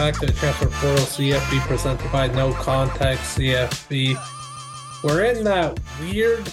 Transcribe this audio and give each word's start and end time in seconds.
Back 0.00 0.18
to 0.20 0.24
the 0.24 0.32
Transfer 0.32 0.64
Portal 0.66 1.04
CFB 1.04 1.60
presented 1.66 2.10
by 2.10 2.26
No 2.28 2.54
Contact 2.54 3.20
CFB. 3.20 4.16
We're 5.04 5.24
in 5.26 5.44
that 5.44 5.78
weird 6.00 6.50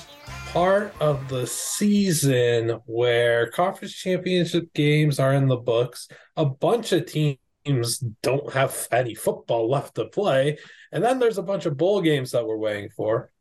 part 0.48 0.93
of 1.00 1.30
the 1.30 1.48
season 1.48 2.81
where 2.88 3.49
conference 3.52 3.94
championship 3.94 4.73
games 4.73 5.18
are 5.18 5.34
in 5.34 5.48
the 5.48 5.55
books. 5.55 6.09
A 6.36 6.44
bunch 6.44 6.91
of 6.91 7.05
teams 7.05 8.04
don't 8.21 8.52
have 8.52 8.86
any 8.91 9.16
football 9.16 9.70
left 9.70 9.95
to 9.95 10.08
play. 10.08 10.58
And 10.91 11.02
then 11.02 11.17
there's 11.17 11.38
a 11.38 11.41
bunch 11.41 11.66
of 11.66 11.77
bowl 11.77 12.02
games 12.02 12.31
that 12.31 12.45
we're 12.45 12.58
waiting 12.58 12.89
for, 12.89 13.31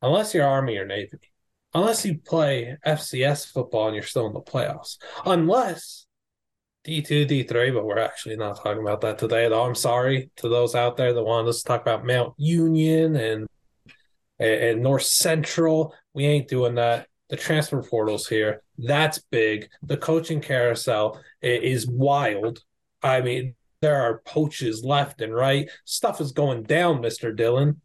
unless 0.00 0.32
you're 0.32 0.46
Army 0.46 0.76
or 0.76 0.86
Navy, 0.86 1.18
unless 1.74 2.06
you 2.06 2.18
play 2.18 2.76
FCS 2.86 3.50
football 3.50 3.88
and 3.88 3.96
you're 3.96 4.04
still 4.04 4.28
in 4.28 4.32
the 4.32 4.40
playoffs, 4.40 4.98
unless 5.24 6.05
D2, 6.86 7.28
D3, 7.28 7.74
but 7.74 7.84
we're 7.84 7.98
actually 7.98 8.36
not 8.36 8.62
talking 8.62 8.80
about 8.80 9.00
that 9.00 9.18
today. 9.18 9.48
Though 9.48 9.64
I'm 9.64 9.74
sorry 9.74 10.30
to 10.36 10.48
those 10.48 10.74
out 10.74 10.96
there 10.96 11.12
that 11.12 11.22
want 11.22 11.48
us 11.48 11.62
to 11.62 11.68
talk 11.68 11.82
about 11.82 12.06
Mount 12.06 12.34
Union 12.36 13.16
and 13.16 13.48
and 14.38 14.82
North 14.82 15.02
Central. 15.02 15.94
We 16.14 16.26
ain't 16.26 16.48
doing 16.48 16.76
that. 16.76 17.08
The 17.28 17.36
transfer 17.36 17.82
portals 17.82 18.28
here. 18.28 18.62
That's 18.78 19.18
big. 19.30 19.68
The 19.82 19.96
coaching 19.96 20.40
carousel 20.40 21.20
is 21.42 21.88
wild. 21.88 22.60
I 23.02 23.20
mean, 23.20 23.56
there 23.80 24.00
are 24.00 24.22
poaches 24.24 24.84
left 24.84 25.20
and 25.20 25.34
right. 25.34 25.68
Stuff 25.84 26.20
is 26.20 26.32
going 26.32 26.64
down, 26.64 27.02
Mr. 27.02 27.34
Dillon. 27.34 27.80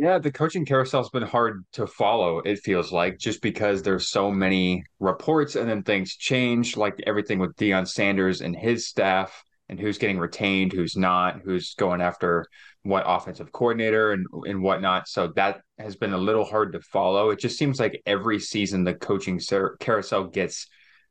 Yeah, 0.00 0.18
the 0.18 0.30
coaching 0.30 0.64
carousel's 0.64 1.10
been 1.10 1.24
hard 1.24 1.64
to 1.72 1.84
follow, 1.88 2.38
it 2.38 2.60
feels 2.60 2.92
like, 2.92 3.18
just 3.18 3.42
because 3.42 3.82
there's 3.82 4.08
so 4.08 4.30
many 4.30 4.84
reports 5.00 5.56
and 5.56 5.68
then 5.68 5.82
things 5.82 6.14
change, 6.14 6.76
like 6.76 6.94
everything 7.04 7.40
with 7.40 7.56
Deion 7.56 7.86
Sanders 7.86 8.40
and 8.40 8.54
his 8.54 8.86
staff 8.86 9.42
and 9.68 9.78
who's 9.80 9.98
getting 9.98 10.20
retained, 10.20 10.72
who's 10.72 10.96
not, 10.96 11.40
who's 11.44 11.74
going 11.74 12.00
after 12.00 12.46
what 12.84 13.02
offensive 13.08 13.50
coordinator 13.50 14.12
and, 14.12 14.24
and 14.44 14.62
whatnot. 14.62 15.08
So 15.08 15.32
that 15.34 15.62
has 15.80 15.96
been 15.96 16.12
a 16.12 16.18
little 16.18 16.44
hard 16.44 16.74
to 16.74 16.80
follow. 16.80 17.30
It 17.30 17.40
just 17.40 17.58
seems 17.58 17.80
like 17.80 18.00
every 18.06 18.38
season 18.38 18.84
the 18.84 18.94
coaching 18.94 19.40
carousel 19.80 20.28
gets 20.28 20.68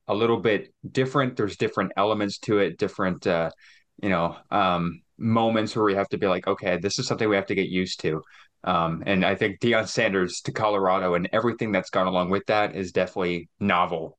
a 0.08 0.16
little 0.16 0.40
bit 0.40 0.74
different. 0.90 1.36
There's 1.36 1.58
different 1.58 1.92
elements 1.98 2.40
to 2.40 2.60
it, 2.60 2.78
different, 2.78 3.28
uh, 3.28 3.52
you 4.02 4.08
know, 4.08 4.38
um, 4.50 5.02
moments 5.18 5.76
where 5.76 5.84
we 5.84 5.96
have 5.96 6.08
to 6.10 6.18
be 6.18 6.28
like, 6.28 6.48
okay, 6.48 6.78
this 6.78 7.00
is 7.00 7.08
something 7.08 7.28
we 7.28 7.36
have 7.36 7.48
to 7.48 7.56
get 7.56 7.68
used 7.68 8.00
to. 8.02 8.22
Um, 8.68 9.02
and 9.06 9.26
I 9.26 9.36
think 9.36 9.62
Deion 9.62 9.88
Sanders 9.88 10.42
to 10.42 10.52
Colorado 10.52 11.14
and 11.14 11.30
everything 11.32 11.72
that's 11.72 11.90
gone 11.90 12.06
along 12.06 12.32
with 12.32 12.46
that 12.48 12.76
is 12.76 12.92
definitely 12.92 13.48
novel. 13.62 14.18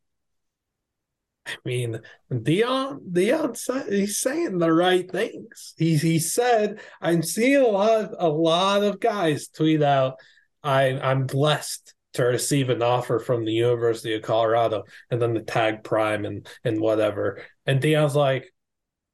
I 1.46 1.56
mean, 1.66 2.00
Deion, 2.32 3.00
Deion, 3.12 3.92
he's 3.92 4.16
saying 4.16 4.56
the 4.56 4.72
right 4.72 5.10
things. 5.10 5.74
He 5.76 5.98
he 5.98 6.18
said, 6.18 6.80
"I'm 6.98 7.22
seeing 7.22 7.60
a 7.60 7.66
lot, 7.66 8.10
a 8.18 8.28
lot 8.30 8.82
of 8.82 9.00
guys 9.00 9.48
tweet 9.48 9.82
out, 9.82 10.14
I 10.62 10.98
I'm 10.98 11.26
blessed 11.26 11.94
to 12.14 12.24
receive 12.24 12.70
an 12.70 12.82
offer 12.82 13.18
from 13.18 13.44
the 13.44 13.52
University 13.52 14.14
of 14.14 14.22
Colorado, 14.22 14.84
and 15.10 15.20
then 15.20 15.34
the 15.34 15.42
tag 15.42 15.84
prime 15.84 16.24
and 16.24 16.46
and 16.64 16.80
whatever." 16.80 17.42
And 17.66 17.82
Deion's 17.82 18.16
like, 18.16 18.50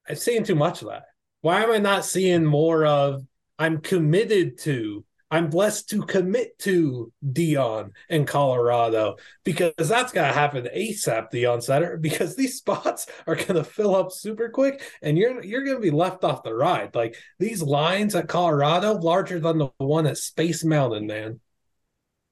"I'm 0.09 0.15
seeing 0.15 0.45
too 0.45 0.55
much 0.55 0.83
of 0.83 0.91
that. 0.91 1.07
Why 1.41 1.65
am 1.65 1.73
I 1.73 1.79
not 1.79 2.05
seeing 2.05 2.45
more 2.45 2.87
of?" 2.87 3.27
I'm 3.59 3.81
committed 3.81 4.59
to 4.61 5.05
I'm 5.35 5.51
blessed 5.51 5.91
to 5.91 6.03
commit 6.03 6.61
to 6.61 7.13
Deion 7.27 7.91
in 8.09 8.25
Colorado 8.25 9.17
because 9.43 9.73
that's 9.77 10.13
going 10.13 10.29
to 10.29 10.33
happen 10.33 10.69
ASAP, 10.73 11.33
Deion 11.33 11.61
Center, 11.61 11.97
because 11.97 12.37
these 12.37 12.57
spots 12.59 13.09
are 13.27 13.35
going 13.35 13.57
to 13.57 13.65
fill 13.65 13.97
up 13.97 14.13
super 14.13 14.49
quick 14.49 14.81
and 15.03 15.19
you're 15.19 15.43
you're 15.43 15.65
going 15.65 15.79
to 15.79 15.83
be 15.83 15.91
left 15.91 16.23
off 16.23 16.45
the 16.45 16.55
ride. 16.55 16.95
Like 16.95 17.17
these 17.41 17.65
lines 17.65 18.15
at 18.15 18.29
Colorado, 18.29 18.93
larger 18.93 19.41
than 19.41 19.59
the 19.59 19.71
one 19.79 20.07
at 20.07 20.19
Space 20.19 20.63
Mountain, 20.63 21.09
man. 21.09 21.41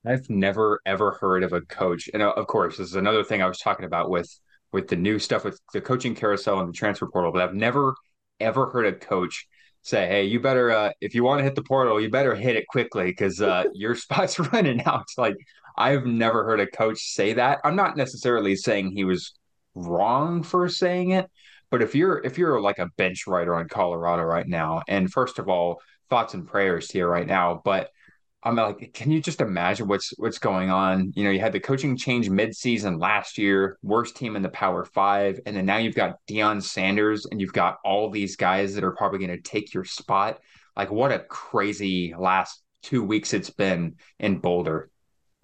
I've 0.07 0.31
never 0.31 0.81
ever 0.87 1.19
heard 1.21 1.43
of 1.43 1.53
a 1.53 1.61
coach, 1.63 2.09
and 2.15 2.23
uh, 2.23 2.31
of 2.37 2.47
course, 2.47 2.77
this 2.77 2.91
is 2.91 2.95
another 2.95 3.25
thing 3.25 3.43
I 3.43 3.49
was 3.49 3.59
talking 3.59 3.85
about 3.85 4.11
with 4.11 4.33
with 4.71 4.87
the 4.87 4.97
new 4.97 5.19
stuff 5.19 5.45
with 5.45 5.61
the 5.73 5.81
coaching 5.81 6.15
carousel 6.15 6.61
and 6.61 6.69
the 6.69 6.73
transfer 6.73 7.09
portal. 7.09 7.33
But 7.33 7.43
I've 7.43 7.55
never 7.55 7.97
ever 8.39 8.71
heard 8.71 8.87
a 8.87 8.93
coach 8.93 9.49
say, 9.83 10.07
hey, 10.07 10.25
you 10.25 10.41
better 10.41 10.71
uh, 10.71 10.93
if 11.01 11.15
you 11.15 11.25
want 11.25 11.41
to 11.41 11.45
hit 11.45 11.55
the 11.55 11.63
portal, 11.63 12.01
you 12.01 12.09
better 12.09 12.35
hit 12.35 12.57
it 12.57 12.67
quickly 12.69 13.07
because 13.07 13.41
uh, 13.41 13.65
your 13.75 13.95
spot's 13.95 14.39
running 14.53 14.83
out. 14.85 15.07
Like 15.19 15.37
I've 15.77 16.07
never 16.07 16.45
heard 16.45 16.61
a 16.61 16.67
coach 16.67 17.01
say 17.01 17.35
that. 17.35 17.61
I'm 17.65 17.77
not 17.77 17.97
necessarily 17.97 18.57
saying 18.57 18.93
he 18.93 19.05
was 19.05 19.33
wrong 19.75 20.43
for 20.43 20.69
saying 20.69 21.11
it, 21.11 21.31
but 21.71 21.83
if 21.83 21.95
you're 21.95 22.21
if 22.25 22.39
you're 22.39 22.61
like 22.61 22.79
a 22.79 22.91
bench 22.97 23.27
writer 23.27 23.55
on 23.55 23.69
Colorado 23.69 24.23
right 24.23 24.47
now, 24.47 24.83
and 24.89 25.11
first 25.13 25.39
of 25.39 25.49
all, 25.49 25.81
thoughts 26.11 26.35
and 26.35 26.47
prayers 26.47 26.91
here 26.91 27.09
right 27.09 27.27
now, 27.27 27.61
but 27.65 27.91
I'm 28.45 28.57
like, 28.57 28.93
can 28.93 29.11
you 29.11 29.21
just 29.21 29.41
imagine 29.41 29.87
what's 29.87 30.13
what's 30.19 30.39
going 30.39 30.71
on? 30.71 31.13
You 31.15 31.25
know, 31.25 31.31
you 31.31 31.39
had 31.39 31.53
the 31.53 31.61
coaching 31.61 31.97
change 31.97 32.29
midseason 32.29 33.01
last 33.01 33.39
year, 33.39 33.79
worst 33.83 34.17
team 34.17 34.35
in 34.35 34.43
the 34.43 34.49
Power 34.49 34.85
Five, 34.85 35.39
and 35.47 35.57
then 35.57 35.65
now 35.65 35.77
you've 35.77 35.95
got 35.95 36.17
Deion 36.29 36.63
Sanders, 36.63 37.27
and 37.27 37.41
you've 37.41 37.53
got 37.53 37.79
all 37.85 38.11
these 38.11 38.35
guys 38.37 38.75
that 38.75 38.85
are 38.85 38.93
probably 38.93 39.21
going 39.25 39.37
to 39.37 39.43
take 39.43 39.73
your 39.73 39.85
spot. 39.85 40.41
Like, 40.77 40.91
what 40.91 41.13
a 41.13 41.21
crazy 41.21 42.15
last 42.19 42.63
two 42.83 43.05
weeks 43.05 43.33
it's 43.33 43.51
been 43.51 43.97
in 44.19 44.39
Boulder. 44.39 44.91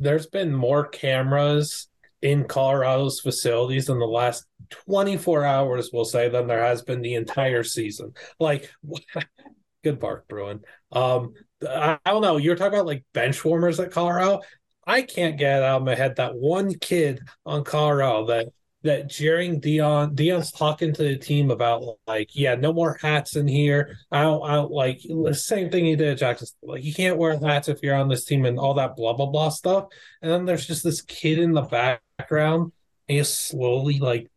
There's 0.01 0.27
been 0.27 0.53
more 0.53 0.87
cameras 0.87 1.89
in 2.21 2.45
Colorado's 2.45 3.21
facilities 3.21 3.89
in 3.89 3.99
the 3.99 4.07
last 4.07 4.45
24 4.71 5.45
hours, 5.45 5.91
we'll 5.93 6.05
say, 6.05 6.29
than 6.29 6.47
there 6.47 6.65
has 6.65 6.83
been 6.83 7.01
the 7.01 7.15
entire 7.15 7.63
season. 7.63 8.13
Like, 8.41 8.71
good 9.85 10.01
bark, 10.01 10.27
Bruin. 10.29 10.61
Um, 10.91 11.35
I 11.67 11.99
don't 12.07 12.23
know. 12.23 12.37
You're 12.37 12.57
talking 12.57 12.75
about 12.75 12.87
like 12.87 13.05
bench 13.13 13.45
warmers 13.45 13.81
at 13.81 13.91
Colorado. 13.91 14.41
I 14.87 15.03
can't 15.03 15.37
get 15.37 15.63
out 15.63 15.81
of 15.81 15.85
my 15.87 15.95
head 15.95 16.17
that 16.17 16.35
one 16.35 16.75
kid 16.75 17.21
on 17.45 17.65
Colorado 17.65 18.27
that 18.27 18.49
that 18.85 19.09
during 19.09 19.61
Deion 19.61 20.15
Deion's 20.15 20.53
talking 20.53 20.93
to 20.95 21.03
the 21.03 21.17
team 21.17 21.51
about 21.51 21.83
like, 22.07 22.31
yeah, 22.35 22.55
no 22.55 22.73
more 22.73 22.97
hats 23.03 23.35
in 23.35 23.49
here. 23.49 23.99
I 24.11 24.23
don't, 24.23 24.43
I 24.49 24.55
don't 24.55 24.71
like 24.71 25.01
the 25.03 25.35
same 25.35 25.69
thing 25.69 25.85
he 25.85 25.97
did 25.97 26.13
at 26.13 26.19
Jackson. 26.19 26.49
Like 26.63 26.85
you 26.85 26.95
can't 26.95 27.19
wear 27.19 27.37
hats 27.39 27.69
if 27.69 27.83
you're 27.83 27.97
on 27.97 28.09
this 28.09 28.25
team 28.25 28.45
and 28.45 28.59
all 28.59 28.75
that 28.75 28.97
blah 28.97 29.15
blah 29.15 29.27
blah 29.27 29.49
stuff. 29.49 29.89
And 30.23 30.31
then 30.31 30.45
there's 30.45 30.67
just 30.67 30.85
this 30.85 31.03
kid 31.03 31.39
in 31.39 31.53
the 31.53 31.63
background 31.63 32.73
and 33.09 33.19
he 33.19 33.25
slowly 33.25 33.99
like 33.99 34.31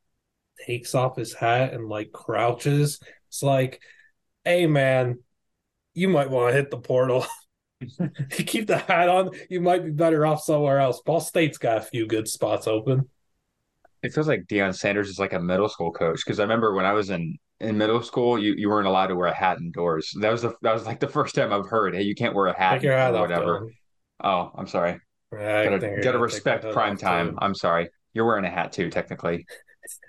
takes 0.65 0.95
off 0.95 1.17
his 1.17 1.33
hat 1.33 1.73
and 1.73 1.87
like 1.87 2.11
crouches. 2.11 2.99
It's 3.29 3.43
like, 3.43 3.81
hey 4.43 4.65
man, 4.67 5.19
you 5.93 6.07
might 6.07 6.29
want 6.29 6.51
to 6.51 6.55
hit 6.55 6.71
the 6.71 6.77
portal. 6.77 7.25
you 7.81 8.43
keep 8.45 8.67
the 8.67 8.77
hat 8.77 9.09
on, 9.09 9.31
you 9.49 9.59
might 9.59 9.83
be 9.83 9.91
better 9.91 10.25
off 10.25 10.43
somewhere 10.43 10.79
else. 10.79 11.01
Ball 11.01 11.19
State's 11.19 11.57
got 11.57 11.77
a 11.77 11.81
few 11.81 12.07
good 12.07 12.27
spots 12.27 12.67
open. 12.67 13.09
It 14.03 14.13
feels 14.13 14.27
like 14.27 14.45
Deion 14.47 14.75
Sanders 14.75 15.09
is 15.09 15.19
like 15.19 15.33
a 15.33 15.39
middle 15.39 15.69
school 15.69 15.91
coach 15.91 16.21
because 16.25 16.39
I 16.39 16.43
remember 16.43 16.73
when 16.73 16.85
I 16.85 16.93
was 16.93 17.09
in 17.09 17.37
in 17.59 17.77
middle 17.77 18.01
school, 18.01 18.39
you, 18.39 18.55
you 18.57 18.69
weren't 18.69 18.87
allowed 18.87 19.07
to 19.07 19.15
wear 19.15 19.27
a 19.27 19.33
hat 19.33 19.59
indoors. 19.59 20.11
That 20.19 20.31
was 20.31 20.41
the 20.41 20.55
that 20.63 20.73
was 20.73 20.85
like 20.85 20.99
the 20.99 21.07
first 21.19 21.35
time 21.35 21.53
I've 21.53 21.67
heard, 21.67 21.93
hey, 21.93 22.01
you 22.01 22.15
can't 22.15 22.35
wear 22.35 22.47
a 22.47 22.57
hat 22.57 22.75
Take 22.75 22.83
your 22.83 22.97
hat 22.97 23.13
or 23.13 23.21
whatever. 23.21 23.71
Oh, 24.23 24.51
I'm 24.55 24.67
sorry. 24.67 24.99
Right, 25.31 25.69
gotta 25.69 26.01
gotta 26.01 26.19
respect 26.19 26.65
prime 26.73 26.97
time. 26.97 27.31
Too. 27.31 27.37
I'm 27.41 27.55
sorry. 27.55 27.89
You're 28.13 28.25
wearing 28.25 28.45
a 28.45 28.49
hat 28.49 28.73
too, 28.73 28.89
technically. 28.89 29.45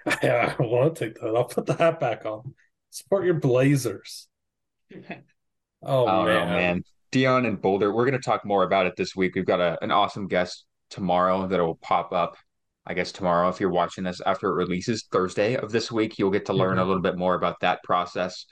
yeah, 0.23 0.55
I 0.59 0.63
want 0.63 0.97
to 0.97 1.07
take 1.07 1.21
that. 1.21 1.35
I'll 1.35 1.45
put 1.45 1.67
the 1.67 1.75
hat 1.75 2.01
back 2.01 2.25
on. 2.27 2.55
Support 2.91 3.25
your 3.25 3.35
Blazers. 3.35 4.29
Oh, 5.83 6.07
oh 6.07 6.25
man. 6.25 6.49
man. 6.49 6.85
Deion 7.13 7.47
and 7.47 7.61
Boulder. 7.61 7.93
We're 7.93 8.07
going 8.07 8.21
to 8.21 8.25
talk 8.25 8.45
more 8.45 8.63
about 8.63 8.87
it 8.87 8.97
this 8.97 9.15
week. 9.15 9.35
We've 9.35 9.47
got 9.47 9.61
a, 9.61 9.79
an 9.83 9.91
awesome 9.91 10.29
guest 10.29 10.65
tomorrow 10.91 11.47
that 11.47 11.61
will 11.61 11.77
pop 11.77 12.13
up. 12.13 12.37
I 12.85 12.95
guess 12.95 13.13
tomorrow, 13.13 13.49
if 13.49 13.61
you're 13.61 13.71
watching 13.71 14.03
this 14.05 14.21
after 14.25 14.49
it 14.49 14.55
releases 14.55 15.05
Thursday 15.13 15.57
of 15.57 15.71
this 15.71 15.93
week, 15.93 16.19
you'll 16.19 16.31
get 16.31 16.47
to 16.47 16.53
learn 16.53 16.73
mm-hmm. 16.73 16.81
a 16.81 16.85
little 16.85 17.03
bit 17.03 17.17
more 17.17 17.35
about 17.35 17.61
that 17.61 17.83
process. 17.85 18.47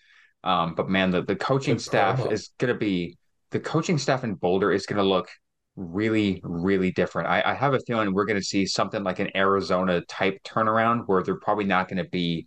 Um, 0.44 0.74
but 0.74 0.88
man, 0.88 1.10
the, 1.10 1.22
the 1.22 1.36
coaching 1.36 1.74
Good 1.74 1.82
staff 1.82 2.20
promo. 2.20 2.32
is 2.32 2.50
going 2.58 2.72
to 2.72 2.78
be 2.78 3.16
the 3.50 3.60
coaching 3.60 3.98
staff 3.98 4.22
in 4.24 4.34
Boulder 4.34 4.72
is 4.72 4.86
going 4.86 4.98
to 4.98 5.08
look 5.08 5.28
really, 5.76 6.40
really 6.44 6.92
different. 6.92 7.28
I, 7.28 7.42
I 7.44 7.54
have 7.54 7.74
a 7.74 7.80
feeling 7.80 8.12
we're 8.12 8.24
going 8.24 8.38
to 8.38 8.44
see 8.44 8.66
something 8.66 9.02
like 9.02 9.18
an 9.18 9.36
Arizona 9.36 10.00
type 10.02 10.38
turnaround 10.44 11.04
where 11.06 11.22
they're 11.22 11.40
probably 11.40 11.64
not 11.64 11.88
going 11.88 12.02
to 12.02 12.08
be 12.08 12.46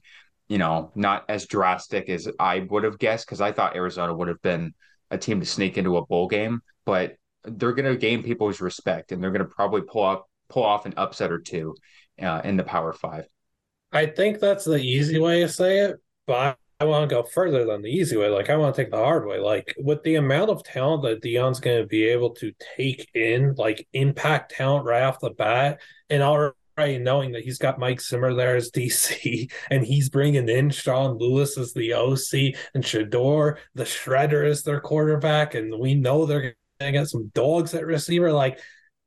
you 0.53 0.59
know, 0.59 0.91
not 0.93 1.25
as 1.29 1.47
drastic 1.47 2.09
as 2.09 2.27
I 2.37 2.59
would 2.69 2.83
have 2.83 2.99
guessed 2.99 3.25
because 3.25 3.41
I 3.41 3.51
thought 3.51 3.75
Arizona 3.75 4.13
would 4.13 4.27
have 4.27 4.41
been 4.43 4.75
a 5.09 5.17
team 5.17 5.39
to 5.39 5.47
sneak 5.47 5.79
into 5.79 5.97
a 5.97 6.05
bowl 6.05 6.27
game, 6.27 6.61
but 6.85 7.15
they're 7.43 7.73
going 7.73 7.91
to 7.91 7.97
gain 7.97 8.21
people's 8.21 8.61
respect 8.61 9.11
and 9.11 9.21
they're 9.23 9.31
going 9.31 9.41
to 9.41 9.51
probably 9.51 9.81
pull 9.81 10.03
up 10.03 10.29
pull 10.49 10.61
off 10.61 10.85
an 10.85 10.93
upset 10.95 11.31
or 11.31 11.39
two 11.39 11.75
uh, 12.21 12.41
in 12.43 12.55
the 12.55 12.63
Power 12.63 12.93
Five. 12.93 13.25
I 13.91 14.05
think 14.05 14.39
that's 14.39 14.63
the 14.63 14.75
easy 14.75 15.17
way 15.17 15.39
to 15.39 15.49
say 15.49 15.79
it, 15.79 15.95
but 16.27 16.59
I 16.79 16.85
want 16.85 17.09
to 17.09 17.15
go 17.15 17.23
further 17.23 17.65
than 17.65 17.81
the 17.81 17.89
easy 17.89 18.15
way. 18.15 18.29
Like 18.29 18.51
I 18.51 18.57
want 18.57 18.75
to 18.75 18.83
take 18.83 18.91
the 18.91 18.97
hard 18.97 19.25
way. 19.25 19.39
Like 19.39 19.73
with 19.79 20.03
the 20.03 20.17
amount 20.17 20.51
of 20.51 20.63
talent 20.63 21.01
that 21.01 21.23
Deion's 21.23 21.61
going 21.61 21.81
to 21.81 21.87
be 21.87 22.03
able 22.03 22.29
to 22.35 22.51
take 22.77 23.09
in, 23.15 23.55
like 23.57 23.87
impact 23.93 24.51
talent 24.51 24.85
right 24.85 25.01
off 25.01 25.19
the 25.19 25.31
bat, 25.31 25.79
and 26.11 26.21
right 26.77 27.01
knowing 27.01 27.31
that 27.33 27.43
he's 27.43 27.57
got 27.57 27.79
Mike 27.79 28.01
Zimmer 28.01 28.33
there 28.33 28.55
as 28.55 28.71
DC 28.71 29.51
and 29.69 29.85
he's 29.85 30.09
bringing 30.09 30.49
in 30.49 30.69
Sean 30.69 31.17
Lewis 31.17 31.57
as 31.57 31.73
the 31.73 31.93
OC 31.93 32.55
and 32.73 32.83
Shedeur 32.83 33.57
the 33.75 33.83
shredder 33.83 34.47
is 34.47 34.63
their 34.63 34.79
quarterback. 34.79 35.55
And 35.55 35.79
we 35.79 35.95
know 35.95 36.25
they're 36.25 36.41
going 36.41 36.55
to 36.79 36.91
get 36.91 37.07
some 37.09 37.31
dogs 37.33 37.73
at 37.73 37.85
receiver. 37.85 38.31
Like 38.31 38.59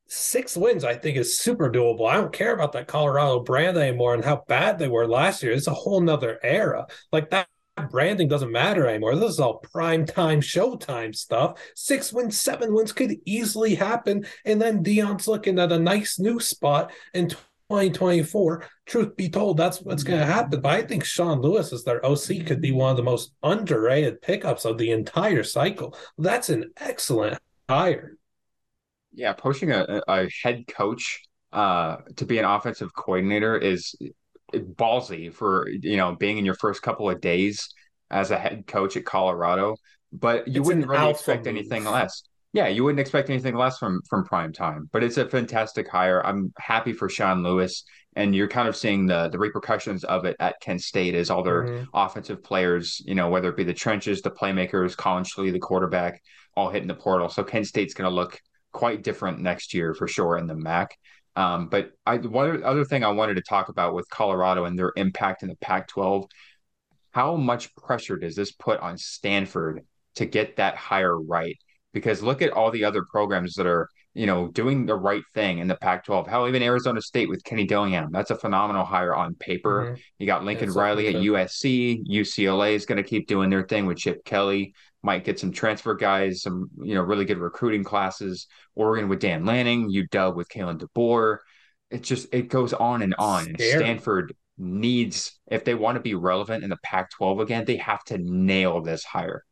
six 0.09 0.57
wins, 0.57 0.85
I 0.85 0.95
think 0.95 1.17
is 1.17 1.39
super 1.39 1.71
doable. 1.71 2.09
I 2.09 2.15
don't 2.15 2.33
care 2.33 2.55
about 2.55 2.73
that 2.73 2.89
Colorado 2.89 3.41
brand 3.41 3.77
anymore 3.77 4.15
and 4.15 4.25
how 4.25 4.45
bad 4.49 4.79
they 4.79 4.89
were 4.89 5.07
last 5.07 5.43
year. 5.43 5.53
It's 5.53 5.67
a 5.67 5.75
whole 5.75 6.01
nother 6.01 6.39
era. 6.43 6.87
Like 7.13 7.31
that 7.31 7.49
branding 7.91 8.29
doesn't 8.29 8.53
matter 8.53 8.87
anymore. 8.87 9.17
This 9.17 9.33
is 9.33 9.41
all 9.41 9.59
prime 9.59 10.07
time, 10.07 10.41
showtime 10.41 11.15
stuff. 11.15 11.61
Six 11.75 12.13
wins, 12.13 12.39
seven 12.39 12.73
wins 12.73 12.93
could 12.93 13.17
easily 13.25 13.75
happen. 13.75 14.27
And 14.45 14.61
then 14.61 14.83
Deion's 14.83 15.29
looking 15.29 15.59
at 15.59 15.73
a 15.73 15.79
nice 15.79 16.19
new 16.19 16.41
spot 16.41 16.93
in 17.13 17.31
2024. 17.71 18.67
Truth 18.87 19.17
be 19.17 19.29
told, 19.29 19.57
that's 19.57 19.81
what's 19.83 20.03
going 20.03 20.21
to 20.21 20.27
happen. 20.27 20.61
But 20.61 20.73
I 20.73 20.83
think 20.83 21.05
Sean 21.05 21.41
Lewis 21.41 21.73
as 21.73 21.85
their 21.85 22.05
OC 22.05 22.47
could 22.47 22.61
be 22.61 22.73
one 22.73 22.91
of 22.91 22.97
the 22.97 23.03
most 23.03 23.33
underrated 23.43 24.23
pickups 24.23 24.65
of 24.65 24.79
the 24.79 24.91
entire 24.91 25.43
cycle. 25.43 25.97
That's 26.19 26.49
an 26.49 26.73
excellent 26.77 27.39
hire. 27.69 28.17
Yeah, 29.13 29.33
poaching 29.33 29.73
a, 29.73 30.03
a 30.07 30.29
head 30.43 30.67
coach 30.69 31.23
uh, 31.53 31.97
to 32.17 32.25
be 32.27 32.39
an 32.39 32.45
offensive 32.45 32.95
coordinator 32.95 33.57
is 33.57 33.95
ballsy 34.53 35.33
for 35.33 35.69
you 35.69 35.97
know 35.97 36.15
being 36.15 36.39
in 36.39 36.45
your 36.45 36.55
first 36.55 36.83
couple 36.83 37.11
of 37.11 37.21
days 37.21 37.75
as 38.11 38.31
a 38.31 38.39
head 38.39 38.67
coach 38.67 38.97
at 38.97 39.05
Colorado. 39.05 39.77
But 40.13 40.49
you 40.49 40.61
it's 40.61 40.67
wouldn't 40.67 40.87
really 40.87 41.09
expect 41.11 41.47
move. 41.47 41.57
anything 41.57 41.85
less 41.85 42.23
yeah, 42.57 42.69
you 42.69 42.85
wouldn't 42.85 43.01
expect 43.01 43.29
anything 43.29 43.55
less 43.55 43.77
from 43.77 44.01
from 44.09 44.25
prime 44.25 44.51
time. 44.51 44.89
But 44.91 45.05
it's 45.05 45.19
a 45.19 45.29
fantastic 45.29 45.87
hire. 45.87 46.25
I'm 46.25 46.55
happy 46.59 46.95
for 46.95 47.07
Sean 47.07 47.43
Lewis, 47.43 47.85
and 48.15 48.35
you're 48.35 48.49
kind 48.49 48.67
of 48.67 48.75
seeing 48.75 49.05
the 49.05 49.29
the 49.29 49.39
repercussions 49.39 50.05
of 50.05 50.25
it 50.25 50.37
at 50.41 50.59
Kent 50.63 50.81
State 50.81 51.15
as 51.15 51.29
all 51.29 51.43
their 51.43 51.65
mm-hmm. 51.65 51.85
offensive 51.93 52.43
players, 52.43 53.03
you 53.05 53.15
know, 53.15 53.29
whether 53.29 53.51
it 53.51 53.59
be 53.59 53.65
the 53.65 53.75
trenches, 53.75 54.23
the 54.23 54.31
playmakers, 54.31 54.97
Collin 54.97 55.25
Schlee, 55.25 55.53
the 55.53 55.59
quarterback, 55.59 56.23
all 56.57 56.71
hitting 56.71 56.89
the 56.89 56.95
portal. 56.95 57.29
So 57.29 57.45
Kent 57.45 57.67
State's 57.67 57.93
going 57.93 58.09
to 58.09 58.15
look 58.15 58.41
quite 58.73 59.03
different 59.03 59.39
next 59.39 59.75
year 59.75 59.93
for 59.93 60.09
sure 60.09 60.39
in 60.39 60.47
the 60.47 60.57
MAC. 60.57 60.97
Um, 61.37 61.69
but 61.69 61.91
I 62.07 62.17
one 62.17 62.65
other 62.65 62.87
thing 62.87 63.05
I 63.05 63.11
wanted 63.11 63.35
to 63.35 63.43
talk 63.43 63.69
about 63.69 63.93
with 63.93 64.09
Colorado 64.09 64.65
and 64.65 64.79
their 64.79 64.95
impact 64.97 65.43
in 65.43 65.51
the 65.51 65.57
Pac-12, 65.57 66.27
how 67.11 67.37
much 67.37 67.77
pressure 67.77 68.17
does 68.17 68.35
this 68.35 68.53
put 68.53 68.81
on 68.81 68.97
Stanford 68.97 69.85
to 70.15 70.25
get 70.25 70.57
that 70.57 70.77
hire 70.77 71.21
right? 71.21 71.59
Because 71.97 72.23
look 72.23 72.43
at 72.43 72.51
all 72.51 72.71
the 72.71 72.85
other 72.85 73.07
programs 73.11 73.55
that 73.55 73.67
are 73.67 73.89
you 74.13 74.27
know 74.27 74.49
doing 74.49 74.85
the 74.85 74.95
right 74.95 75.23
thing 75.33 75.61
in 75.61 75.67
the 75.67 75.77
Pac-12. 75.77 76.29
Hell, 76.29 76.47
even 76.47 76.63
Arizona 76.63 77.01
State 77.01 77.27
with 77.27 77.43
Kenny 77.43 77.67
Dillingham, 77.67 78.11
that's 78.13 78.31
a 78.31 78.37
phenomenal 78.37 78.85
hire 78.85 79.15
on 79.15 79.35
paper. 79.37 79.85
Mm-hmm. 79.85 80.01
You 80.19 80.27
got 80.27 80.45
Lincoln 80.45 80.71
Riley 80.73 81.09
at 81.09 81.15
USC, 81.15 82.07
UCLA 82.07 82.75
is 82.75 82.85
going 82.85 83.03
to 83.03 83.09
keep 83.09 83.27
doing 83.27 83.49
their 83.49 83.67
thing 83.67 83.87
with 83.87 83.97
Chip 83.97 84.27
Kelly. 84.27 84.75
Might 85.03 85.25
get 85.25 85.41
some 85.41 85.53
transfer 85.53 85.95
guys, 85.95 86.43
some 86.43 86.69
you 86.83 86.95
know 86.95 87.01
really 87.01 87.25
good 87.25 87.39
recruiting 87.39 87.83
classes. 87.83 88.47
Oregon 88.75 89.09
with 89.09 89.21
Dan 89.21 89.47
Lanning, 89.47 89.91
UW 89.91 90.37
with 90.37 90.51
Kalen 90.51 90.79
DeBoer. 90.79 91.39
It 91.91 92.03
just 92.03 92.29
it 92.31 92.51
goes 92.51 92.75
on 92.75 93.01
and 93.01 93.15
on. 93.19 93.47
And 93.47 93.59
Stanford 93.59 94.35
needs 94.59 95.39
if 95.51 95.65
they 95.65 95.75
want 95.75 95.97
to 95.97 96.03
be 96.03 96.15
relevant 96.15 96.63
in 96.63 96.69
the 96.69 96.79
Pac-12 96.83 97.41
again, 97.41 97.65
they 97.65 97.77
have 97.77 98.05
to 98.05 98.19
nail 98.19 98.83
this 98.83 99.03
hire. 99.03 99.46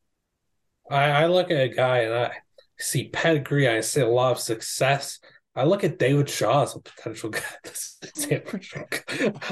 I, 0.90 1.04
I 1.04 1.26
look 1.26 1.50
at 1.50 1.60
a 1.60 1.69
guy 1.69 1.98
and 1.98 2.14
I 2.14 2.32
see 2.78 3.08
pedigree, 3.08 3.69
I 3.69 3.81
see 3.81 4.00
a 4.00 4.08
lot 4.08 4.32
of 4.32 4.38
success. 4.38 5.19
I 5.56 5.64
look 5.64 5.84
at 5.84 6.00
David 6.00 6.28
Shaw 6.28 6.64
as 6.64 6.75
a 6.75 6.81
potential 6.81 7.31
guy. 7.31 7.40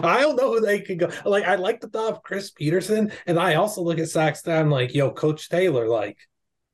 I 0.03 0.21
don't 0.21 0.37
know 0.37 0.55
who 0.55 0.61
they 0.61 0.81
could 0.81 0.99
go. 0.99 1.11
Like 1.25 1.45
I 1.45 1.55
like 1.55 1.81
the 1.81 1.89
thought 1.89 2.13
of 2.13 2.23
Chris 2.25 2.51
Petersen, 2.51 3.13
and 3.27 3.39
I 3.39 3.55
also 3.55 3.83
look 3.83 4.01
at 4.01 4.09
Sac 4.09 4.37
State 4.37 4.65
like, 4.65 4.95
yo, 4.95 5.13
Coach 5.13 5.49
Taylor, 5.49 5.89
like, 5.89 6.19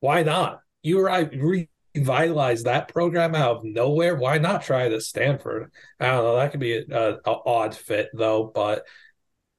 why 0.00 0.22
not? 0.22 0.60
You 0.82 1.04
right 1.04 1.30
revitalize 1.94 2.62
that 2.62 2.88
program 2.88 3.34
out 3.34 3.58
of 3.58 3.64
nowhere. 3.64 4.16
Why 4.16 4.38
not 4.38 4.62
try 4.62 4.84
it 4.84 4.92
at 4.92 5.02
Stanford? 5.02 5.70
I 6.00 6.06
don't 6.06 6.24
know. 6.24 6.36
That 6.36 6.50
could 6.50 6.60
be 6.60 6.78
an 6.78 7.18
odd 7.26 7.76
fit 7.76 8.08
though, 8.14 8.50
but 8.54 8.86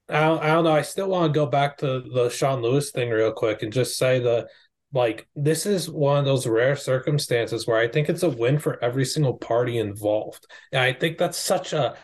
I 0.09 0.21
don't, 0.21 0.41
I 0.41 0.47
don't 0.47 0.63
know. 0.63 0.71
I 0.71 0.81
still 0.81 1.09
want 1.09 1.31
to 1.31 1.37
go 1.37 1.45
back 1.45 1.77
to 1.79 2.01
the 2.01 2.29
Sean 2.29 2.61
Lewis 2.61 2.91
thing 2.91 3.09
real 3.09 3.31
quick 3.31 3.61
and 3.61 3.71
just 3.71 3.97
say 3.97 4.19
the 4.19 4.47
like 4.93 5.27
this 5.35 5.65
is 5.65 5.89
one 5.89 6.17
of 6.17 6.25
those 6.25 6.47
rare 6.47 6.75
circumstances 6.75 7.67
where 7.67 7.77
I 7.77 7.87
think 7.87 8.09
it's 8.09 8.23
a 8.23 8.29
win 8.29 8.59
for 8.59 8.83
every 8.83 9.05
single 9.05 9.37
party 9.37 9.77
involved. 9.77 10.47
And 10.71 10.81
I 10.81 10.93
think 10.93 11.17
that's 11.17 11.37
such 11.37 11.73
a 11.73 11.95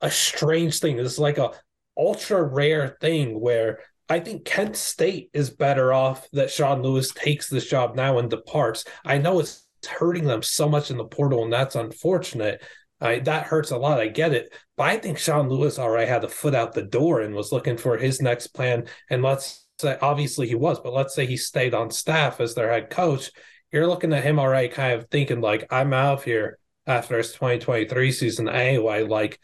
a 0.00 0.10
strange 0.10 0.78
thing. 0.80 0.98
Is 0.98 1.18
like 1.18 1.38
a 1.38 1.52
ultra 1.96 2.42
rare 2.42 2.96
thing 3.00 3.40
where 3.40 3.80
I 4.08 4.20
think 4.20 4.44
Kent 4.44 4.76
State 4.76 5.30
is 5.32 5.50
better 5.50 5.92
off 5.92 6.28
that 6.32 6.50
Sean 6.50 6.82
Lewis 6.82 7.10
takes 7.12 7.48
this 7.48 7.68
job 7.68 7.96
now 7.96 8.18
and 8.18 8.30
departs. 8.30 8.84
I 9.04 9.18
know 9.18 9.40
it's 9.40 9.66
hurting 9.88 10.24
them 10.24 10.42
so 10.42 10.68
much 10.68 10.90
in 10.90 10.96
the 10.96 11.04
portal, 11.04 11.42
and 11.44 11.52
that's 11.52 11.74
unfortunate. 11.74 12.62
I, 13.00 13.18
that 13.20 13.46
hurts 13.46 13.72
a 13.72 13.76
lot. 13.76 14.00
I 14.00 14.08
get 14.08 14.32
it. 14.32 14.54
But 14.76 14.84
I 14.84 14.96
think 14.98 15.18
Sean 15.18 15.48
Lewis 15.48 15.78
already 15.78 16.08
had 16.08 16.24
a 16.24 16.28
foot 16.28 16.54
out 16.54 16.72
the 16.72 16.82
door 16.82 17.20
and 17.20 17.34
was 17.34 17.52
looking 17.52 17.76
for 17.76 17.96
his 17.96 18.22
next 18.22 18.48
plan. 18.48 18.86
And 19.10 19.22
let's 19.22 19.65
say 19.78 19.98
obviously 20.00 20.48
he 20.48 20.54
was, 20.54 20.80
but 20.80 20.92
let's 20.92 21.14
say 21.14 21.26
he 21.26 21.36
stayed 21.36 21.74
on 21.74 21.90
staff 21.90 22.40
as 22.40 22.54
their 22.54 22.70
head 22.70 22.90
coach, 22.90 23.30
you're 23.72 23.86
looking 23.86 24.12
at 24.12 24.24
him 24.24 24.38
already 24.38 24.68
kind 24.68 24.94
of 24.94 25.08
thinking 25.10 25.40
like 25.40 25.66
I'm 25.70 25.92
out 25.92 26.18
of 26.18 26.24
here 26.24 26.58
after 26.86 27.18
his 27.18 27.32
2023 27.32 28.12
season 28.12 28.48
anyway. 28.48 29.02
Like, 29.02 29.40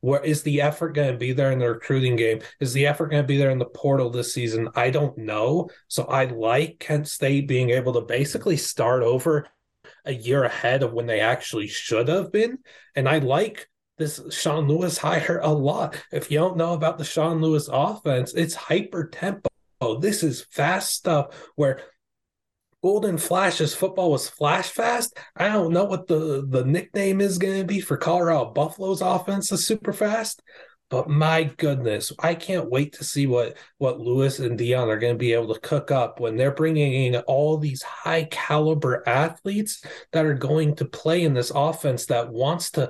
where 0.00 0.22
is 0.22 0.42
the 0.42 0.60
effort 0.62 0.94
going 0.94 1.12
to 1.12 1.18
be 1.18 1.32
there 1.32 1.50
in 1.50 1.58
the 1.58 1.68
recruiting 1.68 2.16
game? 2.16 2.40
Is 2.60 2.72
the 2.72 2.86
effort 2.86 3.08
going 3.08 3.22
to 3.22 3.26
be 3.26 3.38
there 3.38 3.50
in 3.50 3.58
the 3.58 3.64
portal 3.64 4.10
this 4.10 4.32
season? 4.32 4.68
I 4.74 4.90
don't 4.90 5.18
know. 5.18 5.68
So 5.88 6.04
I 6.04 6.26
like 6.26 6.78
Kent 6.78 7.08
State 7.08 7.48
being 7.48 7.70
able 7.70 7.92
to 7.94 8.02
basically 8.02 8.56
start 8.56 9.02
over 9.02 9.46
a 10.04 10.12
year 10.12 10.44
ahead 10.44 10.82
of 10.82 10.92
when 10.92 11.06
they 11.06 11.20
actually 11.20 11.66
should 11.66 12.08
have 12.08 12.30
been. 12.30 12.58
And 12.94 13.08
I 13.08 13.18
like 13.18 13.68
this 13.98 14.20
Sean 14.30 14.68
Lewis 14.68 14.98
hire 14.98 15.40
a 15.42 15.52
lot. 15.52 15.96
If 16.12 16.30
you 16.30 16.38
don't 16.38 16.56
know 16.56 16.74
about 16.74 16.98
the 16.98 17.04
Sean 17.04 17.40
Lewis 17.40 17.68
offense, 17.70 18.32
it's 18.34 18.54
hyper 18.54 19.08
tempo 19.08 19.48
oh, 19.80 19.98
this 19.98 20.22
is 20.22 20.46
fast 20.50 20.92
stuff 20.92 21.50
where 21.56 21.80
Golden 22.82 23.18
Flash's 23.18 23.74
football 23.74 24.10
was 24.12 24.28
flash 24.28 24.68
fast. 24.68 25.18
I 25.34 25.48
don't 25.48 25.72
know 25.72 25.84
what 25.84 26.06
the, 26.06 26.46
the 26.48 26.64
nickname 26.64 27.20
is 27.20 27.38
going 27.38 27.58
to 27.58 27.66
be 27.66 27.80
for 27.80 27.96
Colorado 27.96 28.52
Buffalo's 28.52 29.00
offense 29.00 29.50
is 29.50 29.66
super 29.66 29.92
fast, 29.92 30.42
but 30.88 31.08
my 31.08 31.44
goodness, 31.56 32.12
I 32.20 32.36
can't 32.36 32.70
wait 32.70 32.92
to 32.94 33.04
see 33.04 33.26
what 33.26 33.56
what 33.78 33.98
Lewis 33.98 34.38
and 34.38 34.58
Deion 34.58 34.86
are 34.86 34.98
going 34.98 35.14
to 35.14 35.18
be 35.18 35.32
able 35.32 35.52
to 35.52 35.60
cook 35.60 35.90
up 35.90 36.20
when 36.20 36.36
they're 36.36 36.52
bringing 36.52 36.92
in 36.92 37.16
all 37.22 37.58
these 37.58 37.82
high 37.82 38.24
caliber 38.24 39.02
athletes 39.08 39.82
that 40.12 40.24
are 40.24 40.34
going 40.34 40.76
to 40.76 40.84
play 40.84 41.24
in 41.24 41.34
this 41.34 41.50
offense 41.52 42.06
that 42.06 42.32
wants 42.32 42.70
to 42.72 42.88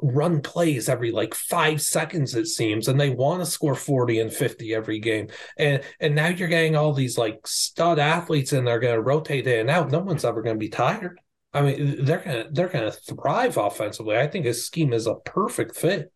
run 0.00 0.40
plays 0.40 0.88
every 0.88 1.10
like 1.10 1.34
five 1.34 1.82
seconds 1.82 2.36
it 2.36 2.46
seems 2.46 2.86
and 2.86 3.00
they 3.00 3.10
want 3.10 3.40
to 3.40 3.46
score 3.46 3.74
40 3.74 4.20
and 4.20 4.32
50 4.32 4.72
every 4.72 5.00
game. 5.00 5.26
And 5.58 5.82
and 5.98 6.14
now 6.14 6.28
you're 6.28 6.46
getting 6.46 6.76
all 6.76 6.92
these 6.92 7.18
like 7.18 7.44
stud 7.44 7.98
athletes 7.98 8.52
and 8.52 8.64
they're 8.64 8.78
going 8.78 8.94
to 8.94 9.02
rotate 9.02 9.48
in 9.48 9.60
and 9.60 9.70
out. 9.70 9.90
No 9.90 9.98
one's 9.98 10.24
ever 10.24 10.42
going 10.42 10.56
to 10.56 10.60
be 10.60 10.68
tired. 10.68 11.18
I 11.52 11.62
mean 11.62 12.04
they're 12.04 12.20
going 12.20 12.44
to 12.44 12.50
they're 12.52 12.68
going 12.68 12.90
to 12.90 13.14
thrive 13.14 13.56
offensively. 13.56 14.16
I 14.16 14.28
think 14.28 14.46
his 14.46 14.64
scheme 14.64 14.92
is 14.92 15.08
a 15.08 15.16
perfect 15.16 15.74
fit 15.74 16.12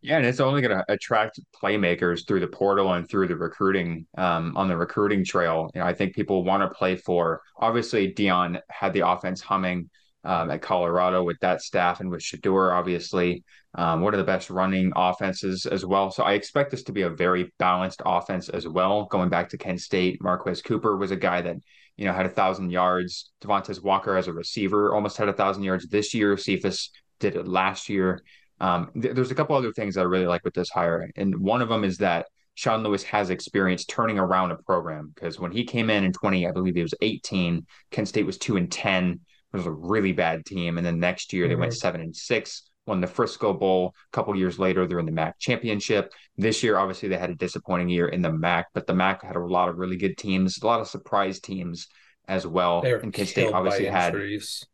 yeah, 0.00 0.16
and 0.16 0.26
it's 0.26 0.40
only 0.40 0.60
going 0.60 0.76
to 0.76 0.84
attract 0.88 1.40
playmakers 1.60 2.26
through 2.26 2.40
the 2.40 2.46
portal 2.46 2.92
and 2.92 3.08
through 3.08 3.28
the 3.28 3.36
recruiting 3.36 4.06
um, 4.16 4.56
on 4.56 4.68
the 4.68 4.76
recruiting 4.76 5.24
trail. 5.24 5.70
You 5.74 5.80
know, 5.80 5.86
I 5.86 5.94
think 5.94 6.14
people 6.14 6.44
want 6.44 6.62
to 6.62 6.68
play 6.76 6.96
for. 6.96 7.42
Obviously, 7.58 8.12
Deion 8.12 8.60
had 8.70 8.92
the 8.92 9.08
offense 9.08 9.40
humming 9.40 9.90
um, 10.26 10.50
at 10.50 10.60
Colorado 10.60 11.22
with 11.22 11.38
that 11.40 11.62
staff 11.62 12.00
and 12.00 12.10
with 12.10 12.20
Shedeur, 12.20 12.72
obviously, 12.72 13.44
um, 13.76 14.00
one 14.00 14.12
of 14.12 14.18
the 14.18 14.24
best 14.24 14.50
running 14.50 14.92
offenses 14.96 15.66
as 15.66 15.86
well. 15.86 16.10
So 16.10 16.24
I 16.24 16.32
expect 16.32 16.72
this 16.72 16.82
to 16.84 16.92
be 16.92 17.02
a 17.02 17.10
very 17.10 17.52
balanced 17.58 18.02
offense 18.04 18.48
as 18.48 18.66
well. 18.66 19.04
Going 19.04 19.28
back 19.28 19.48
to 19.50 19.58
Kent 19.58 19.80
State, 19.80 20.20
Marquez 20.20 20.62
Cooper 20.62 20.96
was 20.96 21.12
a 21.12 21.16
guy 21.16 21.42
that 21.42 21.56
you 21.96 22.06
know 22.06 22.12
had 22.12 22.26
a 22.26 22.30
thousand 22.30 22.70
yards. 22.70 23.30
Devontae 23.40 23.80
Walker 23.82 24.16
as 24.16 24.26
a 24.26 24.32
receiver 24.32 24.94
almost 24.94 25.16
had 25.16 25.28
a 25.28 25.32
thousand 25.32 25.62
yards 25.62 25.86
this 25.86 26.12
year. 26.12 26.36
Cephas 26.36 26.90
did 27.20 27.36
it 27.36 27.46
last 27.46 27.88
year. 27.88 28.22
Um, 28.60 28.90
th- 29.00 29.14
there's 29.14 29.30
a 29.30 29.34
couple 29.34 29.56
other 29.56 29.72
things 29.72 29.94
that 29.94 30.02
I 30.02 30.04
really 30.04 30.26
like 30.26 30.44
with 30.44 30.54
this 30.54 30.70
hire, 30.70 31.10
and 31.16 31.38
one 31.38 31.62
of 31.62 31.68
them 31.68 31.84
is 31.84 31.98
that 31.98 32.26
Sean 32.54 32.82
Lewis 32.82 33.02
has 33.04 33.28
experience 33.28 33.84
turning 33.84 34.18
around 34.18 34.50
a 34.50 34.56
program 34.56 35.12
because 35.14 35.38
when 35.38 35.52
he 35.52 35.64
came 35.64 35.90
in 35.90 36.04
in 36.04 36.12
20, 36.12 36.48
I 36.48 36.52
believe 36.52 36.74
he 36.74 36.82
was 36.82 36.94
18. 37.02 37.66
Kent 37.90 38.08
State 38.08 38.24
was 38.24 38.38
two 38.38 38.56
and 38.56 38.72
10. 38.72 39.12
It 39.12 39.56
was 39.56 39.66
a 39.66 39.70
really 39.70 40.12
bad 40.12 40.44
team, 40.46 40.78
and 40.78 40.86
then 40.86 40.98
next 40.98 41.32
year 41.32 41.44
mm-hmm. 41.44 41.50
they 41.50 41.56
went 41.56 41.72
mm-hmm. 41.72 41.78
seven 41.78 42.00
and 42.00 42.16
six. 42.16 42.70
Won 42.86 43.00
the 43.00 43.06
Frisco 43.06 43.52
Bowl. 43.52 43.94
A 44.12 44.16
couple 44.16 44.36
years 44.36 44.58
later, 44.60 44.86
they're 44.86 45.00
in 45.00 45.06
the 45.06 45.12
MAC 45.12 45.38
championship. 45.40 46.12
This 46.36 46.62
year, 46.62 46.78
obviously, 46.78 47.08
they 47.08 47.18
had 47.18 47.30
a 47.30 47.34
disappointing 47.34 47.88
year 47.88 48.08
in 48.08 48.22
the 48.22 48.32
MAC, 48.32 48.66
but 48.74 48.86
the 48.86 48.94
MAC 48.94 49.22
had 49.24 49.34
a 49.34 49.40
lot 49.40 49.68
of 49.68 49.76
really 49.76 49.96
good 49.96 50.16
teams, 50.16 50.58
a 50.62 50.66
lot 50.66 50.80
of 50.80 50.86
surprise 50.86 51.40
teams 51.40 51.88
as 52.28 52.46
well. 52.46 52.82
And 52.84 53.12
Kent 53.12 53.28
State 53.28 53.52
obviously 53.52 53.86
had 53.86 54.14
injuries 54.14 54.64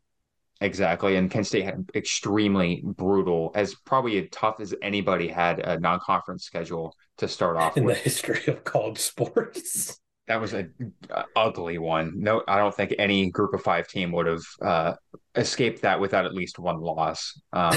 Exactly. 0.63 1.17
And 1.17 1.29
Kent 1.29 1.45
State 1.45 1.65
had 1.65 1.89
extremely 1.93 2.81
brutal, 2.85 3.51
as 3.53 3.75
probably 3.75 4.17
as 4.17 4.29
tough 4.31 4.61
as 4.61 4.73
anybody 4.81 5.27
had 5.27 5.59
a 5.59 5.77
non 5.77 5.99
conference 5.99 6.45
schedule 6.45 6.95
to 7.17 7.27
start 7.27 7.57
off 7.57 7.75
in 7.75 7.83
with. 7.83 7.97
the 7.97 8.03
history 8.03 8.41
of 8.47 8.63
college 8.63 8.97
sports. 8.97 9.99
That 10.27 10.39
was 10.39 10.53
a, 10.53 10.69
a, 11.09 11.25
ugly 11.35 11.79
one. 11.79 12.13
No, 12.15 12.43
I 12.47 12.57
don't 12.57 12.73
think 12.73 12.95
any 12.97 13.29
group 13.29 13.53
of 13.53 13.61
five 13.61 13.89
team 13.89 14.13
would 14.13 14.25
have 14.25 14.43
uh, 14.61 14.93
escaped 15.35 15.81
that 15.81 15.99
without 15.99 16.25
at 16.25 16.33
least 16.33 16.59
one 16.59 16.79
loss. 16.79 17.37
Um, 17.51 17.73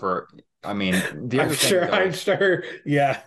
for, 0.00 0.26
I 0.64 0.72
mean, 0.72 0.94
the 1.28 1.40
I'm 1.42 1.52
sure, 1.52 1.86
though, 1.86 1.92
I'm 1.92 2.12
sure, 2.14 2.64
yeah. 2.86 3.20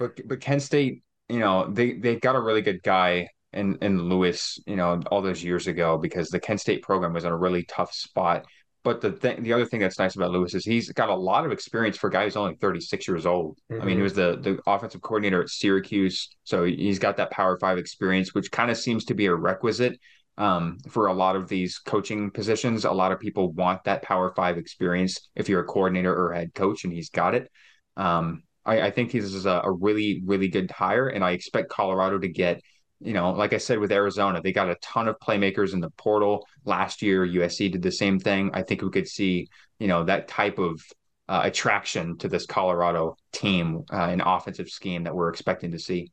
But 0.00 0.26
but 0.26 0.40
Kent 0.40 0.62
State, 0.62 1.04
you 1.28 1.38
know, 1.38 1.70
they 1.70 1.92
they 1.92 2.16
got 2.16 2.34
a 2.34 2.40
really 2.40 2.62
good 2.62 2.82
guy 2.82 3.28
in 3.52 3.76
in 3.82 4.08
Lewis, 4.08 4.58
you 4.66 4.76
know, 4.76 5.00
all 5.10 5.22
those 5.22 5.42
years 5.42 5.66
ago 5.66 5.98
because 5.98 6.28
the 6.28 6.40
Kent 6.40 6.60
State 6.60 6.82
program 6.82 7.12
was 7.12 7.24
in 7.24 7.32
a 7.32 7.36
really 7.36 7.64
tough 7.64 7.92
spot. 7.92 8.46
But 8.84 9.00
the 9.00 9.12
thing, 9.12 9.42
the 9.44 9.52
other 9.52 9.64
thing 9.64 9.78
that's 9.78 9.98
nice 9.98 10.16
about 10.16 10.32
Lewis 10.32 10.54
is 10.54 10.64
he's 10.64 10.90
got 10.90 11.08
a 11.08 11.14
lot 11.14 11.46
of 11.46 11.52
experience 11.52 11.96
for 11.96 12.08
a 12.08 12.10
guy 12.10 12.24
who's 12.24 12.36
only 12.36 12.56
36 12.56 13.06
years 13.06 13.26
old. 13.26 13.58
Mm-hmm. 13.70 13.82
I 13.82 13.84
mean, 13.84 13.88
he 13.90 13.94
mm-hmm. 13.94 14.02
was 14.02 14.14
the 14.14 14.38
the 14.40 14.60
offensive 14.66 15.02
coordinator 15.02 15.40
at 15.40 15.48
Syracuse, 15.48 16.28
so 16.44 16.64
he's 16.64 16.98
got 16.98 17.16
that 17.18 17.30
Power 17.30 17.58
Five 17.58 17.78
experience, 17.78 18.34
which 18.34 18.50
kind 18.50 18.70
of 18.70 18.76
seems 18.76 19.04
to 19.06 19.14
be 19.14 19.26
a 19.26 19.34
requisite 19.34 20.00
um, 20.36 20.78
for 20.88 21.06
a 21.06 21.12
lot 21.12 21.36
of 21.36 21.48
these 21.48 21.78
coaching 21.78 22.30
positions. 22.30 22.84
A 22.84 22.90
lot 22.90 23.12
of 23.12 23.20
people 23.20 23.52
want 23.52 23.84
that 23.84 24.02
Power 24.02 24.32
Five 24.34 24.58
experience 24.58 25.28
if 25.36 25.48
you're 25.48 25.60
a 25.60 25.66
coordinator 25.66 26.14
or 26.14 26.32
head 26.32 26.52
coach, 26.54 26.84
and 26.84 26.92
he's 26.92 27.10
got 27.10 27.34
it. 27.34 27.50
Um, 27.96 28.42
I, 28.64 28.82
I, 28.82 28.90
think 28.90 29.10
he's 29.10 29.44
a, 29.44 29.60
a 29.64 29.70
really, 29.70 30.22
really 30.24 30.48
good 30.48 30.70
hire, 30.70 31.08
and 31.08 31.24
I 31.24 31.32
expect 31.32 31.68
Colorado 31.68 32.18
to 32.18 32.28
get 32.28 32.62
you 33.04 33.12
know, 33.12 33.30
like 33.32 33.52
I 33.52 33.58
said 33.58 33.78
with 33.78 33.92
Arizona, 33.92 34.40
they 34.40 34.52
got 34.52 34.70
a 34.70 34.76
ton 34.76 35.08
of 35.08 35.18
playmakers 35.18 35.72
in 35.72 35.80
the 35.80 35.90
portal 35.90 36.46
last 36.64 37.02
year. 37.02 37.26
USC 37.26 37.72
did 37.72 37.82
the 37.82 37.92
same 37.92 38.18
thing. 38.18 38.50
I 38.54 38.62
think 38.62 38.82
we 38.82 38.90
could 38.90 39.08
see, 39.08 39.48
you 39.78 39.88
know, 39.88 40.04
that 40.04 40.28
type 40.28 40.58
of 40.58 40.80
uh, 41.28 41.42
attraction 41.44 42.18
to 42.18 42.28
this 42.28 42.46
Colorado 42.46 43.16
team 43.32 43.84
uh, 43.92 44.08
and 44.10 44.22
offensive 44.24 44.68
scheme 44.68 45.04
that 45.04 45.14
we're 45.14 45.30
expecting 45.30 45.72
to 45.72 45.78
see. 45.78 46.12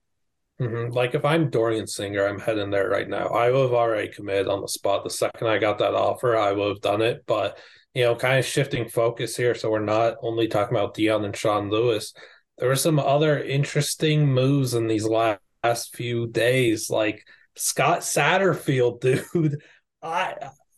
Mm-hmm. 0.59 0.93
Like 0.93 1.15
if 1.15 1.23
I'm 1.23 1.49
Dorian 1.49 1.87
Singer, 1.87 2.25
I'm 2.25 2.39
heading 2.39 2.69
there 2.69 2.89
right 2.89 3.07
now. 3.07 3.27
I 3.27 3.49
would 3.49 3.63
have 3.63 3.73
already 3.73 4.09
committed 4.09 4.47
on 4.47 4.61
the 4.61 4.67
spot. 4.67 5.03
The 5.03 5.09
second 5.09 5.47
I 5.47 5.57
got 5.57 5.77
that 5.79 5.95
offer, 5.95 6.35
I 6.37 6.51
would 6.51 6.67
have 6.67 6.81
done 6.81 7.01
it. 7.01 7.23
But 7.25 7.57
you 7.93 8.03
know, 8.03 8.15
kind 8.15 8.37
of 8.37 8.45
shifting 8.45 8.87
focus 8.87 9.35
here, 9.35 9.55
so 9.55 9.71
we're 9.71 9.79
not 9.79 10.15
only 10.21 10.47
talking 10.47 10.75
about 10.75 10.95
Deion 10.95 11.25
and 11.25 11.35
Sean 11.35 11.69
Lewis. 11.69 12.13
There 12.57 12.67
were 12.67 12.75
some 12.75 12.99
other 12.99 13.41
interesting 13.41 14.27
moves 14.27 14.73
in 14.73 14.87
these 14.87 15.05
last 15.05 15.39
last 15.63 15.95
few 15.95 16.27
days. 16.27 16.89
Like 16.89 17.25
Scott 17.55 18.01
Satterfield, 18.01 19.01
dude. 19.33 19.61
I 20.01 20.35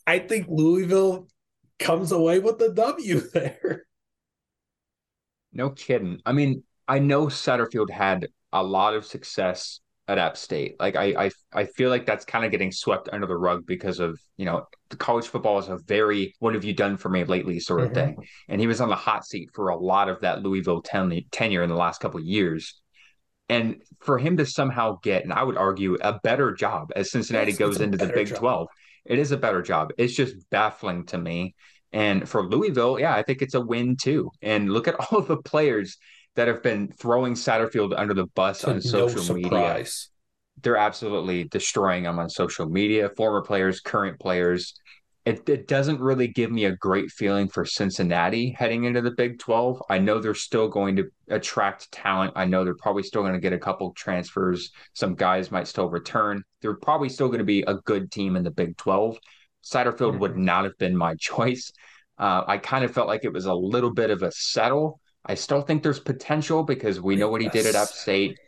I 0.08 0.20
think 0.20 0.48
Louisville 0.50 1.28
comes 1.80 2.12
away 2.12 2.40
with 2.40 2.60
the 2.60 2.74
W 2.74 3.20
there. 3.34 3.86
No 5.54 5.70
kidding. 5.70 6.22
I 6.26 6.32
mean, 6.32 6.64
I 6.88 7.00
know 7.00 7.28
Satterfield 7.28 7.90
had 7.90 8.28
a 8.54 8.64
lot 8.64 8.96
of 8.96 9.06
success 9.06 9.80
at 10.08 10.18
App 10.18 10.36
State. 10.36 10.76
Like 10.80 10.96
I 10.96 11.26
I 11.26 11.32
I 11.54 11.66
feel 11.66 11.90
like 11.90 12.06
that's 12.06 12.26
kind 12.26 12.44
of 12.44 12.52
getting 12.52 12.72
swept 12.72 13.10
under 13.12 13.28
the 13.28 13.38
rug 13.38 13.66
because 13.66 14.00
of, 14.00 14.20
you 14.38 14.46
know, 14.46 14.66
the 14.90 14.98
college 14.98 15.28
football 15.28 15.60
is 15.60 15.70
a 15.70 15.78
very 15.86 16.36
what 16.40 16.54
have 16.54 16.66
you 16.66 16.74
done 16.74 16.98
for 16.98 17.10
me 17.10 17.24
lately 17.24 17.60
sort 17.60 17.82
of 17.82 17.92
mm-hmm. 17.92 18.16
thing. 18.16 18.28
And 18.50 18.60
he 18.60 18.68
was 18.68 18.82
on 18.82 18.90
the 18.90 18.96
hot 18.96 19.26
seat 19.26 19.50
for 19.54 19.70
a 19.70 19.78
lot 19.78 20.10
of 20.10 20.22
that 20.22 20.44
Louisville 20.44 20.82
ten- 20.82 21.22
tenure 21.32 21.64
in 21.64 21.70
the 21.70 21.76
last 21.76 22.02
couple 22.02 22.20
of 22.20 22.26
years. 22.26 22.81
And 23.52 23.82
for 24.00 24.18
him 24.18 24.38
to 24.38 24.46
somehow 24.46 25.00
get, 25.04 25.26
and 25.26 25.34
I 25.34 25.44
would 25.44 25.58
argue, 25.58 25.98
a 26.00 26.18
better 26.24 26.54
job 26.54 26.94
as 26.96 27.12
Cincinnati 27.12 27.52
goes 27.52 27.82
into 27.82 27.98
the 27.98 28.08
Big 28.08 28.28
job. 28.28 28.38
12, 28.38 28.68
it 29.04 29.20
is 29.20 29.34
a 29.34 29.38
better 29.38 29.62
job. 29.62 29.92
It's 29.98 30.14
just 30.14 30.50
baffling 30.52 31.06
to 31.08 31.18
me. 31.18 31.54
And 31.92 32.30
for 32.30 32.48
Louisville, 32.48 32.98
yeah, 32.98 33.14
I 33.14 33.24
think 33.24 33.42
it's 33.42 33.54
a 33.54 33.60
win 33.60 33.98
too. 33.98 34.32
And 34.42 34.72
look 34.72 34.88
at 34.88 34.96
all 35.12 35.20
of 35.20 35.28
the 35.28 35.36
players 35.36 35.98
that 36.38 36.48
have 36.48 36.64
been 36.64 36.94
throwing 36.94 37.34
Satterfield 37.34 37.94
under 37.98 38.14
the 38.14 38.28
bus 38.28 38.64
on 38.64 38.80
social 38.80 39.36
media. 39.36 39.84
They're 40.62 40.78
absolutely 40.78 41.44
destroying 41.44 42.06
him 42.06 42.20
on 42.20 42.30
social 42.30 42.70
media, 42.70 43.10
former 43.18 43.42
players, 43.42 43.82
current 43.82 44.18
players 44.18 44.80
it, 45.26 45.48
it 45.48 45.68
doesn't 45.68 46.00
really 46.00 46.28
give 46.28 46.52
me 46.52 46.66
a 46.66 46.76
great 46.76 47.12
feeling 47.12 47.48
for 47.48 47.64
Cincinnati 47.64 48.56
heading 48.58 48.86
into 48.86 49.02
the 49.02 49.12
Big 49.12 49.38
12. 49.38 49.84
I 49.88 50.00
know 50.00 50.20
they're 50.20 50.34
still 50.34 50.68
going 50.68 50.96
to 50.96 51.12
attract 51.30 51.92
talent. 51.92 52.34
I 52.36 52.46
know 52.46 52.64
they're 52.64 52.76
probably 52.76 53.04
still 53.04 53.22
going 53.22 53.34
to 53.34 53.40
get 53.40 53.54
a 53.54 53.60
couple 53.60 53.94
transfers. 53.94 54.72
Some 54.94 55.14
guys 55.14 55.52
might 55.52 55.68
still 55.68 55.90
return. 55.90 56.44
They're 56.62 56.74
probably 56.74 57.10
still 57.10 57.28
going 57.28 57.40
to 57.40 57.46
be 57.46 57.62
a 57.62 57.76
good 57.76 58.12
team 58.12 58.36
in 58.36 58.44
the 58.44 58.52
Big 58.52 58.78
12. 58.78 59.18
Satterfield 59.64 60.12
mm-hmm. 60.12 60.20
would 60.20 60.38
not 60.38 60.64
have 60.64 60.78
been 60.80 60.98
my 60.98 61.16
choice. 61.20 61.72
Uh, 62.18 62.44
I 62.48 62.58
kind 62.58 62.84
of 62.84 62.92
felt 62.92 63.08
like 63.08 63.24
it 63.24 63.34
was 63.34 63.46
a 63.46 63.54
little 63.54 63.94
bit 63.94 64.10
of 64.10 64.24
a 64.24 64.32
settle. 64.32 65.00
I 65.24 65.36
still 65.36 65.62
think 65.62 65.84
there's 65.84 66.00
potential 66.00 66.64
because 66.64 67.00
we 67.00 67.16
know 67.16 67.30
what 67.30 67.42
he 67.42 67.50
did 67.50 67.68
at 67.68 67.76
App 67.76 67.90
State. 67.90 68.40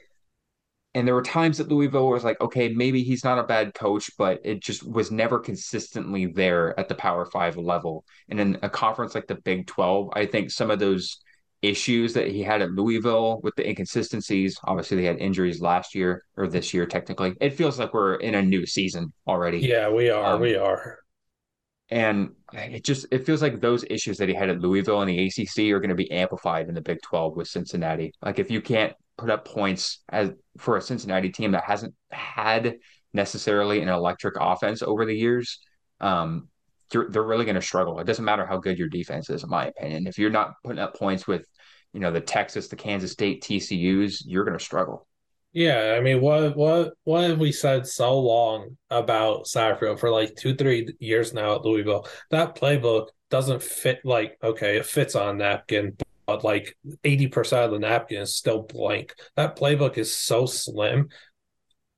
And 0.95 1.07
there 1.07 1.15
were 1.15 1.23
times 1.23 1.57
that 1.57 1.69
Louisville 1.69 2.09
was 2.09 2.23
like, 2.23 2.39
okay, 2.39 2.69
maybe 2.69 3.03
he's 3.03 3.23
not 3.23 3.39
a 3.39 3.43
bad 3.43 3.73
coach, 3.73 4.11
but 4.17 4.39
it 4.43 4.61
just 4.61 4.87
was 4.87 5.11
never 5.11 5.39
consistently 5.39 6.27
there 6.27 6.79
at 6.79 6.87
the 6.87 6.95
Power 6.95 7.25
Five 7.25 7.57
level. 7.57 8.05
And 8.29 8.39
in 8.39 8.59
a 8.61 8.69
conference 8.69 9.15
like 9.15 9.27
the 9.27 9.35
Big 9.35 9.65
12, 9.65 10.09
I 10.13 10.25
think 10.27 10.51
some 10.51 10.69
of 10.69 10.79
those 10.79 11.19
issues 11.63 12.13
that 12.13 12.27
he 12.27 12.43
had 12.43 12.61
at 12.61 12.71
Louisville 12.71 13.39
with 13.41 13.55
the 13.55 13.67
inconsistencies, 13.67 14.57
obviously 14.65 14.97
they 14.97 15.05
had 15.05 15.17
injuries 15.17 15.61
last 15.61 15.95
year 15.95 16.23
or 16.37 16.47
this 16.47 16.73
year, 16.73 16.85
technically. 16.85 17.33
It 17.41 17.51
feels 17.51 17.79
like 17.79 17.93
we're 17.93 18.15
in 18.15 18.35
a 18.35 18.41
new 18.41 18.65
season 18.65 19.13
already. 19.27 19.59
Yeah, 19.59 19.89
we 19.89 20.09
are. 20.09 20.35
Um, 20.35 20.41
we 20.41 20.55
are. 20.55 20.99
And 21.93 22.31
it 22.53 22.83
just 22.83 23.05
it 23.11 23.23
feels 23.23 23.43
like 23.43 23.61
those 23.61 23.85
issues 23.87 24.17
that 24.17 24.27
he 24.27 24.33
had 24.33 24.49
at 24.49 24.59
Louisville 24.59 25.01
and 25.01 25.09
the 25.09 25.27
ACC 25.27 25.71
are 25.71 25.79
going 25.79 25.89
to 25.89 25.95
be 25.95 26.09
amplified 26.09 26.67
in 26.67 26.73
the 26.73 26.81
Big 26.81 26.99
12 27.03 27.35
with 27.35 27.47
Cincinnati. 27.47 28.11
Like 28.19 28.39
if 28.39 28.49
you 28.49 28.61
can't 28.61 28.93
put 29.15 29.29
up 29.29 29.45
points 29.45 29.99
as 30.09 30.31
for 30.57 30.75
a 30.75 30.81
Cincinnati 30.81 31.29
team 31.29 31.51
that 31.51 31.65
hasn't 31.65 31.93
had 32.09 32.77
necessarily 33.13 33.79
an 33.81 33.89
electric 33.89 34.33
offense 34.41 34.81
over 34.81 35.05
the 35.05 35.15
years, 35.15 35.59
um, 36.01 36.47
they're 36.89 37.21
really 37.21 37.45
going 37.45 37.53
to 37.53 37.61
struggle. 37.61 37.99
It 37.99 38.07
doesn't 38.07 38.25
matter 38.25 38.47
how 38.47 38.57
good 38.57 38.79
your 38.79 38.89
defense 38.89 39.29
is, 39.29 39.43
in 39.43 39.49
my 39.51 39.67
opinion. 39.67 40.07
If 40.07 40.17
you're 40.17 40.31
not 40.31 40.53
putting 40.63 40.79
up 40.79 40.95
points 40.95 41.27
with, 41.27 41.45
you 41.93 41.99
know, 41.99 42.11
the 42.11 42.21
Texas, 42.21 42.69
the 42.69 42.75
Kansas 42.75 43.11
State, 43.11 43.43
TCU's, 43.43 44.25
you're 44.25 44.45
going 44.45 44.57
to 44.57 44.63
struggle. 44.63 45.07
Yeah, 45.53 45.95
I 45.95 46.01
mean, 46.01 46.19
what 46.19 46.55
what 46.57 46.93
what 47.03 47.29
have 47.29 47.39
we 47.39 47.51
said 47.51 47.85
so 47.85 48.19
long 48.19 48.77
about 48.89 49.45
Satterfield 49.45 49.99
for 49.99 50.09
like 50.09 50.35
two, 50.35 50.55
three 50.55 50.95
years 50.99 51.31
now 51.33 51.55
at 51.55 51.63
Louisville? 51.63 52.07
That 52.31 52.55
playbook 52.55 53.09
doesn't 53.29 53.61
fit. 53.61 53.99
Like, 54.03 54.37
okay, 54.43 54.77
it 54.77 54.85
fits 54.87 55.15
on 55.15 55.37
napkin, 55.37 55.95
but 56.25 56.43
like 56.43 56.75
80% 57.03 57.65
of 57.65 57.71
the 57.71 57.79
napkin 57.79 58.21
is 58.21 58.35
still 58.35 58.63
blank. 58.63 59.13
That 59.35 59.55
playbook 59.55 59.97
is 59.99 60.15
so 60.15 60.47
slim. 60.47 61.09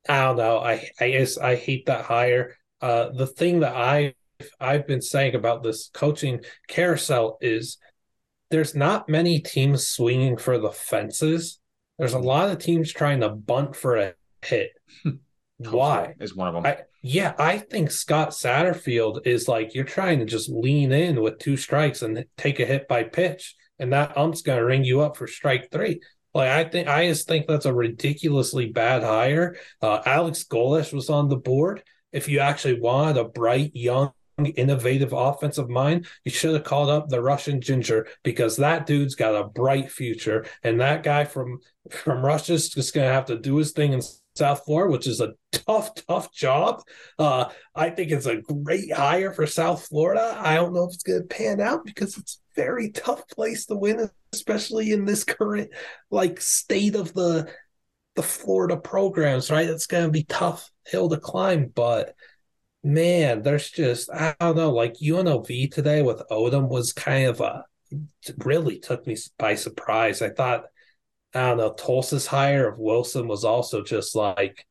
I 0.10 0.24
don't 0.26 0.38
know. 0.38 0.60
I 0.60 0.90
I 1.00 1.12
guess 1.12 1.38
I 1.38 1.56
hate 1.56 1.86
that 1.86 2.06
hire. 2.06 2.58
Uh, 2.82 3.10
the 3.12 3.28
thing 3.28 3.62
that 3.62 3.76
I 3.76 4.16
I've 4.60 4.86
been 4.86 5.02
saying 5.02 5.34
about 5.34 5.64
this 5.64 5.90
coaching 5.94 6.42
carousel 6.68 7.38
is 7.40 7.78
there's 8.52 8.76
not 8.76 9.08
many 9.08 9.40
teams 9.40 9.88
swinging 9.88 10.36
for 10.38 10.58
the 10.58 10.72
fences. 10.72 11.60
There's 11.98 12.14
a 12.14 12.20
lot 12.20 12.50
of 12.50 12.60
teams 12.60 12.92
trying 12.92 13.22
to 13.22 13.30
bunt 13.30 13.76
for 13.76 13.98
a 13.98 14.14
hit. 14.44 14.72
Why 15.58 16.16
is 16.20 16.36
one 16.36 16.50
of 16.50 16.54
them? 16.54 16.66
I, 16.66 16.80
yeah, 17.02 17.34
I 17.40 17.60
think 17.60 17.92
Scott 17.92 18.30
Satterfield 18.30 19.26
is 19.26 19.48
like 19.48 19.74
you're 19.74 19.86
trying 19.86 20.20
to 20.20 20.26
just 20.26 20.50
lean 20.50 20.92
in 20.92 21.22
with 21.22 21.40
two 21.40 21.56
strikes 21.56 22.02
and 22.02 22.26
take 22.38 22.60
a 22.60 22.66
hit 22.66 22.88
by 22.88 23.04
pitch 23.04 23.56
and 23.80 23.94
that 23.94 24.18
ump's 24.18 24.42
going 24.42 24.58
to 24.58 24.66
ring 24.66 24.84
you 24.84 25.02
up 25.02 25.18
for 25.18 25.28
strike 25.28 25.72
three. 25.72 26.02
Like 26.34 26.50
I 26.50 26.70
think 26.70 26.88
I 26.88 27.08
just 27.08 27.28
think 27.28 27.48
that's 27.48 27.66
a 27.66 27.74
ridiculously 27.74 28.68
bad 28.68 29.04
hire. 29.04 29.58
Uh, 29.82 30.02
Alex 30.06 30.44
Golesh 30.44 30.94
was 30.94 31.10
on 31.10 31.30
the 31.30 31.38
board. 31.38 31.84
If 32.12 32.28
you 32.28 32.40
actually 32.40 32.80
wanted 32.80 33.18
a 33.18 33.26
bright, 33.26 33.72
young, 33.74 34.12
innovative 34.38 35.14
offensive 35.14 35.70
mind, 35.70 36.08
you 36.24 36.32
should 36.32 36.54
have 36.54 36.64
called 36.64 36.90
up 36.90 37.10
the 37.10 37.22
Russian 37.22 37.62
Ginger 37.62 38.08
because 38.24 38.58
that 38.58 38.86
dude's 38.86 39.16
got 39.16 39.36
a 39.36 39.48
bright 39.48 39.92
future. 39.92 40.46
And 40.64 40.80
that 40.82 41.04
guy 41.04 41.26
from 41.26 41.60
from 41.90 42.26
Russia's 42.26 42.70
just 42.70 42.94
to 43.08 43.14
have 43.14 43.26
to 43.26 43.38
do 43.38 43.58
his 43.58 43.72
thing 43.72 43.94
in 43.94 44.02
South 44.36 44.66
Florida, 44.66 44.92
which 44.92 45.08
is 45.08 45.22
a 45.22 45.34
tough, 45.52 45.94
tough 45.96 46.34
job. 46.34 46.82
Uh, 47.18 47.46
I 47.74 47.90
think 47.90 48.12
it's 48.12 48.26
a 48.26 48.42
great 48.42 48.92
hire 48.92 49.32
for 49.32 49.48
South 49.48 49.88
Florida. 49.88 50.38
I 50.40 50.56
don't 50.56 50.74
know 50.74 50.86
if 50.86 50.94
it's 50.94 51.04
to 51.04 51.28
pan 51.30 51.62
out 51.62 51.86
because 51.86 52.18
it's 52.18 52.42
a 52.58 52.62
very 52.62 52.92
tough 52.92 53.28
place 53.30 53.66
to 53.68 53.76
win, 53.76 54.10
especially 54.34 54.92
in 54.92 55.06
this 55.06 55.24
current 55.24 55.72
like 56.12 56.42
state 56.42 56.96
of 56.96 57.14
the 57.14 57.50
the 58.16 58.24
Florida 58.24 58.78
programs. 58.78 59.52
Right, 59.52 59.70
it's 59.70 59.88
to 59.88 60.10
be 60.10 60.24
tough 60.24 60.70
hill 60.86 61.10
to 61.10 61.18
climb, 61.18 61.72
but 61.74 62.16
man, 62.86 63.42
there's 63.42 63.70
just 63.72 64.10
I 64.12 64.36
don't 64.40 64.56
know. 64.56 64.72
Like 64.72 64.94
UNLV 64.96 65.72
today 65.72 66.02
with 66.04 66.22
Odom 66.32 66.70
was 66.70 66.94
kind 66.94 67.28
of 67.28 67.42
a 67.42 67.66
really 68.38 68.80
took 68.80 69.06
me 69.08 69.18
by 69.38 69.56
surprise. 69.56 70.22
I 70.22 70.30
thought 70.30 70.66
I 71.34 71.50
don't 71.50 71.58
know. 71.58 71.74
Tulsa's 71.74 72.28
hire 72.28 72.70
of 72.70 72.78
Wilson 72.78 73.28
was 73.28 73.44
also 73.44 73.84
just 73.84 74.16
like, 74.16 74.66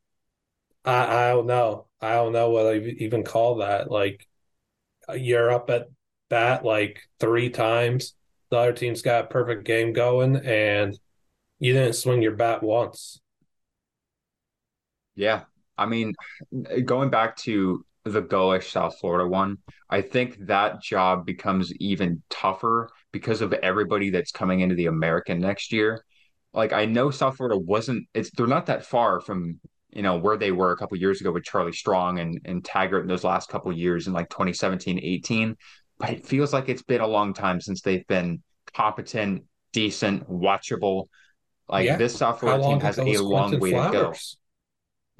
I, 0.85 1.27
I 1.27 1.31
don't 1.31 1.47
know. 1.47 1.89
I 2.01 2.13
don't 2.15 2.33
know 2.33 2.51
what 2.51 2.67
I 2.67 2.77
even 2.77 3.25
call 3.25 3.57
that. 3.57 3.91
Like, 3.91 4.27
uh, 5.09 5.15
you're 5.15 5.51
up 5.51 5.69
at 5.71 5.89
bat 6.31 6.65
like 6.65 7.03
three 7.21 7.51
times. 7.51 8.15
The 8.51 8.59
other 8.59 8.73
team's 8.73 9.03
got 9.03 9.31
perfect 9.31 9.65
game 9.65 9.93
going, 9.93 10.37
and 10.37 10.99
you 11.59 11.73
didn't 11.73 11.95
swing 11.95 12.23
your 12.23 12.37
bat 12.37 12.63
once. 12.63 13.21
Yeah. 15.17 15.43
I 15.77 15.87
mean, 15.87 16.15
going 16.85 17.11
back 17.11 17.37
to 17.39 17.85
the 18.05 18.23
Golesh 18.23 18.71
South 18.71 18.99
Florida 19.01 19.29
one, 19.29 19.59
I 19.89 20.03
think 20.03 20.47
that 20.47 20.83
job 20.83 21.25
becomes 21.25 21.73
even 21.77 22.23
tougher 22.29 22.91
because 23.13 23.41
of 23.41 23.53
everybody 23.55 24.11
that's 24.11 24.31
coming 24.31 24.61
into 24.61 24.75
the 24.75 24.87
American 24.87 25.41
next 25.41 25.73
year. 25.73 26.05
Like 26.53 26.73
I 26.73 26.85
know 26.85 27.11
South 27.11 27.37
Florida 27.37 27.59
wasn't 27.59 28.07
it's 28.15 28.31
they're 28.31 28.47
not 28.47 28.67
that 28.67 28.85
far 28.85 29.21
from 29.21 29.59
you 29.91 30.03
know 30.03 30.19
where 30.19 30.37
they 30.37 30.53
were 30.53 30.73
a 30.73 30.77
couple 30.77 30.99
years 30.99 31.21
ago 31.21 31.33
with 31.33 31.45
Charlie 31.45 31.73
Strong 31.73 32.19
and 32.19 32.41
and 32.45 32.65
Taggart 32.65 33.03
in 33.03 33.09
those 33.09 33.25
last 33.25 33.49
couple 33.49 33.73
years 33.73 34.07
in 34.07 34.13
like 34.13 34.29
2017 34.29 35.01
18 35.03 35.57
but 35.99 36.11
it 36.11 36.27
feels 36.27 36.53
like 36.53 36.69
it's 36.69 36.83
been 36.83 37.01
a 37.01 37.07
long 37.07 37.33
time 37.33 37.61
since 37.61 37.81
they've 37.81 38.07
been 38.07 38.43
competent 38.75 39.45
decent 39.73 40.29
watchable 40.29 41.07
like 41.69 41.87
yeah. 41.87 41.97
this 41.97 42.17
South 42.17 42.41
Florida 42.41 42.63
team 42.63 42.81
has 42.81 42.99
a 42.99 43.05
long 43.23 43.59
way 43.59 43.71
Flowers? 43.71 43.93
to 43.93 43.99
go 43.99 44.13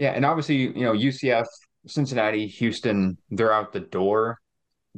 yeah 0.05 0.11
and 0.11 0.25
obviously 0.25 0.57
you 0.57 0.85
know 0.85 0.93
UCF 0.93 1.47
Cincinnati 1.87 2.47
Houston 2.47 3.19
they're 3.31 3.53
out 3.53 3.73
the 3.73 3.81
door 3.81 4.39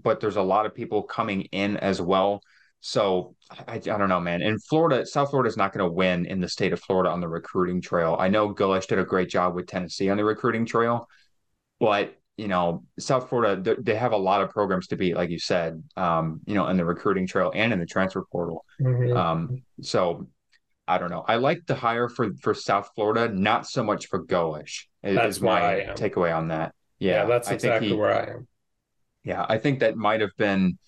but 0.02 0.20
there's 0.20 0.36
a 0.36 0.42
lot 0.42 0.66
of 0.66 0.74
people 0.74 1.02
coming 1.02 1.42
in 1.52 1.76
as 1.78 2.00
well 2.00 2.42
so 2.80 3.34
I, 3.66 3.74
I 3.74 3.78
don't 3.78 4.08
know, 4.08 4.20
man. 4.20 4.42
In 4.42 4.60
Florida, 4.60 5.04
South 5.04 5.30
Florida 5.30 5.48
is 5.48 5.56
not 5.56 5.72
going 5.72 5.84
to 5.84 5.92
win 5.92 6.24
in 6.24 6.40
the 6.40 6.48
state 6.48 6.72
of 6.72 6.80
Florida 6.80 7.10
on 7.10 7.20
the 7.20 7.28
recruiting 7.28 7.80
trail. 7.80 8.16
I 8.16 8.28
know 8.28 8.54
Golesh 8.54 8.86
did 8.86 9.00
a 9.00 9.04
great 9.04 9.28
job 9.28 9.56
with 9.56 9.66
Tennessee 9.66 10.08
on 10.08 10.16
the 10.16 10.24
recruiting 10.24 10.64
trail, 10.66 11.08
but 11.80 12.16
you 12.36 12.48
know, 12.48 12.84
South 12.98 13.28
Florida, 13.28 13.76
they 13.80 13.94
have 13.94 14.12
a 14.12 14.16
lot 14.16 14.42
of 14.42 14.50
programs 14.50 14.88
to 14.88 14.96
beat, 14.96 15.16
like 15.16 15.30
you 15.30 15.38
said, 15.38 15.82
um, 15.96 16.40
you 16.46 16.54
know, 16.54 16.68
in 16.68 16.76
the 16.76 16.84
recruiting 16.84 17.26
trail 17.26 17.50
and 17.54 17.72
in 17.72 17.80
the 17.80 17.86
transfer 17.86 18.24
portal. 18.30 18.64
Mm-hmm. 18.80 19.16
Um, 19.16 19.62
so 19.80 20.28
I 20.88 20.98
don't 20.98 21.10
know. 21.10 21.24
I 21.26 21.36
like 21.36 21.66
the 21.66 21.74
hire 21.74 22.08
for 22.08 22.32
for 22.40 22.54
South 22.54 22.90
Florida, 22.94 23.32
not 23.32 23.66
so 23.66 23.82
much 23.82 24.06
for 24.06 24.24
Golesh. 24.24 24.84
Is, 25.02 25.40
my 25.40 25.88
takeaway 25.96 26.36
on 26.36 26.48
that. 26.48 26.74
Yeah, 26.98 27.22
yeah 27.22 27.24
that's 27.26 27.50
exactly 27.50 27.88
he, 27.88 27.94
where 27.94 28.14
I 28.14 28.32
am. 28.34 28.48
Yeah, 29.24 29.44
I 29.48 29.58
think 29.58 29.80
that 29.80 29.96
might 29.96 30.20
have 30.20 30.30
been 30.38 30.78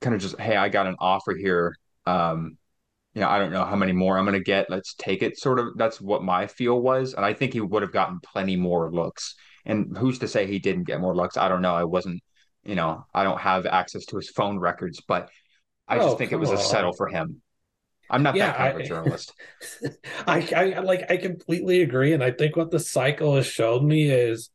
kind 0.00 0.14
of 0.14 0.20
just, 0.20 0.38
hey, 0.40 0.56
I 0.56 0.68
got 0.68 0.86
an 0.86 0.96
offer 0.98 1.34
here. 1.34 1.76
Um, 2.04 2.58
you 3.14 3.20
know, 3.20 3.28
I 3.28 3.38
don't 3.38 3.52
know 3.52 3.64
how 3.64 3.76
many 3.76 3.92
more 3.92 4.18
I'm 4.18 4.24
going 4.24 4.38
to 4.38 4.44
get. 4.44 4.68
Let's 4.68 4.94
take 4.94 5.22
it. 5.22 5.38
Sort 5.38 5.58
of. 5.58 5.76
That's 5.76 6.00
what 6.00 6.22
my 6.22 6.46
feel 6.48 6.80
was, 6.80 7.14
and 7.14 7.24
I 7.24 7.32
think 7.32 7.52
he 7.52 7.60
would 7.60 7.82
have 7.82 7.92
gotten 7.92 8.20
plenty 8.20 8.56
more 8.56 8.90
looks. 8.92 9.36
And 9.64 9.96
who's 9.96 10.18
to 10.18 10.28
say 10.28 10.46
he 10.46 10.58
didn't 10.58 10.84
get 10.84 11.00
more 11.00 11.14
looks? 11.14 11.36
I 11.36 11.48
don't 11.48 11.62
know. 11.62 11.74
I 11.74 11.84
wasn't, 11.84 12.22
you 12.64 12.74
know, 12.74 13.06
I 13.14 13.24
don't 13.24 13.40
have 13.40 13.66
access 13.66 14.04
to 14.06 14.16
his 14.16 14.28
phone 14.28 14.58
records, 14.58 15.00
but 15.06 15.30
I 15.88 15.96
just 15.96 16.08
oh, 16.08 16.16
think 16.16 16.32
it 16.32 16.36
was 16.36 16.50
on. 16.50 16.56
a 16.56 16.58
settle 16.58 16.92
for 16.92 17.08
him. 17.08 17.40
I'm 18.10 18.22
not 18.22 18.36
yeah, 18.36 18.46
that 18.46 18.56
kind 18.56 18.68
I, 18.68 18.70
of 18.70 18.80
a 18.80 18.84
journalist. 18.84 19.32
I, 20.26 20.48
I 20.54 20.78
like 20.80 21.10
I 21.10 21.16
completely 21.16 21.82
agree, 21.82 22.12
and 22.12 22.22
I 22.22 22.30
think 22.30 22.56
what 22.56 22.70
the 22.70 22.80
cycle 22.80 23.36
has 23.36 23.46
showed 23.46 23.82
me 23.82 24.10
is 24.10 24.50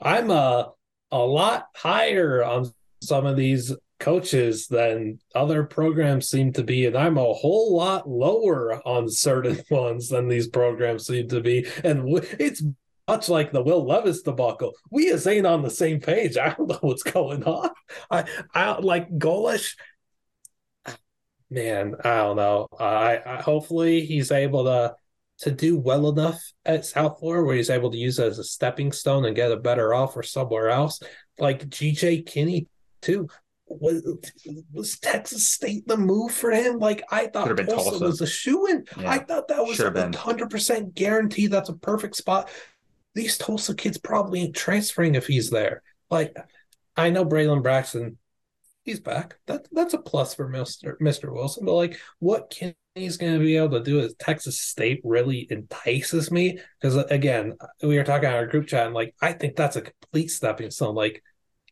I'm 0.00 0.30
a 0.30 0.70
a 1.10 1.18
lot 1.18 1.66
higher 1.74 2.42
on 2.42 2.70
some 3.02 3.26
of 3.26 3.36
these 3.36 3.74
coaches 3.98 4.66
than 4.66 5.18
other 5.34 5.64
programs 5.64 6.28
seem 6.28 6.52
to 6.52 6.62
be 6.62 6.84
and 6.84 6.98
i'm 6.98 7.16
a 7.16 7.32
whole 7.32 7.74
lot 7.74 8.06
lower 8.06 8.86
on 8.86 9.08
certain 9.08 9.58
ones 9.70 10.10
than 10.10 10.28
these 10.28 10.48
programs 10.48 11.06
seem 11.06 11.26
to 11.26 11.40
be 11.40 11.66
and 11.82 12.06
it's 12.38 12.62
much 13.08 13.28
like 13.28 13.52
the 13.52 13.62
will 13.62 13.86
levis 13.86 14.22
debacle. 14.22 14.72
We 14.90 15.08
just 15.08 15.26
ain't 15.26 15.46
on 15.46 15.62
the 15.62 15.70
same 15.70 16.00
page. 16.00 16.36
I 16.42 16.50
don't 16.50 16.68
know 16.68 16.78
what's 16.80 17.02
going 17.02 17.44
on. 17.44 17.70
I 18.10 18.24
i 18.54 18.78
like 18.78 19.10
Golesh 19.18 19.74
man 21.50 21.94
i 22.04 22.16
don't 22.16 22.36
know 22.36 22.66
I, 22.78 23.20
I 23.24 23.42
hopefully 23.42 24.04
he's 24.04 24.32
able 24.32 24.64
to 24.64 24.94
to 25.40 25.50
do 25.50 25.78
well 25.78 26.08
enough 26.08 26.40
at 26.64 26.86
south 26.86 27.18
florida 27.20 27.44
where 27.44 27.56
he's 27.56 27.70
able 27.70 27.90
to 27.90 27.98
use 27.98 28.18
it 28.18 28.26
as 28.26 28.38
a 28.38 28.44
stepping 28.44 28.90
stone 28.90 29.24
and 29.24 29.36
get 29.36 29.52
a 29.52 29.56
better 29.56 29.94
offer 29.94 30.22
somewhere 30.22 30.70
else 30.70 31.00
like 31.38 31.68
GJ 31.68 32.26
Kinne 32.26 32.66
too 33.02 33.28
was 33.68 34.02
was 34.72 34.98
Texas 34.98 35.48
State 35.48 35.86
the 35.86 35.96
move 35.96 36.32
for 36.32 36.50
him? 36.50 36.78
Like 36.78 37.02
I 37.10 37.26
thought 37.26 37.48
Tulsa, 37.56 37.64
Tulsa, 37.64 38.04
was 38.04 38.20
a 38.20 38.26
shoe 38.26 38.66
in. 38.66 38.84
Yeah. 38.98 39.10
I 39.10 39.18
thought 39.18 39.48
that 39.48 39.64
was 39.64 39.80
a 39.80 40.16
hundred 40.16 40.50
percent 40.50 40.94
guarantee. 40.94 41.48
That's 41.48 41.68
a 41.68 41.74
perfect 41.74 42.16
spot. 42.16 42.48
These 43.14 43.38
Tulsa 43.38 43.74
kids 43.74 43.98
probably 43.98 44.42
ain't 44.42 44.56
transferring 44.56 45.14
if 45.14 45.26
he's 45.26 45.50
there. 45.50 45.82
Like 46.10 46.36
I 46.96 47.10
know 47.10 47.24
Braylon 47.24 47.62
Braxton, 47.62 48.18
he's 48.86 49.00
back. 49.00 49.36
That 49.46 49.68
that's 49.72 49.92
a 49.92 49.98
plus 49.98 50.34
for 50.34 50.48
Mister 50.48 50.96
Mister 51.00 51.30
Wilson. 51.30 51.66
But 51.66 51.74
like, 51.74 52.00
what 52.20 52.48
can 52.48 52.74
he's 52.94 53.18
going 53.18 53.34
to 53.34 53.38
be 53.38 53.56
able 53.56 53.78
to 53.78 53.84
do 53.84 54.00
at 54.00 54.18
Texas 54.18 54.58
State 54.58 55.02
really 55.04 55.46
entices 55.50 56.30
me 56.30 56.58
because 56.80 56.96
again, 57.10 57.54
we 57.82 57.98
were 57.98 58.04
talking 58.04 58.28
on 58.28 58.34
our 58.34 58.46
group 58.46 58.66
chat 58.66 58.86
and 58.86 58.94
like 58.94 59.14
I 59.20 59.34
think 59.34 59.54
that's 59.54 59.76
a 59.76 59.82
complete 59.82 60.30
stepping 60.30 60.70
stone. 60.70 60.94
Like 60.94 61.22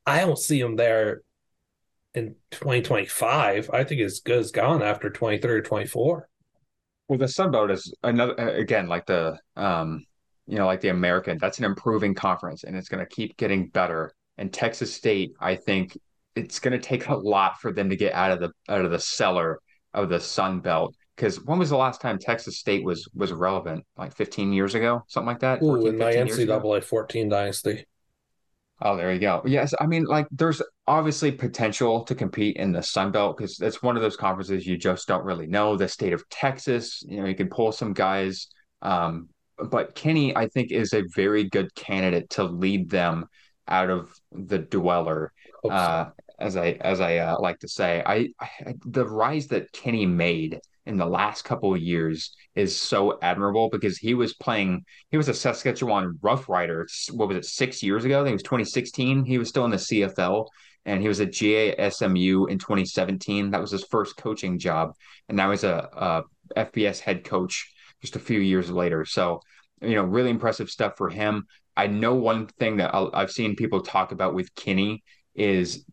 I 0.05 0.21
don't 0.21 0.39
see 0.39 0.61
him 0.61 0.77
there 0.77 1.23
in 2.13 2.37
2025, 2.51 3.71
I 3.73 3.85
think 3.85 4.03
as 4.03 4.21
good 4.21 4.39
as 4.39 4.53
gone 4.53 4.83
after 4.83 5.11
23 5.11 5.51
or 5.51 5.63
24. 5.63 6.29
Well, 7.09 7.19
the 7.19 7.27
Sun 7.27 7.51
Belt 7.51 7.71
is 7.71 7.93
another 8.03 8.35
again 8.35 8.87
like 8.87 9.07
the 9.07 9.39
um 9.57 10.05
you 10.47 10.59
know 10.59 10.67
like 10.67 10.81
the 10.81 10.89
American. 10.89 11.39
That's 11.39 11.59
an 11.59 11.65
improving 11.65 12.15
conference, 12.15 12.65
and 12.65 12.77
it's 12.77 12.89
going 12.89 13.05
to 13.05 13.15
keep 13.15 13.37
getting 13.37 13.69
better. 13.69 14.15
And 14.37 14.53
Texas 14.53 14.93
State, 14.93 15.33
I 15.41 15.55
think 15.55 15.97
it's 16.37 16.59
going 16.59 16.73
to 16.73 16.79
take 16.79 17.09
a 17.09 17.15
lot 17.15 17.61
for 17.61 17.73
them 17.73 17.91
to 17.91 17.97
get 17.97 18.13
out 18.13 18.33
of 18.33 18.41
the 18.41 18.51
out 18.69 18.85
of 18.85 18.91
the 18.91 18.99
cellar 18.99 19.61
of 19.93 20.09
the 20.09 20.21
Sun 20.21 20.61
Belt. 20.61 20.95
Because 21.17 21.41
when 21.45 21.59
was 21.59 21.71
the 21.71 21.77
last 21.77 22.01
time 22.01 22.19
Texas 22.19 22.59
State 22.59 22.85
was 22.85 23.09
was 23.15 23.33
relevant? 23.33 23.85
Like 23.97 24.15
15 24.15 24.53
years 24.53 24.75
ago, 24.75 25.03
something 25.09 25.29
like 25.29 25.41
that. 25.41 25.63
Ooh, 25.63 25.87
in 25.87 25.99
my 25.99 26.13
NCAA 26.13 26.83
14 26.83 27.29
dynasty. 27.29 27.87
Oh, 28.83 28.97
there 28.97 29.13
you 29.13 29.21
go. 29.21 29.41
Yes, 29.47 29.73
I 29.81 29.87
mean, 29.87 30.05
like, 30.05 30.27
there's 30.33 30.61
obviously 30.87 31.31
potential 31.31 32.05
to 32.05 32.15
compete 32.15 32.57
in 32.57 32.73
the 32.73 32.83
Sun 32.83 33.13
Belt 33.13 33.37
because 33.37 33.61
it's 33.61 33.83
one 33.83 33.97
of 33.97 34.03
those 34.03 34.17
conferences 34.17 34.67
you 34.67 34.77
just 34.77 35.07
don't 35.07 35.25
really 35.25 35.47
know. 35.47 35.77
The 35.77 35.87
state 35.87 36.13
of 36.13 36.29
Texas, 36.29 37.03
you 37.07 37.21
know, 37.21 37.27
you 37.27 37.37
can 37.37 37.49
pull 37.49 37.71
some 37.71 37.93
guys. 37.93 38.49
Um, 38.83 39.29
but 39.71 39.95
Kenny, 39.95 40.37
I 40.37 40.49
think, 40.49 40.73
is 40.73 40.93
a 40.93 41.05
very 41.15 41.45
good 41.45 41.73
candidate 41.77 42.31
to 42.31 42.45
lead 42.45 42.91
them 42.91 43.27
out 43.69 43.91
of 43.91 44.13
the 44.33 44.59
dweller. 44.59 45.33
Uh, 45.69 46.07
as 46.45 46.59
I 46.59 46.73
as 46.83 47.01
I 47.01 47.17
uh, 47.17 47.37
like 47.41 47.59
to 47.61 47.69
say, 47.69 48.03
I, 48.05 48.29
I 48.39 48.75
the 48.85 49.07
rise 49.07 49.47
that 49.49 49.73
Kenny 49.73 50.05
made 50.05 50.61
in 50.85 50.99
the 50.99 51.07
last 51.07 51.43
couple 51.43 51.75
of 51.75 51.81
years 51.81 52.37
is 52.55 52.77
so 52.77 53.19
admirable 53.23 53.71
because 53.71 53.97
he 53.97 54.13
was 54.13 54.35
playing 54.35 54.85
he 55.11 55.17
was 55.17 55.29
a 55.29 55.35
Saskatchewan 55.35 56.19
Rough 56.21 56.47
Rider 56.47 56.87
what 57.13 57.29
was 57.29 57.39
it 57.39 57.47
six 57.47 57.83
years 57.83 58.05
ago? 58.05 58.21
I 58.21 58.25
think 58.25 58.33
it 58.33 58.35
was 58.35 58.43
2016 58.43 59.25
he 59.25 59.39
was 59.39 59.49
still 59.49 59.65
in 59.65 59.71
the 59.71 59.79
CFL 59.79 60.47
and 60.85 61.01
he 61.01 61.09
was 61.09 61.23
at 61.23 61.31
GASMU 61.31 62.51
in 62.51 62.59
2017 62.59 63.51
that 63.51 63.61
was 63.61 63.71
his 63.71 63.85
first 63.85 64.19
coaching 64.19 64.59
job. 64.59 64.93
And 65.31 65.37
now 65.39 65.51
he's 65.51 65.65
a, 65.65 65.89
a 66.57 66.65
FBS 66.67 67.01
head 67.01 67.25
coach 67.25 67.73
just 68.03 68.17
a 68.17 68.21
few 68.21 68.41
years 68.41 68.71
later. 68.71 69.07
So 69.07 69.41
you 69.81 69.95
know 69.95 70.05
really 70.05 70.29
impressive 70.29 70.69
stuff 70.69 70.99
for 70.99 71.09
him. 71.09 71.47
I 71.75 71.87
know 71.87 72.15
one 72.15 72.47
thing 72.47 72.77
that 72.77 72.95
i 72.95 73.21
have 73.21 73.33
seen 73.33 73.57
people 73.57 73.81
talk 73.81 74.13
about 74.13 74.35
with 74.35 74.55
Kinne 74.55 75.01
is 75.35 75.85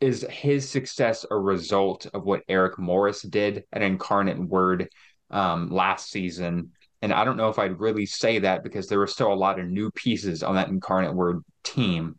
is 0.00 0.26
his 0.30 0.68
success 0.68 1.26
a 1.30 1.36
result 1.36 2.06
of 2.14 2.24
what 2.24 2.42
Eric 2.48 2.78
Morris 2.78 3.22
did 3.22 3.64
at 3.72 3.82
Incarnate 3.82 4.38
Word 4.38 4.88
um, 5.30 5.70
last 5.70 6.10
season? 6.10 6.72
And 7.02 7.12
I 7.12 7.24
don't 7.24 7.36
know 7.36 7.48
if 7.48 7.58
I'd 7.58 7.80
really 7.80 8.06
say 8.06 8.40
that 8.40 8.62
because 8.62 8.86
there 8.86 8.98
were 8.98 9.06
still 9.06 9.32
a 9.32 9.34
lot 9.34 9.58
of 9.58 9.66
new 9.66 9.90
pieces 9.90 10.42
on 10.42 10.56
that 10.56 10.68
Incarnate 10.68 11.14
Word 11.14 11.42
team. 11.62 12.16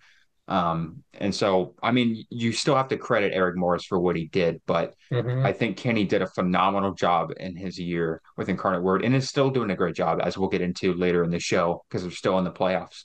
Um, 0.47 1.03
and 1.13 1.33
so, 1.33 1.75
I 1.83 1.91
mean, 1.91 2.25
you 2.29 2.53
still 2.53 2.75
have 2.75 2.87
to 2.87 2.97
credit 2.97 3.33
Eric 3.35 3.55
Morris 3.55 3.85
for 3.85 3.99
what 3.99 4.15
he 4.15 4.25
did, 4.25 4.61
but 4.65 4.95
mm-hmm. 5.11 5.45
I 5.45 5.53
think 5.53 5.77
Kenny 5.77 6.05
did 6.05 6.23
a 6.23 6.27
phenomenal 6.27 6.93
job 6.93 7.33
in 7.37 7.55
his 7.55 7.77
year 7.77 8.21
with 8.35 8.49
Incarnate 8.49 8.81
Word 8.81 9.05
and 9.05 9.15
is 9.15 9.29
still 9.29 9.51
doing 9.51 9.69
a 9.69 9.75
great 9.75 9.95
job, 9.95 10.19
as 10.23 10.37
we'll 10.37 10.49
get 10.49 10.61
into 10.61 10.93
later 10.93 11.23
in 11.23 11.29
the 11.29 11.39
show 11.39 11.83
because 11.87 12.01
they're 12.01 12.11
still 12.11 12.39
in 12.39 12.45
the 12.45 12.51
playoffs. 12.51 13.03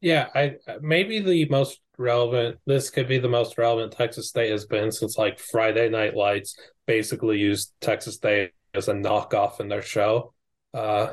Yeah, 0.00 0.28
I 0.34 0.56
maybe 0.80 1.20
the 1.20 1.44
most 1.50 1.78
relevant. 2.00 2.58
This 2.66 2.90
could 2.90 3.06
be 3.06 3.18
the 3.18 3.28
most 3.28 3.58
relevant 3.58 3.92
Texas 3.92 4.28
State 4.28 4.50
has 4.50 4.64
been 4.64 4.90
since 4.90 5.16
like 5.16 5.38
Friday 5.38 5.88
Night 5.88 6.16
Lights 6.16 6.58
basically 6.86 7.38
used 7.38 7.72
Texas 7.80 8.16
State 8.16 8.52
as 8.74 8.88
a 8.88 8.94
knockoff 8.94 9.60
in 9.60 9.68
their 9.68 9.82
show. 9.82 10.32
Uh, 10.74 11.12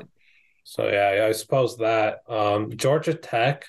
so 0.64 0.88
yeah, 0.88 1.26
I 1.28 1.32
suppose 1.34 1.78
that 1.78 2.20
um, 2.28 2.76
Georgia 2.76 3.14
Tech 3.14 3.66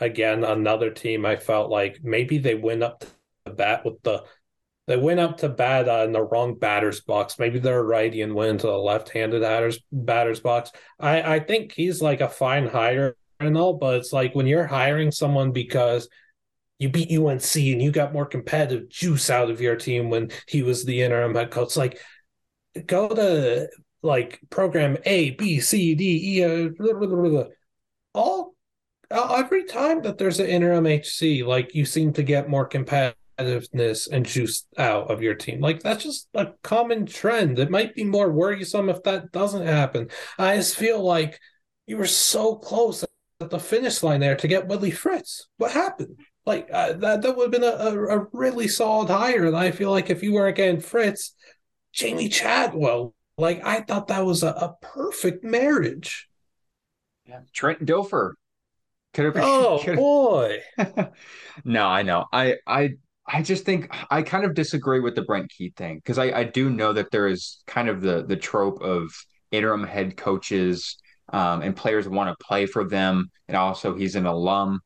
again 0.00 0.42
another 0.42 0.90
team 0.90 1.24
I 1.24 1.36
felt 1.36 1.70
like 1.70 2.00
maybe 2.02 2.38
they 2.38 2.56
went 2.56 2.82
up 2.82 3.04
to 3.46 3.52
bat 3.52 3.84
with 3.84 4.02
the 4.02 4.24
they 4.86 4.96
went 4.96 5.20
up 5.20 5.38
to 5.38 5.48
bat 5.48 5.88
uh, 5.88 6.04
in 6.04 6.12
the 6.12 6.22
wrong 6.22 6.58
batter's 6.58 7.00
box. 7.00 7.38
Maybe 7.38 7.58
they're 7.58 7.82
righty 7.82 8.20
and 8.20 8.34
went 8.34 8.50
into 8.50 8.66
the 8.66 8.76
left-handed 8.76 9.40
batter's 9.40 9.78
batter's 9.92 10.40
box. 10.40 10.70
I 10.98 11.36
I 11.36 11.40
think 11.40 11.72
he's 11.72 12.02
like 12.02 12.20
a 12.20 12.28
fine 12.28 12.66
hire 12.66 13.16
and 13.40 13.56
all, 13.56 13.74
but 13.74 13.96
it's 13.96 14.12
like 14.12 14.34
when 14.34 14.46
you're 14.46 14.66
hiring 14.66 15.10
someone 15.10 15.52
because 15.52 16.08
you 16.78 16.88
beat 16.88 17.16
UNC 17.16 17.54
and 17.54 17.82
you 17.82 17.90
got 17.90 18.12
more 18.12 18.26
competitive 18.26 18.88
juice 18.88 19.30
out 19.30 19.50
of 19.50 19.60
your 19.60 19.76
team 19.76 20.10
when 20.10 20.30
he 20.48 20.62
was 20.62 20.84
the 20.84 21.02
interim 21.02 21.34
head 21.34 21.50
coach. 21.50 21.76
Like, 21.76 22.00
go 22.86 23.08
to 23.08 23.68
like 24.02 24.40
program 24.50 24.98
A, 25.04 25.30
B, 25.30 25.60
C, 25.60 25.94
D, 25.94 26.38
E, 26.38 26.44
uh, 26.44 26.68
blah, 26.76 26.92
blah, 26.92 27.06
blah, 27.06 27.44
all 28.14 28.54
every 29.10 29.64
time 29.64 30.02
that 30.02 30.18
there's 30.18 30.40
an 30.40 30.46
interim 30.46 30.86
HC, 30.86 31.44
like 31.44 31.74
you 31.74 31.84
seem 31.84 32.12
to 32.14 32.22
get 32.22 32.48
more 32.48 32.68
competitiveness 32.68 34.08
and 34.10 34.26
juice 34.26 34.66
out 34.78 35.10
of 35.10 35.22
your 35.22 35.34
team. 35.34 35.60
Like 35.60 35.80
that's 35.80 36.04
just 36.04 36.28
a 36.34 36.48
common 36.62 37.06
trend. 37.06 37.58
It 37.58 37.70
might 37.70 37.94
be 37.94 38.04
more 38.04 38.30
worrisome 38.30 38.88
if 38.88 39.02
that 39.04 39.32
doesn't 39.32 39.66
happen. 39.66 40.08
I 40.38 40.56
just 40.56 40.76
feel 40.76 41.02
like 41.02 41.38
you 41.86 41.96
were 41.96 42.06
so 42.06 42.56
close 42.56 43.04
at 43.40 43.50
the 43.50 43.58
finish 43.58 44.02
line 44.02 44.20
there 44.20 44.36
to 44.36 44.48
get 44.48 44.68
Willie 44.68 44.90
Fritz. 44.90 45.48
What 45.58 45.72
happened? 45.72 46.16
Like 46.46 46.68
uh, 46.72 46.94
that, 46.94 47.22
that 47.22 47.36
would 47.36 47.44
have 47.44 47.62
been 47.62 47.64
a, 47.64 48.18
a, 48.18 48.26
really 48.32 48.68
solid 48.68 49.08
hire. 49.08 49.46
And 49.46 49.56
I 49.56 49.70
feel 49.70 49.90
like 49.90 50.10
if 50.10 50.22
you 50.22 50.34
weren't 50.34 50.56
getting 50.56 50.80
Fritz, 50.80 51.34
Jamie 51.92 52.28
Chadwell, 52.28 53.14
like 53.38 53.64
I 53.64 53.80
thought 53.80 54.08
that 54.08 54.26
was 54.26 54.42
a, 54.42 54.48
a 54.48 54.76
perfect 54.82 55.42
marriage. 55.42 56.28
Yeah, 57.26 57.40
Trent 57.54 57.84
Dilfer 57.86 58.32
could 59.14 59.24
have. 59.24 59.36
Oh 59.38 59.80
could 59.84 59.96
boy! 59.96 60.58
no, 61.64 61.86
I 61.86 62.02
know. 62.02 62.26
I 62.32 62.56
I 62.66 62.90
I 63.26 63.42
just 63.42 63.64
think 63.64 63.94
I 64.10 64.22
kind 64.22 64.44
of 64.44 64.54
disagree 64.54 65.00
with 65.00 65.14
the 65.14 65.22
Brent 65.22 65.50
Key 65.50 65.72
thing 65.76 65.96
because 65.96 66.18
I 66.18 66.30
I 66.32 66.44
do 66.44 66.68
know 66.68 66.92
that 66.92 67.10
there 67.10 67.26
is 67.26 67.62
kind 67.66 67.88
of 67.88 68.02
the 68.02 68.24
the 68.24 68.36
trope 68.36 68.82
of 68.82 69.10
interim 69.50 69.84
head 69.84 70.16
coaches 70.16 70.98
um, 71.32 71.62
and 71.62 71.74
players 71.74 72.08
want 72.08 72.36
to 72.36 72.44
play 72.44 72.66
for 72.66 72.84
them, 72.84 73.30
and 73.48 73.56
also 73.56 73.94
he's 73.94 74.14
an 74.14 74.26
alum. 74.26 74.80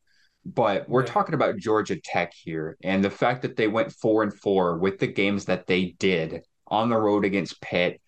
But 0.54 0.88
we're 0.88 1.04
yeah. 1.04 1.12
talking 1.12 1.34
about 1.34 1.58
Georgia 1.58 1.96
Tech 2.02 2.32
here, 2.32 2.76
and 2.82 3.04
the 3.04 3.10
fact 3.10 3.42
that 3.42 3.56
they 3.56 3.68
went 3.68 3.92
four 3.92 4.22
and 4.22 4.32
four 4.32 4.78
with 4.78 4.98
the 4.98 5.06
games 5.06 5.44
that 5.46 5.66
they 5.66 5.96
did 5.98 6.42
on 6.68 6.88
the 6.88 6.96
road 6.96 7.24
against 7.24 7.60
Pitt. 7.60 8.00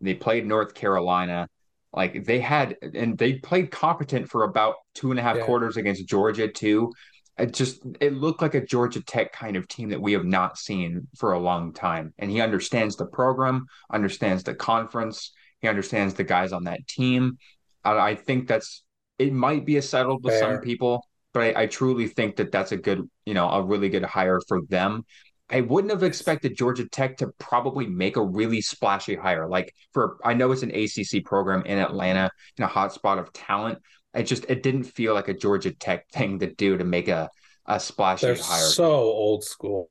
They 0.00 0.14
played 0.14 0.46
North 0.46 0.74
Carolina. 0.74 1.48
Like 1.92 2.24
they 2.24 2.38
had, 2.38 2.76
and 2.94 3.16
they 3.16 3.34
played 3.34 3.70
competent 3.70 4.28
for 4.28 4.44
about 4.44 4.74
two 4.94 5.10
and 5.10 5.18
a 5.18 5.22
half 5.22 5.36
yeah. 5.36 5.44
quarters 5.44 5.76
against 5.76 6.06
Georgia 6.06 6.46
too. 6.46 6.92
It 7.38 7.54
just 7.54 7.80
it 8.00 8.12
looked 8.12 8.42
like 8.42 8.54
a 8.54 8.64
Georgia 8.64 9.02
Tech 9.02 9.32
kind 9.32 9.56
of 9.56 9.66
team 9.68 9.88
that 9.90 10.00
we 10.00 10.12
have 10.12 10.24
not 10.24 10.58
seen 10.58 11.08
for 11.16 11.32
a 11.32 11.38
long 11.38 11.72
time. 11.72 12.12
And 12.18 12.30
he 12.30 12.40
understands 12.40 12.96
the 12.96 13.06
program, 13.06 13.66
understands 13.90 14.42
the 14.42 14.54
conference, 14.54 15.32
he 15.60 15.68
understands 15.68 16.14
the 16.14 16.24
guys 16.24 16.52
on 16.52 16.64
that 16.64 16.86
team. 16.86 17.38
I, 17.84 17.98
I 18.10 18.14
think 18.14 18.48
that's 18.48 18.82
it. 19.18 19.32
Might 19.32 19.64
be 19.64 19.76
a 19.76 19.82
settled 19.82 20.24
with 20.24 20.34
some 20.34 20.60
people, 20.60 21.04
but 21.38 21.56
I, 21.56 21.62
I 21.62 21.66
truly 21.66 22.08
think 22.08 22.34
that 22.36 22.50
that's 22.50 22.72
a 22.72 22.76
good, 22.76 23.08
you 23.24 23.32
know, 23.32 23.48
a 23.48 23.62
really 23.62 23.88
good 23.88 24.02
hire 24.04 24.40
for 24.48 24.60
them. 24.68 25.04
I 25.48 25.60
wouldn't 25.60 25.92
have 25.92 26.02
expected 26.02 26.58
Georgia 26.58 26.88
Tech 26.88 27.18
to 27.18 27.28
probably 27.38 27.86
make 27.86 28.16
a 28.16 28.24
really 28.24 28.60
splashy 28.60 29.14
hire. 29.14 29.48
Like 29.48 29.72
for 29.92 30.16
I 30.24 30.34
know 30.34 30.50
it's 30.50 30.64
an 30.64 30.72
ACC 30.72 31.24
program 31.24 31.64
in 31.64 31.78
Atlanta 31.78 32.28
in 32.56 32.64
a 32.64 32.68
hotspot 32.68 33.20
of 33.20 33.32
talent. 33.32 33.78
It 34.14 34.24
just 34.24 34.46
it 34.48 34.64
didn't 34.64 34.82
feel 34.82 35.14
like 35.14 35.28
a 35.28 35.34
Georgia 35.34 35.70
Tech 35.70 36.08
thing 36.12 36.40
to 36.40 36.52
do 36.52 36.76
to 36.76 36.84
make 36.84 37.06
a 37.06 37.30
a 37.66 37.78
splashy 37.78 38.26
They're 38.26 38.34
hire. 38.34 38.66
So 38.66 38.90
old 38.90 39.44
school. 39.44 39.90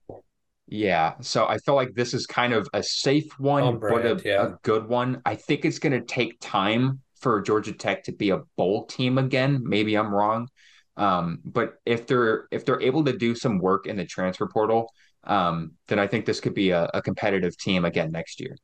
Yeah, 0.67 1.13
so 1.21 1.47
I 1.47 1.59
feel 1.59 1.75
like 1.75 1.93
this 1.93 2.13
is 2.13 2.27
kind 2.27 2.51
of 2.51 2.67
a 2.73 2.83
safe 2.83 3.39
one, 3.39 3.79
brand, 3.79 4.03
but 4.03 4.25
a, 4.25 4.27
yeah. 4.27 4.47
a 4.47 4.57
good 4.63 4.89
one. 4.89 5.21
I 5.25 5.35
think 5.35 5.63
it's 5.63 5.79
going 5.79 5.93
to 5.93 6.01
take 6.01 6.41
time 6.41 6.99
for 7.21 7.41
Georgia 7.41 7.71
Tech 7.71 8.03
to 8.03 8.11
be 8.11 8.31
a 8.31 8.41
bowl 8.57 8.85
team 8.85 9.17
again. 9.17 9.61
Maybe 9.63 9.95
I'm 9.95 10.13
wrong, 10.13 10.49
um, 10.97 11.39
but 11.45 11.75
if 11.85 12.07
they're 12.07 12.47
if 12.51 12.65
they're 12.65 12.81
able 12.81 13.05
to 13.05 13.15
do 13.15 13.35
some 13.35 13.59
work 13.59 13.85
in 13.85 13.95
the 13.95 14.05
transfer 14.05 14.47
portal, 14.47 14.91
um, 15.23 15.73
then 15.87 15.99
I 15.99 16.07
think 16.07 16.25
this 16.25 16.39
could 16.39 16.55
be 16.55 16.71
a, 16.71 16.89
a, 16.93 17.01
competitive 17.01 17.55
team 17.57 17.85
again 17.85 18.11
next 18.11 18.39
year. 18.39 18.57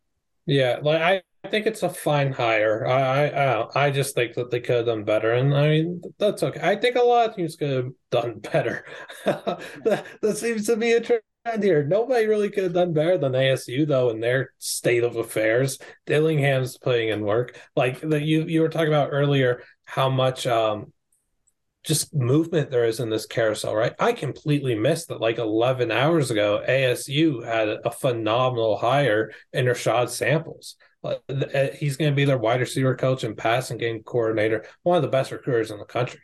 Yeah, 0.47 0.79
like 0.81 1.01
I, 1.01 1.49
think 1.49 1.67
it's 1.67 1.83
a 1.83 1.89
fine 1.89 2.31
hire. 2.31 2.87
I, 2.87 3.27
I 3.27 3.85
I 3.87 3.91
just 3.91 4.15
think 4.15 4.33
that 4.33 4.49
they 4.49 4.61
could 4.61 4.77
have 4.77 4.85
done 4.87 5.03
better, 5.03 5.33
and 5.33 5.53
I 5.53 5.69
mean 5.69 6.01
that's 6.17 6.41
okay. 6.41 6.59
I 6.61 6.75
think 6.75 6.95
a 6.95 7.01
lot 7.01 7.29
of 7.29 7.35
teams 7.35 7.55
could 7.55 7.69
have 7.69 7.91
done 8.11 8.39
better. 8.39 8.85
that, 9.25 10.05
that 10.21 10.37
seems 10.37 10.65
to 10.67 10.75
be 10.75 10.93
a 10.93 11.01
trend 11.01 11.21
here. 11.61 11.83
Nobody 11.83 12.25
really 12.25 12.49
could 12.49 12.63
have 12.63 12.73
done 12.73 12.93
better 12.93 13.17
than 13.17 13.33
ASU 13.33 13.85
though 13.85 14.09
in 14.09 14.19
their 14.21 14.53
state 14.57 15.03
of 15.03 15.17
affairs. 15.17 15.77
Dillingham's 16.07 16.77
putting 16.77 17.09
in 17.09 17.21
work, 17.21 17.59
like 17.75 18.01
that 18.01 18.23
you 18.23 18.43
you 18.45 18.61
were 18.61 18.69
talking 18.69 18.87
about 18.87 19.09
earlier. 19.11 19.63
How 19.85 20.09
much 20.09 20.47
um 20.47 20.93
just 21.83 22.13
movement 22.13 22.71
there 22.71 22.85
is 22.85 22.99
in 22.99 23.09
this 23.09 23.25
carousel, 23.25 23.75
right? 23.75 23.93
I 23.99 24.13
completely 24.13 24.75
missed 24.75 25.09
that 25.09 25.19
like 25.19 25.37
11 25.37 25.91
hours 25.91 26.31
ago, 26.31 26.63
ASU 26.67 27.45
had 27.45 27.67
a 27.67 27.91
phenomenal 27.91 28.77
hire 28.77 29.31
in 29.51 29.65
Rashad 29.65 30.09
Samples. 30.09 30.75
Uh, 31.03 31.15
he's 31.77 31.97
going 31.97 32.11
to 32.11 32.15
be 32.15 32.23
their 32.23 32.37
wide 32.37 32.61
receiver 32.61 32.95
coach 32.95 33.25
and 33.25 33.37
passing 33.37 33.77
game 33.77 34.01
coordinator, 34.03 34.65
one 34.83 34.95
of 34.95 35.03
the 35.03 35.09
best 35.09 35.31
recruiters 35.31 35.71
in 35.71 35.77
the 35.77 35.85
country. 35.85 36.21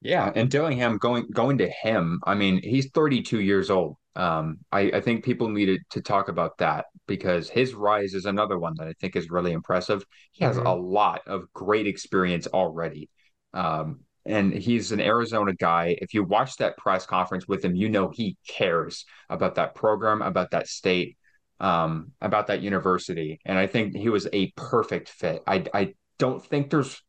Yeah, 0.00 0.30
and 0.34 0.50
Dillingham 0.50 0.98
going 0.98 1.28
going 1.32 1.58
to 1.58 1.68
him. 1.68 2.20
I 2.24 2.34
mean, 2.34 2.60
he's 2.62 2.90
32 2.90 3.40
years 3.40 3.70
old. 3.70 3.96
Um, 4.14 4.58
I, 4.70 4.90
I 4.92 5.00
think 5.00 5.24
people 5.24 5.48
needed 5.48 5.80
to 5.90 6.00
talk 6.00 6.28
about 6.28 6.58
that 6.58 6.86
because 7.06 7.48
his 7.48 7.74
rise 7.74 8.14
is 8.14 8.26
another 8.26 8.58
one 8.58 8.74
that 8.76 8.86
I 8.86 8.92
think 9.00 9.16
is 9.16 9.30
really 9.30 9.52
impressive. 9.52 10.04
He 10.32 10.44
has 10.44 10.56
mm-hmm. 10.56 10.66
a 10.66 10.74
lot 10.74 11.22
of 11.26 11.52
great 11.52 11.86
experience 11.86 12.46
already. 12.46 13.08
Um, 13.54 14.00
and 14.28 14.52
he's 14.52 14.92
an 14.92 15.00
Arizona 15.00 15.54
guy. 15.54 15.96
If 16.00 16.14
you 16.14 16.22
watch 16.22 16.56
that 16.56 16.76
press 16.76 17.06
conference 17.06 17.48
with 17.48 17.64
him, 17.64 17.74
you 17.74 17.88
know 17.88 18.10
he 18.10 18.36
cares 18.46 19.04
about 19.28 19.56
that 19.56 19.74
program, 19.74 20.22
about 20.22 20.50
that 20.52 20.68
state, 20.68 21.16
um, 21.60 22.12
about 22.20 22.48
that 22.48 22.60
university. 22.60 23.40
And 23.44 23.58
I 23.58 23.66
think 23.66 23.96
he 23.96 24.08
was 24.08 24.28
a 24.32 24.52
perfect 24.56 25.08
fit. 25.08 25.42
I, 25.46 25.64
I 25.72 25.94
don't 26.18 26.44
think 26.44 26.70
there's 26.70 27.02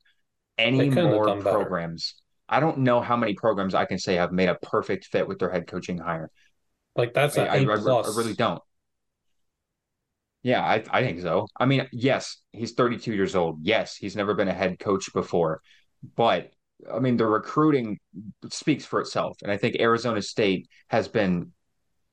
any 0.58 0.89
more 0.89 1.38
programs. 1.39 2.15
Better. 2.47 2.58
I 2.58 2.60
don't 2.60 2.79
know 2.79 3.01
how 3.01 3.15
many 3.15 3.34
programs 3.34 3.75
I 3.75 3.86
can 3.86 3.99
say 3.99 4.15
have 4.15 4.32
made 4.32 4.49
a 4.49 4.55
perfect 4.55 5.05
fit 5.05 5.27
with 5.27 5.39
their 5.39 5.51
head 5.51 5.67
coaching 5.67 5.97
hire. 5.97 6.32
Like 6.95 7.13
that's 7.13 7.38
I, 7.38 7.45
I, 7.45 7.55
I, 7.58 7.60
I 7.60 7.63
really 7.63 8.34
don't. 8.34 8.62
Yeah, 10.41 10.63
I, 10.63 10.84
I 10.89 11.03
think 11.03 11.19
so. 11.19 11.47
I 11.60 11.65
mean, 11.65 11.88
yes, 11.91 12.38
he's 12.53 12.71
32 12.71 13.13
years 13.13 13.36
old. 13.36 13.60
Yes, 13.62 13.95
he's 13.95 14.15
never 14.15 14.34
been 14.34 14.47
a 14.47 14.53
head 14.53 14.79
coach 14.79 15.13
before, 15.13 15.62
but 16.15 16.51
I 16.91 16.99
mean, 16.99 17.17
the 17.17 17.25
recruiting 17.25 17.99
speaks 18.49 18.85
for 18.85 19.01
itself. 19.01 19.37
And 19.43 19.51
I 19.51 19.57
think 19.57 19.75
Arizona 19.79 20.21
State 20.21 20.67
has 20.87 21.07
been 21.07 21.51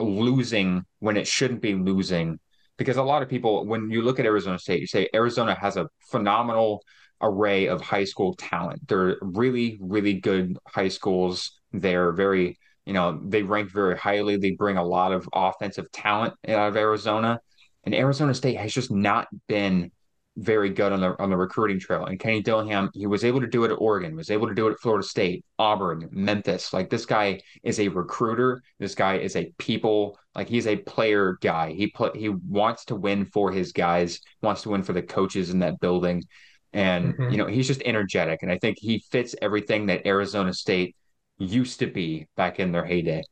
losing 0.01 0.85
when 0.99 1.17
it 1.17 1.27
shouldn't 1.27 1.63
be 1.63 1.75
losing 1.75 2.39
because 2.77 2.97
a 2.97 3.03
lot 3.03 3.23
of 3.23 3.29
people, 3.29 3.67
when 3.67 3.91
you 3.91 4.03
look 4.03 4.19
at 4.19 4.27
Arizona 4.27 4.59
State, 4.59 4.81
you 4.81 4.87
say 4.87 5.09
Arizona 5.15 5.55
has 5.55 5.77
a 5.77 5.89
phenomenal 6.11 6.83
array 7.23 7.67
of 7.67 7.81
high 7.81 8.05
school 8.05 8.35
talent. 8.35 8.87
They're 8.89 9.17
really, 9.23 9.79
really 9.81 10.15
good 10.15 10.59
high 10.67 10.89
schools. 10.89 11.53
They're 11.73 12.13
very, 12.13 12.59
you 12.85 12.93
know, 12.93 13.19
they 13.25 13.43
rank 13.43 13.71
very 13.71 13.97
highly. 13.97 14.37
They 14.37 14.51
bring 14.51 14.77
a 14.77 14.85
lot 14.85 15.13
of 15.13 15.29
offensive 15.33 15.91
talent 15.93 16.35
out 16.47 16.69
of 16.69 16.77
Arizona. 16.77 17.41
And 17.85 17.95
Arizona 17.95 18.35
State 18.35 18.59
has 18.59 18.75
just 18.75 18.91
not 18.91 19.29
been 19.47 19.91
very 20.37 20.69
good 20.69 20.93
on 20.93 21.01
the 21.01 21.21
on 21.21 21.31
the 21.31 21.37
recruiting 21.37 21.81
trail. 21.81 22.05
And 22.05 22.19
Kenny 22.19 22.43
Dillingham, 22.43 22.91
he 22.93 23.07
was 23.07 23.25
able 23.25 23.41
to 23.41 23.47
do 23.47 23.65
it 23.65 23.71
at 23.71 23.77
Oregon, 23.77 24.15
was 24.15 24.31
able 24.31 24.49
to 24.49 24.55
do 24.55 24.69
it 24.69 24.73
at 24.73 24.81
Florida 24.81 25.07
State, 25.07 25.45
Auburn, 25.59 26.09
Memphis. 26.11 26.73
Like 26.73 26.91
this 26.91 27.07
guy 27.07 27.41
is 27.63 27.81
a 27.81 27.89
recruiter. 27.89 28.63
This 28.79 28.95
guy 28.95 29.17
is 29.17 29.37
a 29.37 29.53
people. 29.59 30.19
Like 30.35 30.49
he's 30.49 30.67
a 30.67 30.77
player 30.77 31.39
guy. 31.41 31.73
He 31.73 31.89
put 31.89 32.17
he 32.17 32.29
wants 32.29 32.85
to 32.87 32.95
win 32.95 33.25
for 33.25 33.51
his 33.51 33.73
guys. 33.73 34.21
Wants 34.43 34.63
to 34.63 34.71
win 34.71 34.83
for 34.83 34.93
the 34.93 35.03
coaches 35.03 35.51
in 35.51 35.61
that 35.61 35.81
building. 35.81 36.23
And 36.73 37.15
mm-hmm. 37.15 37.31
you 37.31 37.39
know 37.39 37.47
he's 37.47 37.67
just 37.67 37.83
energetic. 37.85 38.43
And 38.43 38.53
I 38.53 38.59
think 38.59 38.77
he 38.79 38.99
fits 39.11 39.35
everything 39.41 39.87
that 39.87 40.07
Arizona 40.07 40.53
State 40.53 40.95
used 41.39 41.79
to 41.81 41.87
be 41.87 42.27
back 42.37 42.61
in 42.61 42.73
their 42.73 42.85
heyday. 42.85 43.23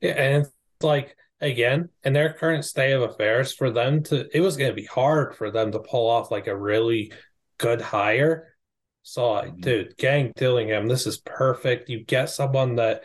Yeah, 0.00 0.12
and 0.12 0.46
it's 0.46 0.52
like 0.82 1.16
again 1.42 1.88
in 2.04 2.12
their 2.12 2.32
current 2.32 2.64
state 2.64 2.92
of 2.92 3.02
affairs 3.02 3.52
for 3.52 3.70
them 3.70 4.02
to 4.02 4.26
it 4.34 4.40
was 4.40 4.56
going 4.56 4.70
to 4.70 4.74
be 4.74 4.86
hard 4.86 5.34
for 5.34 5.50
them 5.50 5.72
to 5.72 5.80
pull 5.80 6.08
off 6.08 6.30
like 6.30 6.46
a 6.46 6.56
really 6.56 7.12
good 7.58 7.80
hire 7.80 8.54
so 9.02 9.22
mm-hmm. 9.22 9.60
dude 9.60 9.96
gang 9.98 10.32
dillingham 10.36 10.86
this 10.86 11.06
is 11.06 11.18
perfect 11.18 11.90
you 11.90 12.04
get 12.04 12.30
someone 12.30 12.76
that 12.76 13.02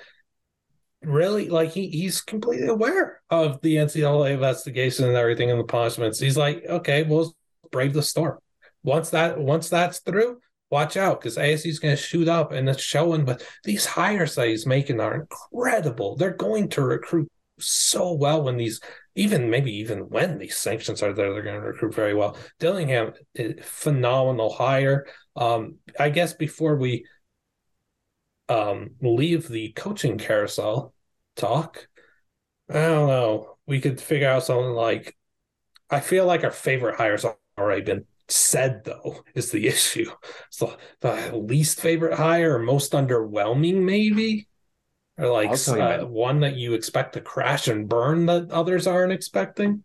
really 1.04 1.50
like 1.50 1.72
he, 1.72 1.90
he's 1.90 2.22
completely 2.22 2.68
aware 2.68 3.22
of 3.30 3.60
the 3.62 3.76
ncaa 3.76 4.32
investigation 4.32 5.06
and 5.06 5.18
everything 5.18 5.50
and 5.50 5.60
the 5.60 5.64
punishments 5.64 6.20
he's 6.20 6.38
like 6.38 6.64
okay 6.70 7.04
we'll 7.04 7.36
brave 7.72 7.94
the 7.94 8.04
storm 8.04 8.38
once 8.84 9.10
that 9.10 9.40
once 9.40 9.68
that's 9.68 10.00
through 10.00 10.38
watch 10.70 10.98
out 10.98 11.20
because 11.20 11.38
ASU 11.38 11.68
is 11.68 11.80
going 11.80 11.96
to 11.96 12.02
shoot 12.02 12.28
up 12.28 12.52
and 12.52 12.68
it's 12.68 12.82
showing. 12.82 13.24
But 13.24 13.42
these 13.64 13.86
hires 13.86 14.36
that 14.36 14.50
he's 14.50 14.66
making 14.66 15.00
are 15.00 15.16
incredible. 15.16 16.18
They're 16.18 16.34
going 16.34 16.68
to 16.72 16.82
recruit 16.82 17.32
so 17.60 18.14
well 18.14 18.44
when 18.44 18.58
these 18.58 18.80
even 19.16 19.50
maybe 19.50 19.72
even 19.78 20.10
when 20.10 20.38
these 20.38 20.58
sanctions 20.58 21.02
are 21.02 21.14
there, 21.14 21.34
they're 21.34 21.42
going 21.42 21.60
to 21.60 21.68
recruit 21.68 21.96
very 21.96 22.14
well. 22.14 22.38
Dillingham, 22.60 23.14
phenomenal 23.64 24.54
hire. 24.54 25.08
Um, 25.36 25.78
I 26.00 26.10
guess 26.10 26.34
before 26.34 26.76
we 26.76 27.06
um, 28.50 28.92
leave 29.02 29.48
the 29.48 29.72
coaching 29.74 30.18
carousel 30.18 30.94
talk, 31.36 31.88
I 32.70 32.74
don't 32.74 33.08
know. 33.08 33.58
We 33.66 33.82
could 33.82 34.00
figure 34.00 34.30
out 34.30 34.44
something 34.44 34.72
like 34.72 35.16
I 35.90 36.00
feel 36.00 36.26
like 36.26 36.44
our 36.44 36.52
favorite 36.52 36.98
hires 36.98 37.26
already 37.58 37.82
been 37.82 38.06
said 38.28 38.84
though 38.86 39.24
is 39.36 39.52
the 39.52 39.68
issue. 39.70 40.10
So 40.52 40.78
the 41.02 41.36
least 41.36 41.80
favorite 41.82 42.18
hire 42.18 42.60
most 42.60 42.94
underwhelming 42.94 43.84
maybe, 43.84 44.47
or 45.18 45.30
like 45.30 45.50
uh, 45.68 46.06
one 46.06 46.42
that 46.42 46.56
you 46.56 46.74
expect 46.74 47.14
to 47.14 47.22
crash 47.22 47.68
and 47.68 47.90
burn 47.90 48.26
that 48.28 48.52
others 48.52 48.86
aren't 48.86 49.12
expecting. 49.12 49.84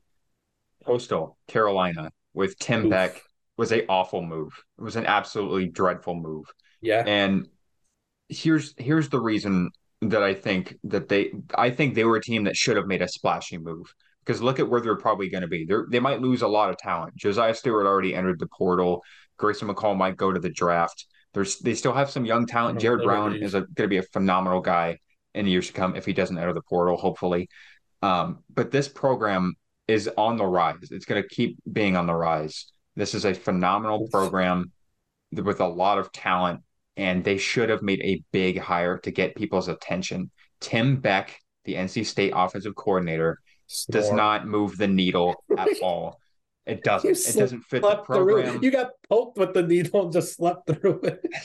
Coastal 0.85 1.39
Carolina 1.49 2.11
with 2.35 2.59
Tim 2.59 2.87
Oof. 2.87 2.91
Beck 2.91 3.23
was 3.57 3.73
a 3.73 3.87
awful 3.87 4.23
move. 4.23 4.53
It 4.79 4.83
was 4.83 4.97
an 4.97 5.07
absolutely 5.07 5.69
dreadful 5.69 6.15
move. 6.15 6.45
Yeah, 6.81 7.05
and 7.07 7.49
here's 8.29 8.75
here's 8.77 9.09
the 9.09 9.21
reason 9.21 9.71
that 10.03 10.23
I 10.23 10.35
think 10.35 10.77
that 10.85 11.09
they 11.09 11.33
I 11.55 11.71
think 11.71 11.95
they 11.95 12.05
were 12.05 12.17
a 12.17 12.23
team 12.23 12.45
that 12.45 12.57
should 12.57 12.77
have 12.77 12.87
made 12.87 13.03
a 13.03 13.09
splashy 13.09 13.59
move 13.59 13.95
because 14.25 14.43
look 14.43 14.59
at 14.59 14.69
where 14.69 14.81
they're 14.81 14.97
probably 14.97 15.31
going 15.31 15.43
to 15.43 15.49
be. 15.49 15.65
They 15.65 15.77
they 15.91 16.01
might 16.01 16.21
lose 16.21 16.43
a 16.43 16.49
lot 16.49 16.71
of 16.71 16.77
talent. 16.77 17.17
Josiah 17.17 17.55
Stewart 17.55 17.87
already 17.87 18.15
entered 18.15 18.39
the 18.39 18.49
portal. 18.49 19.03
Grayson 19.39 19.69
McCall 19.69 19.97
might 19.97 20.17
go 20.17 20.33
to 20.33 20.41
the 20.41 20.51
draft. 20.51 21.07
There's 21.33 21.59
they 21.61 21.75
still 21.75 21.95
have 21.95 22.11
some 22.11 22.25
young 22.27 22.47
talent. 22.47 22.81
Jared 22.81 23.05
Brown 23.05 23.37
is 23.37 23.53
going 23.53 23.67
to 23.77 23.89
be 23.89 23.97
a 23.97 24.03
phenomenal 24.03 24.61
guy 24.61 24.99
in 25.35 25.47
years 25.47 25.69
to 25.69 25.73
come 25.73 25.97
if 25.97 26.05
he 26.07 26.13
doesn't 26.13 26.37
enter 26.37 26.53
the 26.53 26.63
portal. 26.63 26.97
Hopefully, 26.97 27.49
um, 28.03 28.41
but 28.53 28.71
this 28.71 28.89
program 28.89 29.55
is 29.89 30.09
on 30.17 30.37
the 30.37 30.47
rise. 30.47 30.91
It's 30.91 31.05
going 31.05 31.23
to 31.23 31.29
keep 31.29 31.59
being 31.71 31.97
on 31.97 32.07
the 32.07 32.15
rise. 32.15 32.67
This 32.97 33.15
is 33.15 33.25
a 33.25 33.35
phenomenal 33.35 34.09
program 34.11 34.73
with 35.33 35.61
a 35.61 35.67
lot 35.67 35.99
of 35.99 36.13
talent, 36.13 36.61
and 36.97 37.25
they 37.25 37.39
should 37.39 37.71
have 37.71 37.83
made 37.83 38.01
a 38.03 38.23
big 38.33 38.59
hire 38.59 38.99
to 38.99 39.11
get 39.11 39.35
people's 39.35 39.69
attention. 39.69 40.31
Tim 40.61 41.01
Beck, 41.01 41.39
the 41.65 41.75
NC 41.75 42.07
State 42.07 42.33
offensive 42.35 42.75
coordinator, 42.75 43.41
Snore. 43.67 44.01
does 44.01 44.13
not 44.13 44.47
move 44.47 44.77
the 44.77 44.89
needle 44.89 45.43
at 45.57 45.69
all. 45.83 46.19
It 46.67 46.85
doesn't. 46.85 47.11
it 47.11 47.39
doesn't 47.39 47.63
fit 47.63 47.83
the 47.83 47.97
program. 47.97 48.63
You 48.63 48.71
got 48.71 48.91
poked 49.09 49.37
with 49.39 49.53
the 49.53 49.63
needle 49.63 50.05
and 50.05 50.13
just 50.13 50.37
slept 50.37 50.71
through 50.71 51.01
it. 51.03 51.25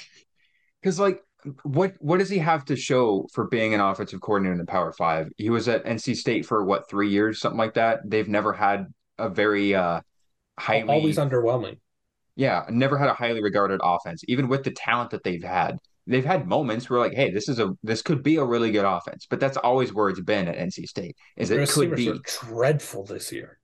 Because 0.80 1.00
like 1.00 1.22
what 1.64 1.94
what 2.00 2.20
does 2.20 2.30
he 2.30 2.38
have 2.40 2.66
to 2.66 2.76
show 2.76 3.28
for 3.34 3.48
being 3.48 3.74
an 3.74 3.80
offensive 3.80 4.22
coordinator 4.22 4.54
in 4.54 4.60
the 4.60 4.66
Power 4.66 4.92
Five? 4.92 5.30
He 5.38 5.50
was 5.50 5.68
at 5.68 5.86
NC 5.86 6.16
State 6.16 6.46
for 6.46 6.64
what 6.64 6.90
three 6.90 7.10
years, 7.10 7.40
something 7.40 7.58
like 7.58 7.76
that. 7.76 8.00
They've 8.06 8.28
never 8.28 8.54
had 8.54 8.88
a 9.18 9.30
very 9.30 9.76
uh 9.76 10.02
highly 10.60 10.90
always 10.90 11.18
underwhelming. 11.18 11.78
Yeah, 12.36 12.66
never 12.70 12.98
had 12.98 13.10
a 13.10 13.14
highly 13.14 13.42
regarded 13.42 13.80
offense, 13.84 14.24
even 14.28 14.48
with 14.48 14.64
the 14.64 14.72
talent 14.72 15.12
that 15.12 15.24
they've 15.24 15.44
had 15.44 15.78
they've 16.08 16.26
had 16.26 16.48
moments 16.48 16.90
where 16.90 17.00
like, 17.00 17.14
hey, 17.14 17.32
this 17.32 17.50
is 17.50 17.60
a 17.60 17.74
this 17.84 18.02
could 18.02 18.24
be 18.24 18.38
a 18.38 18.44
really 18.44 18.72
good 18.72 18.86
offense, 18.86 19.28
but 19.30 19.40
that's 19.40 19.58
always 19.58 19.94
where 19.94 20.10
it's 20.10 20.22
been 20.22 20.48
at 20.48 20.58
NC 20.58 20.88
State. 20.88 21.16
Is 21.36 21.52
it 21.52 21.70
could 21.70 21.96
be 21.96 22.14
dreadful 22.42 23.04
this 23.04 23.32
year. 23.32 23.60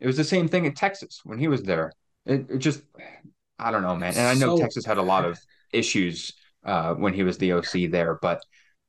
It 0.00 0.06
was 0.06 0.16
the 0.16 0.24
same 0.24 0.48
thing 0.48 0.66
at 0.66 0.74
Texas 0.74 1.20
when 1.24 1.38
he 1.38 1.46
was 1.46 1.62
there. 1.62 1.92
It, 2.26 2.50
it 2.50 2.58
just, 2.58 2.82
I 3.58 3.70
don't 3.70 3.82
know, 3.82 3.94
man. 3.94 4.14
And 4.16 4.26
I 4.26 4.34
know 4.34 4.56
so 4.56 4.62
Texas 4.62 4.84
had 4.84 4.98
a 4.98 5.02
lot 5.02 5.24
of 5.24 5.38
issues 5.72 6.32
uh, 6.64 6.94
when 6.94 7.14
he 7.14 7.22
was 7.22 7.38
the 7.38 7.52
OC 7.52 7.90
there, 7.90 8.18
but 8.20 8.40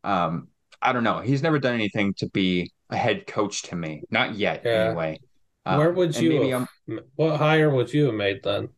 um, 0.04 0.48
I 0.82 0.94
don't 0.94 1.04
know. 1.04 1.20
He's 1.20 1.42
never 1.42 1.60
done 1.60 1.74
anything 1.74 2.14
to 2.16 2.30
be 2.30 2.72
a 2.90 2.98
head 2.98 3.28
coach 3.28 3.64
to 3.64 3.76
me, 3.76 4.04
not 4.10 4.36
yet, 4.36 4.62
yeah. 4.66 4.72
anyway. 4.72 5.20
Um, 5.66 5.78
Where 5.78 5.92
would 5.92 6.16
you? 6.18 6.50
Have, 6.52 6.68
what 7.16 7.38
hire 7.38 7.70
would 7.70 7.94
you 7.94 8.06
have 8.08 8.16
made 8.16 8.44
then? 8.44 8.70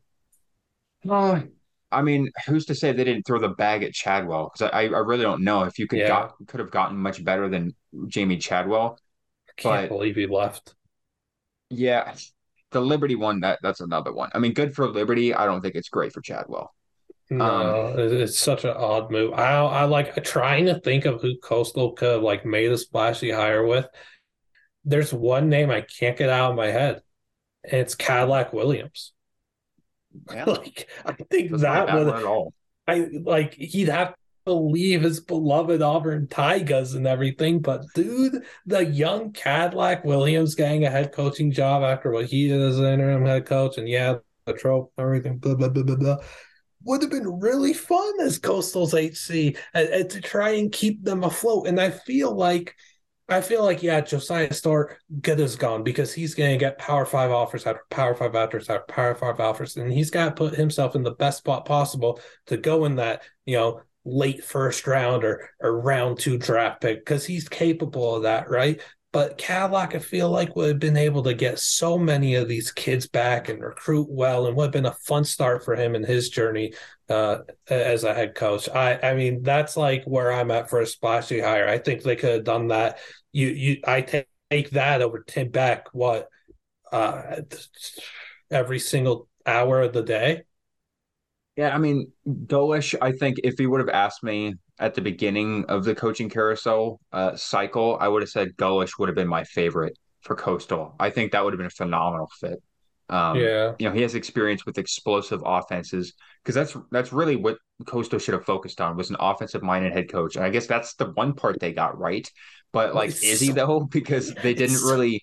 Uh, 1.10 1.42
I 1.92 2.02
mean, 2.02 2.30
who's 2.46 2.66
to 2.66 2.76
say 2.76 2.92
they 2.92 3.04
didn't 3.04 3.26
throw 3.26 3.40
the 3.40 3.50
bag 3.50 3.84
at 3.84 3.94
Chadwell? 3.94 4.52
Because 4.54 4.70
I, 4.74 4.82
I 4.82 5.00
really 5.00 5.24
don't 5.24 5.44
know 5.44 5.64
if 5.64 5.80
you 5.80 5.88
could 5.88 6.00
yeah. 6.00 6.08
got 6.08 6.36
could 6.48 6.60
have 6.60 6.72
gotten 6.72 6.98
much 6.98 7.24
better 7.24 7.50
than 7.50 7.74
Jamie 8.08 8.38
Chadwell. 8.38 9.00
I 9.50 9.62
can't 9.62 9.90
but, 9.90 9.96
believe 9.96 10.16
he 10.16 10.28
left. 10.28 10.76
Yeah, 11.70 12.14
the 12.72 12.82
Liberty 12.82 13.16
one 13.16 13.40
that 13.40 13.60
that's 13.64 13.80
another 13.82 14.14
one. 14.14 14.30
I 14.34 14.40
mean, 14.40 14.54
good 14.54 14.76
for 14.76 14.88
Liberty. 14.88 15.34
I 15.34 15.46
don't 15.46 15.62
think 15.62 15.76
it's 15.76 15.90
great 15.90 16.14
for 16.14 16.22
Chadwell. 16.22 16.74
No, 17.30 17.94
um, 17.94 18.00
it's 18.00 18.38
such 18.38 18.66
an 18.66 18.72
odd 18.72 19.10
move. 19.10 19.34
I 19.34 19.56
I 19.56 19.84
like 19.86 20.24
trying 20.24 20.66
to 20.66 20.80
think 20.80 21.06
of 21.06 21.22
who 21.22 21.38
Coastal 21.38 21.94
could 21.94 22.14
have 22.14 22.22
like 22.22 22.46
made 22.46 22.72
a 22.72 22.78
splashy 22.78 23.32
hire 23.32 23.66
with. 23.66 23.88
There's 24.84 25.12
one 25.12 25.50
name 25.50 25.72
I 25.72 25.82
can't 25.82 26.18
get 26.18 26.30
out 26.30 26.52
of 26.52 26.58
my 26.58 26.68
head, 26.68 27.02
and 27.64 27.82
it's 27.82 27.96
Cadillac 27.96 28.54
Williams. 28.54 29.14
Yeah. 30.32 30.44
like 30.48 30.88
I 31.04 31.14
think 31.14 31.52
Doesn't 31.52 31.62
that 31.62 31.94
would 31.94 32.08
at 32.08 32.24
all. 32.24 32.54
I 32.88 33.08
like 33.24 33.56
he'd 33.56 33.90
have 33.90 34.14
to 34.46 34.54
leave 34.54 35.02
his 35.02 35.20
beloved 35.20 35.82
Auburn 35.82 36.28
Tigers 36.28 36.94
and 36.94 37.08
everything, 37.08 37.60
but 37.60 37.82
dude, 37.96 38.44
the 38.68 38.86
young 38.86 39.32
Cadillac 39.34 40.06
Williams 40.06 40.54
getting 40.54 40.86
a 40.86 40.92
head 40.92 41.12
coaching 41.12 41.52
job 41.52 41.82
after 41.82 42.12
what 42.12 42.26
he 42.26 42.48
did 42.48 42.62
as 42.62 42.78
an 42.78 42.86
interim 42.86 43.26
head 43.26 43.48
coach, 43.48 43.80
and 43.80 43.90
yeah, 43.90 44.18
the 44.46 44.54
trope, 44.54 44.94
everything, 45.00 45.40
blah 45.40 45.56
blah 45.56 45.70
blah 45.70 45.82
blah 45.82 45.96
blah. 45.96 46.18
Would 46.86 47.02
have 47.02 47.12
been 47.12 47.40
really 47.40 47.74
fun 47.74 48.14
as 48.22 48.40
Coastal's 48.40 48.94
HC 48.94 49.58
uh, 49.74 49.80
uh, 49.80 50.04
to 50.04 50.22
try 50.22 50.52
and 50.52 50.72
keep 50.72 51.04
them 51.04 51.24
afloat. 51.24 51.68
And 51.68 51.80
I 51.80 51.90
feel 51.90 52.34
like 52.34 52.76
I 53.28 53.42
feel 53.42 53.64
like 53.64 53.82
yeah, 53.82 54.02
Josiah 54.02 54.54
Stewart 54.54 54.98
good 55.22 55.40
is 55.40 55.56
gone 55.56 55.84
because 55.84 56.14
he's 56.14 56.36
going 56.36 56.52
to 56.52 56.64
get 56.64 56.78
Power 56.78 57.06
Five 57.06 57.32
offers 57.32 57.66
after 57.66 57.82
Power 57.90 58.14
Five 58.14 58.36
offers 58.36 58.70
after 58.70 58.94
Power 58.94 59.16
Five 59.16 59.40
offers, 59.40 59.78
and 59.78 59.92
he's 59.92 60.12
got 60.12 60.26
to 60.26 60.32
put 60.32 60.56
himself 60.56 60.96
in 60.96 61.02
the 61.02 61.12
best 61.12 61.40
spot 61.40 61.66
possible 61.66 62.20
to 62.48 62.58
go 62.58 62.86
in 62.86 62.96
that 62.98 63.24
you 63.46 63.58
know 63.58 63.82
late 64.06 64.44
first 64.44 64.86
round 64.86 65.24
or 65.24 65.50
or 65.60 65.82
round 65.82 66.20
two 66.20 66.38
draft 66.38 66.82
pick 66.82 67.00
because 67.00 67.26
he's 67.26 67.50
capable 67.50 68.16
of 68.16 68.24
that, 68.24 68.50
right? 68.50 68.80
But 69.16 69.38
Cadillac, 69.38 69.96
I 69.96 70.00
feel 70.00 70.30
like 70.30 70.58
would 70.58 70.68
have 70.68 70.80
been 70.80 70.98
able 70.98 71.24
to 71.24 71.34
get 71.34 71.58
so 71.58 71.98
many 71.98 72.36
of 72.36 72.50
these 72.50 72.70
kids 72.70 73.08
back 73.08 73.48
and 73.48 73.62
recruit 73.62 74.08
well, 74.10 74.46
and 74.46 74.58
would 74.58 74.64
have 74.66 74.72
been 74.74 74.88
a 74.88 74.92
fun 74.92 75.24
start 75.24 75.64
for 75.64 75.74
him 75.74 75.96
in 75.96 76.04
his 76.04 76.28
journey 76.28 76.74
uh, 77.08 77.38
as 77.70 78.04
a 78.04 78.14
head 78.14 78.36
coach. 78.36 78.68
I, 78.68 79.00
I 79.02 79.14
mean, 79.16 79.42
that's 79.42 79.78
like 79.78 80.04
where 80.04 80.34
I'm 80.34 80.52
at 80.52 80.70
for 80.70 80.82
a 80.82 80.86
splashy 80.86 81.40
hire. 81.40 81.66
I 81.66 81.78
think 81.78 82.04
they 82.04 82.18
could 82.18 82.34
have 82.34 82.44
done 82.44 82.68
that. 82.68 83.00
You, 83.32 83.48
you, 83.48 83.78
I 83.88 84.02
take, 84.02 84.28
take 84.52 84.72
that 84.72 85.02
over 85.02 85.24
Tim 85.26 85.48
Beck. 85.48 85.94
What, 85.94 86.28
uh, 86.92 87.38
every 88.52 88.80
single 88.80 89.30
hour 89.46 89.84
of 89.84 89.94
the 89.94 90.04
day. 90.04 90.42
Yeah, 91.56 91.74
I 91.74 91.78
mean, 91.78 92.12
Golesh. 92.28 92.96
I 93.02 93.14
think 93.14 93.38
if 93.46 93.58
he 93.58 93.66
would 93.66 93.80
have 93.80 93.88
asked 93.88 94.26
me 94.26 94.56
at 94.80 94.94
the 94.96 95.02
beginning 95.02 95.66
of 95.66 95.84
the 95.86 95.96
coaching 95.96 96.30
carousel 96.30 97.00
uh, 97.14 97.36
cycle, 97.36 97.98
I 98.00 98.08
would 98.08 98.22
have 98.22 98.30
said 98.30 98.56
Golesh 98.58 99.00
would 99.00 99.10
have 99.10 99.16
been 99.16 99.28
my 99.28 99.44
favorite 99.44 99.98
for 100.22 100.36
Coastal. 100.36 100.96
I 101.00 101.10
think 101.10 101.32
that 101.32 101.44
would 101.44 101.54
have 101.54 101.58
been 101.58 101.68
a 101.68 101.70
phenomenal 101.70 102.30
fit. 102.40 102.62
Um, 103.08 103.38
yeah, 103.38 103.74
you 103.78 103.88
know, 103.88 103.94
he 103.94 104.02
has 104.02 104.16
experience 104.16 104.66
with 104.66 104.80
explosive 104.80 105.44
offenses 105.46 106.14
because 106.44 106.56
that's 106.56 106.76
that's 106.92 107.14
really 107.14 107.36
what 107.36 107.58
Coastal 107.86 108.18
should 108.18 108.34
have 108.34 108.46
focused 108.46 108.82
on 108.82 108.98
was 108.98 109.12
an 109.12 109.18
offensive 109.20 109.62
minded 109.62 109.94
head 109.94 110.12
coach, 110.12 110.36
and 110.36 110.44
I 110.44 110.50
guess 110.50 110.66
that's 110.66 110.96
the 110.96 111.12
one 111.12 111.34
part 111.34 111.60
they 111.60 111.72
got 111.72 112.00
right. 112.00 112.30
But 112.74 112.96
like, 112.96 113.10
it's 113.10 113.24
is 113.24 113.40
so, 113.40 113.46
he 113.46 113.52
though? 113.52 113.80
Because 113.92 114.34
they 114.34 114.56
didn't 114.56 114.82
really, 114.84 115.22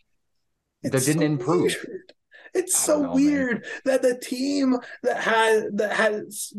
they 0.84 0.90
didn't 0.90 1.18
so 1.18 1.20
improve. 1.22 1.76
Weird. 1.86 2.12
It's 2.54 2.76
so 2.78 3.02
know, 3.02 3.14
weird 3.14 3.62
man. 3.62 3.70
that 3.86 4.02
the 4.02 4.18
team 4.18 4.76
that 5.02 5.20
had 5.20 5.78
that 5.78 5.96
has 5.96 6.52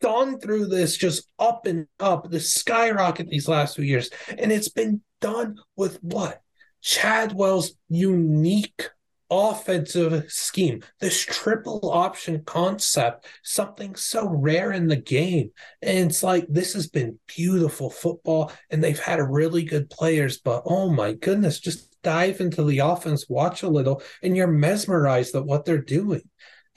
gone 0.00 0.38
through 0.40 0.66
this 0.66 0.96
just 0.96 1.28
up 1.38 1.66
and 1.66 1.86
up, 2.00 2.30
the 2.30 2.40
skyrocket 2.40 3.28
these 3.28 3.48
last 3.48 3.76
few 3.76 3.84
years, 3.84 4.10
and 4.36 4.52
it's 4.52 4.68
been 4.68 5.02
done 5.20 5.56
with 5.76 5.98
what 6.02 6.40
Chadwell's 6.82 7.72
unique 7.88 8.90
offensive 9.30 10.30
scheme, 10.30 10.82
this 11.00 11.22
triple 11.22 11.90
option 11.92 12.42
concept, 12.44 13.26
something 13.42 13.94
so 13.94 14.28
rare 14.28 14.72
in 14.72 14.86
the 14.86 14.96
game. 14.96 15.50
And 15.82 16.10
it's 16.10 16.22
like 16.22 16.46
this 16.48 16.72
has 16.74 16.88
been 16.88 17.18
beautiful 17.26 17.90
football, 17.90 18.52
and 18.70 18.82
they've 18.82 18.98
had 18.98 19.20
really 19.20 19.64
good 19.64 19.90
players, 19.90 20.38
but 20.38 20.62
oh 20.64 20.88
my 20.90 21.12
goodness, 21.12 21.60
just 21.60 21.96
dive 22.02 22.40
into 22.40 22.64
the 22.64 22.78
offense, 22.78 23.26
watch 23.28 23.62
a 23.62 23.68
little, 23.68 24.02
and 24.22 24.36
you're 24.36 24.46
mesmerized 24.46 25.34
at 25.34 25.44
what 25.44 25.64
they're 25.64 25.78
doing. 25.82 26.22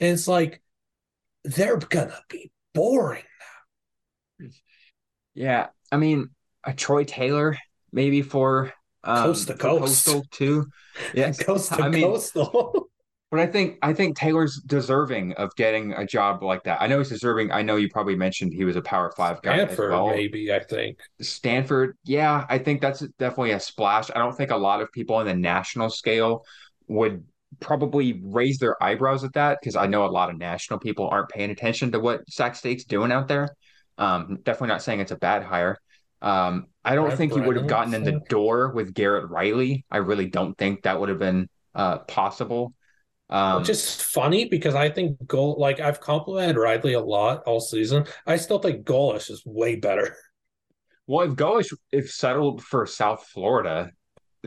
And 0.00 0.10
it's 0.10 0.28
like 0.28 0.60
they're 1.44 1.78
gonna 1.78 2.20
be 2.28 2.51
boring. 2.74 3.22
Yeah. 5.34 5.68
I 5.90 5.96
mean, 5.96 6.30
a 6.64 6.72
Troy 6.72 7.04
Taylor 7.04 7.56
maybe 7.92 8.22
for 8.22 8.72
um, 9.04 9.24
coast 9.24 9.48
to 9.48 9.54
coast. 9.54 10.06
coastal 10.06 10.24
too. 10.30 10.66
Yeah, 11.14 11.32
coast 11.32 11.72
to 11.72 11.82
I 11.82 11.88
mean, 11.88 12.02
coastal. 12.02 12.88
but 13.30 13.40
I 13.40 13.46
think 13.46 13.78
I 13.80 13.94
think 13.94 14.14
Taylor's 14.14 14.60
deserving 14.66 15.32
of 15.32 15.54
getting 15.56 15.94
a 15.94 16.06
job 16.06 16.42
like 16.42 16.64
that. 16.64 16.82
I 16.82 16.86
know 16.86 16.98
he's 16.98 17.08
deserving. 17.08 17.50
I 17.50 17.62
know 17.62 17.76
you 17.76 17.88
probably 17.88 18.14
mentioned 18.14 18.52
he 18.52 18.64
was 18.64 18.76
a 18.76 18.82
Power 18.82 19.10
Five 19.16 19.40
guy 19.40 19.56
Stanford, 19.56 19.92
well. 19.92 20.10
Maybe 20.10 20.52
I 20.52 20.62
think 20.62 20.98
Stanford. 21.22 21.96
Yeah, 22.04 22.44
I 22.50 22.58
think 22.58 22.82
that's 22.82 23.00
definitely 23.18 23.52
a 23.52 23.60
splash. 23.60 24.10
I 24.14 24.18
don't 24.18 24.36
think 24.36 24.50
a 24.50 24.56
lot 24.56 24.82
of 24.82 24.92
people 24.92 25.16
on 25.16 25.24
the 25.24 25.34
national 25.34 25.88
scale 25.88 26.44
would 26.88 27.24
probably 27.60 28.20
raise 28.24 28.58
their 28.58 28.82
eyebrows 28.82 29.24
at 29.24 29.34
that 29.34 29.58
because 29.60 29.76
I 29.76 29.86
know 29.86 30.04
a 30.04 30.08
lot 30.08 30.30
of 30.30 30.38
national 30.38 30.78
people 30.78 31.08
aren't 31.08 31.28
paying 31.28 31.50
attention 31.50 31.92
to 31.92 32.00
what 32.00 32.28
Sac 32.28 32.56
State's 32.56 32.84
doing 32.84 33.12
out 33.12 33.28
there. 33.28 33.54
Um, 33.98 34.38
definitely 34.42 34.68
not 34.68 34.82
saying 34.82 35.00
it's 35.00 35.12
a 35.12 35.16
bad 35.16 35.42
hire. 35.42 35.78
Um, 36.20 36.66
I 36.84 36.94
don't 36.94 37.06
Brent 37.06 37.18
think 37.18 37.34
he 37.34 37.40
would 37.40 37.56
have 37.56 37.66
gotten 37.66 37.94
in 37.94 38.04
the 38.04 38.20
door 38.28 38.72
with 38.72 38.94
Garrett 38.94 39.28
Riley. 39.28 39.84
I 39.90 39.98
really 39.98 40.28
don't 40.28 40.56
think 40.56 40.82
that 40.82 41.00
would 41.00 41.08
have 41.08 41.18
been 41.18 41.48
uh, 41.74 41.98
possible. 41.98 42.74
Which 43.28 43.38
Um, 43.38 43.62
is 43.70 43.94
funny 44.00 44.44
because 44.44 44.74
I 44.74 44.90
think 44.90 45.16
goal 45.26 45.56
like 45.58 45.80
I've 45.80 46.00
complimented 46.00 46.56
Riley 46.56 46.92
a 46.92 47.00
lot 47.00 47.42
all 47.46 47.60
season. 47.60 48.04
I 48.26 48.36
still 48.36 48.58
think 48.58 48.84
Golesh 48.84 49.30
is 49.30 49.42
way 49.44 49.76
better. 49.76 50.14
well, 51.06 51.28
if 51.28 51.34
Golesh 51.36 51.72
if 51.90 52.10
settled 52.10 52.62
for 52.62 52.86
South 52.86 53.26
Florida, 53.32 53.90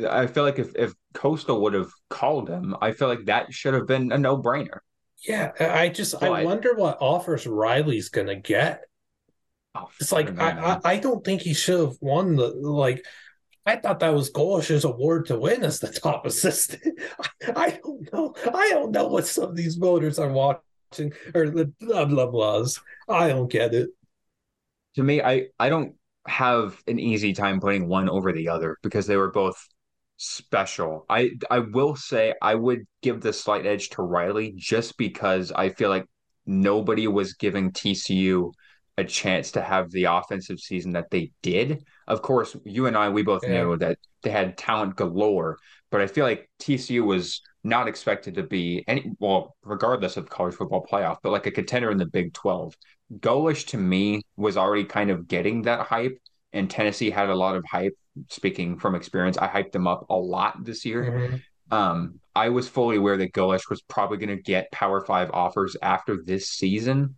I 0.08 0.28
feel 0.28 0.44
like 0.44 0.60
if 0.60 0.76
if 0.76 0.94
Coastal 1.16 1.62
would 1.62 1.74
have 1.74 1.90
called 2.10 2.50
him, 2.50 2.76
I 2.82 2.92
feel 2.92 3.08
like 3.08 3.26
that 3.26 3.52
should 3.54 3.74
have 3.74 3.88
been 3.88 4.12
a 4.12 4.18
no 4.18 4.38
brainer. 4.38 4.80
Yeah, 5.28 5.54
I 5.60 5.90
just 5.90 6.22
I 6.22 6.44
wonder 6.44 6.76
what 6.76 6.98
offers 7.02 7.48
Riley's 7.48 8.10
gonna 8.10 8.36
get. 8.36 8.82
oh, 9.74 9.90
It's 10.00 10.12
like 10.12 10.40
I. 10.40 10.80
I 10.84 10.98
don't 10.98 11.24
think 11.26 11.42
he 11.42 11.54
should 11.54 11.80
have 11.80 11.96
won 12.02 12.36
the 12.36 12.48
like 12.50 13.04
I 13.66 13.78
thought 13.78 14.00
that 14.02 14.14
was 14.14 14.32
Golesh's 14.32 14.84
award 14.84 15.26
to 15.28 15.40
win 15.40 15.64
as 15.64 15.80
the 15.80 15.92
top 15.92 16.26
assistant. 16.28 17.00
I 17.56 17.80
don't 17.84 18.14
know. 18.14 18.36
I 18.54 18.70
don't 18.70 18.92
know 18.92 19.08
what 19.08 19.26
some 19.26 19.46
of 19.46 19.56
these 19.56 19.76
voters 19.76 20.20
are 20.20 20.32
watching 20.32 21.14
or 21.34 21.50
the 21.50 21.74
blah 21.80 22.06
blah 22.06 22.28
blahs. 22.28 22.80
I 23.10 23.30
don't 23.30 23.50
get 23.52 23.74
it. 23.74 23.90
To 24.96 25.04
me, 25.04 25.22
I 25.22 25.48
I 25.60 25.70
don't 25.70 25.96
have 26.28 26.82
an 26.88 27.00
easy 27.00 27.34
time 27.34 27.60
putting 27.60 27.88
one 27.88 28.10
over 28.10 28.32
the 28.32 28.50
other 28.50 28.78
because 28.84 29.08
they 29.08 29.18
were 29.18 29.32
both 29.32 29.68
special. 30.18 31.06
I 31.10 31.32
I 31.50 31.60
will 31.60 31.96
say 31.96 32.34
I 32.42 32.56
would 32.56 32.86
give 33.02 33.22
the 33.22 33.34
slight 33.34 33.66
edge 33.66 33.90
to 33.92 34.02
Riley 34.02 34.54
just 34.56 34.98
because 34.98 35.52
I 35.52 35.70
feel 35.70 35.90
like 35.90 36.06
nobody 36.46 37.08
was 37.08 37.34
giving 37.34 37.72
TCU 37.72 38.52
a 38.98 39.04
chance 39.04 39.52
to 39.52 39.62
have 39.62 39.92
the 39.92 40.06
offensive 40.06 40.60
season 40.60 40.92
that 40.94 41.10
they 41.12 41.32
did. 41.42 41.84
Of 42.08 42.22
course, 42.22 42.56
you 42.66 42.86
and 42.88 42.96
I 42.98 43.10
we 43.10 43.24
both 43.24 43.44
Yeah. 43.44 43.50
knew 43.50 43.78
that 43.78 43.98
they 44.24 44.30
had 44.32 44.58
talent 44.58 44.96
galore, 44.96 45.58
but 45.92 46.02
I 46.02 46.08
feel 46.08 46.26
like 46.26 46.50
TCU 46.60 47.04
was 47.04 47.42
not 47.64 47.88
expected 47.88 48.36
to 48.36 48.44
be 48.44 48.84
any 48.88 49.12
well, 49.20 49.56
regardless 49.64 50.18
of 50.18 50.30
college 50.30 50.56
football 50.56 50.86
playoff, 50.90 51.18
but 51.24 51.32
like 51.32 51.46
a 51.48 51.52
contender 51.52 51.92
in 51.92 51.98
the 51.98 52.06
Big 52.06 52.34
12. 52.34 52.76
Golesh 53.20 53.68
to 53.68 53.78
me 53.78 54.22
was 54.36 54.58
already 54.58 54.86
kind 54.86 55.12
of 55.12 55.28
getting 55.28 55.64
that 55.64 55.88
hype, 55.88 56.18
and 56.54 56.70
Tennessee 56.70 57.10
had 57.10 57.30
a 57.30 57.36
lot 57.36 57.56
of 57.56 57.64
hype 57.70 57.94
speaking 58.30 58.78
from 58.78 58.96
experience, 58.96 59.38
I 59.38 59.48
hyped 59.48 59.72
them 59.72 59.88
up 59.88 60.06
a 60.10 60.16
lot 60.16 60.64
this 60.64 60.86
year. 60.86 61.04
Mhm. 61.04 61.42
Um, 61.72 62.20
I 62.36 62.50
was 62.50 62.68
fully 62.68 62.98
aware 62.98 63.18
that 63.18 63.34
Golesh 63.34 63.70
was 63.70 63.82
probably 63.82 64.18
going 64.18 64.36
to 64.36 64.42
get 64.42 64.72
Power 64.72 65.04
Five 65.04 65.32
offers 65.32 65.76
after 65.82 66.22
this 66.24 66.50
season, 66.50 67.16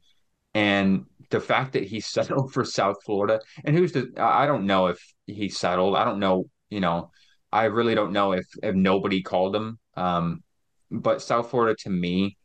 and 0.53 1.05
the 1.29 1.39
fact 1.39 1.73
that 1.73 1.83
he 1.83 1.99
settled 2.41 2.53
for 2.53 2.63
South 2.63 2.97
Florida, 3.05 3.41
and 3.65 3.75
who's 3.75 3.91
the, 3.91 4.11
I 4.17 4.45
don't 4.45 4.65
know 4.65 4.87
if 4.87 4.99
he 5.25 5.49
settled. 5.49 5.95
I 5.95 6.05
don't 6.05 6.19
know, 6.19 6.45
you 6.69 6.79
know, 6.79 7.11
I 7.51 7.65
really 7.65 7.95
don't 7.95 8.13
know 8.13 8.33
if 8.33 8.45
if 8.63 8.75
nobody 8.75 9.21
called 9.21 9.55
him. 9.55 9.79
Um, 9.95 10.43
but 10.91 11.21
South 11.21 11.49
Florida 11.49 11.75
to 11.81 11.89
me, 11.89 12.37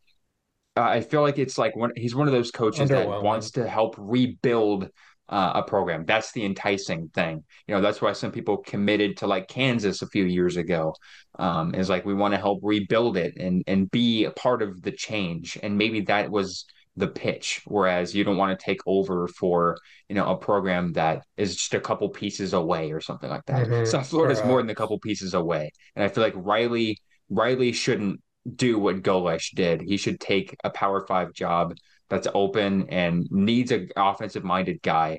uh, 0.77 0.83
I 0.83 1.01
feel 1.01 1.23
like 1.23 1.39
it's 1.39 1.59
like 1.59 1.77
one, 1.77 1.93
he's 1.97 2.15
one 2.15 2.27
of 2.27 2.33
those 2.33 2.51
coaches 2.51 2.89
that 2.89 3.07
wants 3.23 3.53
to 3.53 3.69
help 3.69 3.95
rebuild 3.99 4.89
uh, 5.33 5.53
a 5.55 5.63
program. 5.63 6.05
That's 6.05 6.31
the 6.33 6.45
enticing 6.45 7.09
thing. 7.09 7.43
You 7.67 7.75
know, 7.75 7.81
that's 7.81 8.03
why 8.03 8.13
some 8.13 8.31
people 8.31 8.59
committed 8.59 9.17
to 9.17 9.27
like 9.27 9.49
Kansas 9.49 10.03
a 10.03 10.07
few 10.07 10.25
years 10.25 10.59
ago. 10.59 10.95
Um, 11.39 11.75
is 11.75 11.89
like 11.89 12.05
we 12.05 12.13
want 12.13 12.35
to 12.35 12.41
help 12.41 12.61
rebuild 12.63 13.17
it 13.17 13.39
and 13.39 13.65
and 13.67 13.91
be 13.91 14.27
a 14.27 14.31
part 14.31 14.61
of 14.61 14.83
the 14.83 14.93
change. 14.93 15.59
And 15.63 15.79
maybe 15.79 16.03
that 16.03 16.31
was 16.31 16.67
the 16.97 17.09
pitch. 17.09 17.63
Whereas 17.65 18.15
you 18.15 18.25
don't 18.25 18.37
want 18.37 18.59
to 18.59 18.63
take 18.63 18.81
over 18.87 19.27
for 19.27 19.79
you 20.11 20.15
know 20.15 20.29
a 20.29 20.37
program 20.37 20.93
that 20.93 21.25
is 21.39 21.57
just 21.57 21.73
a 21.73 21.81
couple 21.81 22.11
pieces 22.11 22.53
away 22.53 22.93
or 22.93 23.01
something 23.01 23.31
like 23.31 23.47
that. 23.47 23.67
Mhm. 23.67 23.87
South 23.87 24.11
Florida 24.11 24.35
is 24.35 24.45
more 24.45 24.61
than 24.61 24.69
a 24.69 24.75
couple 24.75 24.99
pieces 24.99 25.33
away, 25.33 25.71
and 25.97 26.05
I 26.05 26.09
feel 26.09 26.23
like 26.23 26.35
Riley 26.37 26.99
Riley 27.31 27.73
shouldn't 27.73 28.21
do 28.55 28.79
what 28.79 29.03
Golesh 29.03 29.55
did. 29.55 29.81
He 29.81 29.97
should 29.97 30.21
take 30.21 30.55
a 30.63 30.69
Power 30.69 31.07
Five 31.07 31.33
job 31.33 31.73
that's 32.13 32.29
open 32.35 32.91
and 32.91 33.27
needs 33.31 33.71
an 33.71 33.89
offensive 33.97 34.45
minded 34.45 34.83
guy 34.83 35.19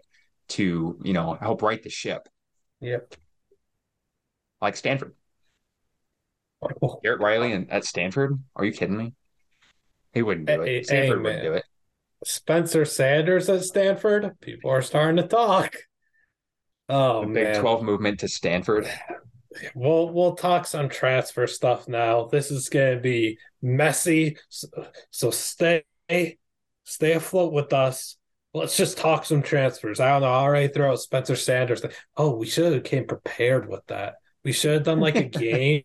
to, 0.49 0.99
you 1.03 1.11
know, 1.11 1.33
help 1.33 1.63
right 1.63 1.81
the 1.81 1.89
ship, 1.89 2.29
Yep. 2.81 3.15
like 4.61 4.75
Stanford. 4.75 5.15
Oh, 6.61 6.99
Garrett 7.01 7.19
Riley 7.19 7.51
and 7.51 7.71
at 7.71 7.83
Stanford? 7.83 8.39
Are 8.55 8.63
you 8.63 8.71
kidding 8.71 8.95
me? 8.95 9.13
He 10.13 10.21
wouldn't 10.21 10.45
do 10.45 10.61
it. 10.61 10.85
Stanford 10.85 11.23
wouldn't 11.23 11.41
do 11.41 11.53
it. 11.53 11.63
Spencer 12.25 12.85
Sanders 12.85 13.49
at 13.49 13.63
Stanford. 13.63 14.39
People 14.39 14.69
are 14.69 14.83
starting 14.83 15.17
to 15.17 15.27
talk. 15.27 15.75
Oh 16.89 17.21
The 17.21 17.33
Big 17.33 17.43
man. 17.45 17.61
12 17.61 17.81
movement 17.81 18.19
to 18.19 18.27
Stanford. 18.27 18.87
We'll 19.73 20.09
we'll 20.13 20.35
talk 20.35 20.67
some 20.67 20.89
transfer 20.89 21.47
stuff 21.47 21.87
now. 21.87 22.25
This 22.25 22.51
is 22.51 22.69
gonna 22.69 22.99
be 22.99 23.39
messy. 23.63 24.37
So, 24.49 24.67
so 25.09 25.31
stay 25.31 25.83
stay 26.83 27.13
afloat 27.13 27.53
with 27.53 27.73
us. 27.73 28.17
Let's 28.53 28.77
just 28.77 28.97
talk 28.97 29.25
some 29.25 29.41
transfers. 29.41 29.99
I 29.99 30.09
don't 30.09 30.21
know. 30.21 30.27
I 30.27 30.41
already 30.41 30.71
throw 30.71 30.91
out 30.91 30.99
Spencer 30.99 31.35
Sanders. 31.35 31.81
Oh, 32.15 32.35
we 32.35 32.45
should 32.45 32.71
have 32.71 32.83
came 32.83 33.07
prepared 33.07 33.67
with 33.67 33.85
that. 33.87 34.15
We 34.43 34.51
should 34.51 34.73
have 34.73 34.83
done 34.83 34.99
like 34.99 35.15
a 35.15 35.23
game 35.23 35.83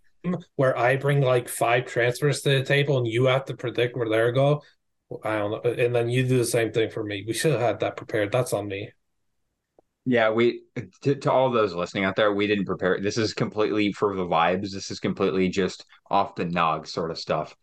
where 0.56 0.76
I 0.76 0.96
bring 0.96 1.20
like 1.20 1.48
five 1.48 1.86
transfers 1.86 2.42
to 2.42 2.50
the 2.50 2.64
table 2.64 2.98
and 2.98 3.06
you 3.06 3.26
have 3.26 3.46
to 3.46 3.56
predict 3.56 3.96
where 3.96 4.08
they're 4.08 4.32
go. 4.32 4.62
I 5.24 5.38
don't 5.38 5.50
know. 5.50 5.70
And 5.70 5.94
then 5.94 6.10
you 6.10 6.26
do 6.26 6.36
the 6.36 6.44
same 6.44 6.72
thing 6.72 6.90
for 6.90 7.02
me. 7.02 7.24
We 7.26 7.32
should 7.32 7.52
have 7.52 7.60
had 7.60 7.80
that 7.80 7.96
prepared. 7.96 8.32
That's 8.32 8.52
on 8.52 8.68
me. 8.68 8.90
Yeah, 10.04 10.30
we 10.30 10.62
to, 11.02 11.14
to 11.16 11.30
all 11.32 11.50
those 11.50 11.74
listening 11.74 12.04
out 12.04 12.16
there, 12.16 12.32
we 12.32 12.46
didn't 12.46 12.64
prepare. 12.64 12.98
This 13.00 13.18
is 13.18 13.34
completely 13.34 13.92
for 13.92 14.16
the 14.16 14.24
vibes. 14.24 14.70
This 14.70 14.90
is 14.90 15.00
completely 15.00 15.48
just 15.48 15.84
off 16.10 16.34
the 16.34 16.46
nog 16.46 16.86
sort 16.86 17.10
of 17.10 17.18
stuff. 17.18 17.54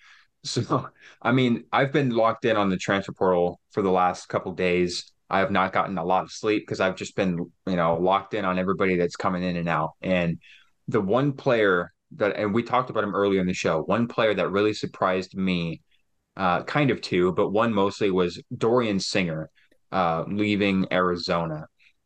So, 0.45 0.89
I 1.23 1.31
mean, 1.31 1.63
I've 1.71 1.91
been 1.91 2.11
locked 2.11 2.45
in 2.45 2.55
on 2.55 2.69
the 2.69 2.77
transfer 2.77 3.11
portal 3.11 3.59
for 3.71 3.81
the 3.81 3.89
last 3.89 4.27
couple 4.27 4.51
days. 4.51 5.11
I 5.27 5.39
have 5.39 5.49
not 5.49 5.73
gotten 5.73 5.97
a 5.97 6.05
lot 6.05 6.23
of 6.23 6.31
sleep 6.31 6.61
because 6.61 6.79
I've 6.79 6.95
just 6.95 7.15
been, 7.15 7.51
you 7.65 7.75
know, 7.75 7.97
locked 7.97 8.35
in 8.35 8.45
on 8.45 8.59
everybody 8.59 8.95
that's 8.95 9.15
coming 9.15 9.41
in 9.41 9.55
and 9.55 9.67
out. 9.67 9.93
And 10.03 10.37
the 10.87 11.01
one 11.01 11.33
player 11.33 11.91
that, 12.17 12.35
and 12.35 12.53
we 12.53 12.61
talked 12.61 12.91
about 12.91 13.03
him 13.03 13.15
earlier 13.15 13.41
in 13.41 13.47
the 13.47 13.53
show, 13.53 13.81
one 13.81 14.07
player 14.07 14.35
that 14.35 14.51
really 14.51 14.73
surprised 14.73 15.35
me, 15.35 15.81
uh, 16.37 16.61
kind 16.63 16.91
of 16.91 17.01
two, 17.01 17.31
but 17.31 17.49
one 17.49 17.73
mostly 17.73 18.11
was 18.11 18.39
Dorian 18.55 18.99
Singer, 18.99 19.49
uh, 19.91 20.25
leaving 20.27 20.85
Arizona 20.91 21.65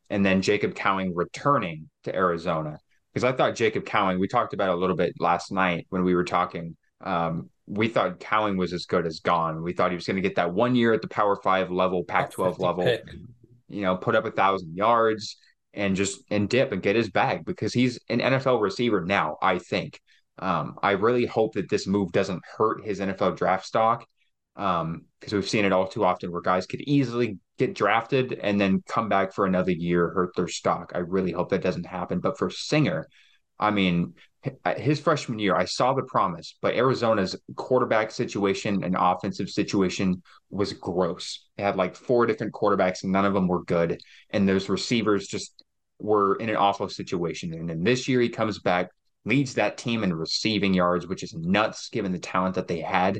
and 0.10 0.26
then 0.26 0.42
Jacob 0.42 0.76
Cowing 0.76 1.14
returning 1.14 1.90
to 2.06 2.16
Arizona. 2.16 2.80
Because 3.14 3.26
I 3.26 3.36
thought 3.36 3.56
Jacob 3.56 3.86
Cowing, 3.86 4.18
we 4.18 4.30
talked 4.30 4.54
about 4.54 4.70
a 4.70 4.76
little 4.76 4.96
bit 4.96 5.14
last 5.20 5.52
night 5.52 5.88
when 5.90 6.04
we 6.04 6.16
were 6.16 6.24
talking. 6.24 6.78
Um, 7.02 7.50
we 7.70 7.88
thought 7.88 8.20
Cowing 8.20 8.58
was 8.58 8.74
as 8.74 8.86
good 8.86 9.06
as 9.06 9.20
gone. 9.20 9.62
We 9.62 9.74
thought 9.74 9.92
he 9.92 9.96
was 9.96 10.08
going 10.08 10.16
to 10.16 10.22
get 10.22 10.36
that 10.36 10.54
one 10.54 10.76
year 10.76 10.92
at 10.92 11.02
the 11.02 11.08
Power 11.08 11.36
Five 11.36 11.70
level, 11.70 12.04
Pac 12.04 12.32
12 12.32 12.60
level, 12.60 12.84
pick. 12.84 13.04
you 13.70 13.84
know, 13.84 13.96
put 13.96 14.16
up 14.16 14.26
a 14.26 14.32
thousand 14.32 14.76
yards 14.76 15.38
and 15.74 15.96
just 15.96 16.24
and 16.32 16.50
dip 16.50 16.72
and 16.72 16.82
get 16.82 16.96
his 16.96 17.12
bag 17.12 17.46
because 17.46 17.72
he's 17.72 18.00
an 18.10 18.20
NFL 18.20 18.60
receiver 18.60 19.06
now, 19.06 19.38
I 19.42 19.60
think. 19.60 20.02
Um, 20.40 20.80
I 20.82 20.92
really 20.92 21.28
hope 21.28 21.54
that 21.54 21.70
this 21.70 21.86
move 21.86 22.12
doesn't 22.12 22.42
hurt 22.58 22.84
his 22.84 23.00
NFL 23.00 23.38
draft 23.38 23.66
stock 23.66 24.06
um, 24.56 25.06
because 25.20 25.34
we've 25.34 25.48
seen 25.48 25.66
it 25.66 25.72
all 25.72 25.88
too 25.88 26.04
often 26.04 26.32
where 26.32 26.42
guys 26.42 26.66
could 26.66 26.82
easily 26.82 27.38
get 27.60 27.76
drafted 27.76 28.34
and 28.34 28.60
then 28.60 28.82
come 28.88 29.10
back 29.10 29.34
for 29.34 29.46
another 29.46 29.72
year, 29.72 30.10
hurt 30.10 30.36
their 30.36 30.48
stock. 30.48 30.94
I 30.96 31.00
really 31.00 31.34
hope 31.34 31.50
that 31.50 31.62
doesn't 31.62 31.86
happen. 31.86 32.20
But 32.20 32.38
for 32.40 32.50
Singer, 32.50 33.08
I 33.60 33.70
mean, 33.72 34.16
his 34.78 35.00
freshman 35.00 35.40
year, 35.40 35.56
I 35.56 35.66
saw 35.66 35.94
the 35.94 36.04
promise, 36.04 36.56
but 36.62 36.76
Arizona's 36.76 37.36
quarterback 37.56 38.12
situation 38.12 38.84
and 38.84 38.96
offensive 38.98 39.50
situation 39.50 40.24
was 40.50 40.72
gross. 40.74 41.46
They 41.58 41.64
had 41.64 41.76
like 41.76 41.96
four 41.96 42.26
different 42.26 42.54
quarterbacks, 42.54 43.04
and 43.04 43.12
none 43.12 43.26
of 43.26 43.34
them 43.34 43.48
were 43.48 43.64
good. 43.64 44.02
And 44.30 44.48
those 44.48 44.70
receivers 44.70 45.28
just 45.28 45.64
were 46.00 46.36
in 46.36 46.50
an 46.50 46.56
awful 46.56 46.88
situation. 46.88 47.54
And 47.54 47.70
then 47.70 47.84
this 47.84 48.08
year, 48.08 48.22
he 48.22 48.30
comes 48.30 48.60
back, 48.60 48.92
leads 49.26 49.56
that 49.56 49.78
team 49.78 50.04
in 50.04 50.14
receiving 50.14 50.74
yards, 50.74 51.06
which 51.06 51.24
is 51.24 51.34
nuts 51.34 51.90
given 51.90 52.14
the 52.14 52.20
talent 52.20 52.56
that 52.56 52.68
they 52.68 52.80
had. 52.80 53.20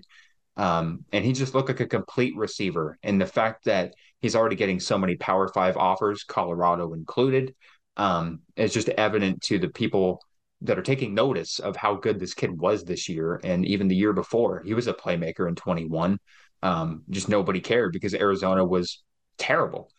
Um, 0.56 1.04
and 1.12 1.26
he 1.26 1.34
just 1.34 1.54
looked 1.54 1.70
like 1.70 1.82
a 1.82 1.86
complete 1.86 2.36
receiver. 2.38 2.98
And 3.04 3.20
the 3.20 3.26
fact 3.26 3.66
that 3.66 3.94
he's 4.22 4.36
already 4.36 4.56
getting 4.56 4.80
so 4.80 4.98
many 4.98 5.16
Power 5.16 5.50
Five 5.50 5.76
offers, 5.76 6.24
Colorado 6.24 6.94
included, 6.94 7.56
um, 7.98 8.40
is 8.56 8.74
just 8.74 8.88
evident 8.88 9.42
to 9.44 9.60
the 9.60 9.68
people 9.68 10.22
that 10.62 10.78
are 10.78 10.84
taking 10.84 11.14
notice 11.14 11.60
of 11.60 11.76
how 11.76 11.96
good 11.96 12.20
this 12.20 12.34
kid 12.34 12.52
was 12.60 12.84
this 12.84 13.08
year 13.08 13.40
and 13.44 13.66
even 13.66 13.88
the 13.88 13.96
year 13.96 14.14
before. 14.14 14.62
He 14.66 14.74
was 14.74 14.88
a 14.88 14.94
playmaker 14.94 15.48
in 15.48 15.56
21. 15.56 16.20
Um, 16.62 17.04
just 17.10 17.30
nobody 17.30 17.62
cared 17.62 17.94
because 17.94 18.14
Arizona 18.14 18.66
was 18.66 19.02
terrible. 19.38 19.90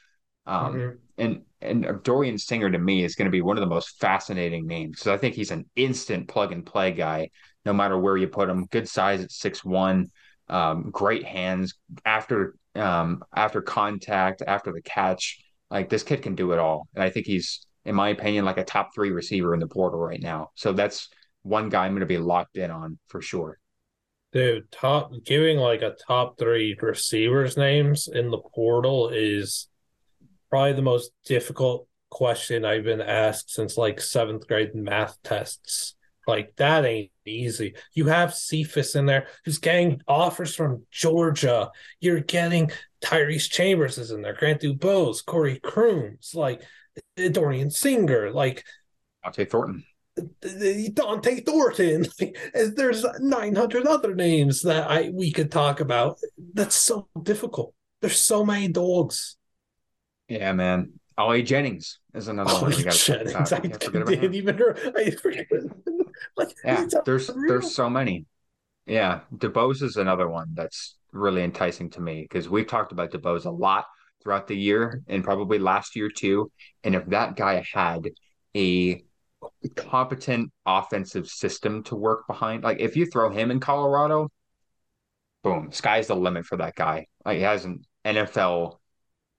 Um, 0.46 0.74
Mhm. 0.74 0.98
and 1.18 1.42
and 1.62 2.02
Dorian 2.02 2.38
Singer 2.38 2.70
to 2.70 2.78
me 2.78 3.04
is 3.04 3.14
going 3.14 3.26
to 3.26 3.30
be 3.30 3.42
one 3.42 3.58
of 3.58 3.60
the 3.60 3.66
most 3.74 4.00
fascinating 4.00 4.66
names 4.66 4.98
because 4.98 5.08
I 5.08 5.18
think 5.18 5.34
he's 5.34 5.50
an 5.50 5.66
instant 5.76 6.28
plug 6.28 6.52
and 6.52 6.64
play 6.64 6.92
guy, 6.92 7.30
no 7.66 7.72
matter 7.74 7.98
where 7.98 8.16
you 8.16 8.28
put 8.28 8.48
him. 8.48 8.64
Good 8.66 8.88
size 8.88 9.22
at 9.22 9.30
six 9.30 9.62
one, 9.64 10.10
um, 10.48 10.90
great 10.90 11.24
hands 11.24 11.74
after 12.04 12.54
um, 12.74 13.22
after 13.34 13.60
contact, 13.60 14.42
after 14.46 14.72
the 14.72 14.80
catch. 14.82 15.40
Like 15.70 15.88
this 15.90 16.02
kid 16.02 16.22
can 16.22 16.34
do 16.34 16.52
it 16.52 16.58
all, 16.58 16.88
and 16.94 17.04
I 17.04 17.10
think 17.10 17.26
he's 17.26 17.66
in 17.84 17.94
my 17.94 18.10
opinion, 18.10 18.44
like 18.44 18.58
a 18.58 18.64
top 18.64 18.94
three 18.94 19.10
receiver 19.10 19.54
in 19.54 19.60
the 19.60 19.66
portal 19.66 20.00
right 20.00 20.20
now. 20.20 20.50
So 20.54 20.72
that's 20.72 21.08
one 21.42 21.68
guy 21.68 21.86
I'm 21.86 21.92
going 21.92 22.00
to 22.00 22.06
be 22.06 22.18
locked 22.18 22.56
in 22.56 22.70
on 22.70 22.98
for 23.08 23.22
sure. 23.22 23.58
Dude, 24.32 24.70
top 24.70 25.12
giving 25.24 25.58
like 25.58 25.82
a 25.82 25.96
top 26.06 26.38
three 26.38 26.76
receivers 26.80 27.56
names 27.56 28.08
in 28.08 28.30
the 28.30 28.38
portal 28.38 29.08
is 29.08 29.68
probably 30.50 30.74
the 30.74 30.82
most 30.82 31.10
difficult 31.24 31.88
question 32.10 32.64
I've 32.64 32.84
been 32.84 33.00
asked 33.00 33.50
since 33.50 33.76
like 33.76 34.00
seventh 34.00 34.46
grade 34.46 34.74
math 34.74 35.16
tests. 35.24 35.94
Like 36.26 36.54
that 36.56 36.84
ain't 36.84 37.10
easy. 37.26 37.74
You 37.94 38.06
have 38.06 38.34
Cephas 38.34 38.94
in 38.94 39.06
there 39.06 39.26
who's 39.44 39.58
getting 39.58 40.00
offers 40.06 40.54
from 40.54 40.86
Georgia. 40.90 41.70
You're 42.00 42.20
getting 42.20 42.70
Tyrese 43.02 43.50
Chambers 43.50 43.98
is 43.98 44.10
in 44.10 44.22
there, 44.22 44.34
Grant 44.34 44.60
DuBose, 44.60 45.24
Corey 45.24 45.58
Crooms, 45.58 46.32
like 46.34 46.62
Dorian 47.32 47.70
Singer, 47.70 48.30
like 48.30 48.64
Dont'e 49.24 49.48
Thornton. 49.48 49.84
Dont'e 50.18 51.46
Thornton. 51.46 52.06
There's 52.74 53.04
900 53.18 53.86
other 53.86 54.14
names 54.14 54.62
that 54.62 54.90
I 54.90 55.10
we 55.12 55.32
could 55.32 55.50
talk 55.50 55.80
about. 55.80 56.18
That's 56.54 56.74
so 56.74 57.08
difficult. 57.22 57.74
There's 58.00 58.20
so 58.20 58.44
many 58.44 58.68
dogs. 58.68 59.36
Yeah, 60.28 60.52
man. 60.52 60.92
Ollie 61.18 61.42
Jennings 61.42 61.98
is 62.14 62.28
another 62.28 62.54
one 62.54 62.70
we 62.70 62.82
talk 62.82 63.08
about. 63.08 63.52
I 63.52 63.60
didn't 63.60 64.34
even. 64.34 64.62
I 64.96 65.10
forget. 65.10 65.46
like, 66.36 66.54
yeah, 66.64 66.86
there's 67.04 67.30
there's 67.46 67.74
so 67.74 67.90
many. 67.90 68.26
Yeah, 68.86 69.20
DuBose 69.34 69.82
is 69.82 69.96
another 69.96 70.28
one 70.28 70.48
that's 70.54 70.96
really 71.12 71.42
enticing 71.42 71.90
to 71.90 72.00
me 72.00 72.22
because 72.22 72.48
we've 72.48 72.66
talked 72.66 72.92
about 72.92 73.10
DuBose 73.10 73.44
a 73.44 73.50
lot 73.50 73.84
throughout 74.22 74.46
the 74.46 74.56
year 74.56 75.02
and 75.08 75.24
probably 75.24 75.58
last 75.58 75.96
year 75.96 76.10
too. 76.10 76.50
And 76.84 76.94
if 76.94 77.06
that 77.06 77.36
guy 77.36 77.64
had 77.72 78.08
a 78.56 79.02
competent 79.74 80.52
offensive 80.66 81.28
system 81.28 81.82
to 81.84 81.96
work 81.96 82.26
behind. 82.26 82.62
Like 82.62 82.80
if 82.80 82.96
you 82.96 83.06
throw 83.06 83.30
him 83.30 83.50
in 83.50 83.60
Colorado, 83.60 84.30
boom, 85.42 85.72
sky's 85.72 86.08
the 86.08 86.16
limit 86.16 86.44
for 86.44 86.58
that 86.58 86.74
guy. 86.74 87.06
Like 87.24 87.36
he 87.36 87.42
has 87.42 87.64
an 87.64 87.82
NFL 88.04 88.78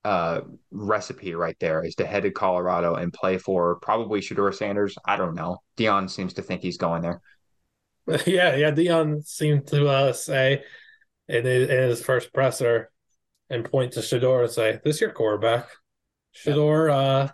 uh, 0.04 0.42
recipe 0.72 1.36
right 1.36 1.56
there 1.60 1.84
is 1.84 1.96
to 1.96 2.06
head 2.06 2.24
to 2.24 2.32
Colorado 2.32 2.96
and 2.96 3.14
play 3.14 3.38
for 3.38 3.76
probably 3.76 4.20
Shedeur 4.20 4.54
Sanders. 4.54 4.96
I 5.06 5.16
don't 5.16 5.36
know. 5.36 5.60
Deion 5.78 6.10
seems 6.10 6.34
to 6.34 6.42
think 6.42 6.62
he's 6.62 6.78
going 6.78 7.02
there. 7.02 7.22
Yeah, 8.26 8.56
yeah. 8.56 8.72
Deion 8.72 9.26
seemed 9.26 9.68
to 9.68 9.88
uh, 9.88 10.12
say 10.12 10.64
in 11.30 11.46
his, 11.46 11.70
in 11.70 11.78
his 11.90 12.04
first 12.04 12.34
presser 12.34 12.91
and 13.52 13.70
point 13.70 13.94
to 13.94 14.00
Shedeur 14.00 14.44
and 14.44 14.52
say, 14.52 14.80
"This 14.84 15.02
your 15.02 15.12
quarterback." 15.12 15.68
Shedeur, 16.36 16.90
yeah. 16.90 16.96
uh, 16.96 17.28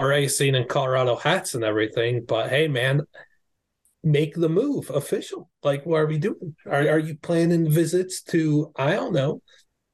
already 0.00 0.28
seen 0.28 0.54
in 0.54 0.66
Colorado 0.66 1.16
hats 1.16 1.54
and 1.54 1.64
everything, 1.64 2.24
but 2.26 2.48
hey, 2.50 2.68
man, 2.68 3.02
make 4.04 4.34
the 4.34 4.48
move 4.48 4.90
official. 4.90 5.50
Like, 5.62 5.84
what 5.84 6.00
are 6.00 6.06
we 6.06 6.18
doing? 6.18 6.54
Are, 6.66 6.88
are 6.88 6.98
you 6.98 7.16
planning 7.16 7.70
visits 7.70 8.22
to, 8.24 8.72
I 8.76 8.92
don't 8.92 9.12
know, 9.12 9.42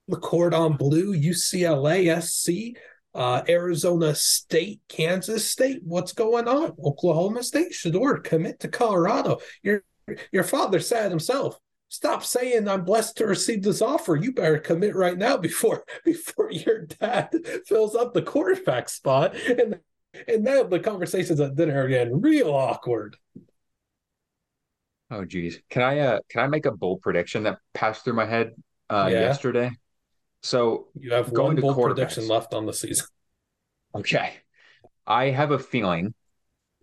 the 0.09 0.17
Cordon 0.17 0.77
Bleu, 0.77 1.15
UCLA, 1.15 2.21
SC, 2.23 2.79
uh, 3.15 3.43
Arizona 3.49 4.15
State, 4.15 4.83
Kansas 4.89 5.49
State? 5.49 5.81
What's 5.83 6.13
going 6.13 6.49
on? 6.49 6.73
Oklahoma 6.85 7.43
State, 7.43 7.73
Shedeur, 7.73 8.23
commit 8.23 8.61
to 8.61 8.69
Colorado. 8.69 9.39
Your 9.63 9.83
your 10.33 10.45
father 10.45 10.81
said 10.81 11.11
himself, 11.11 11.59
stop 11.95 12.25
saying 12.25 12.69
I'm 12.69 12.85
blessed 12.85 13.17
to 13.19 13.27
receive 13.27 13.63
this 13.63 13.81
offer. 13.81 14.17
You 14.17 14.33
better 14.33 14.59
commit 14.59 14.97
right 14.97 15.17
now 15.17 15.37
before 15.37 15.85
before 16.05 16.51
your 16.51 16.83
dad 16.87 17.31
fills 17.67 17.95
up 17.95 18.13
the 18.13 18.23
quarterback 18.23 18.89
spot. 18.89 19.35
And 19.37 19.81
and 20.29 20.45
now 20.45 20.65
the 20.65 20.81
conversations 20.81 21.41
at 21.41 21.57
dinner 21.57 21.85
are 21.85 21.89
getting 21.89 22.21
real 22.21 22.51
awkward. 22.51 23.17
Oh 25.11 25.25
geez. 25.25 25.61
Can 25.71 25.83
I 25.83 25.99
uh 26.01 26.19
can 26.29 26.43
I 26.43 26.47
make 26.49 26.67
a 26.67 26.73
bold 26.73 27.01
prediction 27.01 27.45
that 27.45 27.59
passed 27.73 28.05
through 28.05 28.15
my 28.15 28.27
head 28.27 28.53
uh 28.91 29.09
yeah. 29.11 29.21
yesterday? 29.21 29.71
So 30.43 30.89
you 30.99 31.13
have 31.15 31.33
going 31.33 31.61
one 31.61 31.75
bold 31.75 31.81
prediction 31.81 32.29
left 32.29 32.55
on 32.55 32.67
the 32.67 32.73
season. 32.73 33.07
Okay. 33.95 34.35
I 35.07 35.27
have 35.27 35.51
a 35.51 35.59
feeling, 35.59 36.15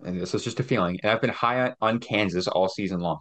and 0.03 0.20
this 0.20 0.34
is 0.34 0.43
just 0.43 0.59
a 0.59 0.64
feeling, 0.64 0.99
and 1.01 1.12
I've 1.12 1.22
been 1.22 1.32
high 1.32 1.74
on 1.82 1.99
Kansas 1.99 2.47
all 2.47 2.70
season 2.70 2.99
long. 2.99 3.20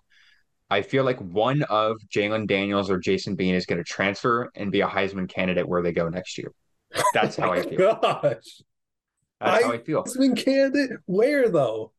I 0.70 0.82
feel 0.82 1.04
like 1.04 1.18
one 1.20 1.62
of 1.64 1.96
Jalon 2.08 2.46
Daniels 2.46 2.90
or 2.90 2.98
Jason 2.98 3.34
Bean 3.34 3.54
is 3.54 3.66
going 3.66 3.78
to 3.78 3.84
transfer 3.84 4.50
and 4.54 4.70
be 4.70 4.82
a 4.82 4.86
Heisman 4.86 5.28
candidate 5.28 5.68
where 5.68 5.82
they 5.82 5.92
go 5.92 6.08
next 6.08 6.38
year. 6.38 6.52
That's 7.12 7.36
how 7.36 7.48
oh 7.50 7.52
I 7.52 7.62
feel. 7.62 7.98
Gosh. 8.00 8.62
That's 9.40 9.64
how 9.64 9.72
I 9.72 9.78
feel. 9.78 10.04
Heisman 10.04 10.36
candidate? 10.36 10.98
Where 11.06 11.48
though? 11.48 11.92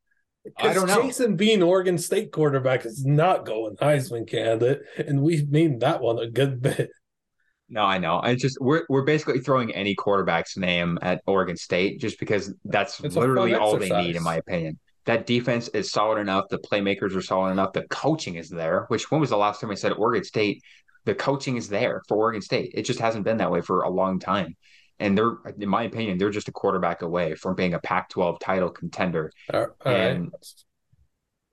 I 0.57 0.73
don't 0.73 0.87
know. 0.87 1.03
Jason 1.03 1.35
Bean, 1.35 1.61
Oregon 1.61 1.97
State 1.97 2.31
quarterback, 2.31 2.85
is 2.85 3.05
not 3.05 3.45
going 3.45 3.75
Heisman 3.75 4.27
candidate, 4.27 4.81
and 4.97 5.21
we've 5.21 5.49
named 5.49 5.81
that 5.81 6.01
one 6.01 6.17
a 6.17 6.27
good 6.27 6.61
bit. 6.61 6.89
No, 7.69 7.83
I 7.83 7.99
know. 7.99 8.19
I 8.21 8.35
just 8.35 8.57
we're 8.59 8.83
we're 8.89 9.03
basically 9.03 9.39
throwing 9.39 9.73
any 9.73 9.95
quarterback's 9.95 10.57
name 10.57 10.97
at 11.01 11.21
Oregon 11.27 11.55
State 11.55 11.99
just 11.99 12.19
because 12.19 12.53
that's 12.65 12.99
it's 13.01 13.15
literally 13.15 13.53
all 13.53 13.77
they 13.77 13.89
need, 13.89 14.15
in 14.15 14.23
my 14.23 14.35
opinion. 14.35 14.79
That 15.05 15.25
defense 15.25 15.67
is 15.69 15.91
solid 15.91 16.19
enough. 16.19 16.45
The 16.49 16.59
playmakers 16.59 17.15
are 17.15 17.21
solid 17.21 17.51
enough. 17.51 17.73
The 17.73 17.83
coaching 17.89 18.35
is 18.35 18.49
there. 18.49 18.85
Which 18.87 19.09
when 19.09 19.21
was 19.21 19.31
the 19.31 19.37
last 19.37 19.61
time 19.61 19.71
I 19.71 19.75
said 19.75 19.93
Oregon 19.93 20.23
State? 20.23 20.61
The 21.05 21.15
coaching 21.15 21.57
is 21.57 21.67
there 21.67 22.03
for 22.07 22.17
Oregon 22.17 22.41
State. 22.41 22.71
It 22.75 22.83
just 22.83 22.99
hasn't 22.99 23.25
been 23.25 23.37
that 23.37 23.51
way 23.51 23.61
for 23.61 23.81
a 23.81 23.89
long 23.89 24.19
time 24.19 24.55
and 25.01 25.17
they're 25.17 25.33
in 25.59 25.67
my 25.67 25.83
opinion 25.83 26.17
they're 26.17 26.29
just 26.29 26.47
a 26.47 26.51
quarterback 26.51 27.01
away 27.01 27.33
from 27.35 27.55
being 27.55 27.73
a 27.73 27.79
Pac-12 27.79 28.39
title 28.39 28.69
contender. 28.69 29.31
Uh, 29.85 29.89
and 29.89 30.31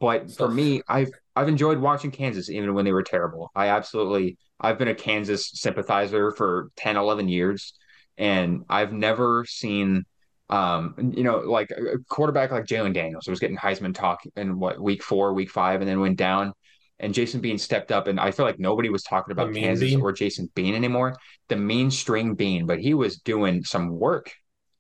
but 0.01 0.31
for 0.31 0.49
me, 0.49 0.83
I've 0.87 1.11
I've 1.35 1.49
enjoyed 1.49 1.79
watching 1.79 2.11
Kansas 2.11 2.51
even 2.51 2.75
when 2.75 2.85
they 2.85 2.93
were 2.93 3.03
terrible. 3.03 3.51
I 3.55 3.69
absolutely 3.69 4.37
I've 4.61 4.79
been 4.79 4.89
a 4.89 4.95
Kansas 4.95 5.51
sympathizer 5.55 6.31
for 6.33 6.71
10 6.77 6.97
11 6.97 7.29
years 7.29 7.75
and 8.17 8.65
I've 8.69 8.93
never 8.93 9.45
seen 9.49 10.05
um 10.51 11.13
you 11.15 11.25
know 11.25 11.39
like 11.39 11.71
a 11.71 11.99
quarterback 12.09 12.51
like 12.51 12.65
Jalon 12.65 12.95
Daniels 12.95 13.29
was 13.29 13.39
getting 13.39 13.57
Heisman 13.57 13.95
talk 13.95 14.21
in 14.37 14.59
what 14.59 14.81
week 14.81 15.03
4, 15.03 15.35
week 15.35 15.51
5 15.51 15.81
and 15.81 15.89
then 15.89 16.01
went 16.01 16.17
down 16.17 16.55
and 17.01 17.15
Jason 17.15 17.41
Bean 17.41 17.59
stepped 17.59 17.93
up, 17.93 18.09
and 18.09 18.19
I 18.19 18.31
feel 18.31 18.45
like 18.45 18.59
nobody 18.59 18.89
was 18.89 19.05
talking 19.05 19.33
about 19.33 19.55
Kansas 19.55 19.91
Bean. 19.91 20.01
or 20.01 20.13
Jason 20.13 20.51
Bean 20.55 20.75
anymore. 20.75 21.17
The 21.49 21.57
mean 21.57 21.91
string 21.91 22.35
Bean, 22.35 22.67
but 22.67 22.81
he 22.81 22.95
was 22.95 23.19
doing 23.19 23.63
some 23.65 23.91
work. 23.91 24.33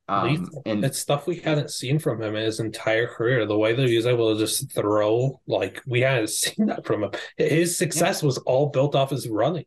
Um, 0.08 0.48
and 0.64 0.82
it's 0.84 0.98
stuff 0.98 1.26
we 1.26 1.36
hadn't 1.36 1.70
seen 1.70 1.98
from 1.98 2.22
him 2.22 2.34
in 2.34 2.42
his 2.42 2.60
entire 2.60 3.06
career. 3.06 3.44
The 3.44 3.58
way 3.58 3.74
that 3.74 3.86
he 3.86 3.94
was 3.94 4.06
able 4.06 4.32
to 4.32 4.40
just 4.40 4.72
throw, 4.72 5.40
like 5.46 5.82
we 5.86 6.00
hadn't 6.00 6.30
seen 6.30 6.66
that 6.66 6.86
from 6.86 7.04
him. 7.04 7.10
His 7.36 7.76
success 7.76 8.22
yeah. 8.22 8.26
was 8.26 8.38
all 8.38 8.70
built 8.70 8.94
off 8.94 9.10
his 9.10 9.28
running. 9.28 9.66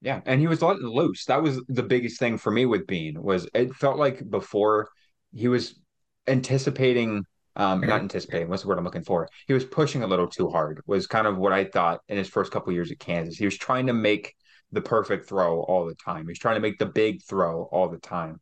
Yeah, 0.00 0.20
and 0.26 0.40
he 0.40 0.46
was 0.46 0.62
letting 0.62 0.86
loose. 0.86 1.24
That 1.24 1.42
was 1.42 1.60
the 1.66 1.82
biggest 1.82 2.20
thing 2.20 2.38
for 2.38 2.52
me 2.52 2.66
with 2.66 2.86
Bean. 2.86 3.20
Was 3.20 3.48
it 3.52 3.74
felt 3.74 3.98
like 3.98 4.30
before 4.30 4.88
he 5.32 5.48
was 5.48 5.78
anticipating 6.26 7.24
um, 7.58 7.80
not 7.80 8.00
anticipating. 8.00 8.48
What's 8.48 8.62
the 8.62 8.68
word 8.68 8.78
I'm 8.78 8.84
looking 8.84 9.02
for? 9.02 9.28
He 9.48 9.52
was 9.52 9.64
pushing 9.64 10.04
a 10.04 10.06
little 10.06 10.28
too 10.28 10.48
hard. 10.48 10.80
Was 10.86 11.08
kind 11.08 11.26
of 11.26 11.36
what 11.36 11.52
I 11.52 11.64
thought 11.64 12.00
in 12.08 12.16
his 12.16 12.28
first 12.28 12.52
couple 12.52 12.72
years 12.72 12.92
at 12.92 13.00
Kansas. 13.00 13.36
He 13.36 13.44
was 13.44 13.58
trying 13.58 13.88
to 13.88 13.92
make 13.92 14.34
the 14.70 14.80
perfect 14.80 15.28
throw 15.28 15.62
all 15.62 15.84
the 15.84 15.96
time. 15.96 16.28
He's 16.28 16.38
trying 16.38 16.54
to 16.54 16.60
make 16.60 16.78
the 16.78 16.86
big 16.86 17.22
throw 17.24 17.64
all 17.64 17.88
the 17.88 17.98
time, 17.98 18.40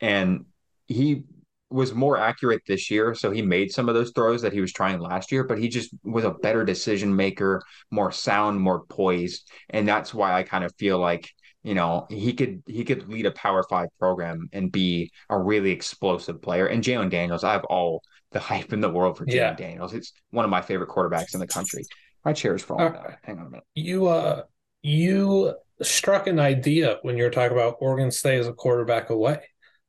and 0.00 0.46
he 0.86 1.24
was 1.68 1.92
more 1.92 2.16
accurate 2.16 2.62
this 2.66 2.90
year. 2.90 3.14
So 3.14 3.30
he 3.32 3.42
made 3.42 3.70
some 3.70 3.88
of 3.88 3.94
those 3.94 4.12
throws 4.12 4.40
that 4.42 4.52
he 4.52 4.60
was 4.60 4.72
trying 4.72 5.00
last 5.00 5.30
year, 5.30 5.44
but 5.44 5.58
he 5.58 5.68
just 5.68 5.90
was 6.02 6.24
a 6.24 6.30
better 6.30 6.64
decision 6.64 7.14
maker, 7.14 7.60
more 7.90 8.12
sound, 8.12 8.60
more 8.60 8.84
poised, 8.86 9.50
and 9.68 9.86
that's 9.86 10.14
why 10.14 10.32
I 10.32 10.42
kind 10.42 10.64
of 10.64 10.72
feel 10.78 10.98
like 10.98 11.30
you 11.64 11.74
know 11.74 12.06
he 12.10 12.32
could 12.34 12.62
he 12.66 12.84
could 12.84 13.08
lead 13.08 13.26
a 13.26 13.32
Power 13.32 13.64
Five 13.64 13.88
program 13.98 14.48
and 14.52 14.70
be 14.70 15.10
a 15.28 15.38
really 15.38 15.70
explosive 15.72 16.40
player. 16.40 16.66
And 16.66 16.84
Jalon 16.84 17.10
Daniels, 17.10 17.42
I 17.42 17.52
have 17.52 17.64
all 17.64 18.02
the 18.30 18.38
hype 18.50 18.72
in 18.72 18.80
the 18.80 18.90
world 18.90 19.18
for 19.18 19.26
Jalon 19.26 19.34
yeah. 19.34 19.54
Daniels. 19.54 19.94
It's 19.94 20.12
one 20.30 20.44
of 20.44 20.50
my 20.50 20.62
favorite 20.62 20.90
quarterbacks 20.90 21.34
in 21.34 21.40
the 21.40 21.46
country. 21.46 21.84
My 22.24 22.32
chair 22.32 22.54
is 22.54 22.62
falling 22.62 22.94
Hang 23.22 23.38
on 23.38 23.46
a 23.46 23.50
minute. 23.50 23.64
You 23.74 24.06
uh 24.06 24.42
you 24.82 25.54
struck 25.82 26.26
an 26.26 26.38
idea 26.38 26.98
when 27.02 27.16
you 27.16 27.24
were 27.24 27.30
talking 27.30 27.56
about 27.56 27.78
Oregon 27.80 28.10
State 28.10 28.38
as 28.38 28.46
a 28.46 28.52
quarterback 28.52 29.10
away. 29.10 29.40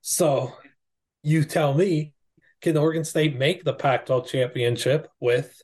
So 0.01 0.53
you 1.21 1.43
tell 1.43 1.73
me, 1.73 2.13
can 2.61 2.77
Oregon 2.77 3.03
State 3.03 3.37
make 3.37 3.63
the 3.63 3.73
Pac-12 3.73 4.27
championship 4.27 5.07
with 5.19 5.61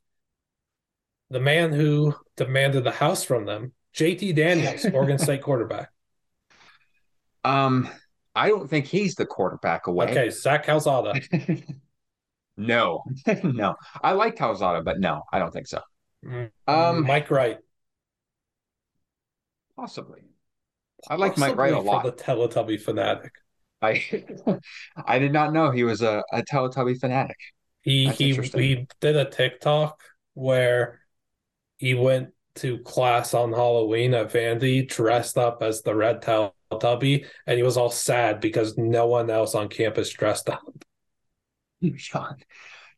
the 1.29 1.39
man 1.39 1.71
who 1.71 2.13
demanded 2.35 2.83
the 2.83 2.91
house 2.91 3.23
from 3.23 3.45
them, 3.45 3.73
JT 3.95 4.35
Daniels, 4.35 4.85
Oregon 4.93 5.17
State 5.17 5.41
quarterback? 5.41 5.89
Um, 7.43 7.89
I 8.35 8.49
don't 8.49 8.69
think 8.69 8.85
he's 8.85 9.15
the 9.15 9.25
quarterback 9.25 9.87
away. 9.87 10.09
Okay, 10.09 10.29
Zach 10.29 10.65
Calzada. 10.65 11.19
No, 12.57 13.03
no. 13.43 13.75
I 14.03 14.11
like 14.11 14.35
Calzada, 14.35 14.83
but 14.83 14.99
no, 14.99 15.23
I 15.31 15.39
don't 15.39 15.51
think 15.51 15.67
so. 15.67 15.79
Mm, 16.23 16.51
um, 16.67 17.03
Mike 17.03 17.31
Wright. 17.31 17.57
Possibly. 19.75 20.21
I 21.09 21.15
like 21.15 21.37
Mike 21.37 21.55
Wright 21.55 21.73
a 21.73 21.79
lot. 21.79 22.03
For 22.03 22.11
the 22.11 22.17
Teletubby 22.17 22.79
fanatic. 22.79 23.31
I 23.81 24.03
I 25.07 25.17
did 25.17 25.33
not 25.33 25.53
know 25.53 25.71
he 25.71 25.83
was 25.83 26.03
a, 26.03 26.23
a 26.31 26.43
Teletubby 26.43 26.99
fanatic. 26.99 27.37
He 27.81 28.05
That's 28.05 28.17
he 28.19 28.33
he 28.35 28.87
did 28.99 29.15
a 29.15 29.25
TikTok 29.25 29.99
where 30.35 30.99
he 31.77 31.95
went 31.95 32.29
to 32.55 32.79
class 32.79 33.33
on 33.33 33.51
Halloween 33.51 34.13
at 34.13 34.31
Vandy 34.31 34.87
dressed 34.87 35.37
up 35.37 35.61
as 35.61 35.81
the 35.81 35.95
red 35.95 36.21
Teletubby, 36.21 37.25
and 37.47 37.57
he 37.57 37.63
was 37.63 37.77
all 37.77 37.89
sad 37.89 38.39
because 38.39 38.77
no 38.77 39.07
one 39.07 39.29
else 39.29 39.55
on 39.55 39.69
campus 39.69 40.09
dressed 40.09 40.49
up. 40.49 40.61
Sean, 41.95 42.35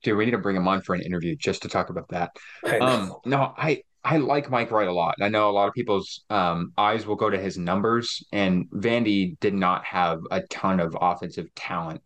dude, 0.04 0.18
we 0.18 0.26
need 0.26 0.32
to 0.32 0.38
bring 0.38 0.56
him 0.56 0.68
on 0.68 0.82
for 0.82 0.96
an 0.96 1.02
interview 1.02 1.36
just 1.36 1.62
to 1.64 1.70
talk 1.70 1.90
about 1.90 2.10
that. 2.10 2.32
I. 2.66 2.80
Um, 2.80 3.16
no, 3.26 3.54
I 3.58 3.84
I 4.04 4.18
like 4.18 4.50
Mike 4.50 4.72
Wright 4.72 4.88
a 4.88 4.94
lot. 4.94 5.16
I 5.22 5.30
know 5.30 5.50
a 5.50 5.52
lot 5.52 5.70
of 5.70 5.74
people's 5.74 6.26
um, 6.30 6.74
eyes 6.78 7.06
will 7.06 7.16
go 7.16 7.30
to 7.30 7.40
his 7.40 7.58
numbers, 7.58 8.26
and 8.34 8.70
Vandy 8.70 9.40
did 9.40 9.54
not 9.54 9.86
have 9.86 10.20
a 10.30 10.42
ton 10.42 10.80
of 10.82 10.98
offensive 11.00 11.54
talent 11.56 12.02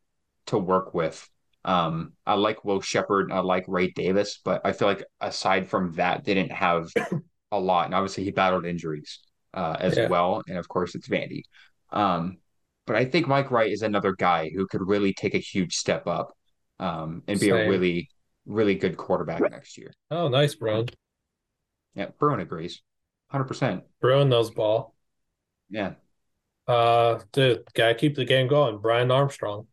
to 0.47 0.59
work 0.59 0.93
with. 0.93 1.27
Um, 1.65 2.13
I 2.25 2.35
like 2.35 2.63
Will 2.63 2.81
Sheppard, 2.81 3.31
I 3.31 3.39
like 3.39 3.65
Ray 3.67 3.91
Davis, 3.91 4.39
but 4.43 4.61
I 4.63 4.73
feel 4.73 4.87
like 4.87 5.03
aside 5.19 5.69
from 5.69 5.93
that, 5.93 6.23
they 6.23 6.33
didn't 6.33 6.53
have 6.53 6.89
a 7.51 7.59
lot. 7.59 7.85
And 7.85 7.95
obviously, 7.95 8.23
he 8.23 8.31
battled 8.31 8.65
injuries 8.65 9.19
uh, 9.53 9.77
as 9.79 9.97
Yeah. 9.97 10.07
well, 10.07 10.43
and 10.47 10.57
of 10.57 10.67
course, 10.67 10.95
it's 10.95 11.07
Vandy. 11.07 11.43
Um, 11.91 12.37
but 12.85 12.95
I 12.95 13.05
think 13.05 13.27
Mike 13.27 13.51
Wright 13.51 13.71
is 13.71 13.81
another 13.81 14.13
guy 14.13 14.49
who 14.53 14.67
could 14.67 14.87
really 14.87 15.13
take 15.13 15.35
a 15.35 15.39
huge 15.39 15.75
step 15.75 16.07
up 16.07 16.35
um, 16.79 17.23
and 17.27 17.39
be 17.39 17.49
a 17.49 17.69
really, 17.69 18.09
really 18.45 18.75
good 18.75 18.97
quarterback 18.97 19.41
next 19.41 19.77
year. 19.77 19.93
Oh, 20.09 20.27
nice, 20.27 20.55
Bruin. 20.55 20.87
Yeah, 21.95 22.07
Bruin 22.19 22.39
agrees. 22.39 22.81
100%. 23.29 23.83
Bruin 23.99 24.29
knows 24.29 24.51
ball. 24.51 24.95
Yeah. 25.69 25.95
Uh, 26.67 27.19
dude, 27.31 27.63
gotta 27.73 27.95
keep 27.95 28.15
the 28.15 28.25
game 28.25 28.47
going. 28.47 28.77
Brennan 28.79 29.11
Armstrong. 29.11 29.67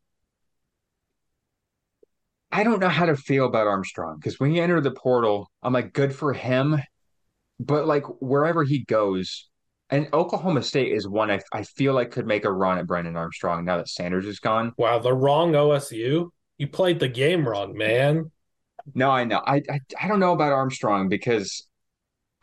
I 2.52 2.62
don't 2.62 2.78
know 2.80 2.88
how 2.88 3.06
to 3.06 3.16
feel 3.16 3.46
about 3.46 3.66
Armstrong 3.66 4.16
because 4.16 4.38
when 4.38 4.50
he 4.52 4.60
entered 4.60 4.84
the 4.84 4.92
portal, 4.92 5.50
I'm 5.62 5.72
like, 5.72 5.92
good 5.92 6.14
for 6.14 6.32
him. 6.32 6.76
But 7.64 7.86
like 7.86 8.04
wherever 8.20 8.64
he 8.64 8.84
goes, 8.84 9.48
and 9.90 10.08
Oklahoma 10.12 10.62
State 10.62 10.92
is 10.92 11.08
one 11.08 11.30
I, 11.30 11.40
I 11.52 11.62
feel 11.62 11.94
like 11.94 12.10
could 12.10 12.26
make 12.26 12.44
a 12.44 12.52
run 12.52 12.78
at 12.78 12.86
Brennan 12.86 13.16
Armstrong 13.16 13.64
now 13.64 13.76
that 13.76 13.88
Sanders 13.88 14.26
is 14.26 14.40
gone. 14.40 14.72
Wow, 14.76 14.98
the 14.98 15.12
wrong 15.12 15.52
OSU. 15.52 16.28
You 16.58 16.68
played 16.68 17.00
the 17.00 17.08
game 17.08 17.46
wrong, 17.48 17.76
man. 17.76 18.30
No, 18.94 19.10
I 19.10 19.24
know. 19.24 19.42
I, 19.46 19.62
I 19.70 19.80
I 20.00 20.08
don't 20.08 20.20
know 20.20 20.32
about 20.32 20.52
Armstrong 20.52 21.08
because 21.08 21.66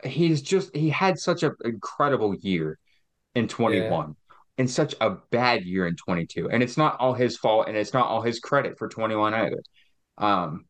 he's 0.04 0.42
just 0.42 0.74
he 0.74 0.90
had 0.90 1.18
such 1.18 1.42
an 1.42 1.54
incredible 1.64 2.34
year 2.34 2.78
in 3.34 3.48
21 3.48 4.16
and 4.58 4.70
such 4.70 4.94
a 5.00 5.16
bad 5.30 5.64
year 5.64 5.86
in 5.86 5.96
22. 5.96 6.50
And 6.50 6.62
it's 6.62 6.76
not 6.76 6.96
all 7.00 7.14
his 7.14 7.36
fault 7.36 7.68
and 7.68 7.76
it's 7.76 7.94
not 7.94 8.06
all 8.06 8.22
his 8.22 8.38
credit 8.38 8.78
for 8.78 8.88
21 8.88 9.34
either. 9.34 9.62
Um, 10.18 10.66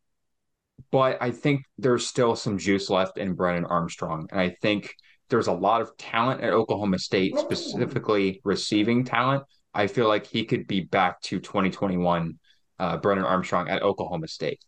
but 0.91 1.19
I 1.21 1.31
think 1.31 1.65
there's 1.79 2.07
still 2.07 2.37
some 2.37 2.59
juice 2.59 2.91
left 2.91 3.19
in 3.19 3.35
Brennan 3.35 3.65
Armstrong. 3.65 4.29
And 4.31 4.41
I 4.41 4.57
think 4.63 4.95
there's 5.29 5.47
a 5.47 5.53
lot 5.53 5.81
of 5.81 5.97
talent 5.97 6.43
at 6.43 6.53
Oklahoma 6.53 6.99
State, 6.99 7.39
specifically 7.39 8.41
receiving 8.45 9.05
talent. 9.05 9.45
I 9.75 9.87
feel 9.87 10.09
like 10.09 10.27
he 10.27 10.45
could 10.45 10.67
be 10.67 10.81
back 10.81 11.21
to 11.23 11.41
2021 11.41 12.39
uh, 12.79 12.97
Brennan 12.99 13.25
Armstrong 13.25 13.69
at 13.69 13.83
Oklahoma 13.83 14.29
State. 14.29 14.63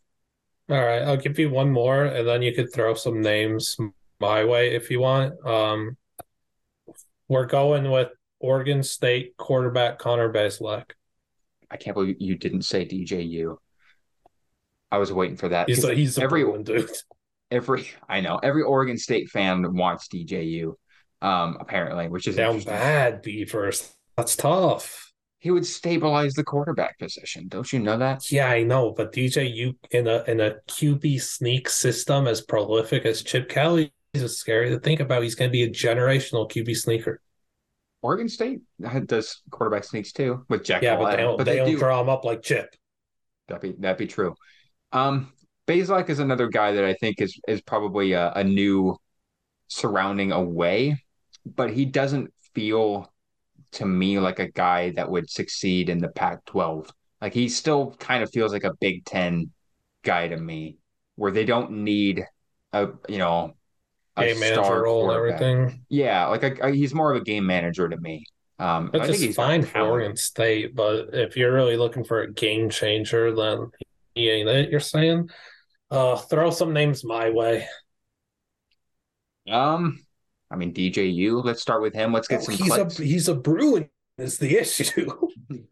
All 0.71 0.83
right, 0.83 1.03
I'll 1.03 1.19
give 1.19 1.39
you 1.39 1.51
one 1.51 1.71
more, 1.71 2.05
and 2.05 2.27
then 2.27 2.41
you 2.41 2.55
could 2.55 2.73
throw 2.73 2.95
some 2.95 3.21
names 3.21 3.77
my 4.19 4.45
way 4.45 4.75
if 4.75 4.91
you 4.91 5.01
want. 5.01 5.35
Um, 5.47 5.99
we're 7.29 7.45
going 7.47 7.91
with 7.91 8.09
Oregon 8.41 8.83
State 8.83 9.37
quarterback 9.37 9.99
Connor 9.99 10.33
Bazelak. 10.33 10.93
I 11.71 11.77
can't 11.77 11.95
believe 11.95 12.17
you 12.19 12.37
didn't 12.37 12.63
say 12.63 12.87
DJU. 12.87 13.57
I 14.95 14.99
was 14.99 15.13
waiting 15.13 15.37
for 15.37 15.49
that. 15.49 15.69
He's 15.69 15.83
a, 15.83 15.93
he's 15.93 16.19
every 16.19 16.45
Bruin 16.45 16.63
dude. 16.63 16.89
every 17.51 17.89
I 18.09 18.21
know 18.21 18.39
every 18.41 18.63
Oregon 18.63 18.97
State 18.97 19.29
fan 19.29 19.75
wants 19.75 20.07
DJU, 20.07 20.75
um, 21.21 21.57
apparently, 21.59 22.07
which 22.09 22.29
is 22.29 22.37
Down 22.37 22.61
bad 22.61 23.21
Beavers. 23.21 23.93
That's 24.17 24.37
tough. 24.37 25.13
He 25.41 25.51
would 25.51 25.67
stabilize 25.67 26.35
the 26.35 26.45
quarterback 26.45 26.97
position. 27.01 27.49
Don't 27.49 27.71
you 27.73 27.81
know 27.81 27.99
that? 27.99 28.31
Yeah, 28.31 28.49
I 28.49 28.63
know, 28.63 28.93
but 28.93 29.13
DJU 29.13 29.75
in 29.91 30.07
a 30.07 30.23
in 30.29 30.41
a 30.41 30.59
QB 30.69 31.21
sneak 31.21 31.69
system 31.69 32.29
as 32.29 32.41
prolific 32.41 33.05
as 33.05 33.23
Chip 33.23 33.49
Kelly 33.49 33.93
is 34.15 34.39
scary 34.39 34.71
to 34.71 34.79
think 34.79 35.01
about. 35.01 35.25
He's 35.25 35.35
going 35.35 35.51
to 35.51 35.53
be 35.53 35.65
a 35.65 35.71
generational 35.71 36.49
QB 36.49 36.77
sneaker. 36.77 37.21
Oregon 38.01 38.29
State 38.29 38.61
does 39.07 39.43
quarterback 39.51 39.83
sneaks 39.83 40.13
too 40.13 40.47
with 40.49 40.63
Jack. 40.63 40.83
Yeah, 40.83 40.97
but 40.97 41.11
they 41.11 41.17
don't, 41.17 41.45
they, 41.45 41.57
don't 41.57 41.71
do. 41.71 41.79
draw 41.79 42.01
him 42.01 42.09
up 42.09 42.25
like 42.25 42.43
Chip. 42.43 42.73
That'd 43.49 43.63
be 43.63 43.81
that'd 43.81 43.99
be 43.99 44.07
true. 44.07 44.37
Um, 44.95 45.33
Bazelak 45.67 46.09
is 46.09 46.21
another 46.21 46.49
guy 46.49 46.73
that 46.73 46.85
I 46.85 46.95
think 46.95 47.21
is 47.21 47.39
is 47.49 47.61
probably 47.61 48.13
a, 48.13 48.33
a 48.33 48.45
new 48.45 48.97
surrounding 49.69 50.33
away, 50.33 51.03
but 51.45 51.71
he 51.71 51.85
doesn't 51.85 52.33
feel 52.55 53.13
to 53.73 53.85
me 53.85 54.19
like 54.21 54.39
a 54.39 54.51
guy 54.51 54.91
that 54.91 55.11
would 55.11 55.29
succeed 55.29 55.89
in 55.89 55.99
the 55.99 56.09
Pac-12. 56.09 56.89
Like 57.21 57.35
he 57.35 57.49
still 57.49 57.97
kind 57.99 58.23
of 58.23 58.31
feels 58.31 58.53
like 58.53 58.65
a 58.65 58.75
Big 58.81 59.05
Ten 59.05 59.51
guy 60.05 60.29
to 60.29 60.37
me, 60.37 60.77
where 61.17 61.33
they 61.33 61.45
don't 61.45 61.71
need 61.83 62.25
a 62.73 62.89
you 63.09 63.19
know 63.19 63.55
a 64.17 64.27
Game 64.27 64.41
manager 64.41 64.63
star 64.63 64.83
role 64.83 65.11
and 65.11 65.17
everything. 65.17 65.85
Yeah, 65.89 66.27
like 66.27 66.45
a, 66.45 66.69
a- 66.69 66.73
he's 66.73 66.95
more 66.95 67.13
of 67.13 67.21
a 67.21 67.25
game 67.25 67.47
manager 67.47 67.89
to 67.89 67.97
me. 67.97 68.27
Um, 68.59 68.91
I 68.95 69.01
think 69.01 69.15
is 69.15 69.21
he's 69.21 69.37
fine 69.37 69.65
for. 69.65 69.81
Oregon 69.81 70.17
State, 70.17 70.77
but 70.77 71.09
if 71.13 71.37
you're 71.37 71.53
really 71.53 71.77
looking 71.77 72.05
for 72.05 72.21
a 72.21 72.33
game 72.33 72.71
changer, 72.71 73.35
then 73.35 73.71
he 73.79 73.87
ain't 74.17 74.49
it. 74.49 74.71
You're 74.71 74.81
saying, 74.81 75.31
uh, 75.91 76.17
throw 76.17 76.51
some 76.51 76.73
names 76.73 77.05
my 77.05 77.31
way. 77.31 77.67
Um, 79.51 80.01
I 80.51 80.57
mean 80.57 80.73
DJU. 80.73 81.45
Let's 81.45 81.61
start 81.63 81.83
with 81.83 81.95
him. 81.95 82.13
Let's 82.13 82.29
get 82.29 82.41
Oh, 82.41 82.45
some 82.45 82.55
he's 82.55 82.73
clicks. 82.73 82.99
a 83.01 83.05
he's 83.05 83.29
a 83.29 83.35
Bruin 83.35 83.89
is 84.19 84.39
the 84.39 84.57
issue. 84.59 85.11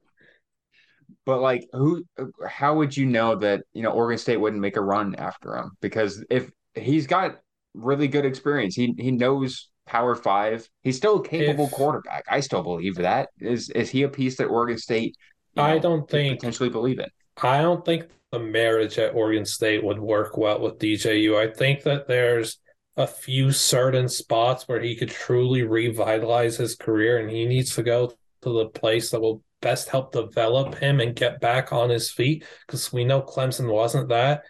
But 1.24 1.40
like, 1.40 1.68
who? 1.72 2.04
How 2.48 2.74
would 2.74 2.96
you 2.96 3.06
know 3.06 3.36
that 3.36 3.62
you 3.74 3.82
know 3.84 3.90
Oregon 3.92 4.18
State 4.18 4.38
wouldn't 4.38 4.60
make 4.60 4.76
a 4.76 4.80
run 4.80 5.14
after 5.14 5.56
him? 5.56 5.70
Because 5.80 6.24
if 6.30 6.50
he's 6.74 7.06
got 7.06 7.36
really 7.74 8.08
good 8.08 8.24
experience, 8.24 8.74
he 8.74 8.92
he 8.98 9.12
knows 9.12 9.68
Power 9.86 10.16
Five. 10.16 10.68
He's 10.82 10.96
still 10.96 11.20
a 11.20 11.24
capable 11.24 11.66
If- 11.66 11.70
quarterback. 11.70 12.24
I 12.28 12.40
still 12.40 12.64
believe 12.64 12.96
that. 12.96 13.28
Is 13.38 13.70
is 13.70 13.88
he 13.88 14.02
a 14.02 14.08
piece 14.08 14.36
that 14.38 14.46
Oregon 14.46 14.78
State? 14.78 15.14
I 15.56 15.74
know, 15.74 15.80
don't 15.80 16.10
think 16.10 16.40
potentially 16.40 16.70
believe 16.70 16.98
in. 16.98 17.06
I 17.40 17.62
don't 17.62 17.84
think 17.84 18.08
the 18.30 18.38
marriage 18.38 18.98
at 18.98 19.14
Oregon 19.14 19.44
State 19.44 19.84
would 19.84 19.98
work 19.98 20.36
well 20.36 20.60
with 20.60 20.78
DJU. 20.78 21.36
I 21.36 21.52
think 21.52 21.82
that 21.82 22.08
there's 22.08 22.58
a 22.96 23.06
few 23.06 23.52
certain 23.52 24.08
spots 24.08 24.68
where 24.68 24.80
he 24.80 24.96
could 24.96 25.10
truly 25.10 25.62
revitalize 25.62 26.56
his 26.56 26.74
career, 26.74 27.18
and 27.18 27.30
he 27.30 27.46
needs 27.46 27.74
to 27.74 27.82
go 27.82 28.12
to 28.42 28.52
the 28.52 28.66
place 28.66 29.10
that 29.10 29.20
will 29.20 29.42
best 29.60 29.88
help 29.88 30.12
develop 30.12 30.74
him 30.76 31.00
and 31.00 31.14
get 31.14 31.40
back 31.40 31.72
on 31.72 31.90
his 31.90 32.10
feet. 32.10 32.44
Because 32.66 32.92
we 32.92 33.04
know 33.04 33.22
Clemson 33.22 33.72
wasn't 33.72 34.08
that. 34.08 34.42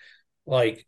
Like, 0.47 0.87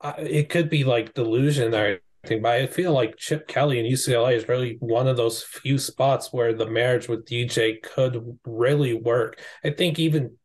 I, 0.00 0.12
it 0.18 0.48
could 0.48 0.68
be 0.68 0.84
like 0.84 1.14
delusion 1.14 1.74
or 1.74 1.98
anything, 2.24 2.42
but 2.42 2.52
I 2.52 2.66
feel 2.66 2.92
like 2.92 3.16
Chip 3.16 3.48
Kelly 3.48 3.80
and 3.80 3.88
UCLA 3.88 4.34
is 4.34 4.48
really 4.48 4.76
one 4.80 5.08
of 5.08 5.16
those 5.16 5.42
few 5.42 5.78
spots 5.78 6.32
where 6.32 6.52
the 6.52 6.66
marriage 6.66 7.08
with 7.08 7.26
DJ 7.26 7.82
could 7.82 8.38
really 8.44 8.94
work. 8.94 9.40
I 9.64 9.70
think 9.70 9.98
even 9.98 10.36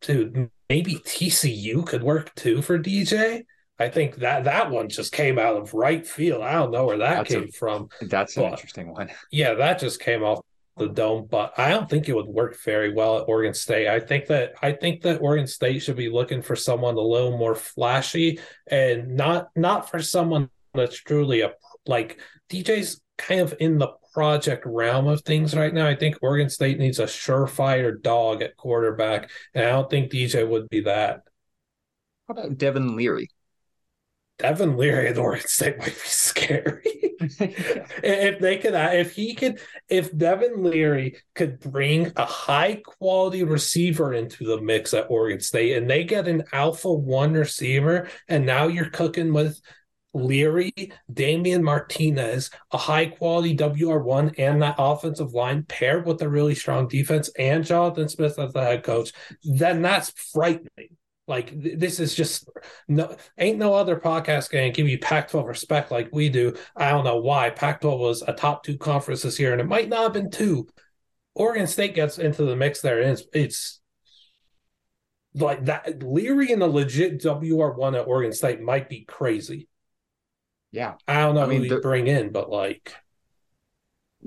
dude, 0.00 0.50
maybe 0.68 0.94
TCU 0.96 1.86
could 1.86 2.02
work 2.02 2.34
too 2.34 2.62
for 2.62 2.78
DJ. 2.78 3.44
I 3.78 3.88
think 3.88 4.16
that 4.16 4.44
that 4.44 4.70
one 4.70 4.88
just 4.88 5.12
came 5.12 5.38
out 5.38 5.56
of 5.56 5.74
right 5.74 6.06
field. 6.06 6.42
I 6.42 6.52
don't 6.52 6.70
know 6.70 6.86
where 6.86 6.98
that 6.98 7.16
That's 7.16 7.34
a- 7.34 7.40
came 7.40 7.50
from. 7.50 7.88
That's 8.02 8.36
an 8.36 8.44
interesting 8.44 8.92
one. 8.92 9.10
Yeah, 9.32 9.54
that 9.54 9.80
just 9.80 10.00
came 10.00 10.22
off 10.22 10.40
the 10.76 10.88
dome, 10.88 11.26
but 11.30 11.52
I 11.58 11.70
don't 11.70 11.88
think 11.88 12.08
it 12.08 12.14
would 12.14 12.26
work 12.26 12.56
very 12.64 12.92
well 12.94 13.18
at 13.18 13.24
Oregon 13.28 13.54
State. 13.54 13.88
I 13.88 14.00
think 14.00 14.26
that 14.26 14.54
I 14.62 14.72
think 14.72 15.02
that 15.02 15.20
Oregon 15.20 15.46
State 15.46 15.82
should 15.82 15.96
be 15.96 16.08
looking 16.08 16.42
for 16.42 16.56
someone 16.56 16.94
a 16.96 17.00
little 17.00 17.36
more 17.36 17.54
flashy 17.54 18.38
and 18.70 19.16
not 19.16 19.48
not 19.56 19.90
for 19.90 20.00
someone 20.00 20.48
that's 20.74 20.96
truly 20.96 21.40
a 21.42 21.52
like 21.86 22.20
DJ's 22.50 23.00
kind 23.18 23.40
of 23.40 23.54
in 23.60 23.78
the 23.78 23.88
project 24.12 24.64
realm 24.66 25.06
of 25.06 25.22
things 25.22 25.54
right 25.54 25.72
now. 25.72 25.86
I 25.86 25.96
think 25.96 26.16
Oregon 26.22 26.50
State 26.50 26.78
needs 26.78 26.98
a 26.98 27.04
surefire 27.04 28.00
dog 28.00 28.42
at 28.42 28.56
quarterback, 28.56 29.30
and 29.54 29.64
I 29.64 29.70
don't 29.70 29.90
think 29.90 30.12
DJ 30.12 30.48
would 30.48 30.68
be 30.68 30.82
that. 30.82 31.22
How 32.28 32.34
about 32.34 32.58
Devin 32.58 32.96
Leary? 32.96 33.28
Devin 34.38 34.76
Leary 34.76 35.08
at 35.08 35.18
Oregon 35.18 35.46
State 35.46 35.78
might 35.78 35.86
be 35.86 35.92
scary. 36.04 36.80
if 37.20 38.40
they 38.40 38.58
could, 38.58 38.74
if 38.74 39.14
he 39.14 39.34
could, 39.34 39.60
if 39.88 40.16
Devin 40.16 40.62
Leary 40.64 41.16
could 41.34 41.60
bring 41.60 42.12
a 42.16 42.24
high 42.24 42.82
quality 42.84 43.44
receiver 43.44 44.12
into 44.12 44.44
the 44.44 44.60
mix 44.60 44.94
at 44.94 45.10
Oregon 45.10 45.40
State 45.40 45.76
and 45.76 45.88
they 45.88 46.04
get 46.04 46.26
an 46.26 46.44
alpha 46.52 46.92
one 46.92 47.34
receiver, 47.34 48.08
and 48.28 48.44
now 48.44 48.66
you're 48.66 48.90
cooking 48.90 49.32
with 49.32 49.60
Leary, 50.14 50.92
Damien 51.12 51.62
Martinez, 51.62 52.50
a 52.70 52.78
high 52.78 53.06
quality 53.06 53.56
WR1 53.56 54.34
and 54.38 54.62
that 54.62 54.76
offensive 54.78 55.32
line 55.32 55.64
paired 55.64 56.06
with 56.06 56.20
a 56.22 56.28
really 56.28 56.54
strong 56.54 56.88
defense 56.88 57.30
and 57.38 57.64
Jonathan 57.64 58.08
Smith 58.08 58.38
as 58.38 58.52
the 58.52 58.62
head 58.62 58.82
coach, 58.82 59.12
then 59.44 59.82
that's 59.82 60.10
frightening. 60.32 60.96
Like 61.28 61.52
this 61.54 62.00
is 62.00 62.14
just 62.14 62.48
no 62.88 63.16
ain't 63.38 63.58
no 63.58 63.74
other 63.74 63.96
podcast 63.96 64.50
gonna 64.50 64.70
give 64.70 64.88
you 64.88 64.98
Pac-12 64.98 65.46
respect 65.46 65.92
like 65.92 66.08
we 66.12 66.28
do. 66.28 66.54
I 66.76 66.90
don't 66.90 67.04
know 67.04 67.18
why. 67.18 67.50
Pac-12 67.50 67.98
was 67.98 68.22
a 68.22 68.32
top 68.32 68.64
two 68.64 68.76
conference 68.76 69.22
this 69.22 69.38
year, 69.38 69.52
and 69.52 69.60
it 69.60 69.68
might 69.68 69.88
not 69.88 70.02
have 70.02 70.12
been 70.12 70.30
two. 70.30 70.66
Oregon 71.34 71.66
State 71.66 71.94
gets 71.94 72.18
into 72.18 72.44
the 72.44 72.56
mix 72.56 72.80
there, 72.80 73.00
and 73.00 73.12
it's, 73.12 73.22
it's 73.32 73.80
like 75.34 75.64
that. 75.66 76.02
Leary 76.02 76.52
and 76.52 76.62
a 76.62 76.66
legit 76.66 77.22
WR 77.24 77.70
one 77.70 77.94
at 77.94 78.06
Oregon 78.06 78.32
State 78.32 78.60
might 78.60 78.88
be 78.88 79.04
crazy. 79.04 79.68
Yeah, 80.72 80.94
I 81.06 81.20
don't 81.20 81.34
know 81.34 81.42
I 81.42 81.46
mean, 81.46 81.64
who 81.64 81.74
you 81.74 81.80
bring 81.80 82.06
in, 82.06 82.32
but 82.32 82.50
like, 82.50 82.94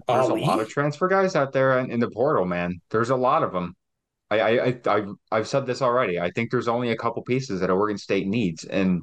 there's 0.07 0.29
Ali? 0.29 0.43
a 0.43 0.45
lot 0.45 0.59
of 0.59 0.69
transfer 0.69 1.07
guys 1.07 1.35
out 1.35 1.51
there 1.51 1.79
in, 1.79 1.89
in 1.89 1.99
the 1.99 2.09
portal, 2.09 2.45
man. 2.45 2.79
There's 2.91 3.09
a 3.09 3.15
lot 3.15 3.43
of 3.43 3.51
them. 3.51 3.75
I, 4.29 4.39
I, 4.39 4.79
I, 4.87 5.05
I've 5.31 5.47
said 5.47 5.65
this 5.65 5.81
already. 5.81 6.19
I 6.19 6.31
think 6.31 6.51
there's 6.51 6.67
only 6.67 6.91
a 6.91 6.97
couple 6.97 7.21
pieces 7.23 7.59
that 7.59 7.69
Oregon 7.69 7.97
State 7.97 8.27
needs, 8.27 8.63
and 8.63 9.01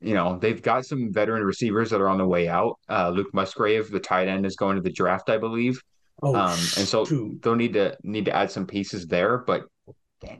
you 0.00 0.14
know 0.14 0.38
they've 0.38 0.62
got 0.62 0.86
some 0.86 1.12
veteran 1.12 1.42
receivers 1.42 1.90
that 1.90 2.00
are 2.00 2.08
on 2.08 2.18
the 2.18 2.26
way 2.26 2.48
out. 2.48 2.78
Uh, 2.88 3.10
Luke 3.10 3.32
Musgrave, 3.34 3.90
the 3.90 4.00
tight 4.00 4.28
end, 4.28 4.46
is 4.46 4.56
going 4.56 4.76
to 4.76 4.82
the 4.82 4.92
draft, 4.92 5.30
I 5.30 5.38
believe. 5.38 5.80
Oh, 6.22 6.34
um, 6.34 6.50
and 6.50 6.86
so 6.86 7.04
shoot. 7.04 7.42
they'll 7.42 7.56
need 7.56 7.72
to 7.74 7.96
need 8.02 8.26
to 8.26 8.34
add 8.34 8.50
some 8.50 8.66
pieces 8.66 9.06
there. 9.06 9.38
But 9.38 9.64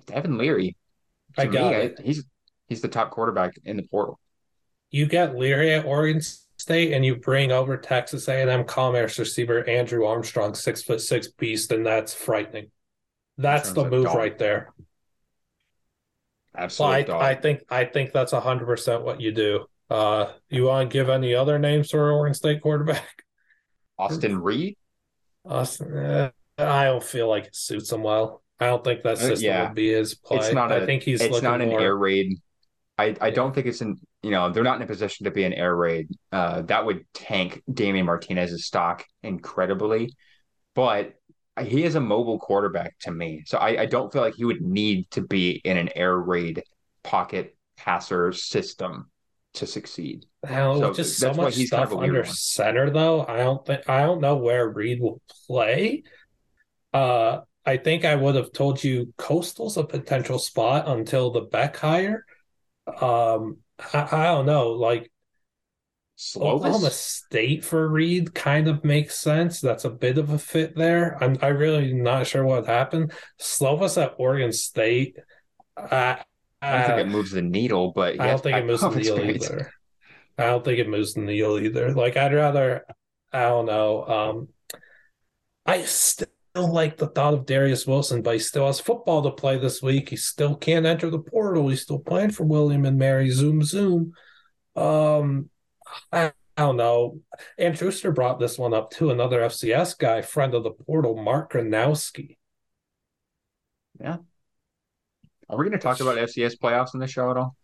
Devin 0.07 0.39
Leary, 0.39 0.77
I 1.37 1.47
got 1.47 1.73
me, 1.73 1.79
it. 1.79 1.97
I, 1.99 2.03
he's 2.03 2.25
he's 2.69 2.81
the 2.81 2.89
top 2.89 3.11
quarterback 3.11 3.55
in 3.65 3.77
the 3.77 3.85
portal. 3.85 4.21
You 4.91 5.07
get 5.07 5.37
Leary 5.37 5.73
at 5.73 5.85
Oregon 5.85 6.21
State, 6.21 6.44
and 6.71 7.05
you 7.05 7.17
bring 7.17 7.53
over 7.53 7.77
Texas 7.77 8.29
A&M 8.29 8.65
Commerce 8.65 9.19
receiver 9.19 9.69
Andrew 9.69 10.07
Armstrong, 10.07 10.55
six 10.55 10.83
foot 10.83 11.01
six 11.01 11.29
beast, 11.29 11.73
and 11.73 11.85
that's 11.85 12.15
frightening. 12.15 12.71
That's 13.39 13.73
the 13.73 13.89
move 13.89 14.05
dog. 14.05 14.17
right 14.17 14.39
there. 14.39 14.73
Absolutely. 16.57 17.13
I, 17.13 17.31
I, 17.31 17.35
think 17.35 17.63
I 17.69 17.85
think 17.85 18.13
that's 18.13 18.33
hundred 18.33 18.67
percent 18.67 19.03
what 19.03 19.21
you 19.21 19.33
do. 19.33 19.67
Uh, 19.91 20.33
you 20.49 20.65
want 20.65 20.91
to 20.91 20.93
give 20.93 21.09
any 21.09 21.35
other 21.35 21.59
names 21.59 21.91
for 21.91 22.13
Oregon 22.13 22.35
State 22.35 22.63
quarterback? 22.63 23.25
Austin 23.99 24.41
Reed. 24.41 24.77
Austin, 25.45 25.97
uh, 25.97 26.31
I 26.59 26.85
don't 26.85 27.03
feel 27.03 27.29
like 27.29 27.47
it 27.47 27.57
suits 27.57 27.93
him 27.93 28.03
well. 28.03 28.43
I 28.61 28.67
don't 28.67 28.85
think 28.85 29.03
that 29.03 29.15
uh, 29.15 29.17
system 29.17 29.51
uh, 29.51 29.53
yeah. 29.53 29.67
would 29.67 29.75
be 29.75 29.93
his 29.93 30.15
play. 30.15 30.39
It's 30.39 30.53
not. 30.53 30.73
A, 30.73 30.77
I 30.77 30.87
think 30.87 31.03
he's. 31.03 31.21
It's 31.21 31.43
not 31.43 31.61
an 31.61 31.69
more... 31.69 31.81
air 31.81 31.97
raid. 31.97 32.39
I, 32.97 33.17
I 33.21 33.29
yeah. 33.29 33.31
don't 33.31 33.55
think 33.55 33.67
it's 33.67 33.81
in. 33.81 33.99
You 34.25 34.31
know, 34.31 34.51
they're 34.51 34.65
not 34.65 34.77
in 34.77 34.83
a 34.83 34.87
position 34.87 35.25
to 35.25 35.31
be 35.31 35.45
an 35.45 35.53
air 35.53 35.77
raid. 35.77 36.09
Uh, 36.33 36.63
that 36.63 36.87
would 36.87 37.05
tank 37.13 37.63
Damien 37.73 38.07
Martinez's 38.07 38.65
stock 38.65 39.05
incredibly. 39.23 40.15
But 40.75 41.15
he 41.63 41.85
is 41.85 41.95
a 41.95 42.01
mobile 42.01 42.39
quarterback 42.39 42.99
to 43.01 43.13
me. 43.13 43.43
So 43.47 43.59
I, 43.59 43.83
I 43.83 43.87
don't 43.87 44.11
feel 44.11 44.23
like 44.23 44.35
he 44.35 44.47
would 44.47 44.63
need 44.63 45.11
to 45.11 45.21
be 45.21 45.61
in 45.65 45.77
an 45.77 45.91
air 45.95 46.17
raid 46.17 46.63
pocket 47.03 47.55
passer 47.77 48.33
system 48.33 49.11
to 49.55 49.67
succeed. 49.67 50.25
Hell, 50.45 50.81
so 50.81 50.93
just 50.95 51.19
so 51.19 51.33
much 51.33 51.55
stuff 51.55 51.91
kind 51.91 51.93
of 51.93 51.99
under 51.99 52.25
center 52.25 52.91
though. 52.91 53.25
I 53.27 53.39
don't 53.39 53.65
think 53.65 53.89
I 53.89 54.03
don't 54.03 54.21
know 54.21 54.37
where 54.37 54.69
Reed 54.69 55.01
will 55.01 55.21
play. 55.47 56.03
Uh 56.93 57.41
I 57.67 57.77
think 57.77 58.05
I 58.05 58.17
would 58.17 58.35
have 58.35 58.53
told 58.53 58.83
you 58.83 59.13
Coastal's 59.17 59.77
a 59.77 59.85
potential 59.85 60.39
spot 60.39 60.89
until 60.89 61.31
the 61.31 61.43
Beck 61.43 61.77
hire. 61.77 62.25
Um 63.01 63.59
I, 63.93 64.09
I 64.11 64.25
don't 64.27 64.47
know. 64.47 64.71
Like 64.71 65.11
Slovis? 66.19 66.55
Oklahoma 66.57 66.91
State 66.91 67.65
for 67.65 67.89
Reed 67.89 68.35
kind 68.35 68.69
of 68.69 68.85
makes 68.85 69.17
sense. 69.17 69.61
That's 69.61 69.85
a 69.85 69.91
bit 69.91 70.19
of 70.19 70.31
a 70.31 70.39
fit 70.39 70.77
there. 70.77 71.23
I'm 71.23 71.37
I 71.43 71.49
really 71.49 71.93
not 71.93 72.27
sure 72.27 72.45
what 72.45 72.67
happened. 72.67 73.13
Slovis 73.41 74.01
at 74.01 74.15
Oregon 74.19 74.53
State. 74.53 75.19
Uh, 75.77 76.17
I 76.63 76.79
don't 76.79 76.87
think 76.87 77.09
it 77.09 77.11
moves 77.11 77.31
the 77.33 77.43
needle, 77.43 77.93
but 77.93 78.21
I 78.21 78.29
don't 78.29 78.43
think 78.43 78.57
it 78.57 78.67
moves 78.67 78.81
the 78.81 78.91
needle 78.91 79.21
either. 79.21 79.73
I 80.39 80.45
don't 80.45 80.65
think 80.65 80.79
it 80.79 80.89
moves 80.89 81.15
the 81.15 81.21
needle 81.21 81.59
either. 81.59 81.93
Like 81.93 82.17
I'd 82.17 82.33
rather, 82.33 82.85
I 83.33 83.43
don't 83.43 83.67
know. 83.67 84.05
Um, 84.05 84.49
I 85.67 85.83
still 85.83 86.29
like 86.55 86.97
the 86.97 87.09
thought 87.09 87.35
of 87.35 87.47
Darius 87.47 87.87
Wilson, 87.87 88.23
but 88.23 88.35
he 88.35 88.39
still 88.39 88.67
has 88.67 88.81
football 88.81 89.23
to 89.23 89.31
play 89.31 89.59
this 89.59 89.83
week. 89.83 90.11
He 90.11 90.17
still 90.17 90.55
can't 90.55 90.87
enter 90.87 91.11
the 91.11 91.19
portal. 91.19 91.69
He's 91.69 91.83
still 91.83 91.99
playing 91.99 92.31
for 92.31 92.45
William 92.45 92.85
and 92.85 92.99
Mary. 92.99 93.31
Zoom, 93.31 93.63
zoom. 93.63 94.13
Um, 94.77 95.51
I, 96.13 96.33
I 96.57 96.63
don't 96.63 96.77
know. 96.77 97.21
And 97.59 97.77
Schuster 97.77 98.13
brought 98.13 98.39
this 98.39 98.57
one 98.57 98.73
up 98.73 98.91
to 98.93 99.11
another 99.11 99.41
FCS 99.41 99.99
guy, 99.99 100.23
friend 100.23 100.55
of 100.55 100.63
the 100.63 100.71
portal, 100.71 101.17
Mark 101.17 101.53
Gronowski. 101.53 102.37
Yeah. 104.01 104.19
Are 105.49 105.59
we 105.59 105.65
going 105.65 105.73
to 105.73 105.79
talk 105.79 106.01
about 106.01 106.17
FCS 106.17 106.57
playoffs 106.59 106.95
in 106.95 107.01
the 107.01 107.07
show 107.07 107.31
at 107.31 107.37
all? 107.37 107.57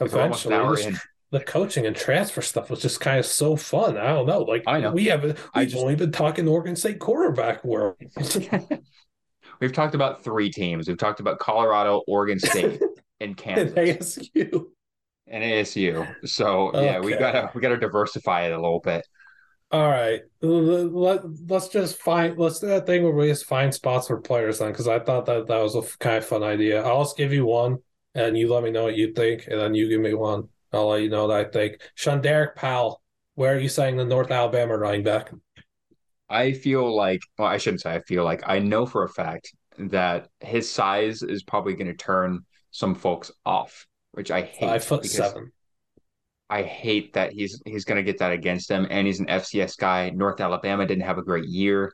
Eventually, 0.00 0.96
the 1.30 1.40
coaching 1.40 1.86
and 1.86 1.96
transfer 1.96 2.42
stuff 2.42 2.70
was 2.70 2.80
just 2.80 3.00
kind 3.00 3.18
of 3.18 3.26
so 3.26 3.56
fun. 3.56 3.96
I 3.96 4.08
don't 4.08 4.26
know. 4.26 4.40
Like 4.40 4.62
I 4.66 4.80
know 4.80 4.92
we 4.92 5.06
have 5.06 5.22
we've 5.22 5.68
just, 5.68 5.76
only 5.76 5.96
been 5.96 6.12
talking 6.12 6.46
Oregon 6.46 6.76
State 6.76 6.98
quarterback 6.98 7.64
world. 7.64 7.96
we've 9.60 9.72
talked 9.72 9.94
about 9.94 10.22
three 10.22 10.50
teams. 10.50 10.88
We've 10.88 10.98
talked 10.98 11.20
about 11.20 11.38
Colorado, 11.38 12.02
Oregon 12.06 12.38
State, 12.38 12.80
and 13.20 13.36
Kansas. 13.36 13.76
And 13.76 13.98
ASU 14.00 14.66
and 15.26 15.42
ASU. 15.42 16.14
So 16.24 16.68
okay. 16.68 16.84
yeah, 16.84 17.00
we 17.00 17.16
gotta 17.16 17.50
we 17.54 17.60
gotta 17.60 17.78
diversify 17.78 18.46
it 18.46 18.52
a 18.52 18.60
little 18.60 18.80
bit. 18.80 19.06
All 19.72 19.88
right, 19.88 20.20
let, 20.42 21.22
let's 21.48 21.68
just 21.68 22.00
find 22.00 22.38
let's 22.38 22.60
do 22.60 22.68
that 22.68 22.86
thing 22.86 23.02
where 23.02 23.12
we 23.12 23.26
just 23.26 23.46
find 23.46 23.74
spots 23.74 24.06
for 24.06 24.20
players 24.20 24.60
then, 24.60 24.70
because 24.70 24.86
I 24.86 25.00
thought 25.00 25.26
that 25.26 25.48
that 25.48 25.58
was 25.60 25.74
a 25.74 25.82
kind 25.98 26.18
of 26.18 26.24
fun 26.24 26.44
idea. 26.44 26.84
I'll 26.84 27.02
just 27.02 27.16
give 27.16 27.32
you 27.32 27.46
one, 27.46 27.78
and 28.14 28.38
you 28.38 28.52
let 28.52 28.62
me 28.62 28.70
know 28.70 28.84
what 28.84 28.96
you 28.96 29.12
think, 29.12 29.48
and 29.48 29.60
then 29.60 29.74
you 29.74 29.88
give 29.88 30.00
me 30.00 30.14
one. 30.14 30.48
I'll 30.72 30.88
let 30.88 31.02
you 31.02 31.08
know 31.08 31.28
that 31.28 31.46
I 31.46 31.48
think. 31.48 31.80
Shunderrick 31.96 32.54
Powell, 32.54 33.02
where 33.34 33.54
are 33.54 33.58
you 33.58 33.68
saying 33.68 33.96
the 33.96 34.04
North 34.04 34.30
Alabama 34.30 34.76
running 34.76 35.02
back? 35.02 35.32
I 36.28 36.52
feel 36.52 36.94
like, 36.94 37.20
well, 37.38 37.48
I 37.48 37.58
shouldn't 37.58 37.82
say 37.82 37.94
I 37.94 38.00
feel 38.00 38.24
like 38.24 38.42
I 38.46 38.58
know 38.58 38.86
for 38.86 39.04
a 39.04 39.08
fact 39.08 39.54
that 39.78 40.28
his 40.40 40.70
size 40.70 41.22
is 41.22 41.42
probably 41.42 41.74
going 41.74 41.86
to 41.86 41.94
turn 41.94 42.40
some 42.70 42.94
folks 42.94 43.30
off 43.44 43.86
which 44.16 44.30
I 44.30 44.40
hate. 44.40 44.66
Five 44.66 44.84
foot 44.84 45.04
seven. 45.04 45.52
I 46.48 46.62
hate 46.62 47.12
that 47.12 47.32
he's 47.32 47.60
he's 47.66 47.84
going 47.84 47.96
to 47.96 48.02
get 48.02 48.18
that 48.18 48.32
against 48.32 48.70
him, 48.70 48.86
and 48.88 49.06
he's 49.06 49.20
an 49.20 49.26
FCS 49.26 49.76
guy. 49.76 50.08
North 50.10 50.40
Alabama 50.40 50.86
didn't 50.86 51.04
have 51.04 51.18
a 51.18 51.22
great 51.22 51.44
year, 51.44 51.92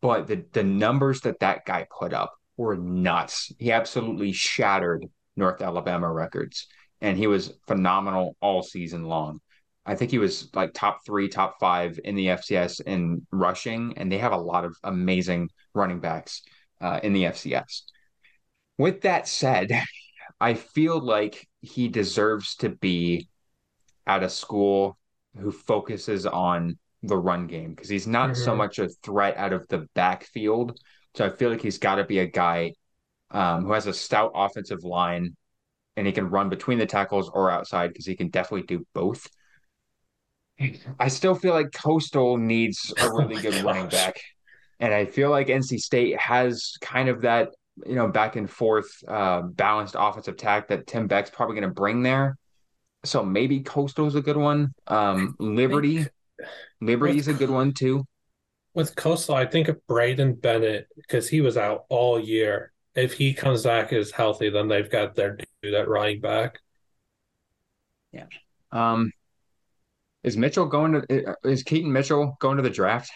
but 0.00 0.28
the 0.28 0.44
the 0.52 0.62
numbers 0.62 1.22
that 1.22 1.40
that 1.40 1.64
guy 1.64 1.86
put 1.98 2.12
up 2.12 2.32
were 2.56 2.76
nuts. 2.76 3.50
He 3.58 3.72
absolutely 3.72 4.30
shattered 4.30 5.04
North 5.36 5.60
Alabama 5.60 6.10
records, 6.12 6.68
and 7.04 7.18
he 7.18 7.26
was 7.26 7.52
phenomenal 7.66 8.34
all 8.40 8.62
season 8.62 9.04
long. 9.04 9.38
I 9.84 9.94
think 9.94 10.10
he 10.10 10.18
was 10.18 10.48
like 10.54 10.72
top 10.72 11.00
three, 11.04 11.28
top 11.28 11.56
five 11.60 12.00
in 12.02 12.14
the 12.14 12.28
FCS 12.28 12.80
in 12.80 13.26
rushing, 13.30 13.92
and 13.98 14.10
they 14.10 14.16
have 14.16 14.32
a 14.32 14.38
lot 14.38 14.64
of 14.64 14.74
amazing 14.82 15.50
running 15.74 16.00
backs 16.00 16.40
uh, 16.80 17.00
in 17.02 17.12
the 17.12 17.24
FCS. 17.24 17.82
With 18.78 19.02
that 19.02 19.28
said, 19.28 19.70
I 20.40 20.54
feel 20.54 20.98
like 20.98 21.46
he 21.60 21.88
deserves 21.88 22.56
to 22.56 22.70
be 22.70 23.28
at 24.06 24.22
a 24.22 24.30
school 24.30 24.96
who 25.38 25.52
focuses 25.52 26.24
on 26.24 26.78
the 27.02 27.18
run 27.18 27.46
game 27.46 27.74
because 27.74 27.90
he's 27.90 28.06
not 28.06 28.30
mm-hmm. 28.30 28.44
so 28.44 28.56
much 28.56 28.78
a 28.78 28.88
threat 29.02 29.36
out 29.36 29.52
of 29.52 29.68
the 29.68 29.86
backfield. 29.94 30.80
So 31.16 31.26
I 31.26 31.30
feel 31.30 31.50
like 31.50 31.60
he's 31.60 31.78
got 31.78 31.96
to 31.96 32.04
be 32.04 32.20
a 32.20 32.26
guy 32.26 32.72
um, 33.30 33.66
who 33.66 33.72
has 33.72 33.86
a 33.86 33.92
stout 33.92 34.32
offensive 34.34 34.84
line 34.84 35.36
and 35.96 36.06
he 36.06 36.12
can 36.12 36.30
run 36.30 36.48
between 36.48 36.78
the 36.78 36.86
tackles 36.86 37.30
or 37.32 37.50
outside 37.50 37.88
because 37.88 38.06
he 38.06 38.16
can 38.16 38.28
definitely 38.28 38.66
do 38.66 38.86
both. 38.94 39.26
I 41.00 41.08
still 41.08 41.34
feel 41.34 41.52
like 41.52 41.72
Coastal 41.72 42.36
needs 42.36 42.92
a 42.98 43.04
oh 43.04 43.16
really 43.16 43.36
oh 43.36 43.42
good 43.42 43.52
gosh. 43.54 43.62
running 43.62 43.88
back. 43.88 44.20
And 44.80 44.92
I 44.92 45.04
feel 45.06 45.30
like 45.30 45.46
NC 45.46 45.78
State 45.78 46.18
has 46.18 46.74
kind 46.80 47.08
of 47.08 47.22
that 47.22 47.50
you 47.86 47.94
know, 47.94 48.08
back 48.08 48.36
and 48.36 48.48
forth, 48.48 49.02
uh, 49.08 49.42
balanced 49.42 49.96
offensive 49.98 50.34
attack 50.34 50.68
that 50.68 50.86
Tim 50.86 51.06
Beck's 51.06 51.30
probably 51.30 51.56
going 51.56 51.68
to 51.68 51.74
bring 51.74 52.02
there. 52.02 52.36
So 53.04 53.22
maybe 53.24 53.60
Coastal 53.60 54.06
is 54.06 54.14
a 54.14 54.22
good 54.22 54.36
one. 54.36 54.72
Um, 54.86 55.34
Liberty, 55.38 56.06
Liberty's 56.80 57.26
with, 57.26 57.36
a 57.36 57.38
good 57.38 57.50
one 57.50 57.72
too. 57.72 58.04
With 58.74 58.96
Coastal, 58.96 59.34
I 59.34 59.46
think 59.46 59.68
of 59.68 59.84
Braden 59.86 60.34
Bennett 60.34 60.88
because 60.96 61.28
he 61.28 61.40
was 61.40 61.56
out 61.56 61.84
all 61.88 62.18
year. 62.18 62.72
If 62.94 63.14
he 63.14 63.34
comes 63.34 63.64
back 63.64 63.92
as 63.92 64.10
healthy, 64.10 64.50
then 64.50 64.68
they've 64.68 64.90
got 64.90 65.14
their 65.14 65.38
dude 65.62 65.74
at 65.74 65.88
running 65.88 66.20
back. 66.20 66.60
Yeah. 68.12 68.26
Um, 68.70 69.12
is 70.22 70.36
Mitchell 70.36 70.66
going 70.66 70.92
to? 70.92 71.36
Is 71.44 71.62
Keaton 71.62 71.92
Mitchell 71.92 72.36
going 72.40 72.56
to 72.56 72.62
the 72.62 72.70
draft? 72.70 73.10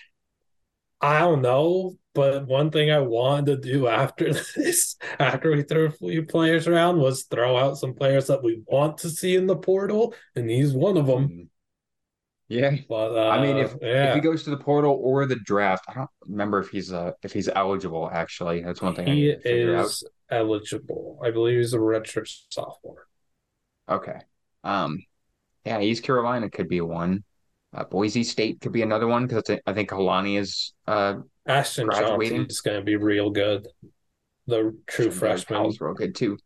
I 1.01 1.21
don't 1.21 1.43
know, 1.43 1.97
but 2.13 2.47
one 2.47 2.71
thing 2.71 2.91
I 2.91 2.99
wanted 2.99 3.63
to 3.63 3.73
do 3.73 3.87
after 3.87 4.33
this, 4.57 4.97
after 5.19 5.53
we 5.53 5.63
threw 5.63 5.87
a 5.87 5.91
few 5.93 6.25
players 6.25 6.67
around, 6.67 6.99
was 6.99 7.25
throw 7.25 7.57
out 7.57 7.79
some 7.79 7.95
players 7.95 8.27
that 8.27 8.43
we 8.43 8.63
want 8.67 8.99
to 8.99 9.11
see 9.11 9.37
in 9.37 9.47
the 9.47 9.57
portal, 9.57 10.15
and 10.35 10.51
he's 10.51 10.73
one 10.73 10.97
of 10.97 11.07
them. 11.07 11.51
Yeah. 12.49 12.77
But 12.89 13.17
uh, 13.17 13.29
I 13.29 13.43
mean, 13.43 13.59
if 13.59 13.75
yeah, 13.83 14.09
if 14.11 14.15
he 14.15 14.21
goes 14.21 14.43
to 14.45 14.51
the 14.51 14.57
portal 14.57 14.99
or 15.03 15.27
the 15.27 15.37
draft, 15.37 15.85
I 15.89 15.95
don't 15.95 16.11
remember 16.27 16.59
if 16.61 16.71
he's 16.71 16.93
uh 16.93 17.13
if 17.23 17.33
he's 17.33 17.49
eligible. 17.49 18.09
Actually, 18.11 18.63
that's 18.63 18.81
one 18.81 18.95
thing 18.95 19.09
I 19.09 19.15
he 19.15 19.37
figure 19.43 19.77
out. 19.77 19.87
is 19.87 20.05
eligible. 20.31 21.21
I 21.23 21.31
believe 21.31 21.59
he's 21.59 21.75
a 21.75 21.79
redshirt 21.79 22.31
sophomore. 22.49 23.07
Okay. 23.89 24.19
Um, 24.65 25.03
yeah, 25.65 25.81
East 25.81 26.03
Carolina 26.03 26.49
could 26.49 26.69
be 26.69 26.81
one. 26.81 27.25
Uh, 27.75 27.85
Boise 27.85 28.25
State 28.25 28.61
could 28.63 28.73
be 28.73 28.81
another 28.83 29.07
one 29.07 29.27
because 29.27 29.45
I 29.67 29.73
think 29.75 29.91
Holani 29.91 30.39
is 30.39 30.73
uh 30.87 31.17
Ashton 31.47 31.87
Graduating. 31.87 32.39
Chauncey 32.39 32.51
is 32.51 32.61
going 32.63 32.79
to 32.79 32.85
be 32.85 32.97
real 32.97 33.29
good. 33.31 33.69
The 34.47 34.75
true 34.87 35.11
freshman. 35.11 35.59
Powell's 35.59 35.81
real 35.81 35.93
good 35.93 36.15
too. 36.15 36.39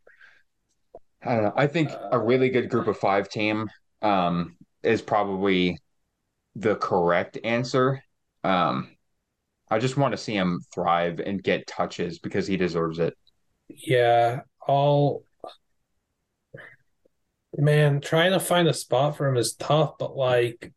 I 1.24 1.34
don't 1.36 1.44
know. 1.44 1.52
I 1.56 1.68
think 1.68 1.90
a 1.90 2.14
Uh, 2.14 2.18
really 2.18 2.48
good 2.50 2.68
group 2.68 2.88
of 2.88 2.98
five 2.98 3.28
team 3.28 3.70
um 4.02 4.56
is 4.82 5.00
probably 5.00 5.78
the 6.54 6.76
correct 6.76 7.38
answer. 7.44 8.02
Um, 8.44 8.90
I 9.70 9.78
just 9.78 9.96
want 9.96 10.12
to 10.12 10.18
see 10.18 10.34
him 10.34 10.60
thrive 10.74 11.20
and 11.20 11.42
get 11.42 11.66
touches 11.66 12.18
because 12.18 12.46
he 12.46 12.56
deserves 12.56 12.98
it. 12.98 13.16
Yeah, 13.68 14.40
all 14.66 15.24
man, 17.56 18.00
trying 18.00 18.32
to 18.32 18.40
find 18.40 18.68
a 18.68 18.74
spot 18.74 19.16
for 19.16 19.26
him 19.26 19.36
is 19.36 19.54
tough, 19.54 19.94
but 19.98 20.16
like 20.16 20.72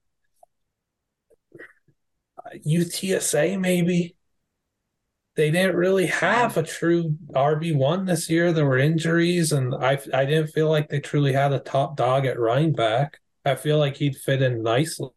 UTSA 2.65 3.59
maybe. 3.59 4.15
They 5.35 5.51
didn't 5.51 5.75
really 5.75 6.05
have 6.05 6.55
a 6.55 6.63
true 6.63 7.17
RB1 7.35 8.05
this 8.05 8.29
year. 8.29 8.53
There 8.53 8.65
were 8.65 8.77
injuries, 8.77 9.51
and 9.51 9.75
I 9.75 9.99
I 10.13 10.23
didn't 10.25 10.47
feel 10.47 10.69
like 10.69 10.87
they 10.87 11.01
truly 11.01 11.33
had 11.33 11.51
a 11.51 11.59
top 11.59 11.97
dog 11.97 12.25
at 12.25 12.39
running 12.39 12.71
back. 12.73 13.19
I 13.43 13.55
feel 13.55 13.77
like 13.77 13.97
he'd 13.97 14.15
fit 14.15 14.41
in 14.41 14.63
nicely. 14.63 15.09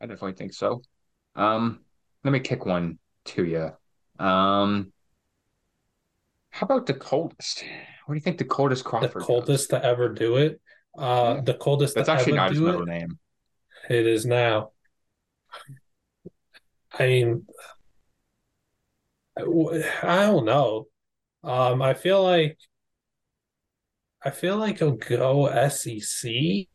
I 0.00 0.06
definitely 0.06 0.34
think 0.34 0.52
so. 0.52 0.82
Um, 1.34 1.80
let 2.24 2.30
me 2.32 2.40
kick 2.40 2.66
one 2.66 2.98
to 3.26 3.44
you. 3.44 4.24
Um, 4.24 4.92
how 6.50 6.64
about 6.64 6.86
the 6.86 6.94
coldest? 6.94 7.64
What 8.06 8.14
do 8.14 8.18
you 8.18 8.22
think 8.22 8.38
the 8.38 8.44
coldest 8.44 8.84
The 8.84 8.90
Crawford 8.90 9.22
coldest 9.22 9.70
to 9.70 9.84
ever 9.84 10.08
do 10.08 10.36
it. 10.36 10.60
Uh, 10.96 11.34
Yeah. 11.36 11.40
the 11.42 11.54
coldest 11.54 11.94
That's 11.94 12.08
actually 12.08 12.32
ever 12.32 12.36
not 12.36 12.50
his 12.50 12.60
middle 12.60 12.82
it. 12.82 12.88
name. 12.88 13.18
It 13.88 14.06
is 14.06 14.26
now. 14.26 14.72
I 16.98 17.06
mean, 17.06 17.46
I 19.36 19.42
don't 20.26 20.44
know. 20.44 20.86
Um, 21.44 21.80
I 21.82 21.94
feel 21.94 22.22
like 22.22 22.58
I 24.24 24.30
feel 24.30 24.56
like 24.56 24.78
he'll 24.80 24.92
go 24.96 25.46
SEC. 25.46 26.68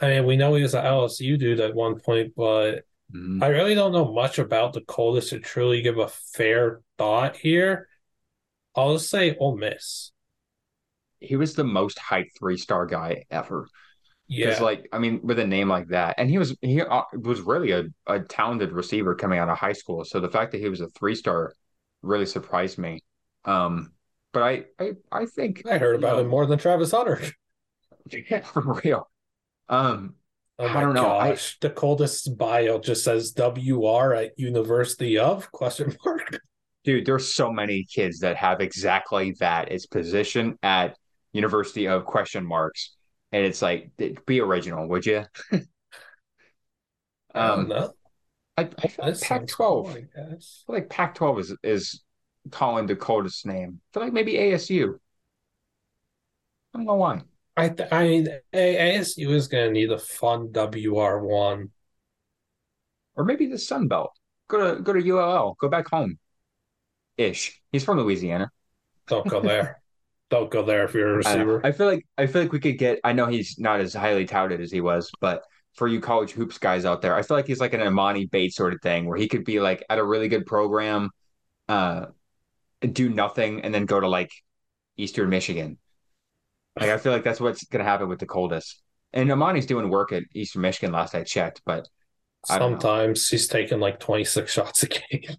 I 0.00 0.08
mean, 0.08 0.26
we 0.26 0.36
know 0.36 0.54
he 0.54 0.62
was 0.62 0.74
an 0.74 0.84
LSU 0.84 1.36
dude 1.36 1.60
at 1.60 1.74
one 1.74 1.98
point, 2.00 2.34
but 2.36 2.84
Mhm. 3.10 3.40
I 3.40 3.48
really 3.48 3.74
don't 3.74 3.92
know 3.92 4.12
much 4.12 4.38
about 4.38 4.72
the 4.74 4.82
coldest 4.82 5.30
to 5.30 5.40
truly 5.40 5.82
give 5.82 5.98
a 5.98 6.08
fair 6.08 6.82
thought 6.98 7.36
here. 7.36 7.88
I'll 8.76 8.94
just 8.96 9.10
say 9.10 9.36
Ole 9.38 9.56
Miss. 9.56 10.12
He 11.20 11.36
was 11.36 11.54
the 11.54 11.64
most 11.64 11.98
hyped 11.98 12.36
three 12.38 12.56
star 12.56 12.86
guy 12.86 13.24
ever. 13.30 13.66
Because, 14.40 14.58
Yeah, 14.58 14.64
like, 14.64 14.88
I 14.92 14.98
mean, 14.98 15.20
with 15.22 15.38
a 15.38 15.46
name 15.46 15.68
like 15.68 15.88
that, 15.88 16.16
and 16.18 16.30
he 16.30 16.38
was 16.38 16.56
he 16.60 16.82
uh, 16.82 17.02
was 17.14 17.40
really 17.40 17.72
a, 17.72 17.84
a 18.06 18.20
talented 18.20 18.72
receiver 18.72 19.14
coming 19.14 19.38
out 19.38 19.48
of 19.48 19.58
high 19.58 19.72
school. 19.72 20.04
So 20.04 20.20
the 20.20 20.30
fact 20.30 20.52
that 20.52 20.60
he 20.60 20.68
was 20.68 20.80
a 20.80 20.88
three 20.90 21.14
star 21.14 21.54
really 22.02 22.26
surprised 22.26 22.78
me. 22.78 23.02
Um, 23.44 23.92
but 24.32 24.42
I 24.42 24.64
I 24.78 24.92
I 25.12 25.26
think 25.26 25.64
I 25.66 25.76
heard 25.78 25.96
about 25.96 26.18
you 26.18 26.24
him 26.24 26.28
more 26.28 26.46
than 26.46 26.58
Travis 26.58 26.92
Hunter. 26.92 27.20
yeah, 28.30 28.40
for 28.42 28.80
real. 28.84 29.08
Um, 29.68 30.14
Oh 30.58 30.66
I 30.68 30.80
don't 30.80 30.94
know. 30.94 31.10
I 31.10 31.30
gosh, 31.30 31.58
the 31.60 31.70
coldest 31.70 32.38
bio 32.38 32.78
just 32.78 33.02
says 33.02 33.32
WR 33.36 34.14
at 34.14 34.38
University 34.38 35.18
of 35.18 35.50
question 35.50 35.96
mark. 36.04 36.38
dude, 36.84 37.06
there's 37.06 37.34
so 37.34 37.52
many 37.52 37.84
kids 37.84 38.20
that 38.20 38.36
have 38.36 38.60
exactly 38.60 39.32
that. 39.40 39.72
It's 39.72 39.86
position 39.86 40.56
at 40.62 40.96
University 41.32 41.88
of 41.88 42.04
question 42.04 42.46
marks, 42.46 42.94
and 43.32 43.44
it's 43.44 43.62
like 43.62 43.90
be 44.26 44.40
original, 44.40 44.88
would 44.88 45.06
you? 45.06 45.24
Um, 47.34 47.68
know. 47.68 47.92
I, 48.56 48.62
I 48.78 48.86
feel 48.86 49.06
like 49.06 49.14
This 49.14 49.26
sounds 49.26 49.52
cool, 49.56 49.84
Pac-12. 49.84 49.96
I 49.96 50.00
guess. 50.30 50.62
feel 50.66 50.76
like 50.76 50.88
Pac-12 50.88 51.40
is 51.40 51.56
is 51.64 52.02
calling 52.52 52.86
the 52.86 52.94
coldest 52.94 53.44
name. 53.44 53.80
I 53.90 53.94
feel 53.94 54.02
like 54.04 54.12
maybe 54.12 54.34
ASU. 54.34 55.00
I 56.74 56.78
don't 56.78 56.86
know 56.86 56.94
why. 56.94 57.22
I 57.56 57.68
th 57.68 57.88
I 57.92 58.04
mean, 58.04 58.28
ASU 58.52 59.30
is 59.30 59.48
going 59.48 59.66
to 59.66 59.72
need 59.72 59.90
a 59.90 59.98
fun 59.98 60.48
WR1. 60.48 61.70
Or 63.16 63.24
maybe 63.24 63.46
the 63.46 63.58
Sun 63.58 63.88
Belt. 63.88 64.10
Go 64.48 64.74
to 64.74 64.82
go 64.82 64.92
to 64.92 65.10
ULL. 65.10 65.56
Go 65.60 65.68
back 65.68 65.88
home. 65.88 66.18
Ish. 67.16 67.60
He's 67.70 67.84
from 67.84 67.98
Louisiana. 67.98 68.50
Don't 69.06 69.26
go 69.26 69.40
there. 69.40 69.80
Don't 70.30 70.50
go 70.50 70.64
there 70.64 70.84
if 70.84 70.94
you're 70.94 71.14
a 71.14 71.16
receiver. 71.18 71.60
I 71.64 71.70
feel 71.70 71.86
like 71.86 72.06
I 72.18 72.26
feel 72.26 72.42
like 72.42 72.52
we 72.52 72.58
could 72.58 72.78
get 72.78 72.98
I 73.04 73.12
know 73.12 73.26
he's 73.26 73.58
not 73.58 73.80
as 73.80 73.94
highly 73.94 74.24
touted 74.24 74.60
as 74.60 74.72
he 74.72 74.80
was, 74.80 75.10
but 75.20 75.44
for 75.74 75.86
you 75.86 76.00
college 76.00 76.32
hoops 76.32 76.58
guys 76.58 76.84
out 76.84 77.02
there, 77.02 77.14
I 77.14 77.22
feel 77.22 77.36
like 77.36 77.46
he's 77.46 77.60
like 77.60 77.74
an 77.74 77.80
Emoni 77.80 78.28
Bates 78.30 78.56
sort 78.56 78.74
of 78.74 78.80
thing 78.80 79.06
where 79.06 79.18
he 79.18 79.28
could 79.28 79.44
be 79.44 79.60
like 79.60 79.84
at 79.88 79.98
a 79.98 80.04
really 80.04 80.28
good 80.28 80.46
program, 80.46 81.10
uh 81.68 82.06
do 82.80 83.08
nothing 83.08 83.62
and 83.62 83.72
then 83.72 83.86
go 83.86 84.00
to 84.00 84.08
like 84.08 84.30
Eastern 84.96 85.30
Michigan. 85.30 85.78
Like 86.78 86.90
I 86.90 86.98
feel 86.98 87.12
like 87.12 87.24
that's 87.24 87.40
what's 87.40 87.64
gonna 87.64 87.84
happen 87.84 88.08
with 88.08 88.18
the 88.18 88.26
coldest. 88.26 88.82
And 89.12 89.30
Emoni's 89.30 89.66
doing 89.66 89.90
work 89.90 90.12
at 90.12 90.24
Eastern 90.34 90.62
Michigan 90.62 90.92
last 90.92 91.14
I 91.14 91.22
checked, 91.22 91.62
but 91.64 91.88
I 92.50 92.58
don't 92.58 92.72
know. 92.72 92.78
Sometimes 92.78 93.28
he's 93.28 93.46
taking 93.46 93.80
like 93.80 94.00
26 94.00 94.52
shots 94.52 94.82
a 94.82 94.88
game. 94.88 95.36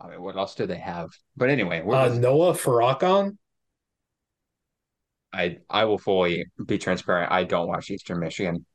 I 0.00 0.08
mean, 0.08 0.22
what 0.22 0.36
else 0.36 0.54
do 0.54 0.66
they 0.66 0.78
have? 0.78 1.10
But 1.36 1.50
anyway, 1.50 1.80
Uh, 1.80 2.08
Noah 2.08 2.54
Farrakhan? 2.54 3.36
I 5.32 5.58
I 5.70 5.84
will 5.84 5.98
fully 5.98 6.46
be 6.66 6.78
transparent. 6.78 7.30
I 7.32 7.44
don't 7.44 7.68
watch 7.68 7.90
Eastern 7.90 8.18
Michigan. 8.18 8.66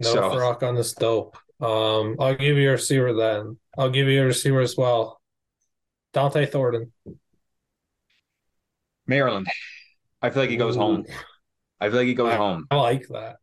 Noah 0.00 0.12
So 0.12 0.30
Farrakhan 0.30 0.78
is 0.78 0.92
dope. 0.92 1.36
Um, 1.60 2.16
I'll 2.20 2.34
give 2.34 2.56
you 2.56 2.68
a 2.68 2.72
receiver 2.72 3.14
then. 3.14 3.58
I'll 3.78 3.90
give 3.90 4.08
you 4.08 4.22
a 4.22 4.26
receiver 4.26 4.60
as 4.60 4.76
well. 4.76 5.20
Dont'e 6.12 6.48
Thornton. 6.48 6.92
Maryland. 9.06 9.46
I 10.24 10.30
feel 10.30 10.42
like 10.42 10.50
he 10.50 10.56
goes 10.56 10.74
home. 10.74 11.04
I 11.80 11.88
feel 11.88 11.98
like 11.98 12.06
he 12.06 12.14
goes 12.14 12.32
I, 12.32 12.36
home. 12.36 12.66
I 12.70 12.76
like 12.76 13.06
that. 13.08 13.36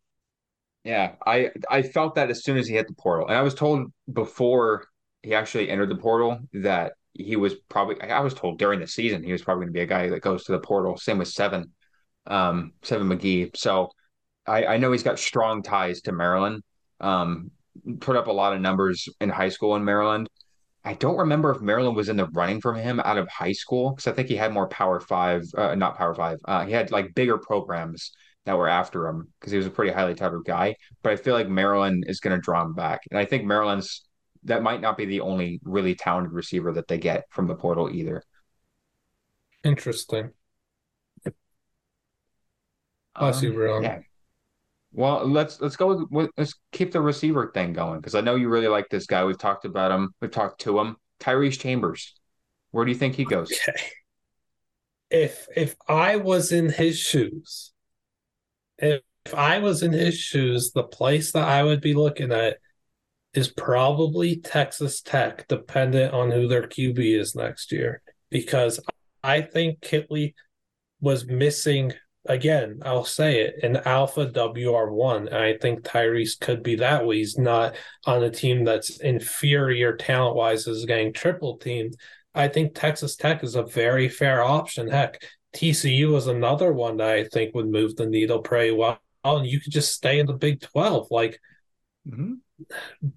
Yeah, 0.83 1.13
I 1.25 1.51
I 1.69 1.83
felt 1.83 2.15
that 2.15 2.31
as 2.31 2.43
soon 2.43 2.57
as 2.57 2.67
he 2.67 2.73
hit 2.73 2.87
the 2.87 2.95
portal, 2.95 3.27
and 3.27 3.37
I 3.37 3.43
was 3.43 3.53
told 3.53 3.91
before 4.11 4.87
he 5.21 5.35
actually 5.35 5.69
entered 5.69 5.89
the 5.89 5.95
portal 5.95 6.39
that 6.53 6.93
he 7.13 7.35
was 7.35 7.53
probably. 7.69 8.01
I 8.01 8.21
was 8.21 8.33
told 8.33 8.57
during 8.57 8.79
the 8.79 8.87
season 8.87 9.23
he 9.23 9.31
was 9.31 9.43
probably 9.43 9.65
going 9.65 9.73
to 9.73 9.77
be 9.77 9.83
a 9.83 9.85
guy 9.85 10.09
that 10.09 10.21
goes 10.21 10.43
to 10.45 10.53
the 10.53 10.59
portal. 10.59 10.97
Same 10.97 11.19
with 11.19 11.27
Seven, 11.27 11.71
um, 12.25 12.73
Seven 12.81 13.07
McGee. 13.07 13.55
So 13.55 13.91
I 14.47 14.65
I 14.65 14.77
know 14.77 14.91
he's 14.91 15.03
got 15.03 15.19
strong 15.19 15.61
ties 15.61 16.01
to 16.01 16.11
Maryland. 16.11 16.63
Um, 16.99 17.51
put 17.99 18.15
up 18.15 18.25
a 18.25 18.31
lot 18.31 18.53
of 18.53 18.61
numbers 18.61 19.07
in 19.19 19.29
high 19.29 19.49
school 19.49 19.75
in 19.75 19.85
Maryland. 19.85 20.27
I 20.83 20.93
don't 20.95 21.17
remember 21.17 21.51
if 21.51 21.61
Maryland 21.61 21.95
was 21.95 22.09
in 22.09 22.17
the 22.17 22.25
running 22.27 22.59
for 22.59 22.73
him 22.73 22.99
out 22.99 23.17
of 23.17 23.27
high 23.29 23.51
school 23.51 23.91
because 23.91 24.07
I 24.07 24.13
think 24.13 24.29
he 24.29 24.35
had 24.35 24.51
more 24.51 24.67
Power 24.67 24.99
Five, 24.99 25.43
uh, 25.55 25.75
not 25.75 25.97
Power 25.97 26.15
Five. 26.15 26.39
Uh, 26.45 26.65
he 26.65 26.71
had 26.71 26.91
like 26.91 27.13
bigger 27.13 27.37
programs 27.37 28.11
that 28.45 28.57
were 28.57 28.67
after 28.67 29.07
him 29.07 29.27
because 29.39 29.51
he 29.51 29.57
was 29.57 29.67
a 29.67 29.71
pretty 29.71 29.91
highly 29.93 30.15
touted 30.15 30.43
guy. 30.45 30.75
But 31.03 31.13
I 31.13 31.15
feel 31.17 31.35
like 31.35 31.47
Maryland 31.47 32.05
is 32.07 32.19
going 32.19 32.35
to 32.35 32.41
draw 32.41 32.63
him 32.63 32.73
back, 32.73 33.01
and 33.11 33.19
I 33.19 33.25
think 33.25 33.45
Maryland's 33.45 34.03
that 34.45 34.63
might 34.63 34.81
not 34.81 34.97
be 34.97 35.05
the 35.05 35.21
only 35.21 35.59
really 35.63 35.93
talented 35.93 36.33
receiver 36.33 36.73
that 36.73 36.87
they 36.87 36.97
get 36.97 37.25
from 37.29 37.45
the 37.45 37.53
portal 37.55 37.89
either. 37.91 38.23
Interesting. 39.63 40.31
I 43.15 43.31
see 43.31 43.49
Um, 43.49 43.55
where 43.55 43.71
I'm- 43.71 43.83
yeah. 43.83 43.99
Well, 44.93 45.25
let's 45.25 45.61
let's 45.61 45.77
go 45.77 46.05
with 46.11 46.29
let's 46.37 46.53
keep 46.71 46.91
the 46.91 47.01
receiver 47.01 47.51
thing 47.53 47.73
going 47.73 47.99
because 47.99 48.15
I 48.15 48.21
know 48.21 48.35
you 48.35 48.49
really 48.49 48.67
like 48.67 48.89
this 48.89 49.05
guy. 49.05 49.23
We've 49.23 49.37
talked 49.37 49.65
about 49.65 49.91
him. 49.91 50.13
We've 50.21 50.31
talked 50.31 50.61
to 50.61 50.79
him. 50.79 50.97
Tyrese 51.19 51.59
Chambers. 51.59 52.13
Where 52.71 52.85
do 52.85 52.91
you 52.91 52.97
think 52.97 53.15
he 53.15 53.25
goes? 53.25 53.51
Okay. 53.51 53.81
If 55.09 55.47
if 55.55 55.75
I 55.87 56.17
was 56.17 56.51
in 56.51 56.69
his 56.69 56.97
shoes, 56.99 57.71
if, 58.77 59.01
if 59.25 59.35
I 59.35 59.59
was 59.59 59.83
in 59.83 59.91
his 59.91 60.17
shoes, 60.17 60.71
the 60.71 60.83
place 60.83 61.31
that 61.33 61.47
I 61.47 61.63
would 61.63 61.81
be 61.81 61.93
looking 61.93 62.31
at 62.31 62.57
is 63.33 63.49
probably 63.49 64.37
Texas 64.37 65.01
Tech, 65.01 65.47
dependent 65.47 66.13
on 66.13 66.31
who 66.31 66.47
their 66.47 66.63
QB 66.63 67.19
is 67.19 67.35
next 67.35 67.71
year. 67.71 68.01
Because 68.29 68.79
I 69.23 69.41
think 69.41 69.79
Kitley 69.81 70.33
was 70.99 71.25
missing 71.25 71.93
again, 72.25 72.79
I'll 72.83 73.05
say 73.05 73.41
it, 73.41 73.63
an 73.63 73.77
alpha 73.85 74.27
WR1. 74.27 75.27
And 75.27 75.35
I 75.35 75.57
think 75.57 75.81
Tyrese 75.81 76.39
could 76.39 76.63
be 76.63 76.75
that 76.75 77.05
way. 77.05 77.17
He's 77.17 77.37
not 77.37 77.75
on 78.05 78.23
a 78.23 78.29
team 78.29 78.63
that's 78.63 78.99
inferior 78.99 79.95
talent 79.95 80.35
wise, 80.35 80.67
is 80.67 80.85
getting 80.85 81.13
triple 81.13 81.57
teamed. 81.57 81.95
I 82.33 82.47
think 82.47 82.73
Texas 82.73 83.15
Tech 83.15 83.43
is 83.43 83.55
a 83.55 83.63
very 83.63 84.07
fair 84.07 84.43
option. 84.43 84.87
Heck, 84.87 85.21
TCU 85.55 86.15
is 86.15 86.27
another 86.27 86.71
one 86.71 86.97
that 86.97 87.09
I 87.09 87.23
think 87.25 87.53
would 87.55 87.67
move 87.67 87.95
the 87.95 88.05
needle 88.05 88.39
pretty 88.39 88.71
well. 88.71 88.99
And 89.23 89.45
you 89.45 89.59
could 89.59 89.71
just 89.71 89.91
stay 89.91 90.19
in 90.19 90.27
the 90.27 90.33
Big 90.33 90.61
12. 90.61 91.07
Like 91.11 91.39
mm-hmm. 92.07 92.33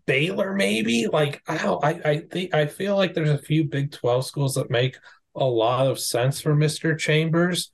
Baylor, 0.06 0.54
maybe. 0.54 1.06
Like 1.06 1.42
I 1.46 1.58
don't 1.58 1.84
I, 1.84 2.00
I 2.04 2.18
think 2.20 2.54
I 2.54 2.66
feel 2.66 2.96
like 2.96 3.14
there's 3.14 3.30
a 3.30 3.38
few 3.38 3.64
Big 3.64 3.92
12 3.92 4.26
schools 4.26 4.54
that 4.54 4.70
make 4.70 4.98
a 5.36 5.44
lot 5.44 5.86
of 5.86 5.98
sense 5.98 6.40
for 6.40 6.54
Mr. 6.54 6.98
Chambers. 6.98 7.70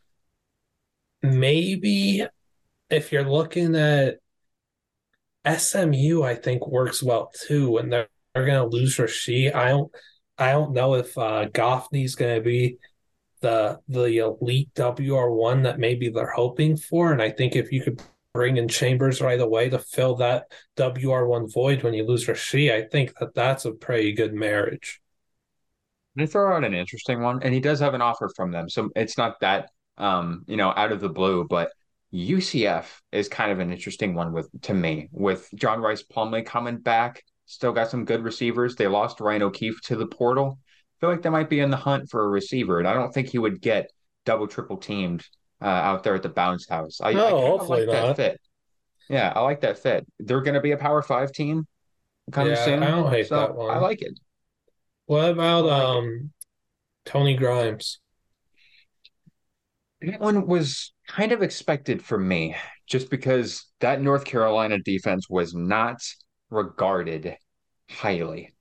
Maybe 1.22 2.24
if 2.88 3.12
you're 3.12 3.28
looking 3.28 3.76
at 3.76 4.18
SMU, 5.46 6.22
I 6.22 6.34
think 6.34 6.66
works 6.66 7.02
well 7.02 7.30
too, 7.46 7.78
and 7.78 7.92
they're, 7.92 8.08
they're 8.34 8.46
gonna 8.46 8.66
lose 8.66 8.96
Rashee. 8.96 9.54
I 9.54 9.68
don't 9.68 9.92
I 10.38 10.52
don't 10.52 10.72
know 10.72 10.94
if 10.94 11.16
uh 11.16 11.46
Goffney's 11.48 12.14
gonna 12.14 12.40
be 12.40 12.78
the 13.40 13.78
the 13.88 14.18
elite 14.18 14.70
WR 14.76 15.30
one 15.30 15.62
that 15.62 15.78
maybe 15.78 16.10
they're 16.10 16.30
hoping 16.30 16.76
for. 16.76 17.12
And 17.12 17.22
I 17.22 17.30
think 17.30 17.56
if 17.56 17.72
you 17.72 17.82
could 17.82 18.02
bring 18.32 18.56
in 18.58 18.68
Chambers 18.68 19.20
right 19.20 19.40
away 19.40 19.70
to 19.70 19.78
fill 19.78 20.16
that 20.16 20.46
WR 20.78 21.26
one 21.26 21.48
void 21.48 21.82
when 21.82 21.94
you 21.94 22.04
lose 22.04 22.26
Rashee, 22.26 22.72
I 22.72 22.86
think 22.88 23.14
that 23.18 23.34
that's 23.34 23.64
a 23.64 23.72
pretty 23.72 24.12
good 24.12 24.34
marriage. 24.34 25.00
They 26.16 26.26
throw 26.26 26.54
out 26.54 26.64
an 26.64 26.74
interesting 26.74 27.22
one, 27.22 27.42
and 27.42 27.54
he 27.54 27.60
does 27.60 27.80
have 27.80 27.94
an 27.94 28.02
offer 28.02 28.30
from 28.34 28.50
them, 28.50 28.68
so 28.68 28.90
it's 28.96 29.16
not 29.16 29.40
that 29.40 29.70
um, 30.00 30.44
you 30.46 30.56
know 30.56 30.72
out 30.74 30.92
of 30.92 31.00
the 31.00 31.08
blue, 31.08 31.46
but 31.48 31.70
UCF 32.12 32.86
is 33.12 33.28
kind 33.28 33.52
of 33.52 33.60
an 33.60 33.70
interesting 33.70 34.14
one 34.14 34.32
with 34.32 34.48
to 34.62 34.74
me 34.74 35.08
with 35.12 35.48
John 35.54 35.80
Rhys 35.80 36.02
Plumlee 36.02 36.44
coming 36.44 36.78
back. 36.78 37.22
Still 37.46 37.72
got 37.72 37.90
some 37.90 38.04
good 38.04 38.22
receivers. 38.24 38.76
They 38.76 38.86
lost 38.86 39.20
Ryan 39.20 39.42
O'Keefe 39.42 39.80
to 39.82 39.96
the 39.96 40.06
portal. 40.06 40.58
I 40.60 40.94
feel 41.00 41.10
like 41.10 41.22
they 41.22 41.30
might 41.30 41.50
be 41.50 41.60
in 41.60 41.70
the 41.70 41.76
hunt 41.76 42.10
for 42.10 42.24
a 42.24 42.28
receiver, 42.28 42.78
and 42.78 42.88
I 42.88 42.94
don't 42.94 43.12
think 43.12 43.28
he 43.28 43.38
would 43.38 43.60
get 43.60 43.90
double 44.24 44.46
triple 44.46 44.76
teamed 44.76 45.24
uh, 45.62 45.66
out 45.66 46.02
there 46.02 46.14
at 46.14 46.22
the 46.22 46.28
bounce 46.28 46.68
house. 46.68 47.00
I, 47.02 47.12
no, 47.12 47.26
I 47.26 47.30
hopefully 47.30 47.86
like 47.86 47.94
not. 47.94 48.16
that 48.16 48.16
fit. 48.16 48.40
Yeah, 49.08 49.32
I 49.34 49.40
like 49.40 49.60
that 49.62 49.78
fit. 49.78 50.06
They're 50.18 50.42
going 50.42 50.54
to 50.54 50.60
be 50.60 50.72
a 50.72 50.76
Power 50.76 51.02
Five 51.02 51.32
team 51.32 51.66
coming 52.30 52.54
yeah, 52.54 52.64
soon. 52.64 52.82
I 52.82 52.90
don't 52.90 53.10
hate 53.10 53.28
so 53.28 53.36
that 53.36 53.54
one. 53.54 53.70
I 53.70 53.78
like 53.78 54.02
it. 54.02 54.18
What 55.06 55.30
about 55.30 55.64
like 55.64 55.82
um 55.82 56.32
Tony 57.04 57.34
Grimes? 57.34 57.98
That 60.02 60.20
one 60.20 60.46
was 60.46 60.92
kind 61.06 61.32
of 61.32 61.42
expected 61.42 62.02
from 62.02 62.26
me, 62.26 62.56
just 62.86 63.10
because 63.10 63.66
that 63.80 64.00
North 64.00 64.24
Carolina 64.24 64.78
defense 64.78 65.28
was 65.28 65.54
not 65.54 66.00
regarded 66.50 67.36
highly. 67.90 68.54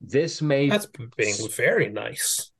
This 0.00 0.42
may 0.42 0.68
that's 0.68 0.86
being 1.16 1.34
very 1.56 1.88
nice. 1.88 2.50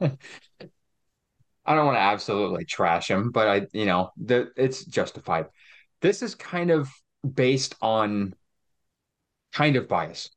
I 0.00 1.74
don't 1.74 1.84
want 1.84 1.96
to 1.96 2.02
absolutely 2.02 2.64
trash 2.64 3.10
him, 3.10 3.30
but 3.30 3.46
I, 3.46 3.66
you 3.72 3.84
know, 3.84 4.10
the 4.16 4.50
it's 4.56 4.84
justified. 4.84 5.46
This 6.00 6.22
is 6.22 6.34
kind 6.34 6.70
of 6.70 6.88
based 7.34 7.74
on 7.82 8.34
kind 9.52 9.76
of 9.76 9.88
bias, 9.88 10.30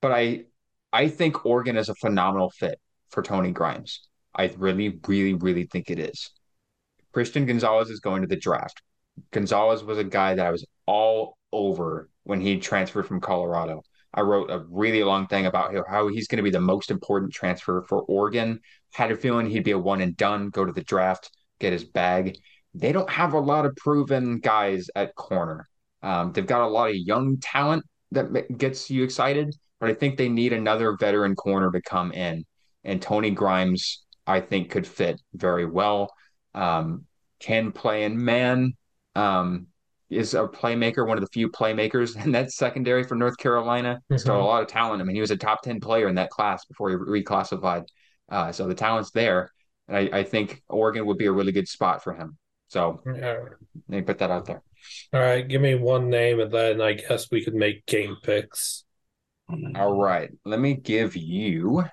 but 0.00 0.12
I 0.12 0.44
I 0.92 1.08
think 1.08 1.44
Oregon 1.44 1.76
is 1.76 1.88
a 1.88 1.94
phenomenal 1.96 2.50
fit 2.50 2.78
for 3.10 3.22
Tony 3.22 3.50
Grimes. 3.50 4.07
I 4.38 4.54
really, 4.56 4.98
really, 5.06 5.34
really 5.34 5.64
think 5.64 5.90
it 5.90 5.98
is. 5.98 6.30
Christian 7.12 7.44
Gonzalez 7.44 7.90
is 7.90 8.00
going 8.00 8.22
to 8.22 8.28
the 8.28 8.36
draft. 8.36 8.80
Gonzalez 9.32 9.82
was 9.82 9.98
a 9.98 10.04
guy 10.04 10.34
that 10.34 10.46
I 10.46 10.50
was 10.50 10.64
all 10.86 11.36
over 11.52 12.08
when 12.22 12.40
he 12.40 12.58
transferred 12.58 13.06
from 13.06 13.20
Colorado. 13.20 13.82
I 14.14 14.22
wrote 14.22 14.50
a 14.50 14.64
really 14.70 15.02
long 15.02 15.26
thing 15.26 15.46
about 15.46 15.74
how 15.88 16.08
he's 16.08 16.28
going 16.28 16.38
to 16.38 16.42
be 16.42 16.50
the 16.50 16.60
most 16.60 16.90
important 16.90 17.32
transfer 17.32 17.84
for 17.88 18.02
Oregon. 18.02 18.60
Had 18.92 19.10
a 19.10 19.16
feeling 19.16 19.46
he'd 19.46 19.64
be 19.64 19.72
a 19.72 19.78
one 19.78 20.00
and 20.00 20.16
done, 20.16 20.50
go 20.50 20.64
to 20.64 20.72
the 20.72 20.84
draft, 20.84 21.30
get 21.58 21.72
his 21.72 21.84
bag. 21.84 22.38
They 22.74 22.92
don't 22.92 23.10
have 23.10 23.32
a 23.32 23.40
lot 23.40 23.66
of 23.66 23.76
proven 23.76 24.38
guys 24.38 24.88
at 24.94 25.14
corner. 25.14 25.68
Um, 26.02 26.32
they've 26.32 26.46
got 26.46 26.62
a 26.62 26.68
lot 26.68 26.90
of 26.90 26.96
young 26.96 27.38
talent 27.38 27.84
that 28.12 28.56
gets 28.56 28.88
you 28.88 29.04
excited, 29.04 29.54
but 29.80 29.90
I 29.90 29.94
think 29.94 30.16
they 30.16 30.28
need 30.28 30.52
another 30.52 30.96
veteran 30.96 31.34
corner 31.34 31.70
to 31.72 31.82
come 31.82 32.12
in. 32.12 32.44
And 32.84 33.02
Tony 33.02 33.30
Grimes, 33.30 34.04
I 34.28 34.40
think, 34.40 34.70
could 34.70 34.86
fit 34.86 35.20
very 35.34 35.66
well. 35.66 36.12
Um, 36.54 37.06
can 37.40 37.72
play 37.72 38.04
in 38.04 38.22
man. 38.22 38.74
Um, 39.14 39.68
is 40.10 40.32
a 40.34 40.46
playmaker, 40.46 41.06
one 41.06 41.18
of 41.18 41.22
the 41.22 41.30
few 41.32 41.50
playmakers 41.50 42.16
in 42.24 42.32
that 42.32 42.52
secondary 42.52 43.04
for 43.04 43.14
North 43.14 43.36
Carolina. 43.38 44.00
Mm-hmm. 44.04 44.18
Still 44.18 44.40
a 44.40 44.42
lot 44.42 44.62
of 44.62 44.68
talent. 44.68 45.02
I 45.02 45.04
mean, 45.04 45.14
he 45.14 45.20
was 45.20 45.30
a 45.30 45.36
top 45.36 45.62
10 45.62 45.80
player 45.80 46.08
in 46.08 46.14
that 46.16 46.30
class 46.30 46.64
before 46.66 46.90
he 46.90 46.96
reclassified. 46.96 47.84
Uh, 48.30 48.52
so 48.52 48.66
the 48.66 48.74
talent's 48.74 49.10
there. 49.10 49.50
And 49.88 49.96
I, 49.96 50.18
I, 50.18 50.22
think 50.22 50.62
Oregon 50.68 51.06
would 51.06 51.16
be 51.16 51.26
a 51.26 51.32
really 51.32 51.52
good 51.52 51.66
spot 51.66 52.04
for 52.04 52.12
him. 52.12 52.36
So 52.68 53.00
yeah. 53.06 53.38
let 53.88 53.98
me 53.98 54.02
put 54.02 54.18
that 54.18 54.30
out 54.30 54.44
there. 54.44 54.62
All 55.14 55.20
right. 55.20 55.46
Give 55.46 55.62
me 55.62 55.74
one 55.76 56.10
name 56.10 56.40
and 56.40 56.52
then 56.52 56.82
I 56.82 56.92
guess 56.92 57.30
we 57.30 57.42
could 57.42 57.54
make 57.54 57.86
game 57.86 58.16
picks. 58.22 58.84
All 59.76 59.94
right. 59.94 60.30
Let 60.44 60.60
me 60.60 60.74
give 60.74 61.16
you 61.16 61.84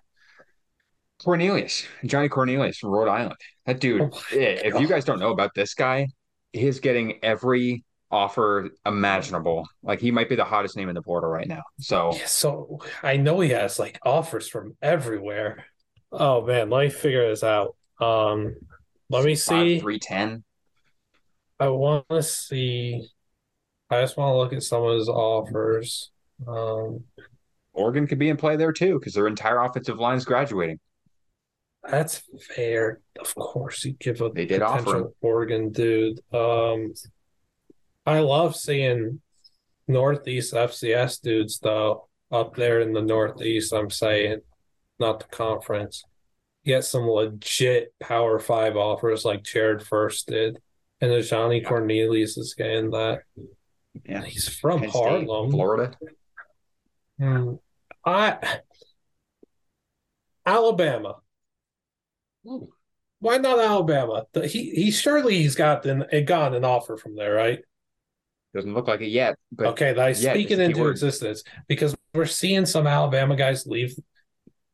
Cornelius, 1.24 1.86
Johnny 2.06 2.30
Cornelius 2.30 2.78
from 2.78 2.90
Rhode 2.90 3.10
Island. 3.10 3.36
That 3.66 3.80
dude, 3.80 4.02
oh 4.02 4.22
if 4.32 4.80
you 4.80 4.88
guys 4.88 5.06
don't 5.06 5.20
know 5.20 5.32
about 5.32 5.52
this 5.56 5.74
guy, 5.74 6.08
he's 6.54 6.80
getting 6.80 7.24
every 7.24 7.84
offer 8.12 8.70
imaginable. 8.86 9.68
Like 9.84 10.00
he 10.00 10.12
might 10.12 10.30
be 10.30 10.36
the 10.36 10.46
hottest 10.46 10.78
name 10.78 10.90
in 10.90 10.96
the 10.96 11.02
portal 11.02 11.30
right 11.30 11.48
now. 11.48 11.64
So 11.80 12.14
yeah, 12.14 12.26
so 12.26 12.80
I 13.04 13.18
know 13.18 13.40
he 13.40 13.50
has 13.50 13.80
like 13.80 14.00
offers 14.04 14.48
from 14.48 14.76
everywhere. 14.82 15.66
Oh 16.12 16.46
man, 16.46 16.70
let 16.70 16.86
me 16.86 16.90
figure 16.90 17.28
this 17.30 17.44
out. 17.44 17.76
Um 18.00 18.56
let 19.10 19.24
me 19.24 19.36
see. 19.36 19.80
Three 19.80 20.00
ten. 20.00 20.44
I 21.60 21.70
want 21.70 22.06
to 22.10 22.22
see. 22.22 23.08
I 23.90 24.02
just 24.02 24.18
want 24.18 24.34
to 24.34 24.38
look 24.38 24.54
at 24.54 24.64
some 24.64 24.84
of 24.84 24.98
his 24.98 25.10
offers. 25.10 26.12
Um 26.48 27.04
Oregon 27.74 28.08
could 28.08 28.20
be 28.20 28.30
in 28.30 28.38
play 28.38 28.56
there 28.56 28.72
too 28.72 28.98
because 29.00 29.14
their 29.14 29.28
entire 29.28 29.60
offensive 29.60 30.00
line 30.00 30.18
is 30.18 30.26
graduating. 30.26 30.80
That's 31.90 32.24
fair. 32.56 33.02
Of 33.20 33.34
course, 33.36 33.86
you 33.86 33.94
give 33.94 34.22
a 34.22 34.30
they 34.30 34.46
did 34.46 34.62
offer 34.62 35.12
Oregon 35.22 35.72
dude. 35.72 36.20
Um, 36.34 36.94
I 38.06 38.20
love 38.20 38.56
seeing 38.56 39.22
Northeast 39.88 40.54
FCS 40.54 41.22
dudes 41.22 41.60
though 41.60 42.08
up 42.32 42.56
there 42.56 42.82
in 42.82 42.94
the 42.94 43.02
Northeast. 43.02 43.74
I'm 43.74 43.90
saying, 43.90 44.42
not 45.00 45.20
the 45.20 45.36
conference. 45.36 46.04
Get 46.66 46.84
some 46.84 47.08
legit 47.08 47.94
Power 48.00 48.40
Five 48.40 48.76
offers 48.76 49.24
like 49.24 49.44
Jared 49.44 49.84
First 49.84 50.28
did, 50.28 50.58
and 51.02 51.12
the 51.12 51.22
Johnny 51.22 51.62
yeah. 51.62 51.68
Cornelius 51.68 52.38
is 52.38 52.56
getting 52.56 52.90
that. 52.92 53.22
Yeah, 54.04 54.24
he's 54.24 54.50
from 54.50 54.82
Penn 54.82 54.90
Harlem, 54.90 55.50
State, 55.50 55.56
Florida. 55.56 55.92
Hmm. 57.20 57.54
I 58.04 58.60
Alabama. 60.46 61.18
Why 63.20 63.38
not 63.38 63.60
Alabama? 63.60 64.26
He 64.44 64.70
he 64.72 64.92
surely 64.92 65.38
he's 65.38 65.56
got 65.56 65.86
an, 65.86 66.06
got 66.26 66.54
an 66.54 66.64
offer 66.64 66.98
from 66.98 67.16
there, 67.16 67.34
right? 67.34 67.60
Doesn't 68.54 68.74
look 68.74 68.88
like 68.88 69.02
it 69.02 69.08
yet. 69.08 69.36
But 69.52 69.68
okay, 69.68 69.98
I 70.00 70.14
speak 70.14 70.52
it 70.52 70.60
into 70.60 70.88
existence 70.88 71.44
because 71.68 71.96
we're 72.14 72.26
seeing 72.26 72.66
some 72.66 72.88
Alabama 72.88 73.36
guys 73.36 73.66
leave 73.66 73.96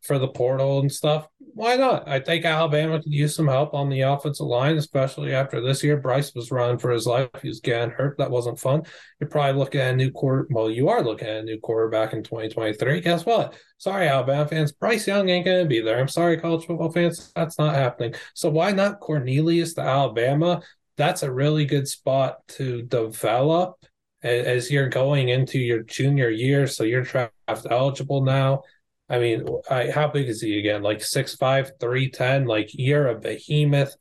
for 0.01 0.19
the 0.19 0.28
portal 0.28 0.80
and 0.80 0.91
stuff. 0.91 1.28
Why 1.62 1.76
not? 1.76 2.09
I 2.09 2.20
think 2.20 2.43
Alabama 2.43 2.99
could 2.99 3.14
use 3.14 3.36
some 3.36 3.47
help 3.47 3.76
on 3.76 3.88
the 3.88 4.01
offensive 4.01 4.47
line, 4.47 4.78
especially 4.78 5.32
after 5.32 5.62
this 5.62 5.84
year. 5.84 5.95
Bryce 5.95 6.34
was 6.34 6.49
running 6.49 6.80
for 6.80 6.89
his 6.89 7.05
life. 7.05 7.30
He 7.39 7.49
was 7.49 7.59
getting 7.59 7.91
hurt. 7.91 8.18
That 8.18 8.32
wasn't 8.32 8.59
fun. 8.59 8.82
You're 9.20 9.30
probably 9.30 9.59
looking 9.59 9.80
at 9.80 9.93
a 9.93 9.95
new 9.95 10.09
quarter. 10.09 10.47
Well, 10.49 10.72
you 10.72 10.89
are 10.89 11.03
looking 11.03 11.28
at 11.28 11.41
a 11.41 11.43
new 11.43 11.59
quarterback 11.59 12.14
in 12.14 12.24
2023. 12.24 13.01
Guess 13.01 13.28
what? 13.28 13.53
Sorry, 13.78 14.07
Alabama 14.07 14.47
fans. 14.47 14.72
Bryce 14.72 15.05
Young 15.05 15.30
ain't 15.30 15.45
going 15.45 15.64
to 15.64 15.70
be 15.70 15.82
there. 15.82 15.99
I'm 15.99 16.07
sorry, 16.07 16.38
college 16.38 16.66
football 16.66 16.91
fans. 16.91 17.32
That's 17.36 17.59
not 17.59 17.76
happening. 17.76 18.16
So 18.34 18.49
why 18.49 18.72
not 18.72 18.99
Cornelius 18.99 19.76
to 19.76 19.82
Alabama? 19.82 20.64
that's 20.97 21.24
a 21.24 21.32
really 21.32 21.66
good 21.66 21.88
spot 21.88 22.38
to 22.47 22.82
develop 22.84 23.76
as 24.24 24.70
you're 24.70 24.89
going 24.89 25.30
into 25.30 25.59
your 25.59 25.84
junior 25.84 26.30
year. 26.30 26.68
So 26.68 26.84
you're 26.84 27.03
draft 27.03 27.32
eligible 27.70 28.24
now. 28.24 28.64
I 29.12 29.20
mean, 29.20 29.45
I, 29.70 29.91
how 29.91 30.07
big 30.07 30.30
is 30.30 30.41
he 30.41 30.57
again? 30.57 30.82
Like 30.82 30.99
6'5, 30.99 31.72
310? 31.82 32.45
Like 32.45 32.70
you're 32.74 33.09
a 33.09 33.20
behemoth. 33.20 33.93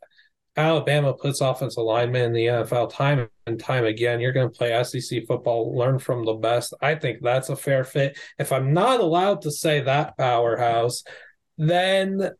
Alabama 0.56 1.14
puts 1.14 1.40
offensive 1.40 1.82
linemen 1.82 2.26
in 2.26 2.32
the 2.32 2.46
NFL 2.46 2.92
time 2.92 3.28
and 3.46 3.58
time 3.58 3.84
again. 3.84 4.20
You're 4.20 4.32
going 4.32 4.50
to 4.50 4.56
play 4.56 4.80
SEC 4.84 5.26
football, 5.26 5.76
learn 5.76 5.98
from 5.98 6.24
the 6.24 6.34
best. 6.34 6.74
I 6.80 6.94
think 6.94 7.22
that's 7.22 7.48
a 7.48 7.56
fair 7.56 7.82
fit. 7.82 8.16
If 8.38 8.52
I'm 8.52 8.72
not 8.72 9.00
allowed 9.00 9.42
to 9.42 9.50
say 9.50 9.80
that 9.80 10.16
powerhouse, 10.16 11.02
then 11.58 12.30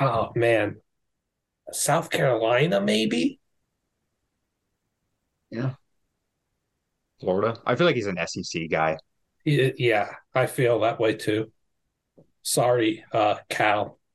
oh 0.00 0.32
man, 0.34 0.76
South 1.72 2.10
Carolina, 2.10 2.80
maybe. 2.80 3.38
Yeah. 5.50 5.74
Florida. 7.20 7.60
I 7.66 7.76
feel 7.76 7.86
like 7.86 7.96
he's 7.96 8.06
an 8.06 8.18
SEC 8.26 8.68
guy. 8.70 8.98
Yeah, 9.46 10.08
I 10.34 10.46
feel 10.46 10.80
that 10.80 10.98
way 10.98 11.14
too. 11.14 11.52
Sorry, 12.42 13.04
uh, 13.12 13.36
Cal. 13.48 13.98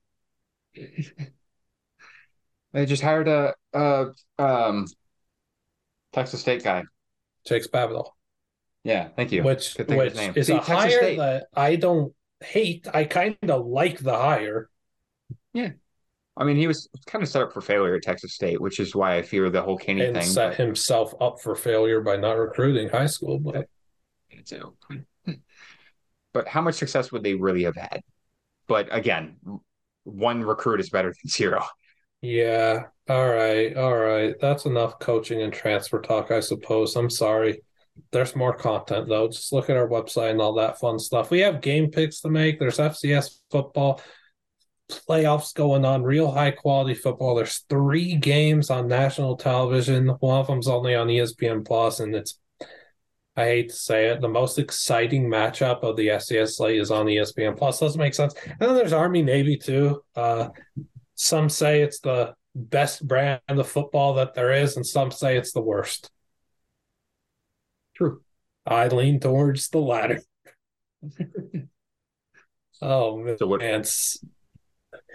They 2.73 2.85
just 2.85 3.03
hired 3.03 3.27
a, 3.27 3.53
a 3.73 4.11
um, 4.39 4.87
Texas 6.13 6.39
State 6.39 6.63
guy. 6.63 6.83
Jake 7.45 7.69
Spavital. 7.69 8.11
Yeah, 8.83 9.09
thank 9.15 9.31
you. 9.31 9.43
Which 9.43 9.75
which 9.77 10.13
is 10.35 10.47
See, 10.47 10.53
a 10.53 10.57
Texas 10.57 10.67
hire 10.67 10.89
State. 10.89 11.17
that 11.17 11.47
I 11.53 11.75
don't 11.75 12.13
hate. 12.39 12.87
I 12.93 13.03
kind 13.03 13.37
of 13.43 13.65
like 13.65 13.99
the 13.99 14.13
hire. 14.13 14.69
Yeah. 15.53 15.71
I 16.37 16.45
mean, 16.45 16.55
he 16.55 16.65
was 16.65 16.87
kind 17.07 17.21
of 17.21 17.29
set 17.29 17.41
up 17.41 17.51
for 17.51 17.59
failure 17.59 17.95
at 17.95 18.03
Texas 18.03 18.33
State, 18.33 18.61
which 18.61 18.79
is 18.79 18.95
why 18.95 19.17
I 19.17 19.21
fear 19.21 19.49
the 19.49 19.61
whole 19.61 19.77
Kenny 19.77 20.05
and 20.05 20.15
thing. 20.15 20.25
Set 20.25 20.51
but... 20.51 20.57
himself 20.57 21.13
up 21.19 21.41
for 21.41 21.55
failure 21.55 21.99
by 21.99 22.15
not 22.15 22.37
recruiting 22.37 22.87
high 22.87 23.07
school. 23.07 23.37
But 23.37 23.67
too. 24.45 24.73
But 26.33 26.47
how 26.47 26.61
much 26.61 26.75
success 26.75 27.11
would 27.11 27.23
they 27.23 27.35
really 27.35 27.63
have 27.63 27.75
had? 27.75 28.01
But 28.67 28.87
again, 28.95 29.37
one 30.03 30.43
recruit 30.43 30.79
is 30.79 30.89
better 30.89 31.09
than 31.09 31.29
zero. 31.29 31.63
Yeah. 32.21 32.83
All 33.09 33.27
right. 33.27 33.75
All 33.75 33.97
right. 33.97 34.35
That's 34.39 34.65
enough 34.65 34.99
coaching 34.99 35.41
and 35.41 35.51
transfer 35.51 35.99
talk, 35.99 36.31
I 36.31 36.39
suppose. 36.39 36.95
I'm 36.95 37.09
sorry. 37.09 37.61
There's 38.11 38.35
more 38.35 38.55
content 38.55 39.09
though. 39.09 39.27
Just 39.27 39.51
look 39.51 39.69
at 39.69 39.77
our 39.77 39.87
website 39.87 40.31
and 40.31 40.41
all 40.41 40.53
that 40.53 40.79
fun 40.79 40.99
stuff. 40.99 41.31
We 41.31 41.39
have 41.39 41.61
game 41.61 41.91
picks 41.91 42.21
to 42.21 42.29
make. 42.29 42.59
There's 42.59 42.77
FCS 42.77 43.39
football 43.49 44.01
playoffs 44.89 45.53
going 45.53 45.85
on, 45.85 46.03
real 46.03 46.31
high 46.31 46.51
quality 46.51 46.93
football. 46.93 47.35
There's 47.35 47.59
three 47.69 48.15
games 48.15 48.69
on 48.69 48.87
national 48.87 49.37
television. 49.37 50.07
One 50.19 50.39
of 50.39 50.47
them's 50.47 50.67
only 50.67 50.95
on 50.95 51.07
ESPN 51.07 51.65
Plus, 51.65 51.99
and 51.99 52.15
it's 52.15 52.39
I 53.37 53.45
hate 53.45 53.69
to 53.69 53.75
say 53.75 54.09
it, 54.09 54.19
the 54.19 54.27
most 54.27 54.59
exciting 54.59 55.29
matchup 55.29 55.83
of 55.83 55.95
the 55.95 56.09
FCS 56.09 56.57
slate 56.57 56.79
is 56.79 56.91
on 56.91 57.05
ESPN 57.05 57.57
Plus. 57.57 57.79
Doesn't 57.79 57.99
make 57.99 58.13
sense. 58.13 58.33
And 58.45 58.59
then 58.59 58.75
there's 58.75 58.91
Army 58.91 59.21
Navy 59.21 59.55
too. 59.57 60.03
Uh, 60.15 60.49
some 61.15 61.47
say 61.47 61.81
it's 61.81 61.99
the 61.99 62.33
best 62.53 63.07
brand 63.07 63.39
of 63.47 63.67
football 63.67 64.15
that 64.15 64.33
there 64.33 64.51
is, 64.51 64.75
and 64.75 64.85
some 64.85 65.11
say 65.11 65.37
it's 65.37 65.53
the 65.53 65.61
worst. 65.61 66.11
True. 67.95 68.21
I 68.65 68.87
lean 68.89 69.19
towards 69.19 69.69
the 69.69 69.79
latter. 69.79 70.21
oh 72.81 73.17
man, 73.17 73.37
so 73.37 73.47
what, 73.47 73.61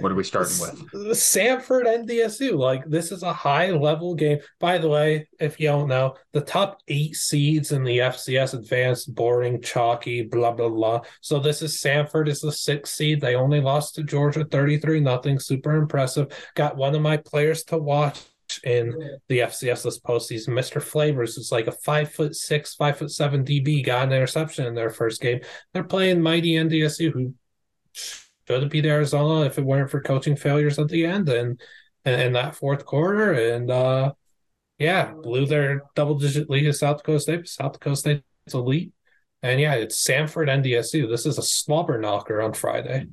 what 0.01 0.13
are 0.13 0.15
we 0.15 0.25
starting 0.25 0.59
with? 0.61 0.91
Samford 1.17 1.85
NDSU. 1.85 2.57
Like 2.59 2.85
this 2.87 3.13
is 3.13 3.23
a 3.23 3.33
high 3.33 3.71
level 3.71 4.15
game. 4.15 4.39
By 4.61 4.79
the 4.79 4.89
way, 4.89 5.29
if 5.41 5.59
you 5.59 5.69
don't 5.69 5.89
know, 5.89 6.15
the 6.33 6.41
top 6.41 6.81
eight 6.89 7.17
seeds 7.17 7.73
in 7.73 7.83
the 7.83 7.99
FCS 7.99 8.55
advanced, 8.55 9.15
boring, 9.15 9.63
chalky, 9.63 10.23
blah 10.23 10.53
blah 10.53 10.69
blah. 10.69 11.01
So 11.21 11.39
this 11.39 11.63
is 11.63 11.81
Samford 11.81 12.29
is 12.29 12.41
the 12.41 12.53
sixth 12.53 12.95
seed. 12.95 13.21
They 13.21 13.35
only 13.35 13.61
lost 13.61 13.95
to 13.95 14.03
Georgia 14.03 14.45
33 14.45 15.01
nothing. 15.01 15.39
Super 15.39 15.77
impressive. 15.77 16.29
Got 16.55 16.77
one 16.77 16.95
of 16.95 17.03
my 17.03 17.17
players 17.17 17.65
to 17.65 17.79
watch 17.79 18.21
in 18.65 19.19
the 19.29 19.41
FCS 19.41 19.83
this 19.83 19.99
postseason. 19.99 20.49
Mr. 20.49 20.81
Flavors 20.81 21.37
is 21.37 21.51
like 21.51 21.67
a 21.67 21.73
five 21.73 22.13
foot 22.13 22.35
six, 22.35 22.75
five 22.75 22.99
foot 22.99 23.11
seven 23.11 23.45
DB, 23.45 23.85
got 23.85 24.07
an 24.07 24.13
interception 24.13 24.67
in 24.67 24.75
their 24.75 24.91
first 24.91 25.21
game. 25.21 25.41
They're 25.73 25.85
playing 25.85 26.21
mighty 26.21 26.53
NDSU, 26.53 27.13
who 27.13 27.35
should 28.49 28.71
beat 28.71 28.87
Arizona 28.87 29.45
if 29.45 29.59
it 29.59 29.65
weren't 29.65 29.91
for 29.91 30.01
coaching 30.01 30.37
failures 30.37 30.79
at 30.79 30.89
the 30.89 31.05
end 31.05 31.29
and 31.29 31.61
in 32.05 32.33
that 32.35 32.55
fourth 32.55 32.85
quarter. 32.85 33.33
And 33.33 33.71
uh, 33.71 34.13
yeah, 34.79 35.13
blew 35.13 35.47
their 35.47 35.83
double 35.95 36.19
digit 36.19 36.49
lead 36.49 36.65
to 36.65 36.73
South 36.73 36.99
Dakota 36.99 37.21
State. 37.21 37.49
South 37.49 37.73
Dakota 37.73 37.97
State's 37.97 38.23
elite. 38.55 38.93
And 39.43 39.61
yeah, 39.61 39.75
it's 39.75 40.03
Samford 40.07 40.49
NDSU. 40.49 41.09
This 41.09 41.27
is 41.27 41.39
a 41.39 41.43
slobber 41.43 41.99
knocker 41.99 42.41
on 42.41 42.53
Friday. 42.53 43.07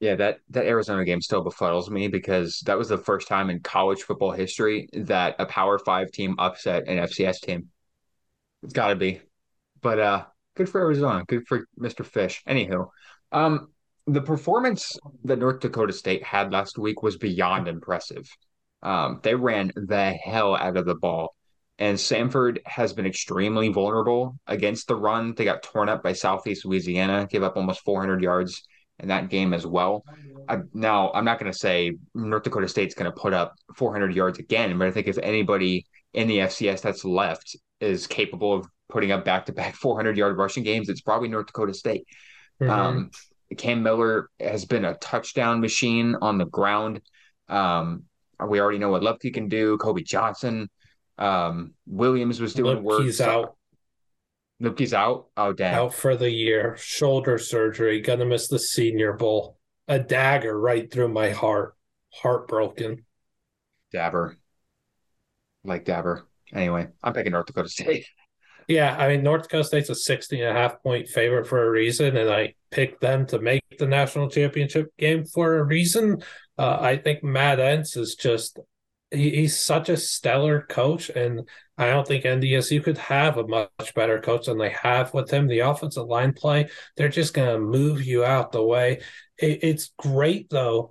Yeah, 0.00 0.14
that 0.16 0.38
that 0.48 0.64
Arizona 0.64 1.04
game 1.04 1.20
still 1.20 1.44
befuddles 1.44 1.90
me 1.90 2.08
because 2.08 2.60
that 2.64 2.78
was 2.78 2.88
the 2.88 2.96
first 2.96 3.28
time 3.28 3.50
in 3.50 3.60
college 3.60 4.02
football 4.02 4.30
history 4.30 4.88
that 4.94 5.36
a 5.38 5.44
Power 5.44 5.78
Five 5.78 6.10
team 6.10 6.36
upset 6.38 6.88
an 6.88 6.96
FCS 6.96 7.40
team. 7.40 7.68
It's 8.62 8.72
got 8.72 8.88
to 8.88 8.96
be, 8.96 9.20
but 9.82 9.98
uh, 9.98 10.24
good 10.56 10.70
for 10.70 10.80
Arizona. 10.80 11.22
Good 11.26 11.46
for 11.46 11.66
Mr. 11.78 12.04
Fisch. 12.04 12.42
Anywho, 12.48 12.88
um, 13.30 13.68
the 14.06 14.22
performance 14.22 14.98
that 15.24 15.38
North 15.38 15.60
Dakota 15.60 15.92
State 15.92 16.22
had 16.22 16.52
last 16.52 16.78
week 16.78 17.02
was 17.02 17.16
beyond 17.16 17.68
impressive. 17.68 18.28
Um, 18.82 19.20
they 19.22 19.34
ran 19.34 19.72
the 19.74 20.12
hell 20.12 20.56
out 20.56 20.76
of 20.76 20.86
the 20.86 20.94
ball. 20.94 21.34
And 21.78 21.96
Samford 21.96 22.58
has 22.66 22.92
been 22.92 23.06
extremely 23.06 23.68
vulnerable 23.68 24.36
against 24.46 24.86
the 24.86 24.96
run. 24.96 25.34
They 25.34 25.44
got 25.44 25.62
torn 25.62 25.88
up 25.88 26.02
by 26.02 26.12
Southeast 26.12 26.66
Louisiana, 26.66 27.26
gave 27.30 27.42
up 27.42 27.56
almost 27.56 27.84
400 27.84 28.22
yards 28.22 28.62
in 28.98 29.08
that 29.08 29.30
game 29.30 29.54
as 29.54 29.66
well. 29.66 30.04
I, 30.46 30.58
now, 30.74 31.10
I'm 31.12 31.24
not 31.24 31.38
going 31.38 31.50
to 31.50 31.58
say 31.58 31.92
North 32.14 32.42
Dakota 32.42 32.68
State's 32.68 32.94
going 32.94 33.10
to 33.10 33.16
put 33.16 33.32
up 33.32 33.54
400 33.76 34.14
yards 34.14 34.38
again, 34.38 34.76
but 34.78 34.88
I 34.88 34.90
think 34.90 35.08
if 35.08 35.16
anybody 35.18 35.86
in 36.12 36.28
the 36.28 36.38
FCS 36.38 36.82
that's 36.82 37.04
left 37.04 37.56
is 37.80 38.06
capable 38.06 38.52
of 38.52 38.66
putting 38.90 39.12
up 39.12 39.24
back 39.24 39.46
to 39.46 39.52
back 39.52 39.74
400 39.74 40.18
yard 40.18 40.36
rushing 40.36 40.64
games, 40.64 40.90
it's 40.90 41.00
probably 41.00 41.28
North 41.28 41.46
Dakota 41.46 41.72
State. 41.72 42.04
Mm-hmm. 42.60 42.70
Um, 42.70 43.10
Cam 43.56 43.82
Miller 43.82 44.30
has 44.38 44.64
been 44.64 44.84
a 44.84 44.94
touchdown 44.94 45.60
machine 45.60 46.16
on 46.20 46.38
the 46.38 46.46
ground. 46.46 47.00
Um, 47.48 48.04
we 48.46 48.60
already 48.60 48.78
know 48.78 48.90
what 48.90 49.02
Luepke 49.02 49.34
can 49.34 49.48
do. 49.48 49.76
Kobe 49.78 50.02
Johnson, 50.02 50.70
um, 51.18 51.74
Williams 51.86 52.40
was 52.40 52.54
doing 52.54 52.78
Luepke's 52.78 52.84
work. 52.84 53.02
He's 53.02 53.20
out. 53.20 53.56
Luepke's 54.62 54.94
out. 54.94 55.26
Oh, 55.36 55.52
damn. 55.52 55.74
Out 55.74 55.94
for 55.94 56.16
the 56.16 56.30
year. 56.30 56.76
Shoulder 56.78 57.38
surgery. 57.38 58.00
Gonna 58.00 58.26
miss 58.26 58.48
the 58.48 58.58
Senior 58.58 59.14
Bowl. 59.14 59.58
A 59.88 59.98
dagger 59.98 60.58
right 60.58 60.90
through 60.90 61.08
my 61.08 61.30
heart. 61.30 61.74
Heartbroken. 62.12 63.04
Dabber. 63.92 64.36
Like 65.64 65.84
Dabber. 65.84 66.26
Anyway, 66.52 66.88
I'm 67.02 67.12
picking 67.12 67.32
North 67.32 67.46
Dakota 67.46 67.68
State. 67.68 68.06
Yeah, 68.68 68.94
I 68.96 69.08
mean, 69.08 69.24
North 69.24 69.42
Dakota 69.42 69.64
State's 69.64 69.88
a 69.88 69.96
16 69.96 70.40
and 70.40 70.56
a 70.56 70.60
half 70.60 70.80
point 70.80 71.08
favorite 71.08 71.48
for 71.48 71.66
a 71.66 71.68
reason, 71.68 72.16
and 72.16 72.30
I 72.30 72.54
picked 72.70 73.00
them 73.00 73.26
to 73.26 73.38
make 73.38 73.62
the 73.78 73.86
national 73.86 74.28
championship 74.28 74.88
game 74.98 75.24
for 75.24 75.58
a 75.58 75.64
reason. 75.64 76.22
Uh, 76.58 76.78
I 76.80 76.96
think 76.96 77.22
Matt 77.22 77.58
Entz 77.58 77.96
is 77.96 78.14
just, 78.14 78.58
he, 79.10 79.30
he's 79.30 79.58
such 79.58 79.88
a 79.88 79.96
stellar 79.96 80.62
coach, 80.62 81.08
and 81.10 81.48
I 81.78 81.88
don't 81.90 82.06
think 82.06 82.24
NDSU 82.24 82.82
could 82.84 82.98
have 82.98 83.38
a 83.38 83.46
much 83.46 83.94
better 83.94 84.20
coach 84.20 84.46
than 84.46 84.58
they 84.58 84.70
have 84.70 85.12
with 85.14 85.30
him. 85.30 85.46
The 85.46 85.60
offensive 85.60 86.06
line 86.06 86.32
play, 86.32 86.68
they're 86.96 87.08
just 87.08 87.34
going 87.34 87.52
to 87.52 87.58
move 87.58 88.04
you 88.04 88.24
out 88.24 88.52
the 88.52 88.62
way. 88.62 89.00
It, 89.38 89.60
it's 89.62 89.92
great, 89.98 90.50
though 90.50 90.90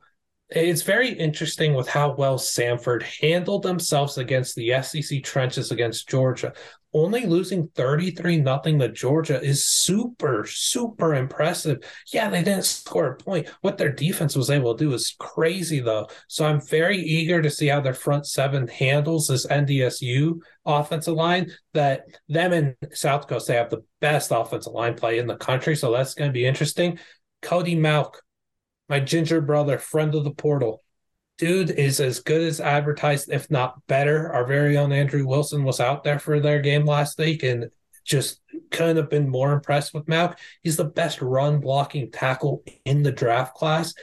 it's 0.50 0.82
very 0.82 1.10
interesting 1.12 1.76
with 1.76 1.88
how 1.88 2.16
well 2.16 2.38
Samford 2.38 3.04
handled 3.04 3.64
themselves 3.64 4.18
against 4.18 4.56
the 4.56 4.82
SEC 4.82 5.24
trenches 5.24 5.72
against 5.72 6.10
Georgia 6.10 6.54
only 6.94 7.26
losing 7.26 7.70
33 7.76 8.38
nothing 8.38 8.80
to 8.80 8.90
Georgia 8.90 9.42
is 9.42 9.66
super, 9.66 10.46
super 10.48 11.14
impressive. 11.14 11.80
Yeah, 12.12 12.30
they 12.30 12.44
didn't 12.44 12.66
score 12.66 13.12
a 13.12 13.16
point. 13.16 13.48
What 13.62 13.78
their 13.78 13.92
defense 13.92 14.36
was 14.36 14.50
able 14.50 14.76
to 14.76 14.86
do 14.86 14.94
is 14.94 15.16
crazy, 15.20 15.80
though. 15.80 16.08
So 16.28 16.46
I'm 16.46 16.62
very 16.62 16.98
eager 16.98 17.42
to 17.42 17.50
see 17.50 17.68
how 17.68 17.82
their 17.82 17.94
front 17.94 18.26
seven 18.26 18.68
handles 18.68 19.28
this 19.28 19.46
NDSU 19.46 20.40
offensive 20.66 21.14
line. 21.14 21.52
That 21.74 22.06
them 22.28 22.54
and 22.54 22.76
South 22.94 23.28
Coast, 23.28 23.48
they 23.48 23.56
have 23.56 23.70
the 23.70 23.84
best 24.02 24.32
offensive 24.32 24.74
line 24.74 24.96
play 24.96 25.20
in 25.20 25.28
the 25.28 25.38
country. 25.38 25.76
So 25.76 25.92
that's 25.92 26.16
going 26.16 26.30
to 26.30 26.34
be 26.34 26.46
interesting. 26.46 26.98
Cody 27.42 27.76
Mauch, 27.76 28.16
my 28.88 29.00
ginger 29.00 29.42
brother, 29.42 29.78
friend 29.78 30.16
of 30.16 30.24
the 30.24 30.32
portal 30.32 30.84
dude 31.40 31.72
is 31.72 32.00
as 32.00 32.20
good 32.20 32.42
as 32.42 32.60
advertised, 32.60 33.32
if 33.32 33.50
not 33.50 33.82
better. 33.88 34.32
Our 34.32 34.46
very 34.46 34.78
own 34.78 34.92
Andrew 34.92 35.26
Wilson 35.26 35.64
was 35.64 35.80
out 35.80 36.04
there 36.04 36.20
for 36.20 36.40
their 36.40 36.60
game 36.62 36.86
last 36.86 37.18
week 37.18 37.42
and 37.44 37.72
just 38.06 38.42
couldn't 38.72 38.98
have 38.98 39.10
been 39.10 39.30
more 39.30 39.54
impressed 39.54 39.94
with 39.94 40.08
Mauch. 40.08 40.38
He's 40.62 40.78
the 40.78 40.84
best 40.84 41.22
run 41.22 41.62
blocking 41.62 42.12
tackle 42.12 42.64
in 42.86 43.04
the 43.04 43.12
draft 43.12 43.56
class. 43.56 43.94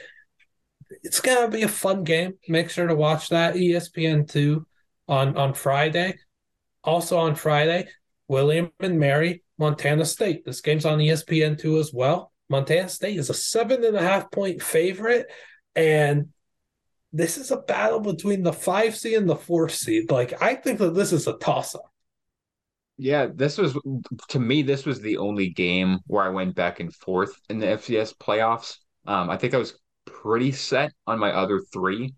It's 1.03 1.21
gonna 1.21 1.49
be 1.49 1.61
a 1.61 1.67
fun 1.67 2.03
game. 2.03 2.33
Make 2.47 2.71
sure 2.71 2.87
to 2.87 2.95
watch 2.95 3.29
that 3.29 3.55
ESPN 3.55 4.27
two 4.27 4.65
on 5.07 5.37
on 5.37 5.53
Friday. 5.53 6.17
Also 6.83 7.17
on 7.17 7.35
Friday, 7.35 7.87
William 8.27 8.71
and 8.79 8.99
Mary, 8.99 9.43
Montana 9.59 10.05
State. 10.05 10.43
This 10.43 10.61
game's 10.61 10.85
on 10.85 10.99
ESPN 10.99 11.59
two 11.59 11.77
as 11.77 11.93
well. 11.93 12.31
Montana 12.49 12.89
State 12.89 13.17
is 13.17 13.29
a 13.29 13.33
seven 13.33 13.83
and 13.83 13.95
a 13.95 14.01
half 14.01 14.31
point 14.31 14.63
favorite, 14.63 15.27
and 15.75 16.29
this 17.13 17.37
is 17.37 17.51
a 17.51 17.57
battle 17.57 17.99
between 17.99 18.43
the 18.43 18.53
five 18.53 18.95
seed 18.95 19.15
and 19.15 19.29
the 19.29 19.35
four 19.35 19.69
seed. 19.69 20.11
Like 20.11 20.41
I 20.41 20.55
think 20.55 20.79
that 20.79 20.95
this 20.95 21.13
is 21.13 21.27
a 21.27 21.37
toss 21.37 21.75
up. 21.75 21.91
Yeah, 22.97 23.27
this 23.33 23.57
was 23.57 23.77
to 24.29 24.39
me. 24.39 24.63
This 24.63 24.85
was 24.85 24.99
the 24.99 25.17
only 25.17 25.49
game 25.49 25.99
where 26.07 26.23
I 26.23 26.29
went 26.29 26.55
back 26.55 26.79
and 26.79 26.93
forth 26.93 27.39
in 27.49 27.59
the 27.59 27.67
FCS 27.67 28.15
playoffs. 28.17 28.77
Um, 29.05 29.29
I 29.29 29.37
think 29.37 29.53
I 29.53 29.57
was 29.57 29.79
pretty 30.05 30.51
set 30.51 30.91
on 31.05 31.19
my 31.19 31.31
other 31.31 31.61
three, 31.71 32.15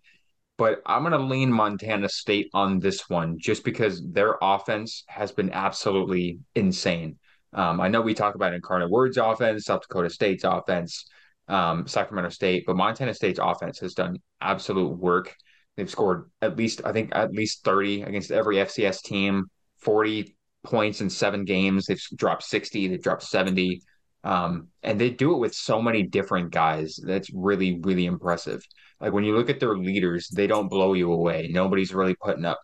but 0.58 0.82
I'm 0.86 1.04
going 1.04 1.12
to 1.12 1.20
lean 1.20 1.52
Montana 1.52 2.08
State 2.08 2.50
on 2.54 2.80
this 2.80 3.10
one 3.10 3.38
just 3.40 3.66
because 3.66 4.02
their 4.10 4.38
offense 4.42 5.04
has 5.08 5.32
been 5.32 5.52
absolutely 5.52 6.40
insane. 6.56 7.18
Um, 7.52 7.82
I 7.82 7.90
know 7.90 8.02
we 8.02 8.14
talk 8.14 8.36
about 8.36 8.54
Incarnate 8.54 8.90
Word's 8.90 9.18
offense, 9.18 9.66
South 9.66 9.82
Dakota 9.82 10.10
State's 10.10 10.44
offense, 10.44 11.06
um, 11.50 11.88
Sacramento 11.88 12.30
State, 12.30 12.64
but 12.66 12.76
Montana 12.76 13.14
State's 13.14 13.40
offense 13.42 13.80
has 13.80 13.94
done 13.94 14.18
absolute 14.40 14.98
work. 14.98 15.36
They've 15.76 15.90
scored 15.90 16.30
at 16.42 16.58
least, 16.58 16.82
I 16.86 16.92
think, 16.92 17.12
at 17.14 17.32
least 17.32 17.64
30 17.64 18.04
against 18.04 18.32
every 18.32 18.58
FCS 18.58 19.02
team, 19.02 19.46
40 19.82 20.36
points 20.64 21.02
in 21.02 21.10
seven 21.10 21.46
games. 21.46 21.86
They've 21.86 22.02
dropped 22.16 22.44
60, 22.44 22.88
they've 22.88 23.02
dropped 23.02 23.24
70. 23.24 23.82
Um, 24.24 24.68
and 24.84 25.00
they 25.00 25.10
do 25.10 25.34
it 25.34 25.40
with 25.40 25.56
so 25.56 25.82
many 25.82 26.04
different 26.04 26.52
guys. 26.52 27.00
That's 27.02 27.30
really, 27.34 27.80
really 27.82 28.06
impressive. 28.06 28.62
Like 29.00 29.14
when 29.14 29.24
you 29.24 29.36
look 29.36 29.50
at 29.50 29.60
their 29.60 29.78
leaders, 29.78 30.28
they 30.28 30.48
don't 30.48 30.68
blow 30.68 30.94
you 30.94 31.12
away. 31.12 31.50
Nobody's 31.52 31.94
really 31.94 32.16
putting 32.16 32.46
up 32.46 32.60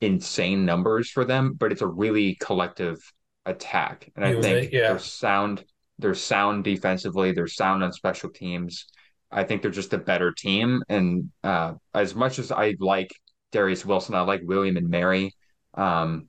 insane 0.00 0.64
numbers 0.64 1.10
for 1.10 1.24
them, 1.24 1.54
but 1.58 1.72
it's 1.72 1.82
a 1.82 1.86
really 1.86 2.36
collective 2.36 2.98
attack. 3.44 4.10
And 4.16 4.24
I 4.24 4.40
think 4.40 4.72
yeah. 4.72 4.88
they're 4.88 4.98
sound, 4.98 5.64
they're 6.00 6.14
sound 6.14 6.64
defensively, 6.64 7.32
they're 7.32 7.46
sound 7.46 7.84
on 7.84 7.92
special 7.92 8.30
teams. 8.30 8.86
I 9.30 9.44
think 9.44 9.62
they're 9.62 9.70
just 9.70 9.92
a 9.92 9.98
better 9.98 10.32
team. 10.32 10.82
And 10.88 11.30
uh, 11.44 11.74
as 11.94 12.14
much 12.14 12.38
as 12.38 12.50
I 12.50 12.74
like 12.80 13.10
Darius 13.52 13.84
Wilson, 13.86 14.14
I 14.14 14.22
like 14.22 14.40
William 14.44 14.76
and 14.76 14.88
Mary. 14.88 15.34
Um, 15.74 16.28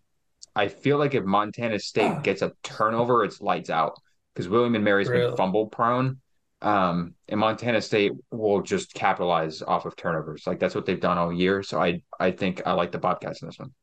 I 0.55 0.67
feel 0.67 0.97
like 0.97 1.15
if 1.15 1.23
Montana 1.23 1.79
State 1.79 2.21
gets 2.23 2.41
a 2.41 2.51
turnover, 2.63 3.23
it's 3.23 3.41
lights 3.41 3.69
out 3.69 3.97
because 4.33 4.47
William 4.47 4.75
and 4.75 4.83
Mary's 4.83 5.07
really? 5.07 5.27
been 5.27 5.37
fumble 5.37 5.67
prone. 5.67 6.19
Um, 6.61 7.15
and 7.27 7.39
Montana 7.39 7.81
State 7.81 8.11
will 8.29 8.61
just 8.61 8.93
capitalize 8.93 9.63
off 9.63 9.85
of 9.85 9.95
turnovers. 9.95 10.45
Like 10.45 10.59
that's 10.59 10.75
what 10.75 10.85
they've 10.85 10.99
done 10.99 11.17
all 11.17 11.33
year. 11.33 11.63
So 11.63 11.81
I 11.81 12.03
I 12.19 12.31
think 12.31 12.61
I 12.67 12.73
like 12.73 12.91
the 12.91 12.99
Bobcats 12.99 13.41
in 13.41 13.47
this 13.47 13.57
one. 13.57 13.73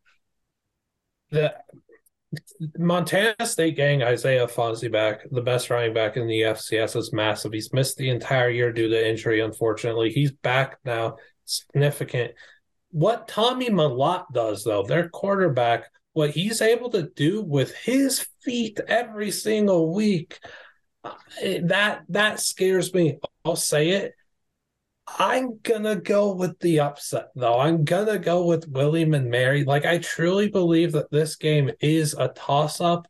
The 1.31 1.55
Montana 2.77 3.35
State 3.47 3.77
gang, 3.77 4.03
Isaiah 4.03 4.47
Ifanse 4.47 4.91
back, 4.93 5.21
the 5.31 5.41
best 5.41 5.71
running 5.71 5.95
back 5.95 6.17
in 6.17 6.27
the 6.27 6.43
FCS 6.43 6.97
is 6.97 7.13
massive. 7.13 7.53
He's 7.53 7.73
missed 7.73 7.97
the 7.97 8.11
entire 8.11 8.51
year 8.51 8.73
due 8.73 8.89
to 8.89 9.09
injury, 9.09 9.41
unfortunately. 9.41 10.11
He's 10.11 10.33
back 10.33 10.79
now, 10.85 11.17
significant. 11.45 12.33
What 12.91 13.29
Tommy 13.29 13.71
Mellott 13.71 14.27
does, 14.33 14.65
though, 14.65 14.83
their 14.83 15.09
quarterback, 15.09 15.85
what 16.13 16.31
he's 16.31 16.61
able 16.61 16.91
to 16.91 17.09
do 17.15 17.43
with 17.43 17.75
his 17.75 18.27
feet 18.43 18.81
every 18.87 19.31
single 19.31 19.95
week 19.95 20.39
uh, 21.05 21.13
that 21.63 22.03
that 22.09 22.41
scares 22.41 22.93
me. 22.93 23.19
I'll 23.45 23.57
say 23.57 23.91
it. 23.91 24.15
I'm 25.17 25.59
gonna 25.63 25.97
go 25.97 26.35
with 26.35 26.59
the 26.61 26.81
upset 26.81 27.29
though. 27.35 27.59
I'm 27.59 27.85
gonna 27.85 28.19
go 28.19 28.45
with 28.45 28.69
William 28.69 29.15
and 29.15 29.31
Mary. 29.31 29.65
Like 29.65 29.87
I 29.87 29.99
truly 29.99 30.49
believe 30.49 30.93
that 30.93 31.11
this 31.11 31.37
game 31.37 31.71
is 31.81 32.15
a 32.15 32.29
toss 32.29 32.81
up, 32.81 33.07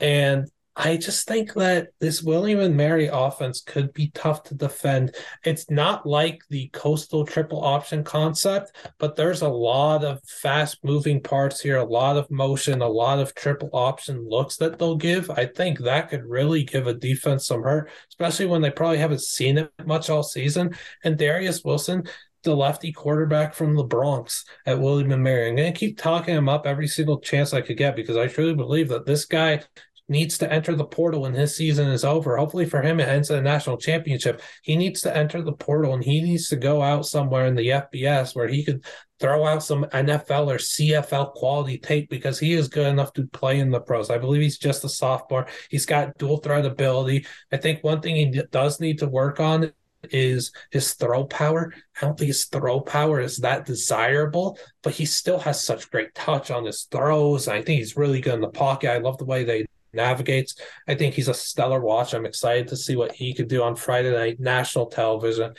and 0.00 0.48
I 0.78 0.98
just 0.98 1.26
think 1.26 1.54
that 1.54 1.88
this 2.00 2.22
William 2.22 2.60
and 2.60 2.76
Mary 2.76 3.08
offense 3.10 3.62
could 3.62 3.94
be 3.94 4.10
tough 4.10 4.42
to 4.44 4.54
defend. 4.54 5.14
It's 5.42 5.70
not 5.70 6.04
like 6.04 6.42
the 6.50 6.68
coastal 6.68 7.24
triple 7.24 7.64
option 7.64 8.04
concept, 8.04 8.76
but 8.98 9.16
there's 9.16 9.40
a 9.40 9.48
lot 9.48 10.04
of 10.04 10.22
fast 10.24 10.84
moving 10.84 11.22
parts 11.22 11.60
here, 11.60 11.78
a 11.78 11.84
lot 11.84 12.18
of 12.18 12.30
motion, 12.30 12.82
a 12.82 12.88
lot 12.88 13.18
of 13.18 13.34
triple 13.34 13.70
option 13.72 14.28
looks 14.28 14.56
that 14.58 14.78
they'll 14.78 14.96
give. 14.96 15.30
I 15.30 15.46
think 15.46 15.78
that 15.78 16.10
could 16.10 16.26
really 16.26 16.62
give 16.62 16.86
a 16.86 16.92
defense 16.92 17.46
some 17.46 17.62
hurt, 17.62 17.90
especially 18.10 18.46
when 18.46 18.60
they 18.60 18.70
probably 18.70 18.98
haven't 18.98 19.22
seen 19.22 19.56
it 19.56 19.72
much 19.86 20.10
all 20.10 20.22
season. 20.22 20.76
And 21.04 21.16
Darius 21.16 21.64
Wilson, 21.64 22.04
the 22.42 22.54
lefty 22.54 22.92
quarterback 22.92 23.54
from 23.54 23.74
the 23.76 23.82
Bronx 23.82 24.44
at 24.66 24.78
William 24.78 25.10
and 25.10 25.22
Mary. 25.22 25.48
I'm 25.48 25.56
going 25.56 25.72
to 25.72 25.78
keep 25.78 25.98
talking 25.98 26.34
him 26.34 26.50
up 26.50 26.66
every 26.66 26.86
single 26.86 27.18
chance 27.18 27.54
I 27.54 27.62
could 27.62 27.78
get 27.78 27.96
because 27.96 28.16
I 28.16 28.26
truly 28.26 28.54
believe 28.54 28.90
that 28.90 29.06
this 29.06 29.24
guy 29.24 29.62
needs 30.08 30.38
to 30.38 30.52
enter 30.52 30.74
the 30.74 30.84
portal 30.84 31.22
when 31.22 31.34
his 31.34 31.56
season 31.56 31.88
is 31.88 32.04
over. 32.04 32.36
Hopefully 32.36 32.66
for 32.66 32.82
him, 32.82 33.00
it 33.00 33.08
ends 33.08 33.30
in 33.30 33.38
a 33.38 33.42
national 33.42 33.76
championship. 33.76 34.40
He 34.62 34.76
needs 34.76 35.00
to 35.02 35.16
enter 35.16 35.42
the 35.42 35.52
portal 35.52 35.94
and 35.94 36.04
he 36.04 36.20
needs 36.20 36.48
to 36.48 36.56
go 36.56 36.82
out 36.82 37.06
somewhere 37.06 37.46
in 37.46 37.54
the 37.54 37.68
FBS 37.68 38.34
where 38.34 38.48
he 38.48 38.64
could 38.64 38.84
throw 39.18 39.46
out 39.46 39.62
some 39.62 39.84
NFL 39.86 40.48
or 40.48 40.58
CFL 40.58 41.32
quality 41.32 41.78
tape 41.78 42.08
because 42.10 42.38
he 42.38 42.52
is 42.52 42.68
good 42.68 42.86
enough 42.86 43.12
to 43.14 43.26
play 43.28 43.58
in 43.58 43.70
the 43.70 43.80
pros. 43.80 44.10
I 44.10 44.18
believe 44.18 44.42
he's 44.42 44.58
just 44.58 44.84
a 44.84 44.88
sophomore. 44.88 45.46
He's 45.70 45.86
got 45.86 46.16
dual 46.18 46.38
threat 46.38 46.66
ability. 46.66 47.26
I 47.50 47.56
think 47.56 47.82
one 47.82 48.00
thing 48.00 48.16
he 48.16 48.42
does 48.50 48.80
need 48.80 48.98
to 48.98 49.08
work 49.08 49.40
on 49.40 49.72
is 50.10 50.52
his 50.70 50.94
throw 50.94 51.24
power. 51.24 51.72
I 51.96 52.04
don't 52.04 52.18
think 52.18 52.28
his 52.28 52.44
throw 52.44 52.80
power 52.80 53.20
is 53.20 53.38
that 53.38 53.66
desirable, 53.66 54.58
but 54.82 54.92
he 54.92 55.04
still 55.04 55.38
has 55.40 55.64
such 55.64 55.90
great 55.90 56.14
touch 56.14 56.50
on 56.50 56.64
his 56.64 56.82
throws. 56.90 57.48
I 57.48 57.62
think 57.62 57.78
he's 57.78 57.96
really 57.96 58.20
good 58.20 58.34
in 58.34 58.40
the 58.40 58.48
pocket. 58.48 58.90
I 58.90 58.98
love 58.98 59.18
the 59.18 59.24
way 59.24 59.44
they 59.44 59.66
navigates. 59.92 60.56
I 60.86 60.94
think 60.94 61.14
he's 61.14 61.28
a 61.28 61.34
stellar 61.34 61.80
watch. 61.80 62.14
I'm 62.14 62.26
excited 62.26 62.68
to 62.68 62.76
see 62.76 62.96
what 62.96 63.12
he 63.12 63.34
could 63.34 63.48
do 63.48 63.62
on 63.62 63.76
Friday 63.76 64.12
night 64.12 64.40
national 64.40 64.86
television. 64.86 65.54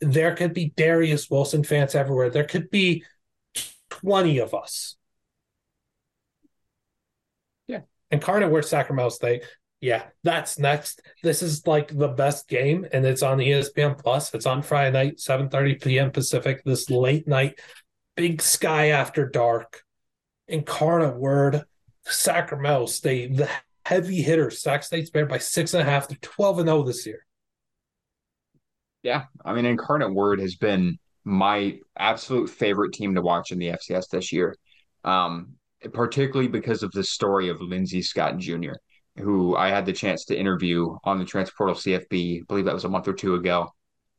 There 0.00 0.34
could 0.34 0.54
be 0.54 0.72
Darius 0.76 1.28
Wilson 1.30 1.64
fans 1.64 1.94
everywhere. 1.94 2.30
There 2.30 2.44
could 2.44 2.70
be 2.70 3.04
20 3.90 4.38
of 4.38 4.54
us. 4.54 4.96
Yeah. 7.66 7.80
Incarnate 8.10 8.50
Word 8.50 8.64
Sacramento 8.64 9.10
State. 9.10 9.44
Yeah, 9.80 10.04
that's 10.24 10.58
next. 10.58 11.02
This 11.22 11.40
is 11.40 11.66
like 11.66 11.96
the 11.96 12.08
best 12.08 12.48
game, 12.48 12.84
and 12.92 13.06
it's 13.06 13.22
on 13.22 13.38
ESPN 13.38 13.96
Plus. 13.96 14.34
It's 14.34 14.46
on 14.46 14.62
Friday 14.62 14.90
night, 14.90 15.18
7:30 15.18 15.80
p.m. 15.80 16.10
Pacific. 16.10 16.62
This 16.64 16.90
late 16.90 17.28
night, 17.28 17.60
big 18.16 18.42
sky 18.42 18.88
after 18.88 19.28
dark. 19.28 19.84
Incarnate 20.48 21.16
Word, 21.16 21.62
Sacramento 22.06 22.86
State. 22.86 23.36
The 23.36 23.48
heavy 23.88 24.20
hitters. 24.20 24.60
Sac 24.60 24.82
State's 24.82 25.08
better 25.08 25.24
by 25.24 25.38
six 25.38 25.72
and 25.72 25.82
a 25.82 25.90
half. 25.90 26.08
They're 26.08 26.18
12 26.20 26.58
and 26.58 26.68
0 26.68 26.82
this 26.82 27.06
year. 27.06 27.24
Yeah. 29.02 29.24
I 29.44 29.54
mean, 29.54 29.64
Incarnate 29.64 30.12
Word 30.12 30.40
has 30.40 30.56
been 30.56 30.98
my 31.24 31.78
absolute 31.98 32.50
favorite 32.50 32.92
team 32.92 33.14
to 33.14 33.22
watch 33.22 33.50
in 33.50 33.58
the 33.58 33.68
FCS 33.68 34.10
this 34.10 34.30
year, 34.30 34.56
um, 35.04 35.54
particularly 35.92 36.48
because 36.48 36.82
of 36.82 36.92
the 36.92 37.02
story 37.02 37.48
of 37.48 37.62
Lindsey 37.62 38.02
Scott 38.02 38.36
Jr., 38.36 38.72
who 39.16 39.56
I 39.56 39.70
had 39.70 39.86
the 39.86 39.92
chance 39.94 40.26
to 40.26 40.38
interview 40.38 40.94
on 41.04 41.18
the 41.18 41.24
Transfer 41.24 41.54
Portal 41.56 41.74
CFB. 41.74 42.40
I 42.40 42.44
believe 42.46 42.66
that 42.66 42.74
was 42.74 42.84
a 42.84 42.90
month 42.90 43.08
or 43.08 43.14
two 43.14 43.36
ago. 43.36 43.70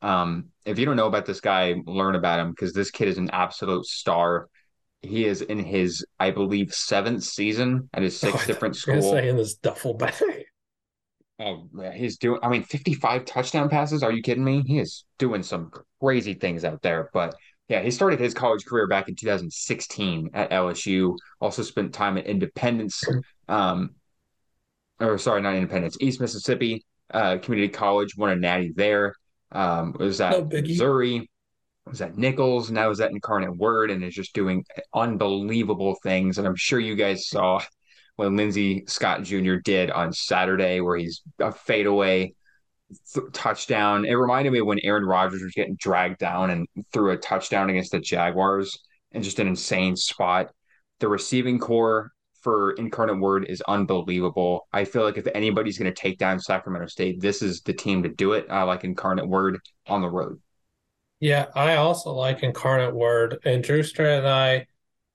Um, 0.02 0.46
if 0.66 0.80
you 0.80 0.86
don't 0.86 0.96
know 0.96 1.08
about 1.08 1.28
this 1.28 1.42
guy, 1.42 1.76
learn 1.86 2.16
about 2.16 2.40
him 2.40 2.52
because 2.52 2.74
this 2.74 2.90
kid 2.90 3.08
is 3.08 3.20
an 3.20 3.30
absolute 3.32 3.86
star 3.86 4.48
he 5.02 5.26
is 5.26 5.42
in 5.42 5.60
his, 5.60 6.06
I 6.20 6.32
believe, 6.32 6.74
seventh 6.74 7.24
season 7.24 7.90
at 7.94 8.04
his 8.04 8.20
six 8.20 8.44
oh, 8.44 8.46
different 8.46 8.76
schools. 8.76 9.14
in 9.14 9.38
his 9.38 9.56
duffel 9.56 9.94
bag. 9.94 10.14
Oh, 11.40 11.70
he's 11.94 12.18
doing. 12.18 12.40
I 12.44 12.50
mean, 12.50 12.64
fifty-five 12.64 13.24
touchdown 13.24 13.70
passes. 13.70 14.04
Are 14.04 14.12
you 14.12 14.22
kidding 14.22 14.44
me? 14.44 14.62
He 14.66 14.78
is 14.78 15.06
doing 15.18 15.42
some 15.42 15.72
crazy 16.02 16.34
things 16.34 16.66
out 16.66 16.82
there. 16.82 17.10
But 17.14 17.34
yeah, 17.70 17.82
he 17.82 17.92
started 17.92 18.20
his 18.20 18.34
college 18.34 18.66
career 18.66 18.88
back 18.88 19.08
in 19.08 19.16
2016 19.16 20.32
at 20.34 20.52
LSU. 20.52 21.16
Also 21.40 21.62
spent 21.64 21.94
time 21.94 22.18
at 22.18 22.26
Independence, 22.26 23.04
um, 23.48 23.92
or 25.00 25.18
sorry, 25.18 25.42
not 25.42 25.56
Independence, 25.56 25.96
East 26.02 26.20
Mississippi 26.20 26.86
uh, 27.14 27.38
Community 27.38 27.72
College. 27.72 28.18
Won 28.18 28.32
a 28.32 28.36
Natty 28.36 28.74
there. 28.76 29.16
Um, 29.52 29.96
was 29.98 30.20
at 30.20 30.32
no 30.32 30.62
Missouri 30.62 31.30
was 31.86 32.02
at 32.02 32.18
Nicholls, 32.18 32.72
now 32.72 32.90
is 32.90 33.00
at 33.00 33.12
Incarnate 33.12 33.56
Word, 33.56 33.92
and 33.92 34.04
is 34.04 34.14
just 34.14 34.34
doing 34.34 34.66
unbelievable 34.94 35.98
things. 36.04 36.38
And 36.38 36.48
I'm 36.48 36.56
sure 36.56 36.80
you 36.80 36.96
guys 36.96 37.28
saw 37.28 37.62
what 38.16 38.32
Lindsey 38.32 38.84
Scott 38.88 39.24
Jr. 39.24 39.56
did 39.56 39.92
on 39.92 40.14
Saturday, 40.14 40.82
where 40.82 40.98
he's 40.98 41.22
a 41.40 41.52
fadeaway 41.52 42.34
th- 43.14 43.26
touchdown. 43.34 44.06
It 44.06 44.14
reminded 44.14 44.52
me 44.52 44.60
of 44.60 44.66
when 44.66 44.80
Aaron 44.84 45.06
Rodgers 45.06 45.42
was 45.42 45.54
getting 45.54 45.78
dragged 45.80 46.20
down 46.20 46.50
and 46.50 46.68
threw 46.92 47.12
a 47.12 47.18
touchdown 47.18 47.70
against 47.70 47.92
the 47.92 48.00
Jaguars, 48.00 48.78
and 49.12 49.24
just 49.24 49.40
an 49.40 49.48
insane 49.48 49.96
spot. 49.96 50.52
The 51.00 51.08
receiving 51.08 51.60
corps 51.60 52.12
for 52.42 52.72
Incarnate 52.74 53.20
Word 53.20 53.46
is 53.50 53.62
unbelievable. 53.68 54.68
I 54.72 54.86
feel 54.86 55.04
like 55.04 55.18
if 55.18 55.28
anybody's 55.34 55.78
going 55.78 55.94
to 55.94 56.02
take 56.02 56.18
down 56.18 56.40
Sacramento 56.40 56.88
State, 56.88 57.22
this 57.22 57.42
is 57.42 57.62
the 57.62 57.74
team 57.74 58.04
to 58.04 58.10
do 58.10 58.34
it. 58.34 58.48
I 58.50 58.64
like 58.64 58.84
Incarnate 58.84 59.28
Word 59.28 59.60
on 59.88 60.02
the 60.02 60.10
road. 60.10 60.40
Yeah, 61.20 61.48
I 61.54 61.76
also 61.76 62.14
like 62.14 62.44
Incarnate 62.44 62.96
Word. 62.96 63.40
And 63.44 63.64
Drew 63.64 63.78
Drewster 63.78 64.06
and 64.06 64.28
I, 64.28 64.68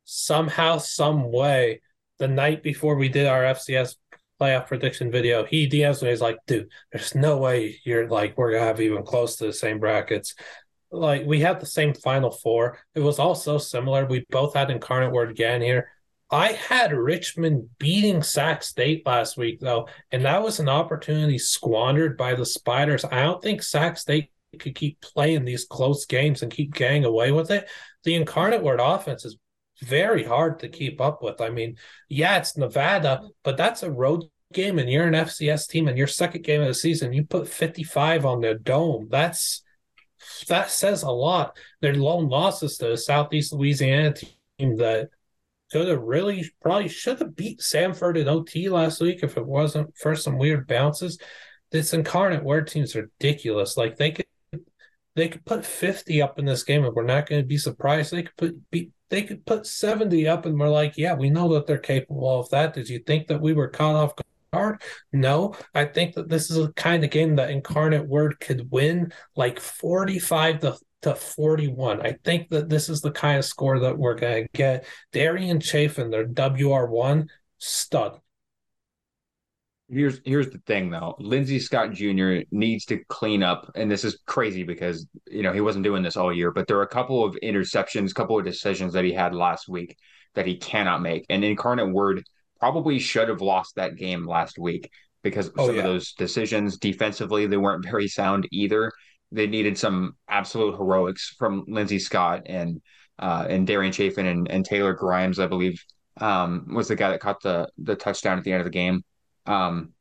somehow, 0.04 0.78
some 0.78 1.32
way, 1.32 1.80
the 2.18 2.28
night 2.28 2.62
before 2.62 2.96
we 2.96 3.08
did 3.08 3.26
our 3.26 3.42
FCS 3.42 3.96
playoff 4.40 4.66
prediction 4.66 5.10
video, 5.10 5.44
he 5.44 5.68
DMs 5.68 6.02
me. 6.02 6.10
He's 6.10 6.20
like, 6.20 6.38
dude, 6.46 6.68
there's 6.92 7.14
no 7.14 7.38
way 7.38 7.80
you're 7.84 8.08
like, 8.08 8.36
we're 8.36 8.52
to 8.52 8.60
have 8.60 8.80
even 8.80 9.02
close 9.02 9.36
to 9.36 9.46
the 9.46 9.52
same 9.52 9.80
brackets. 9.80 10.34
Like, 10.90 11.24
we 11.26 11.40
had 11.40 11.58
the 11.58 11.66
same 11.66 11.94
final 11.94 12.30
four. 12.30 12.78
It 12.94 13.00
was 13.00 13.18
all 13.18 13.34
so 13.34 13.58
similar. 13.58 14.04
We 14.04 14.26
both 14.30 14.54
had 14.54 14.70
Incarnate 14.70 15.12
Word 15.12 15.30
again 15.30 15.62
here. 15.62 15.88
I 16.30 16.52
had 16.52 16.92
Richmond 16.92 17.68
beating 17.78 18.22
Sac 18.22 18.62
State 18.62 19.06
last 19.06 19.36
week, 19.36 19.60
though, 19.60 19.88
and 20.10 20.24
that 20.24 20.42
was 20.42 20.58
an 20.58 20.68
opportunity 20.68 21.38
squandered 21.38 22.16
by 22.16 22.34
the 22.34 22.46
Spiders. 22.46 23.04
I 23.04 23.22
don't 23.22 23.42
think 23.42 23.62
Sac 23.62 23.96
State 23.98 24.30
could 24.54 24.74
keep 24.74 25.00
playing 25.00 25.44
these 25.44 25.64
close 25.64 26.06
games 26.06 26.42
and 26.42 26.52
keep 26.52 26.74
getting 26.74 27.04
away 27.04 27.32
with 27.32 27.50
it, 27.50 27.68
the 28.04 28.14
incarnate 28.14 28.62
word 28.62 28.80
offense 28.80 29.24
is 29.24 29.36
very 29.82 30.24
hard 30.24 30.60
to 30.60 30.68
keep 30.68 31.00
up 31.00 31.22
with. 31.22 31.40
I 31.40 31.50
mean, 31.50 31.76
yeah, 32.08 32.38
it's 32.38 32.56
Nevada, 32.56 33.22
but 33.42 33.56
that's 33.56 33.82
a 33.82 33.90
road 33.90 34.24
game 34.52 34.78
and 34.78 34.88
you're 34.88 35.06
an 35.06 35.14
FCS 35.14 35.68
team 35.68 35.88
and 35.88 35.98
your 35.98 36.06
second 36.06 36.44
game 36.44 36.62
of 36.62 36.68
the 36.68 36.74
season, 36.74 37.12
you 37.12 37.24
put 37.24 37.48
55 37.48 38.24
on 38.24 38.40
the 38.40 38.54
dome. 38.54 39.08
That's 39.10 39.62
that 40.48 40.70
says 40.70 41.02
a 41.02 41.10
lot. 41.10 41.56
Their 41.82 41.94
lone 41.94 42.28
losses 42.28 42.78
to 42.78 42.88
the 42.88 42.96
Southeast 42.96 43.52
Louisiana 43.52 44.14
team 44.14 44.76
that 44.78 45.10
could 45.70 45.88
have 45.88 46.00
really 46.02 46.50
probably 46.62 46.88
should 46.88 47.18
have 47.18 47.36
beat 47.36 47.60
Samford 47.60 48.16
in 48.16 48.28
OT 48.28 48.68
last 48.68 49.00
week 49.00 49.22
if 49.22 49.36
it 49.36 49.44
wasn't 49.44 49.94
for 49.98 50.14
some 50.14 50.38
weird 50.38 50.66
bounces. 50.66 51.18
This 51.72 51.92
incarnate 51.92 52.44
word 52.44 52.68
team's 52.68 52.94
ridiculous. 52.94 53.76
Like 53.76 53.96
they 53.96 54.12
could 54.12 54.26
they 55.16 55.28
could 55.28 55.44
put 55.44 55.64
50 55.64 56.20
up 56.22 56.38
in 56.38 56.44
this 56.44 56.64
game 56.64 56.84
and 56.84 56.94
we're 56.94 57.04
not 57.04 57.28
going 57.28 57.42
to 57.42 57.46
be 57.46 57.58
surprised. 57.58 58.12
They 58.12 58.24
could 58.24 58.36
put 58.36 58.70
be, 58.70 58.90
they 59.10 59.22
could 59.22 59.46
put 59.46 59.66
70 59.66 60.26
up 60.26 60.46
and 60.46 60.58
we're 60.58 60.68
like, 60.68 60.94
yeah, 60.96 61.14
we 61.14 61.30
know 61.30 61.52
that 61.54 61.66
they're 61.66 61.78
capable 61.78 62.40
of 62.40 62.48
that. 62.50 62.74
Did 62.74 62.88
you 62.88 62.98
think 63.00 63.28
that 63.28 63.40
we 63.40 63.52
were 63.52 63.68
caught 63.68 63.94
off 63.94 64.12
guard? 64.52 64.82
No, 65.12 65.54
I 65.74 65.84
think 65.84 66.14
that 66.14 66.28
this 66.28 66.50
is 66.50 66.58
a 66.58 66.72
kind 66.72 67.04
of 67.04 67.10
game 67.10 67.36
that 67.36 67.50
Incarnate 67.50 68.08
Word 68.08 68.40
could 68.40 68.70
win 68.70 69.12
like 69.36 69.60
45 69.60 70.60
to, 70.60 70.78
to 71.02 71.14
41. 71.14 72.04
I 72.04 72.16
think 72.24 72.48
that 72.50 72.68
this 72.68 72.88
is 72.88 73.00
the 73.00 73.12
kind 73.12 73.38
of 73.38 73.44
score 73.44 73.78
that 73.80 73.98
we're 73.98 74.14
going 74.14 74.44
to 74.44 74.48
get. 74.52 74.86
Darion 75.12 75.62
Chafin, 75.62 76.10
their 76.10 76.26
WR1, 76.26 77.28
stud. 77.58 78.20
Here's 79.90 80.20
here's 80.24 80.48
the 80.48 80.62
thing 80.66 80.90
though. 80.90 81.14
Lindsey 81.18 81.58
Scott 81.58 81.92
Jr. 81.92 82.38
needs 82.50 82.86
to 82.86 83.04
clean 83.08 83.42
up, 83.42 83.70
and 83.74 83.90
this 83.90 84.04
is 84.04 84.18
crazy 84.26 84.62
because 84.62 85.06
you 85.26 85.42
know 85.42 85.52
he 85.52 85.60
wasn't 85.60 85.84
doing 85.84 86.02
this 86.02 86.16
all 86.16 86.32
year, 86.32 86.50
but 86.50 86.66
there 86.66 86.78
are 86.78 86.82
a 86.82 86.88
couple 86.88 87.22
of 87.22 87.36
interceptions, 87.42 88.10
a 88.10 88.14
couple 88.14 88.38
of 88.38 88.44
decisions 88.44 88.94
that 88.94 89.04
he 89.04 89.12
had 89.12 89.34
last 89.34 89.68
week 89.68 89.96
that 90.34 90.46
he 90.46 90.56
cannot 90.56 91.02
make. 91.02 91.26
And 91.28 91.44
Incarnate 91.44 91.92
Word 91.92 92.24
probably 92.58 92.98
should 92.98 93.28
have 93.28 93.42
lost 93.42 93.76
that 93.76 93.96
game 93.96 94.26
last 94.26 94.58
week 94.58 94.90
because 95.22 95.50
oh, 95.58 95.66
some 95.66 95.76
yeah. 95.76 95.82
of 95.82 95.86
those 95.86 96.12
decisions 96.14 96.78
defensively 96.78 97.46
they 97.46 97.58
weren't 97.58 97.84
very 97.84 98.08
sound 98.08 98.48
either. 98.50 98.90
They 99.32 99.46
needed 99.46 99.76
some 99.76 100.16
absolute 100.28 100.76
heroics 100.76 101.34
from 101.38 101.64
Lindsey 101.68 101.98
Scott 101.98 102.42
and 102.46 102.80
uh, 103.18 103.46
and 103.50 103.68
Darion 103.68 103.92
Chafin 103.92 104.26
and, 104.26 104.50
and 104.50 104.64
Taylor 104.64 104.94
Grimes, 104.94 105.38
I 105.38 105.46
believe, 105.46 105.84
um, 106.20 106.66
was 106.74 106.88
the 106.88 106.96
guy 106.96 107.10
that 107.10 107.20
caught 107.20 107.42
the 107.42 107.68
the 107.76 107.96
touchdown 107.96 108.38
at 108.38 108.44
the 108.44 108.52
end 108.52 108.60
of 108.60 108.66
the 108.66 108.70
game. 108.70 109.04
Um, 109.46 109.92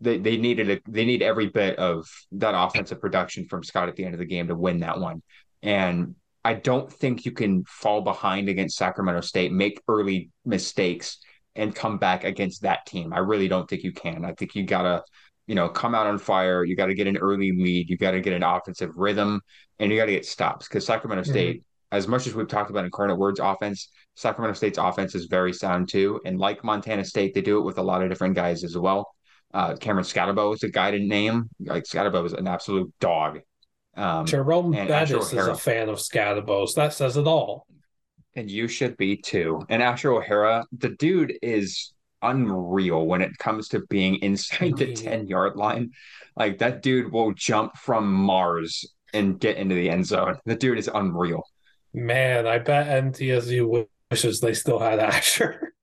they 0.00 0.18
they 0.18 0.36
needed 0.36 0.70
a, 0.70 0.80
they 0.88 1.04
need 1.04 1.22
every 1.22 1.48
bit 1.48 1.78
of 1.78 2.08
that 2.32 2.54
offensive 2.56 3.00
production 3.00 3.46
from 3.46 3.62
Scott 3.62 3.88
at 3.88 3.96
the 3.96 4.04
end 4.04 4.14
of 4.14 4.20
the 4.20 4.26
game 4.26 4.48
to 4.48 4.54
win 4.54 4.80
that 4.80 4.98
one. 4.98 5.22
And 5.62 6.14
I 6.44 6.54
don't 6.54 6.90
think 6.90 7.26
you 7.26 7.32
can 7.32 7.64
fall 7.64 8.00
behind 8.00 8.48
against 8.48 8.78
Sacramento 8.78 9.20
State, 9.20 9.52
make 9.52 9.82
early 9.88 10.30
mistakes, 10.44 11.18
and 11.54 11.74
come 11.74 11.98
back 11.98 12.24
against 12.24 12.62
that 12.62 12.86
team. 12.86 13.12
I 13.12 13.18
really 13.18 13.48
don't 13.48 13.68
think 13.68 13.82
you 13.82 13.92
can. 13.92 14.24
I 14.24 14.32
think 14.32 14.54
you 14.54 14.64
gotta, 14.64 15.04
you 15.46 15.54
know, 15.54 15.68
come 15.68 15.94
out 15.94 16.06
on 16.06 16.18
fire. 16.18 16.64
You 16.64 16.76
got 16.76 16.86
to 16.86 16.94
get 16.94 17.06
an 17.06 17.18
early 17.18 17.52
lead. 17.52 17.90
You 17.90 17.98
got 17.98 18.12
to 18.12 18.20
get 18.20 18.32
an 18.32 18.42
offensive 18.42 18.96
rhythm, 18.96 19.42
and 19.78 19.90
you 19.90 19.98
got 19.98 20.06
to 20.06 20.12
get 20.12 20.24
stops 20.24 20.66
because 20.66 20.86
Sacramento 20.86 21.24
mm-hmm. 21.24 21.32
State 21.32 21.64
as 21.92 22.06
much 22.06 22.26
as 22.26 22.34
we've 22.34 22.48
talked 22.48 22.70
about 22.70 22.84
Incarnate 22.84 23.18
Word's 23.18 23.40
offense, 23.40 23.88
Sacramento 24.20 24.54
State's 24.54 24.78
offense 24.78 25.14
is 25.14 25.26
very 25.26 25.52
sound 25.52 25.88
too. 25.88 26.20
And 26.24 26.38
like 26.38 26.62
Montana 26.62 27.04
State, 27.04 27.34
they 27.34 27.40
do 27.40 27.58
it 27.58 27.62
with 27.62 27.78
a 27.78 27.82
lot 27.82 28.02
of 28.02 28.10
different 28.10 28.34
guys 28.34 28.64
as 28.64 28.76
well. 28.76 29.14
Uh, 29.52 29.74
Cameron 29.76 30.04
Skattebo 30.04 30.54
is 30.54 30.62
a 30.62 30.68
guy 30.68 30.90
to 30.90 30.98
name. 30.98 31.48
Like 31.58 31.84
Skattebo 31.84 32.24
is 32.26 32.34
an 32.34 32.46
absolute 32.46 32.92
dog. 33.00 33.40
Um, 33.96 34.26
Jerome 34.26 34.72
Bettis 34.72 35.32
is 35.32 35.46
a 35.46 35.54
fan 35.54 35.88
of 35.88 35.96
Skattebo's. 35.98 36.74
That 36.74 36.92
says 36.92 37.16
it 37.16 37.26
all. 37.26 37.66
And 38.36 38.50
you 38.50 38.68
should 38.68 38.96
be 38.96 39.16
too. 39.16 39.62
And 39.68 39.82
Asher 39.82 40.12
O'Hara, 40.12 40.64
the 40.70 40.90
dude 40.90 41.34
is 41.42 41.92
unreal 42.22 43.06
when 43.06 43.22
it 43.22 43.36
comes 43.38 43.68
to 43.68 43.80
being 43.88 44.16
inside 44.16 44.76
the 44.76 44.92
10 44.92 45.28
yard 45.28 45.56
line. 45.56 45.92
Like 46.36 46.58
that 46.58 46.82
dude 46.82 47.10
will 47.10 47.32
jump 47.32 47.76
from 47.76 48.12
Mars 48.12 48.84
and 49.14 49.40
get 49.40 49.56
into 49.56 49.74
the 49.74 49.88
end 49.88 50.06
zone. 50.06 50.36
The 50.44 50.54
dude 50.54 50.78
is 50.78 50.90
unreal. 50.92 51.42
Man, 51.92 52.46
I 52.46 52.58
bet 52.58 53.02
MTSU 53.02 53.86
wishes 54.10 54.40
they 54.40 54.54
still 54.54 54.78
had 54.78 54.98
Asher. 54.98 55.72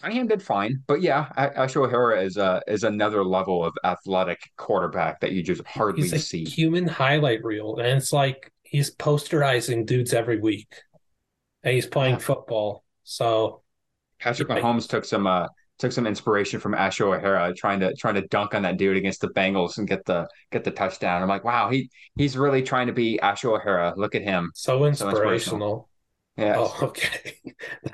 Cunningham 0.00 0.28
did 0.28 0.42
fine, 0.42 0.82
but 0.86 1.02
yeah, 1.02 1.28
Asher 1.36 1.82
O'Hara 1.82 2.22
is 2.22 2.38
uh 2.38 2.60
is 2.66 2.84
another 2.84 3.22
level 3.22 3.62
of 3.62 3.74
athletic 3.84 4.38
quarterback 4.56 5.20
that 5.20 5.32
you 5.32 5.42
just 5.42 5.62
hardly 5.66 6.02
he's 6.02 6.12
a 6.14 6.18
see. 6.18 6.44
Human 6.44 6.86
highlight 6.86 7.44
reel, 7.44 7.76
and 7.76 7.98
it's 7.98 8.12
like 8.12 8.50
he's 8.62 8.94
posterizing 8.94 9.84
dudes 9.84 10.14
every 10.14 10.40
week, 10.40 10.68
and 11.62 11.74
he's 11.74 11.86
playing 11.86 12.14
yeah. 12.14 12.20
football. 12.20 12.84
So 13.04 13.62
Patrick 14.20 14.48
Mahomes 14.48 14.88
took 14.88 15.04
some 15.04 15.26
uh 15.26 15.48
took 15.78 15.92
some 15.92 16.06
inspiration 16.06 16.60
from 16.60 16.74
Asher 16.74 17.12
O'Hara 17.12 17.52
trying 17.54 17.80
to 17.80 17.94
trying 17.94 18.14
to 18.14 18.26
dunk 18.28 18.54
on 18.54 18.62
that 18.62 18.78
dude 18.78 18.96
against 18.96 19.20
the 19.20 19.28
Bengals 19.28 19.78
and 19.78 19.88
get 19.88 20.04
the 20.06 20.28
get 20.50 20.64
the 20.64 20.70
touchdown. 20.70 21.20
I'm 21.20 21.28
like, 21.28 21.44
wow, 21.44 21.68
he 21.68 21.90
he's 22.16 22.38
really 22.38 22.62
trying 22.62 22.86
to 22.86 22.92
be 22.94 23.20
Asher 23.20 23.50
O'Hara. 23.50 23.92
Look 23.96 24.14
at 24.14 24.22
him. 24.22 24.50
So 24.54 24.84
inspirational. 24.84 25.10
So 25.10 25.22
inspirational. 25.22 25.89
Yeah. 26.40 26.56
Oh, 26.58 26.76
okay. 26.82 27.34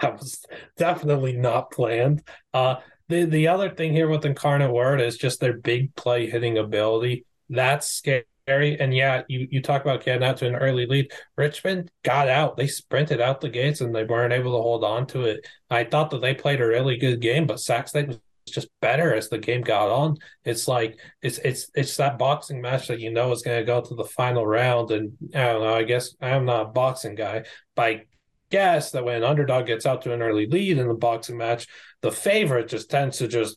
that 0.00 0.18
was 0.18 0.44
definitely 0.76 1.32
not 1.34 1.70
planned. 1.70 2.22
Uh 2.54 2.76
the 3.08 3.24
the 3.24 3.48
other 3.48 3.70
thing 3.70 3.92
here 3.92 4.08
with 4.08 4.24
Incarnate 4.24 4.72
Word 4.72 5.00
is 5.00 5.16
just 5.16 5.40
their 5.40 5.54
big 5.54 5.94
play 5.94 6.28
hitting 6.28 6.58
ability. 6.58 7.24
That's 7.48 7.86
scary. 7.88 8.24
And 8.48 8.94
yeah, 8.94 9.22
you, 9.28 9.48
you 9.50 9.60
talk 9.60 9.82
about 9.82 10.04
getting 10.04 10.22
out 10.22 10.36
to 10.38 10.46
an 10.46 10.54
early 10.54 10.86
lead. 10.86 11.12
Richmond 11.36 11.90
got 12.04 12.28
out. 12.28 12.56
They 12.56 12.68
sprinted 12.68 13.20
out 13.20 13.40
the 13.40 13.48
gates 13.48 13.80
and 13.80 13.94
they 13.94 14.04
weren't 14.04 14.32
able 14.32 14.56
to 14.56 14.62
hold 14.62 14.84
on 14.84 15.06
to 15.08 15.22
it. 15.24 15.46
I 15.68 15.84
thought 15.84 16.10
that 16.10 16.20
they 16.20 16.34
played 16.34 16.60
a 16.60 16.66
really 16.66 16.96
good 16.96 17.20
game, 17.20 17.46
but 17.46 17.60
Sac 17.60 17.88
State 17.88 18.08
was 18.08 18.18
just 18.48 18.68
better 18.80 19.14
as 19.14 19.28
the 19.28 19.38
game 19.38 19.62
got 19.62 19.90
on. 19.90 20.16
It's 20.44 20.68
like 20.68 20.98
it's 21.22 21.38
it's 21.38 21.70
it's 21.74 21.96
that 21.96 22.18
boxing 22.18 22.60
match 22.60 22.88
that 22.88 23.00
you 23.00 23.10
know 23.10 23.32
is 23.32 23.42
going 23.42 23.58
to 23.58 23.64
go 23.64 23.80
to 23.80 23.94
the 23.94 24.04
final 24.04 24.46
round. 24.46 24.90
And 24.92 25.12
I 25.34 25.52
don't 25.52 25.62
know. 25.62 25.74
I 25.74 25.82
guess 25.82 26.14
I'm 26.20 26.44
not 26.44 26.66
a 26.66 26.70
boxing 26.70 27.16
guy, 27.16 27.44
but 27.74 27.82
I 27.84 28.04
guess 28.50 28.90
that 28.92 29.04
when 29.04 29.16
an 29.16 29.24
underdog 29.24 29.66
gets 29.66 29.86
out 29.86 30.02
to 30.02 30.12
an 30.12 30.22
early 30.22 30.46
lead 30.46 30.78
in 30.78 30.88
the 30.88 30.94
boxing 30.94 31.36
match, 31.36 31.66
the 32.02 32.12
favorite 32.12 32.68
just 32.68 32.90
tends 32.90 33.18
to 33.18 33.28
just 33.28 33.56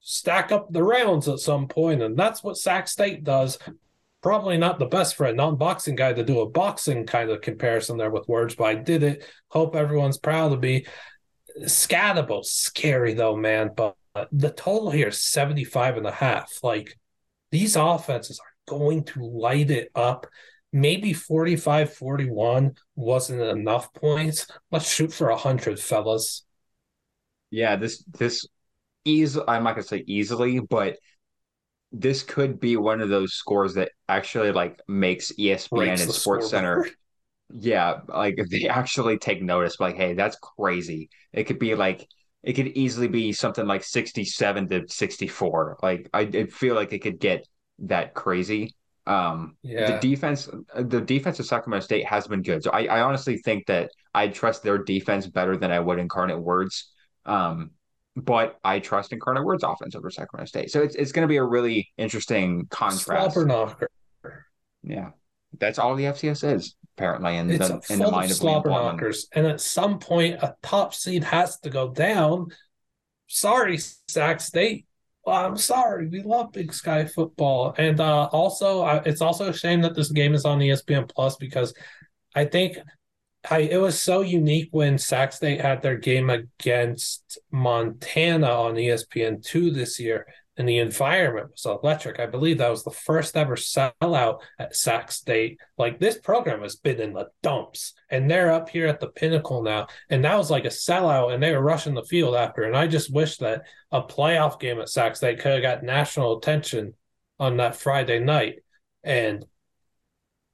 stack 0.00 0.52
up 0.52 0.72
the 0.72 0.82
rounds 0.82 1.28
at 1.28 1.38
some 1.38 1.68
point, 1.68 2.02
and 2.02 2.16
that's 2.16 2.42
what 2.42 2.56
Sac 2.56 2.88
State 2.88 3.24
does 3.24 3.58
probably 4.26 4.58
not 4.58 4.80
the 4.80 4.86
best 4.86 5.14
for 5.14 5.26
a 5.26 5.32
non-boxing 5.32 5.94
guy 5.94 6.12
to 6.12 6.24
do 6.24 6.40
a 6.40 6.50
boxing 6.50 7.06
kind 7.06 7.30
of 7.30 7.40
comparison 7.40 7.96
there 7.96 8.10
with 8.10 8.26
words, 8.26 8.56
but 8.56 8.64
I 8.64 8.74
did 8.74 9.04
it. 9.04 9.24
Hope 9.46 9.76
everyone's 9.76 10.18
proud 10.18 10.52
of 10.52 10.60
me. 10.60 10.84
Skattebo, 11.62 12.44
scary 12.44 13.14
though, 13.14 13.36
man. 13.36 13.70
But 13.76 13.94
the 14.32 14.50
total 14.50 14.90
here 14.90 15.08
is 15.08 15.22
75 15.22 15.98
and 15.98 16.06
a 16.08 16.10
half. 16.10 16.58
Like 16.64 16.98
these 17.52 17.76
offenses 17.76 18.40
are 18.40 18.76
going 18.76 19.04
to 19.04 19.24
light 19.24 19.70
it 19.70 19.92
up. 19.94 20.26
Maybe 20.76 21.14
45 21.14 21.94
41 21.94 22.74
wasn't 22.96 23.40
enough 23.40 23.94
points. 23.94 24.46
Let's 24.70 24.92
shoot 24.92 25.10
for 25.10 25.30
100, 25.30 25.80
fellas. 25.80 26.44
Yeah, 27.50 27.76
this, 27.76 28.04
this, 28.04 28.46
easy, 29.02 29.40
I'm 29.48 29.64
not 29.64 29.76
going 29.76 29.84
to 29.84 29.88
say 29.88 30.04
easily, 30.06 30.60
but 30.60 30.98
this 31.92 32.22
could 32.22 32.60
be 32.60 32.76
one 32.76 33.00
of 33.00 33.08
those 33.08 33.32
scores 33.32 33.72
that 33.76 33.92
actually 34.06 34.52
like 34.52 34.78
makes 34.86 35.32
ESPN 35.32 35.70
Breaks 35.70 36.02
and 36.02 36.12
Sports 36.12 36.50
Center. 36.50 36.86
Yeah, 37.54 38.00
like 38.08 38.36
they 38.50 38.66
actually 38.66 39.18
take 39.18 39.40
notice. 39.40 39.78
Like, 39.78 39.94
hey, 39.94 40.14
that's 40.14 40.36
crazy. 40.58 41.10
It 41.32 41.44
could 41.44 41.60
be 41.60 41.76
like 41.76 42.04
it 42.42 42.54
could 42.54 42.66
easily 42.66 43.06
be 43.06 43.32
something 43.32 43.64
like 43.68 43.84
sixty-seven 43.84 44.68
to 44.70 44.88
sixty-four. 44.88 45.78
Like, 45.80 46.10
I, 46.12 46.22
I 46.22 46.46
feel 46.46 46.74
like 46.74 46.92
it 46.92 47.02
could 47.02 47.20
get 47.20 47.46
that 47.78 48.14
crazy. 48.14 48.74
Um, 49.06 49.56
yeah. 49.62 49.92
the 49.92 49.98
defense, 49.98 50.48
the 50.74 51.00
defense 51.00 51.38
of 51.38 51.46
Sacramento 51.46 51.84
State 51.84 52.06
has 52.06 52.26
been 52.26 52.42
good. 52.42 52.62
So 52.62 52.70
I, 52.70 52.86
I 52.86 53.00
honestly 53.02 53.38
think 53.38 53.66
that 53.66 53.90
I 54.14 54.28
trust 54.28 54.62
their 54.62 54.78
defense 54.78 55.26
better 55.26 55.56
than 55.56 55.70
I 55.70 55.78
would 55.78 55.98
Incarnate 55.98 56.40
Words. 56.40 56.90
Um, 57.24 57.70
but 58.16 58.58
I 58.64 58.80
trust 58.80 59.12
Incarnate 59.12 59.44
Word's 59.44 59.62
offense 59.62 59.94
over 59.94 60.10
Sacramento 60.10 60.48
State. 60.48 60.70
So 60.70 60.82
it's 60.82 60.94
it's 60.94 61.12
going 61.12 61.22
to 61.22 61.28
be 61.28 61.36
a 61.36 61.44
really 61.44 61.92
interesting 61.98 62.66
contrast. 62.70 63.06
Yeah, 64.82 65.10
that's 65.58 65.78
all 65.78 65.94
the 65.94 66.04
FCS 66.04 66.54
is 66.54 66.76
apparently 66.96 67.36
in 67.36 67.50
it's 67.50 67.68
the 67.68 67.82
in 67.90 67.98
the 67.98 68.10
mind 68.10 68.30
of, 68.30 68.36
slobber 68.38 68.70
knockers. 68.70 69.28
And 69.32 69.46
at 69.46 69.60
some 69.60 69.98
point, 69.98 70.42
a 70.42 70.54
top 70.62 70.94
seed 70.94 71.24
has 71.24 71.58
to 71.60 71.70
go 71.70 71.92
down. 71.92 72.48
Sorry, 73.26 73.78
Sac 74.08 74.40
State. 74.40 74.85
Well, 75.26 75.44
I'm 75.44 75.56
sorry. 75.56 76.06
We 76.06 76.22
love 76.22 76.52
Big 76.52 76.72
Sky 76.72 77.04
football, 77.04 77.74
and 77.76 77.98
uh, 77.98 78.26
also 78.26 78.86
it's 79.04 79.20
also 79.20 79.48
a 79.48 79.52
shame 79.52 79.80
that 79.82 79.96
this 79.96 80.12
game 80.12 80.34
is 80.34 80.44
on 80.44 80.60
ESPN 80.60 81.08
Plus 81.12 81.36
because 81.36 81.74
I 82.36 82.44
think 82.44 82.78
I, 83.50 83.60
it 83.60 83.80
was 83.80 84.00
so 84.00 84.20
unique 84.20 84.68
when 84.70 84.98
Sac 84.98 85.32
State 85.32 85.60
had 85.60 85.82
their 85.82 85.96
game 85.96 86.30
against 86.30 87.38
Montana 87.50 88.46
on 88.46 88.74
ESPN 88.74 89.44
two 89.44 89.72
this 89.72 89.98
year. 89.98 90.26
And 90.56 90.68
the 90.68 90.78
environment 90.78 91.50
was 91.50 91.66
electric. 91.66 92.18
I 92.18 92.26
believe 92.26 92.58
that 92.58 92.70
was 92.70 92.84
the 92.84 92.90
first 92.90 93.36
ever 93.36 93.56
sellout 93.56 94.40
at 94.58 94.74
Sac 94.74 95.12
State. 95.12 95.58
Like 95.76 96.00
this 96.00 96.18
program 96.18 96.62
has 96.62 96.76
been 96.76 97.00
in 97.00 97.12
the 97.12 97.28
dumps, 97.42 97.92
and 98.10 98.30
they're 98.30 98.52
up 98.52 98.68
here 98.68 98.86
at 98.86 99.00
the 99.00 99.08
pinnacle 99.08 99.62
now. 99.62 99.88
And 100.08 100.24
that 100.24 100.36
was 100.36 100.50
like 100.50 100.64
a 100.64 100.68
sellout, 100.68 101.34
and 101.34 101.42
they 101.42 101.52
were 101.52 101.60
rushing 101.60 101.94
the 101.94 102.04
field 102.04 102.34
after. 102.34 102.62
And 102.62 102.76
I 102.76 102.86
just 102.86 103.12
wish 103.12 103.36
that 103.38 103.64
a 103.92 104.02
playoff 104.02 104.58
game 104.58 104.80
at 104.80 104.88
Sac 104.88 105.16
State 105.16 105.40
could 105.40 105.52
have 105.52 105.62
got 105.62 105.82
national 105.82 106.38
attention 106.38 106.94
on 107.38 107.58
that 107.58 107.76
Friday 107.76 108.18
night. 108.18 108.56
And 109.04 109.44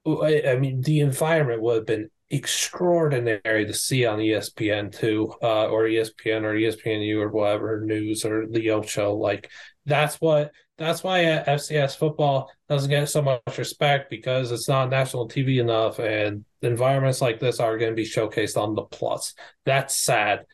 I 0.05 0.57
mean, 0.59 0.81
the 0.81 0.99
environment 0.99 1.61
would 1.61 1.75
have 1.75 1.85
been 1.85 2.09
extraordinary 2.29 3.65
to 3.65 3.73
see 3.73 4.05
on 4.05 4.19
ESPN 4.19 4.91
two, 4.97 5.33
uh, 5.41 5.67
or 5.67 5.83
ESPN 5.83 6.43
or 6.43 6.55
ESPNU 6.55 7.17
or 7.21 7.29
whatever 7.29 7.81
news 7.81 8.25
or 8.25 8.47
the 8.47 8.71
Ocho. 8.71 9.13
Like 9.13 9.49
that's 9.85 10.15
what 10.17 10.51
that's 10.77 11.03
why 11.03 11.23
FCS 11.47 11.97
football 11.97 12.51
doesn't 12.67 12.89
get 12.89 13.09
so 13.09 13.21
much 13.21 13.57
respect 13.57 14.09
because 14.09 14.51
it's 14.51 14.67
not 14.67 14.89
national 14.89 15.29
TV 15.29 15.59
enough, 15.59 15.99
and 15.99 16.45
environments 16.61 17.21
like 17.21 17.39
this 17.39 17.59
are 17.59 17.77
going 17.77 17.91
to 17.91 17.95
be 17.95 18.07
showcased 18.07 18.57
on 18.57 18.75
the 18.75 18.83
Plus. 18.83 19.33
That's 19.65 19.95
sad. 19.95 20.45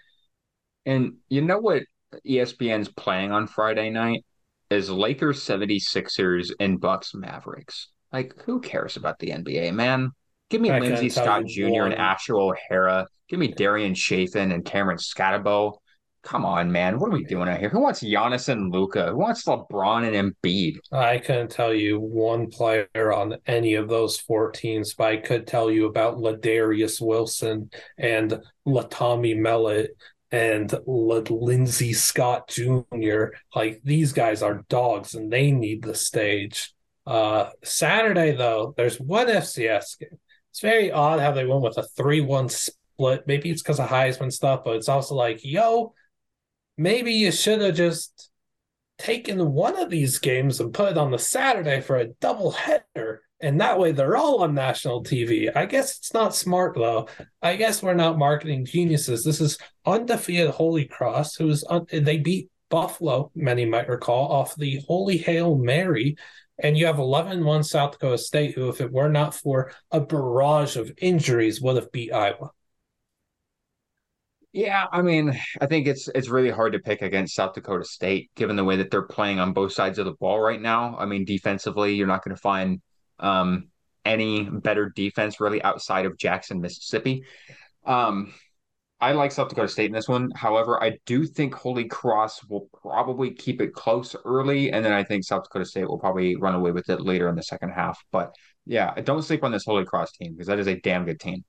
And 0.85 1.13
you 1.29 1.41
know 1.41 1.59
what 1.59 1.83
ESPN's 2.27 2.89
playing 2.89 3.31
on 3.31 3.47
Friday 3.47 3.89
night 3.89 4.25
is 4.69 4.89
Lakers 4.89 5.41
76ers 5.43 6.51
and 6.59 6.79
Bucks 6.79 7.13
Mavericks. 7.13 7.89
Like, 8.11 8.33
who 8.43 8.59
cares 8.59 8.97
about 8.97 9.19
the 9.19 9.29
NBA, 9.29 9.73
man? 9.73 10.11
Give 10.49 10.61
me 10.61 10.71
Lindsey 10.71 11.09
Scott 11.09 11.45
Jr. 11.45 11.85
And 11.85 11.93
Asher 11.93 12.35
O'Hara. 12.35 13.07
Give 13.29 13.39
me 13.39 13.53
Darion 13.53 13.95
Chafin 13.95 14.51
and 14.51 14.65
Cameron 14.65 14.97
Skattebo. 14.97 15.73
Come 16.21 16.45
on, 16.45 16.71
man. 16.71 16.99
What 16.99 17.09
are 17.09 17.13
we 17.13 17.23
doing 17.23 17.47
out 17.47 17.59
here? 17.59 17.69
Who 17.69 17.79
wants 17.79 18.03
Giannis 18.03 18.49
and 18.49 18.73
Luka? 18.73 19.11
Who 19.11 19.17
wants 19.17 19.45
LeBron 19.45 20.13
and 20.13 20.35
Embiid? 20.35 20.77
I 20.91 21.17
couldn't 21.17 21.49
tell 21.49 21.73
you 21.73 21.99
one 21.99 22.47
player 22.47 22.87
on 23.13 23.37
any 23.47 23.75
of 23.75 23.87
those 23.87 24.19
four 24.19 24.51
teams, 24.51 24.93
but 24.93 25.07
I 25.07 25.17
could 25.17 25.47
tell 25.47 25.71
you 25.71 25.85
about 25.85 26.17
Ladarius 26.17 26.99
Wilson 26.99 27.69
and 27.97 28.37
Latommy 28.67 29.35
Mellott 29.37 29.87
and 30.31 30.73
Lindsey 30.85 31.93
Scott 31.93 32.49
Jr. 32.49 33.27
Like 33.55 33.81
these 33.83 34.11
guys 34.11 34.43
are 34.43 34.65
dogs 34.69 35.15
and 35.15 35.31
they 35.31 35.51
need 35.51 35.83
the 35.83 35.95
stage. 35.95 36.73
Uh, 37.07 37.49
Saturday 37.63 38.35
though, 38.35 38.73
there's 38.77 38.99
one 38.99 39.27
FCS 39.27 39.99
game. 39.99 40.19
It's 40.51 40.59
very 40.59 40.91
odd 40.91 41.19
how 41.19 41.31
they 41.31 41.45
went 41.45 41.61
with 41.61 41.77
a 41.77 41.83
three-one 41.83 42.49
split. 42.49 43.23
Maybe 43.25 43.49
it's 43.49 43.61
because 43.61 43.79
of 43.79 43.87
Heisman 43.87 44.31
stuff, 44.31 44.61
but 44.65 44.75
it's 44.75 44.89
also 44.89 45.15
like, 45.15 45.39
yo, 45.43 45.93
maybe 46.79 47.11
you 47.11 47.29
should 47.29 47.59
have 47.59 47.75
just 47.75 48.31
taken 48.97 49.51
one 49.51 49.77
of 49.77 49.89
these 49.89 50.17
games 50.17 50.59
and 50.59 50.73
put 50.73 50.91
it 50.91 50.97
on 50.97 51.11
the 51.11 51.19
Saturday 51.19 51.81
for 51.81 51.97
a 51.97 52.07
double 52.21 52.51
header. 52.51 53.21
And 53.41 53.59
that 53.59 53.77
way 53.77 53.91
they're 53.91 54.17
all 54.17 54.43
on 54.43 54.53
national 54.53 55.03
TV. 55.03 55.53
I 55.55 55.65
guess 55.65 55.97
it's 55.97 56.13
not 56.13 56.35
smart 56.35 56.75
though. 56.75 57.07
I 57.41 57.57
guess 57.57 57.83
we're 57.83 57.93
not 57.93 58.17
marketing 58.17 58.65
geniuses. 58.65 59.23
This 59.23 59.41
is 59.41 59.57
undefeated 59.85 60.51
Holy 60.51 60.85
Cross, 60.85 61.35
who's 61.35 61.63
un- 61.69 61.85
they 61.91 62.17
beat 62.17 62.49
Buffalo, 62.69 63.31
many 63.35 63.65
might 63.65 63.89
recall, 63.89 64.31
off 64.31 64.55
the 64.55 64.81
Holy 64.87 65.17
Hail 65.17 65.57
Mary. 65.57 66.15
And 66.61 66.77
you 66.77 66.85
have 66.85 66.99
11 66.99 67.43
1 67.43 67.63
South 67.63 67.93
Dakota 67.93 68.17
State, 68.17 68.55
who, 68.55 68.69
if 68.69 68.81
it 68.81 68.91
were 68.91 69.09
not 69.09 69.33
for 69.33 69.71
a 69.91 69.99
barrage 70.01 70.75
of 70.75 70.91
injuries, 70.97 71.61
would 71.61 71.77
have 71.77 71.91
beat 71.91 72.11
Iowa. 72.11 72.51
Yeah, 74.51 74.87
I 74.91 75.03
mean, 75.03 75.39
I 75.61 75.67
think 75.67 75.85
it's 75.87 76.07
it's 76.15 76.27
really 76.27 76.49
hard 76.49 76.73
to 76.73 76.79
pick 76.79 77.03
against 77.03 77.35
South 77.35 77.53
Dakota 77.53 77.85
State 77.85 78.31
given 78.35 78.55
the 78.55 78.63
way 78.63 78.77
that 78.77 78.89
they're 78.89 79.03
playing 79.03 79.39
on 79.39 79.53
both 79.53 79.73
sides 79.73 79.99
of 79.99 80.05
the 80.05 80.13
ball 80.13 80.39
right 80.39 80.59
now. 80.59 80.97
I 80.97 81.05
mean, 81.05 81.23
defensively, 81.23 81.93
you're 81.93 82.07
not 82.07 82.23
going 82.23 82.35
to 82.35 82.41
find 82.41 82.81
um, 83.19 83.69
any 84.05 84.49
better 84.49 84.89
defense 84.89 85.39
really 85.39 85.61
outside 85.61 86.07
of 86.07 86.17
Jackson, 86.17 86.61
Mississippi. 86.61 87.23
Um, 87.85 88.33
I 88.99 89.11
like 89.11 89.31
South 89.31 89.49
Dakota 89.49 89.67
State 89.67 89.85
in 89.85 89.93
this 89.93 90.09
one. 90.09 90.31
However, 90.35 90.81
I 90.83 90.97
do 91.05 91.25
think 91.25 91.53
Holy 91.53 91.85
Cross 91.85 92.43
will 92.49 92.69
probably 92.81 93.31
keep 93.31 93.61
it 93.61 93.73
close 93.73 94.15
early, 94.25 94.71
and 94.71 94.83
then 94.83 94.93
I 94.93 95.03
think 95.03 95.25
South 95.25 95.43
Dakota 95.43 95.65
State 95.65 95.87
will 95.87 95.99
probably 95.99 96.35
run 96.37 96.55
away 96.55 96.71
with 96.71 96.89
it 96.89 97.01
later 97.01 97.29
in 97.29 97.35
the 97.35 97.43
second 97.43 97.69
half. 97.69 98.03
But 98.11 98.33
yeah, 98.65 98.95
don't 99.01 99.21
sleep 99.21 99.43
on 99.43 99.51
this 99.51 99.65
Holy 99.65 99.85
Cross 99.85 100.13
team 100.13 100.33
because 100.33 100.47
that 100.47 100.59
is 100.59 100.67
a 100.67 100.79
damn 100.79 101.05
good 101.05 101.19
team. 101.19 101.45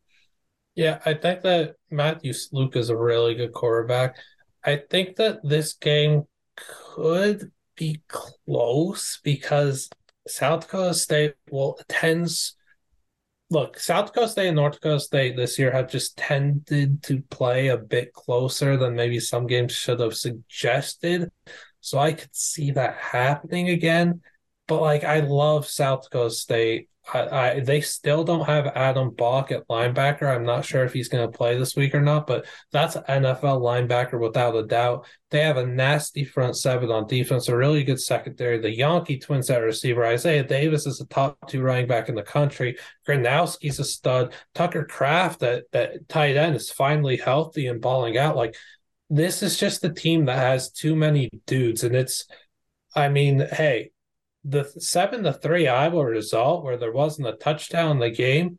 Yeah, 0.75 1.01
I 1.05 1.15
think 1.15 1.43
that 1.43 1.75
Matthew 1.91 2.33
Sluka 2.33 2.77
is 2.77 2.91
a 2.91 2.97
really 2.97 3.35
good 3.35 3.53
quarterback. 3.53 4.17
I 4.65 4.77
think 4.91 5.17
that 5.17 5.41
this 5.43 5.73
game 5.75 6.25
could 6.57 7.51
be 7.77 8.03
close 8.09 9.21
because 9.25 9.89
South 10.29 10.63
Dakota 10.63 10.95
State 10.95 11.35
will 11.51 11.79
tends 11.89 12.57
look, 13.51 13.79
South 13.79 14.07
Dakota 14.07 14.29
State 14.29 14.47
and 14.49 14.57
North 14.57 14.75
Dakota 14.75 15.01
State 15.01 15.37
this 15.37 15.59
year 15.59 15.73
have 15.73 15.91
just 15.91 16.17
tended 16.17 17.03
to 17.05 17.21
play 17.31 17.69
a 17.69 17.77
bit 17.77 18.13
closer 18.13 18.77
than 18.77 18.95
maybe 18.95 19.19
some 19.19 19.47
games 19.47 19.73
should 19.73 20.01
have 20.01 20.17
suggested. 20.17 21.31
So 21.81 21.99
I 21.99 22.13
could 22.13 22.35
see 22.35 22.71
that 22.73 22.97
happening 22.97 23.71
again. 23.71 24.21
But 24.69 24.81
like 24.81 25.05
I 25.05 25.21
love 25.21 25.67
South 25.67 26.05
Dakota 26.05 26.31
State. 26.31 26.89
I, 27.13 27.29
I, 27.29 27.61
they 27.61 27.81
still 27.81 28.25
don't 28.25 28.47
have 28.47 28.67
Adam 28.69 29.11
Bock 29.11 29.51
at 29.51 29.67
linebacker. 29.69 30.23
I'm 30.23 30.45
not 30.45 30.65
sure 30.65 30.85
if 30.85 30.93
he's 30.93 31.09
going 31.09 31.31
to 31.31 31.37
play 31.37 31.59
this 31.59 31.75
week 31.75 31.95
or 31.95 32.01
not, 32.01 32.27
but 32.27 32.47
that's 32.73 32.97
NFL 32.97 33.61
linebacker 33.61 34.21
without 34.21 34.55
a 34.55 34.67
doubt. 34.67 35.07
They 35.31 35.41
have 35.41 35.57
a 35.57 35.67
nasty 35.67 36.25
front 36.25 36.57
seven 36.57 36.91
on 36.91 37.07
defense, 37.07 37.49
a 37.49 37.57
really 37.57 37.85
good 37.85 38.01
secondary. 38.01 38.59
The 38.59 38.77
Janke 38.77 39.21
twins 39.21 39.51
at 39.51 39.63
receiver. 39.63 40.05
Isaiah 40.05 40.45
Davis 40.45 40.87
is 40.87 41.01
a 41.01 41.07
top 41.07 41.49
two 41.49 41.63
running 41.63 41.87
back 41.87 42.09
in 42.09 42.15
the 42.15 42.23
country. 42.23 42.77
Gronowski's 43.09 43.79
a 43.79 43.85
stud. 43.85 44.33
Tucker 44.55 44.85
Kraft 44.85 45.41
that 45.41 45.65
that 45.73 46.09
tight 46.09 46.37
end 46.37 46.55
is 46.55 46.71
finally 46.71 47.17
healthy 47.17 47.67
and 47.67 47.81
balling 47.81 48.19
out. 48.19 48.37
Like 48.37 48.55
this 49.09 49.43
is 49.43 49.59
just 49.59 49.85
a 49.85 49.93
team 49.93 50.27
that 50.27 50.39
has 50.39 50.71
too 50.71 50.95
many 50.95 51.31
dudes, 51.47 51.83
and 51.83 51.97
it's. 51.97 52.27
I 52.93 53.09
mean, 53.09 53.47
hey, 53.53 53.93
the 54.45 54.65
seven 54.65 55.25
to 55.25 55.33
three 55.33 55.69
Iowa 55.69 56.05
result 56.05 56.65
where 56.65 56.77
there 56.77 56.93
wasn't 56.93 57.29
a 57.29 57.33
touchdown 57.33 57.93
in 57.93 57.99
the 57.99 58.11
game, 58.11 58.59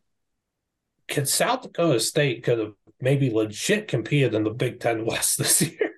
could 1.07 1.27
South 1.27 1.63
Dakota 1.63 1.99
State 1.99 2.43
could 2.43 2.59
have 2.59 2.73
maybe 2.99 3.31
legit 3.31 3.87
competed 3.87 4.33
in 4.33 4.43
the 4.43 4.51
Big 4.51 4.79
Ten 4.79 5.05
West 5.05 5.37
this 5.39 5.61
year 5.61 5.91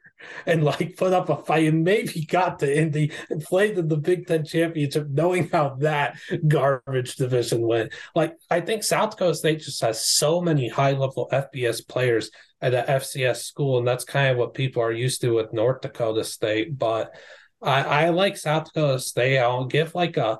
and 0.45 0.63
like 0.63 0.95
put 0.97 1.13
up 1.13 1.29
a 1.29 1.37
fight 1.37 1.67
and 1.67 1.83
maybe 1.83 2.25
got 2.25 2.59
to 2.59 2.77
Indy 2.77 3.11
and 3.29 3.41
played 3.41 3.77
in 3.77 3.87
the 3.87 3.97
Big 3.97 4.27
Ten 4.27 4.45
championship, 4.45 5.07
knowing 5.09 5.49
how 5.49 5.75
that 5.79 6.17
garbage 6.47 7.15
division 7.15 7.61
went. 7.61 7.93
Like 8.15 8.35
I 8.49 8.61
think 8.61 8.83
South 8.83 9.11
Dakota 9.11 9.35
State 9.35 9.59
just 9.59 9.81
has 9.81 10.05
so 10.05 10.41
many 10.41 10.69
high 10.69 10.93
level 10.93 11.29
FBS 11.31 11.87
players 11.87 12.31
at 12.61 12.73
a 12.73 12.83
FCS 12.83 13.43
school, 13.43 13.77
and 13.77 13.87
that's 13.87 14.05
kind 14.05 14.31
of 14.31 14.37
what 14.37 14.53
people 14.53 14.81
are 14.81 14.91
used 14.91 15.21
to 15.21 15.31
with 15.31 15.53
North 15.53 15.81
Dakota 15.81 16.23
State, 16.23 16.77
but 16.77 17.13
I, 17.63 18.05
I 18.05 18.09
like 18.09 18.37
South 18.37 18.65
Dakota 18.65 18.99
State. 18.99 19.39
I'll 19.39 19.65
give 19.65 19.95
like 19.95 20.17
a 20.17 20.39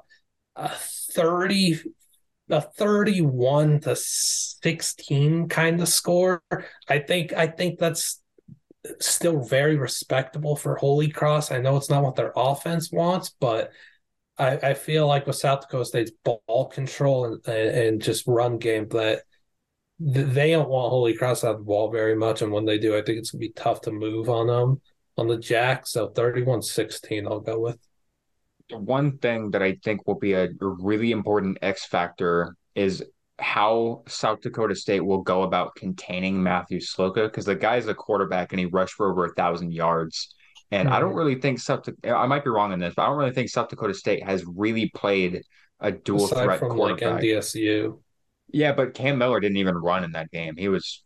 a 0.55 0.69
30 0.69 1.79
a 2.49 2.61
31 2.61 3.79
to 3.81 3.95
16 3.95 5.47
kind 5.47 5.81
of 5.81 5.87
score. 5.87 6.43
I 6.87 6.99
think 6.99 7.33
I 7.33 7.47
think 7.47 7.79
that's 7.79 8.21
still 8.99 9.43
very 9.43 9.77
respectable 9.77 10.55
for 10.55 10.75
Holy 10.75 11.09
Cross. 11.09 11.51
I 11.51 11.59
know 11.59 11.77
it's 11.77 11.89
not 11.89 12.03
what 12.03 12.15
their 12.15 12.33
offense 12.35 12.91
wants, 12.91 13.33
but 13.39 13.71
I, 14.37 14.57
I 14.57 14.73
feel 14.73 15.07
like 15.07 15.25
with 15.25 15.37
South 15.37 15.61
Dakota 15.61 15.85
State's 15.85 16.11
ball 16.23 16.69
control 16.71 17.25
and, 17.25 17.47
and 17.47 18.01
just 18.01 18.27
run 18.27 18.57
game 18.57 18.87
that 18.89 19.21
they 19.99 20.51
don't 20.51 20.69
want 20.69 20.89
Holy 20.89 21.15
Cross 21.15 21.41
to 21.41 21.47
have 21.47 21.57
the 21.59 21.63
ball 21.63 21.91
very 21.91 22.15
much. 22.15 22.41
And 22.41 22.51
when 22.51 22.65
they 22.65 22.77
do, 22.77 22.97
I 22.97 23.01
think 23.01 23.19
it's 23.19 23.31
gonna 23.31 23.39
be 23.39 23.53
tough 23.55 23.81
to 23.81 23.91
move 23.91 24.29
on 24.29 24.47
them 24.47 24.81
on 25.18 25.27
the 25.27 25.38
jack. 25.38 25.88
So 25.88 26.10
31 26.10 26.61
16, 26.61 27.27
I'll 27.27 27.40
go 27.40 27.60
with. 27.60 27.80
One 28.72 29.18
thing 29.18 29.52
that 29.52 29.61
I 29.61 29.77
think 29.84 30.07
will 30.07 30.19
be 30.19 30.34
a 30.34 30.49
really 30.60 31.11
important 31.11 31.57
X 31.61 31.85
factor 31.85 32.56
is 32.76 33.03
how 33.40 34.03
South 34.07 34.41
Dakota 34.41 34.76
State 34.76 35.02
will 35.02 35.22
go 35.22 35.44
about 35.44 35.76
containing 35.76 36.41
Matthew 36.41 36.80
Sluka 36.80 37.26
because 37.26 37.45
the 37.45 37.56
guy's 37.56 37.88
a 37.88 37.94
quarterback 37.94 38.53
and 38.53 38.60
he 38.60 38.65
rushed 38.68 38.94
for 38.94 39.11
over 39.11 39.26
a 39.26 39.34
thousand 39.34 39.73
yards. 39.73 40.34
And 40.72 40.88
mm-hmm. 40.88 40.95
I 40.95 40.99
don't 40.99 41.11
hmm. 41.11 41.18
really 41.18 41.35
think 41.35 41.60
South. 41.60 41.88
I 42.03 42.26
might 42.26 42.44
be 42.44 42.49
wrong 42.49 42.72
in 42.72 42.80
this, 42.80 42.94
but 42.95 43.03
I 43.03 43.06
don't 43.07 43.18
really 43.18 43.34
think 43.34 43.49
South 43.49 43.69
Dakota 43.69 43.94
State 43.94 44.23
has 44.23 44.44
really 44.45 44.90
played 44.95 45.44
a 45.80 45.91
dual 45.91 46.26
Aside 46.26 46.45
threat 46.45 46.60
from 46.60 46.72
quarterback. 46.72 47.14
Like 47.15 47.23
NDSU. 47.23 47.99
Yeah, 48.52 48.73
but 48.73 48.94
Cam 48.94 49.18
Miller 49.18 49.40
didn't 49.40 49.57
even 49.57 49.76
run 49.76 50.03
in 50.03 50.14
that 50.14 50.31
game. 50.31 50.56
He 50.57 50.69
was 50.69 51.03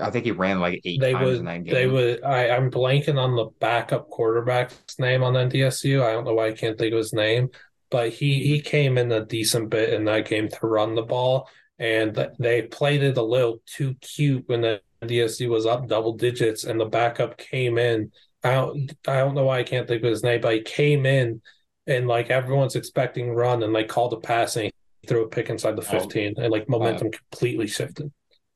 I 0.00 0.10
think 0.10 0.24
he 0.24 0.30
ran 0.30 0.60
like 0.60 0.80
eight 0.84 1.00
they 1.00 1.12
times 1.12 1.26
would, 1.26 1.38
in 1.38 1.44
that 1.46 1.64
game. 1.64 1.74
They 1.74 1.86
would. 1.86 2.22
I, 2.22 2.50
I'm 2.50 2.70
blanking 2.70 3.18
on 3.18 3.36
the 3.36 3.46
backup 3.60 4.08
quarterback's 4.08 4.98
name 4.98 5.22
on 5.22 5.34
NDSU. 5.34 6.02
I 6.02 6.12
don't 6.12 6.24
know 6.24 6.34
why 6.34 6.48
I 6.48 6.52
can't 6.52 6.78
think 6.78 6.92
of 6.92 6.98
his 6.98 7.12
name, 7.12 7.50
but 7.90 8.10
he 8.10 8.46
he 8.46 8.60
came 8.60 8.98
in 8.98 9.10
a 9.12 9.24
decent 9.24 9.70
bit 9.70 9.92
in 9.92 10.04
that 10.06 10.28
game 10.28 10.48
to 10.48 10.66
run 10.66 10.94
the 10.94 11.02
ball, 11.02 11.48
and 11.78 12.28
they 12.38 12.62
played 12.62 13.02
it 13.02 13.16
a 13.16 13.22
little 13.22 13.62
too 13.66 13.94
cute 14.00 14.44
when 14.46 14.62
the 14.62 14.80
NDSU 15.02 15.48
was 15.48 15.66
up 15.66 15.88
double 15.88 16.14
digits, 16.14 16.64
and 16.64 16.80
the 16.80 16.86
backup 16.86 17.36
came 17.36 17.78
in 17.78 18.10
I 18.44 18.54
don't 18.54 18.92
I 19.06 19.16
don't 19.18 19.34
know 19.34 19.44
why 19.44 19.60
I 19.60 19.62
can't 19.62 19.86
think 19.86 20.02
of 20.02 20.10
his 20.10 20.22
name, 20.22 20.40
but 20.40 20.54
he 20.54 20.60
came 20.62 21.06
in 21.06 21.40
and 21.86 22.06
like 22.08 22.30
everyone's 22.30 22.76
expecting 22.76 23.34
run 23.34 23.62
and 23.62 23.72
like 23.72 23.88
called 23.88 24.12
a 24.12 24.16
pass 24.16 24.56
and 24.56 24.66
he 24.66 25.06
threw 25.06 25.24
a 25.24 25.28
pick 25.28 25.48
inside 25.48 25.76
the 25.76 25.82
15 25.82 26.34
oh, 26.36 26.42
and 26.42 26.52
like 26.52 26.68
momentum 26.68 27.08
uh, 27.08 27.10
completely 27.10 27.66
shifted. 27.66 28.12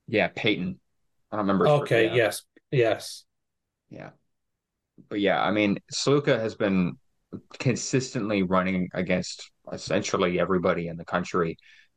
Yeah, 0.08 0.28
Payton. 0.34 0.80
I 1.30 1.36
don't 1.36 1.46
remember. 1.46 1.68
Okay, 1.68 2.14
yes. 2.14 2.42
Yes. 2.70 3.24
Yeah. 3.90 4.10
But 5.08 5.20
yeah, 5.20 5.42
I 5.42 5.50
mean, 5.50 5.78
Sluka 5.92 6.38
has 6.38 6.54
been 6.54 6.96
consistently 7.58 8.42
running 8.42 8.88
against 8.94 9.50
essentially 9.72 10.40
everybody 10.40 10.88
in 10.88 10.96
the 10.96 11.04
country. 11.04 11.56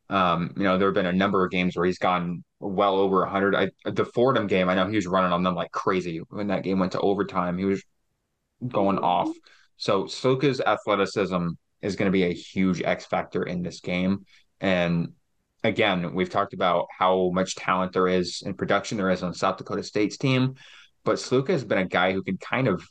Um, 0.10 0.54
you 0.58 0.64
know, 0.64 0.78
there 0.78 0.88
have 0.88 0.96
been 0.96 1.06
a 1.06 1.14
number 1.14 1.46
of 1.46 1.52
games 1.52 1.76
where 1.76 1.86
he's 1.86 2.00
gone 2.00 2.44
well 2.60 2.96
over 2.96 3.20
100. 3.20 3.56
I, 3.56 3.70
the 3.86 4.06
Fordham 4.06 4.48
game, 4.48 4.68
I 4.68 4.76
know 4.76 4.88
he 4.88 4.96
was 4.96 5.08
running 5.08 5.32
on 5.32 5.44
them 5.44 5.56
like 5.56 5.72
crazy 5.72 6.22
when 6.30 6.48
that 6.48 6.64
game 6.64 6.80
went 6.80 6.94
to 6.94 7.00
overtime. 7.00 7.58
He 7.58 7.66
was 7.66 7.84
going 8.68 8.98
off. 8.98 9.30
So 9.78 10.06
Sluka's 10.06 10.60
athleticism 10.60 11.50
is 11.82 11.96
going 11.96 12.08
to 12.08 12.12
be 12.12 12.24
a 12.24 12.34
huge 12.34 12.82
X 12.82 13.06
factor 13.06 13.44
in 13.44 13.62
this 13.62 13.80
game. 13.80 14.26
And 14.60 15.14
again, 15.64 16.14
we've 16.14 16.30
talked 16.30 16.53
about 16.53 16.88
how 16.98 17.31
much 17.34 17.56
talent 17.56 17.94
there 17.94 18.07
is 18.07 18.41
in 18.45 18.53
production 18.53 18.98
there 18.98 19.10
is 19.10 19.23
on 19.23 19.34
South 19.34 19.57
Dakota 19.57 19.84
State's 19.84 20.18
team, 20.18 20.56
but 21.03 21.15
Sluka 21.15 21.49
has 21.49 21.64
been 21.64 21.77
a 21.77 21.86
guy 21.86 22.14
who 22.14 22.23
can 22.23 22.38
kind 22.38 22.68
of 22.68 22.84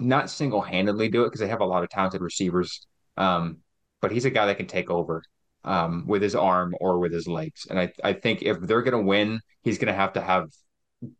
not 0.00 0.30
single 0.30 0.60
handedly 0.60 1.08
do 1.08 1.22
it 1.22 1.26
because 1.26 1.40
they 1.40 1.48
have 1.48 1.60
a 1.60 1.66
lot 1.66 1.82
of 1.82 1.90
talented 1.90 2.20
receivers. 2.20 2.86
Um, 3.16 3.58
but 4.00 4.10
he's 4.10 4.24
a 4.24 4.30
guy 4.30 4.46
that 4.46 4.56
can 4.56 4.66
take 4.66 4.90
over 4.90 5.22
um, 5.64 6.06
with 6.06 6.22
his 6.22 6.34
arm 6.34 6.74
or 6.80 6.98
with 6.98 7.12
his 7.12 7.26
legs. 7.26 7.66
And 7.68 7.78
I, 7.78 7.92
I 8.02 8.12
think 8.14 8.42
if 8.42 8.60
they're 8.60 8.82
going 8.82 9.00
to 9.00 9.06
win, 9.06 9.40
he's 9.62 9.78
going 9.78 9.92
to 9.92 9.94
have 9.94 10.14
to 10.14 10.20
have 10.20 10.48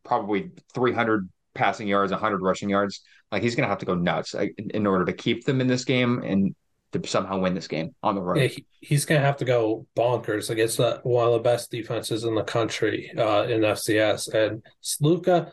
probably 0.05 0.51
300 0.75 1.29
passing 1.55 1.87
yards, 1.87 2.13
100 2.13 2.43
rushing 2.43 2.71
yards. 2.71 3.03
Like 3.31 3.43
he's 3.43 3.55
going 3.55 3.65
to 3.65 3.71
have 3.71 3.79
to 3.79 3.87
go 3.87 3.95
nuts 3.95 4.35
in 4.35 4.87
order 4.87 5.05
to 5.05 5.13
keep 5.13 5.45
them 5.45 5.61
in 5.61 5.67
this 5.67 5.85
game 5.85 6.23
and 6.23 6.55
to 6.93 7.07
somehow 7.07 7.39
win 7.39 7.55
this 7.55 7.69
game 7.69 7.95
on 8.03 8.15
the 8.15 8.23
road. 8.23 8.41
Yeah, 8.41 8.49
he, 8.49 8.67
he's 8.81 9.05
going 9.05 9.21
to 9.21 9.27
have 9.27 9.39
to 9.39 9.45
go 9.45 9.87
bonkers 9.97 10.51
against 10.51 10.77
the, 10.77 11.01
one 11.03 11.27
of 11.27 11.33
the 11.33 11.39
best 11.41 11.71
defenses 11.71 12.25
in 12.25 12.35
the 12.35 12.45
country 12.45 13.11
uh, 13.17 13.45
in 13.45 13.63
FCS. 13.63 14.33
And 14.35 14.63
Sluka, 14.83 15.53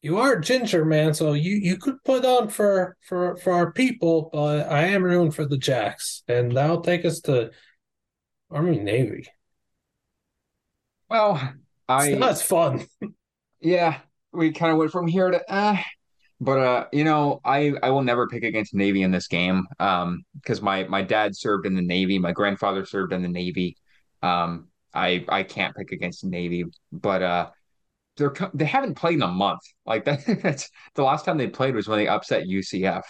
you 0.00 0.18
are 0.18 0.38
ginger, 0.38 0.84
man, 0.84 1.14
so 1.14 1.32
you, 1.32 1.56
you 1.56 1.76
could 1.76 2.02
put 2.04 2.24
on 2.24 2.48
for, 2.48 2.96
for, 3.00 3.36
for 3.36 3.52
our 3.52 3.72
people, 3.72 4.30
but 4.32 4.70
I 4.70 4.86
am 4.88 5.02
rooting 5.02 5.30
for 5.30 5.44
the 5.44 5.58
Jacks. 5.58 6.22
And 6.28 6.56
that'll 6.56 6.80
take 6.80 7.04
us 7.04 7.20
to 7.22 7.50
Army 8.50 8.78
Navy. 8.78 9.26
Well, 11.08 11.54
I. 11.88 12.14
That's 12.14 12.42
fun. 12.42 12.86
yeah, 13.60 13.98
we 14.32 14.52
kind 14.52 14.72
of 14.72 14.78
went 14.78 14.92
from 14.92 15.06
here 15.06 15.30
to. 15.30 15.50
Uh, 15.50 15.76
but 16.42 16.58
uh, 16.58 16.86
you 16.92 17.04
know, 17.04 17.40
I 17.44 17.72
I 17.84 17.90
will 17.90 18.02
never 18.02 18.26
pick 18.26 18.42
against 18.42 18.74
Navy 18.74 19.02
in 19.02 19.12
this 19.12 19.28
game. 19.28 19.64
Um, 19.78 20.24
because 20.34 20.60
my 20.60 20.84
my 20.84 21.00
dad 21.00 21.36
served 21.36 21.66
in 21.66 21.74
the 21.76 21.82
Navy, 21.82 22.18
my 22.18 22.32
grandfather 22.32 22.84
served 22.84 23.12
in 23.12 23.22
the 23.22 23.28
Navy. 23.28 23.76
Um, 24.22 24.66
I 24.92 25.24
I 25.28 25.44
can't 25.44 25.74
pick 25.76 25.92
against 25.92 26.24
Navy, 26.24 26.64
but 26.90 27.22
uh, 27.22 27.50
they're 28.16 28.34
they 28.54 28.64
haven't 28.64 28.96
played 28.96 29.14
in 29.14 29.22
a 29.22 29.28
month. 29.28 29.60
Like 29.86 30.04
that, 30.06 30.24
that's 30.42 30.68
the 30.96 31.04
last 31.04 31.24
time 31.24 31.38
they 31.38 31.46
played 31.46 31.76
was 31.76 31.86
when 31.86 31.98
they 31.98 32.08
upset 32.08 32.48
UCF, 32.48 33.02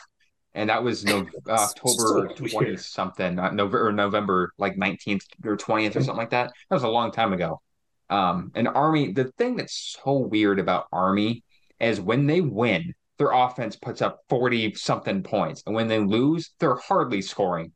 and 0.52 0.68
that 0.68 0.84
was 0.84 1.02
no 1.02 1.26
October 1.48 2.34
twenty 2.34 2.76
something, 2.76 3.34
not 3.34 3.54
November 3.54 3.88
or 3.88 3.92
November 3.92 4.52
like 4.58 4.76
nineteenth 4.76 5.24
or 5.42 5.56
twentieth 5.56 5.96
or 5.96 6.00
something 6.02 6.18
like 6.18 6.30
that. 6.30 6.52
That 6.68 6.76
was 6.76 6.84
a 6.84 6.88
long 6.88 7.12
time 7.12 7.32
ago. 7.32 7.62
Um, 8.10 8.52
and 8.54 8.68
Army, 8.68 9.12
the 9.12 9.32
thing 9.38 9.56
that's 9.56 9.96
so 10.04 10.18
weird 10.18 10.58
about 10.58 10.84
Army 10.92 11.44
is 11.80 11.98
when 11.98 12.26
they 12.26 12.42
win, 12.42 12.94
their 13.18 13.30
offense 13.30 13.76
puts 13.76 14.02
up 14.02 14.20
40 14.28 14.74
something 14.74 15.22
points. 15.22 15.62
And 15.66 15.74
when 15.74 15.88
they 15.88 15.98
lose, 15.98 16.50
they're 16.58 16.76
hardly 16.76 17.22
scoring. 17.22 17.72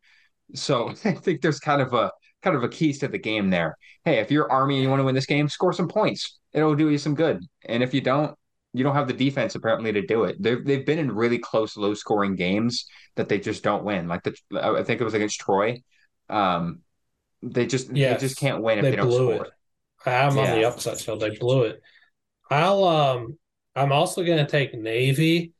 So 0.54 0.88
I 1.04 1.12
think 1.12 1.40
there's 1.40 1.60
kind 1.60 1.82
of 1.82 1.92
a 1.92 2.10
kind 2.42 2.56
of 2.56 2.62
a 2.62 2.68
keys 2.68 2.98
to 3.00 3.08
the 3.08 3.18
game 3.18 3.50
there. 3.50 3.76
Hey, 4.04 4.18
if 4.18 4.30
you're 4.30 4.50
Army 4.50 4.76
and 4.76 4.82
you 4.82 4.88
want 4.88 5.00
to 5.00 5.04
win 5.04 5.14
this 5.14 5.26
game, 5.26 5.48
score 5.48 5.72
some 5.72 5.88
points. 5.88 6.38
It'll 6.52 6.74
do 6.74 6.90
you 6.90 6.98
some 6.98 7.14
good. 7.14 7.40
And 7.64 7.82
if 7.82 7.92
you 7.92 8.00
don't, 8.00 8.36
you 8.72 8.84
don't 8.84 8.94
have 8.94 9.08
the 9.08 9.14
defense 9.14 9.54
apparently 9.54 9.92
to 9.92 10.06
do 10.06 10.24
it. 10.24 10.36
They've 10.40 10.64
they've 10.64 10.84
been 10.84 10.98
in 10.98 11.10
really 11.10 11.38
close, 11.38 11.76
low 11.76 11.94
scoring 11.94 12.36
games 12.36 12.86
that 13.16 13.28
they 13.28 13.38
just 13.38 13.62
don't 13.62 13.84
win. 13.84 14.06
Like 14.06 14.22
the 14.22 14.36
I 14.52 14.82
think 14.82 15.00
it 15.00 15.04
was 15.04 15.14
against 15.14 15.40
Troy. 15.40 15.82
Um, 16.28 16.80
they 17.42 17.66
just 17.66 17.94
yes, 17.94 18.20
they 18.20 18.26
just 18.26 18.38
can't 18.38 18.62
win 18.62 18.78
if 18.78 18.84
they, 18.84 18.90
they 18.90 18.96
don't 18.96 19.12
score. 19.12 19.46
It. 19.46 19.52
I'm 20.04 20.36
yeah. 20.36 20.42
on 20.42 20.58
the 20.58 20.64
upset 20.64 20.98
field. 20.98 21.20
They 21.20 21.30
blew 21.30 21.62
it. 21.62 21.80
I'll 22.50 22.84
um 22.84 23.38
I'm 23.76 23.92
also 23.92 24.24
going 24.24 24.38
to 24.38 24.50
take 24.50 24.74
Navy, 24.74 25.52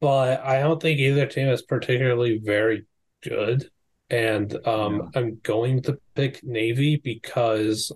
but 0.00 0.40
I 0.44 0.60
don't 0.60 0.80
think 0.80 1.00
either 1.00 1.26
team 1.26 1.48
is 1.48 1.62
particularly 1.62 2.38
very 2.38 2.84
good. 3.22 3.68
And 4.10 4.54
um, 4.66 4.96
yeah. 5.14 5.20
I'm 5.20 5.40
going 5.42 5.82
to 5.82 5.98
pick 6.14 6.44
Navy 6.44 6.96
because 6.96 7.90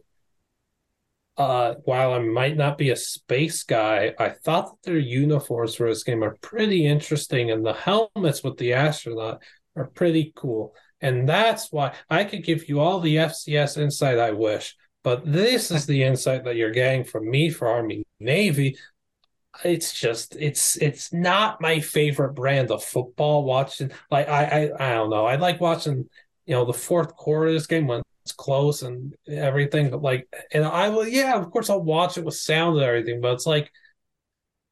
uh, 1.37 1.75
while 1.85 2.15
I 2.15 2.21
might 2.21 2.57
not 2.57 2.79
be 2.79 2.91
a 2.91 2.97
space 2.97 3.65
guy, 3.65 4.15
I 4.19 4.31
thought 4.31 4.71
that 4.71 4.91
their 4.91 4.99
uniforms 4.99 5.75
for 5.75 5.89
this 5.89 6.05
game 6.05 6.23
are 6.23 6.37
pretty 6.41 6.87
interesting, 6.87 7.51
and 7.51 7.67
the 7.67 7.73
helmets 7.73 8.43
with 8.43 8.57
the 8.57 8.73
astronaut 8.73 9.43
are 9.77 9.87
pretty 9.87 10.33
cool. 10.37 10.75
And 11.01 11.29
that's 11.29 11.71
why 11.73 11.95
I 12.09 12.25
could 12.25 12.45
give 12.45 12.69
you 12.69 12.81
all 12.81 13.01
the 13.01 13.17
FCS 13.17 13.77
insight 13.77 14.19
I 14.19 14.31
wish, 14.31 14.77
but 15.03 15.31
this 15.31 15.71
is 15.71 15.85
the 15.85 16.05
insight 16.05 16.45
that 16.45 16.57
you're 16.57 16.71
getting 16.71 17.05
from 17.05 17.29
me 17.29 17.51
for 17.51 17.69
Army 17.69 18.05
Navy 18.21 18.79
it's 19.65 19.93
just 19.99 20.37
it's 20.37 20.77
it's 20.77 21.13
not 21.13 21.61
my 21.61 21.81
favorite 21.81 22.35
brand 22.35 22.71
of 22.71 22.83
football 22.83 23.45
watching. 23.45 23.93
Like 24.11 24.29
I, 24.29 24.71
I 24.79 24.91
i 24.91 24.95
don't 24.95 25.11
know. 25.11 25.27
I 25.27 25.37
like 25.37 25.61
watching 25.61 26.09
you 26.47 26.55
know 26.55 26.65
the 26.65 26.73
fourth 26.73 27.17
quarter 27.17 27.49
of 27.49 27.55
this 27.55 27.67
game 27.67 27.87
when 27.87 28.03
it's 28.25 28.33
close 28.33 28.83
and 28.83 29.15
everything 29.29 29.91
but 29.91 30.01
like 30.03 30.27
and 30.53 30.65
i 30.65 30.89
will 30.89 31.07
yeah 31.07 31.35
of 31.35 31.51
course 31.51 31.69
i'll 31.69 31.83
watch 31.83 32.17
it 32.17 32.25
with 32.25 32.35
sound 32.35 32.77
and 32.77 32.85
everything 32.85 33.21
but 33.21 33.33
it's 33.35 33.47
like 33.47 33.71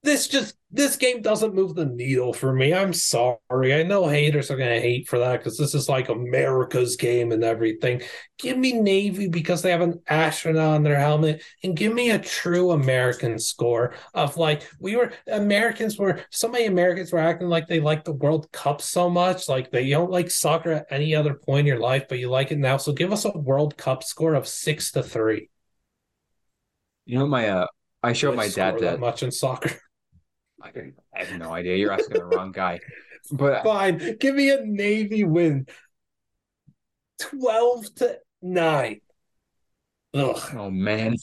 this 0.04 0.26
just 0.26 0.56
this 0.72 0.96
game 0.96 1.22
doesn't 1.22 1.54
move 1.54 1.74
the 1.74 1.84
needle 1.84 2.32
for 2.32 2.52
me. 2.52 2.74
I'm 2.74 2.92
sorry. 2.92 3.74
I 3.74 3.84
know 3.84 4.08
haters 4.08 4.50
are 4.50 4.56
gonna 4.56 4.80
hate 4.80 5.06
for 5.06 5.20
that 5.20 5.38
because 5.38 5.56
this 5.56 5.74
is 5.74 5.88
like 5.88 6.08
America's 6.08 6.96
game 6.96 7.30
and 7.30 7.44
everything. 7.44 8.02
Give 8.38 8.58
me 8.58 8.72
Navy 8.72 9.28
because 9.28 9.62
they 9.62 9.70
have 9.70 9.80
an 9.80 10.00
astronaut 10.08 10.74
on 10.74 10.82
their 10.82 10.98
helmet, 10.98 11.42
and 11.62 11.76
give 11.76 11.94
me 11.94 12.10
a 12.10 12.18
true 12.18 12.72
American 12.72 13.38
score 13.38 13.94
of 14.12 14.36
like 14.36 14.68
we 14.80 14.96
were 14.96 15.12
Americans 15.28 15.98
were 15.98 16.20
so 16.30 16.48
many 16.48 16.66
Americans 16.66 17.12
were 17.12 17.20
acting 17.20 17.48
like 17.48 17.68
they 17.68 17.78
like 17.78 18.02
the 18.02 18.12
World 18.12 18.50
Cup 18.50 18.82
so 18.82 19.08
much, 19.08 19.48
like 19.48 19.70
they 19.70 19.88
don't 19.88 20.10
like 20.10 20.32
soccer 20.32 20.72
at 20.72 20.86
any 20.90 21.14
other 21.14 21.34
point 21.34 21.60
in 21.60 21.66
your 21.66 21.80
life, 21.80 22.06
but 22.08 22.18
you 22.18 22.28
like 22.28 22.50
it 22.50 22.58
now. 22.58 22.76
So 22.76 22.92
give 22.92 23.12
us 23.12 23.24
a 23.24 23.30
World 23.30 23.76
Cup 23.76 24.02
score 24.02 24.34
of 24.34 24.48
six 24.48 24.90
to 24.92 25.02
three. 25.02 25.48
You 27.04 27.20
know 27.20 27.26
my 27.26 27.48
uh 27.48 27.66
I 28.02 28.14
showed 28.14 28.34
my 28.34 28.48
dad 28.48 28.74
that, 28.74 28.80
that 28.80 29.00
much 29.00 29.22
in 29.22 29.30
soccer. 29.30 29.70
I 30.62 31.24
have 31.24 31.38
no 31.38 31.52
idea. 31.52 31.76
You're 31.76 31.92
asking 31.92 32.18
the 32.18 32.24
wrong 32.24 32.52
guy. 32.52 32.80
But 33.30 33.62
fine, 33.62 34.16
give 34.18 34.34
me 34.34 34.50
a 34.50 34.60
Navy 34.64 35.22
win. 35.22 35.66
Twelve 37.20 37.94
to 37.96 38.18
nine. 38.42 39.00
Ugh. 40.12 40.40
Oh 40.54 40.70
man. 40.70 41.16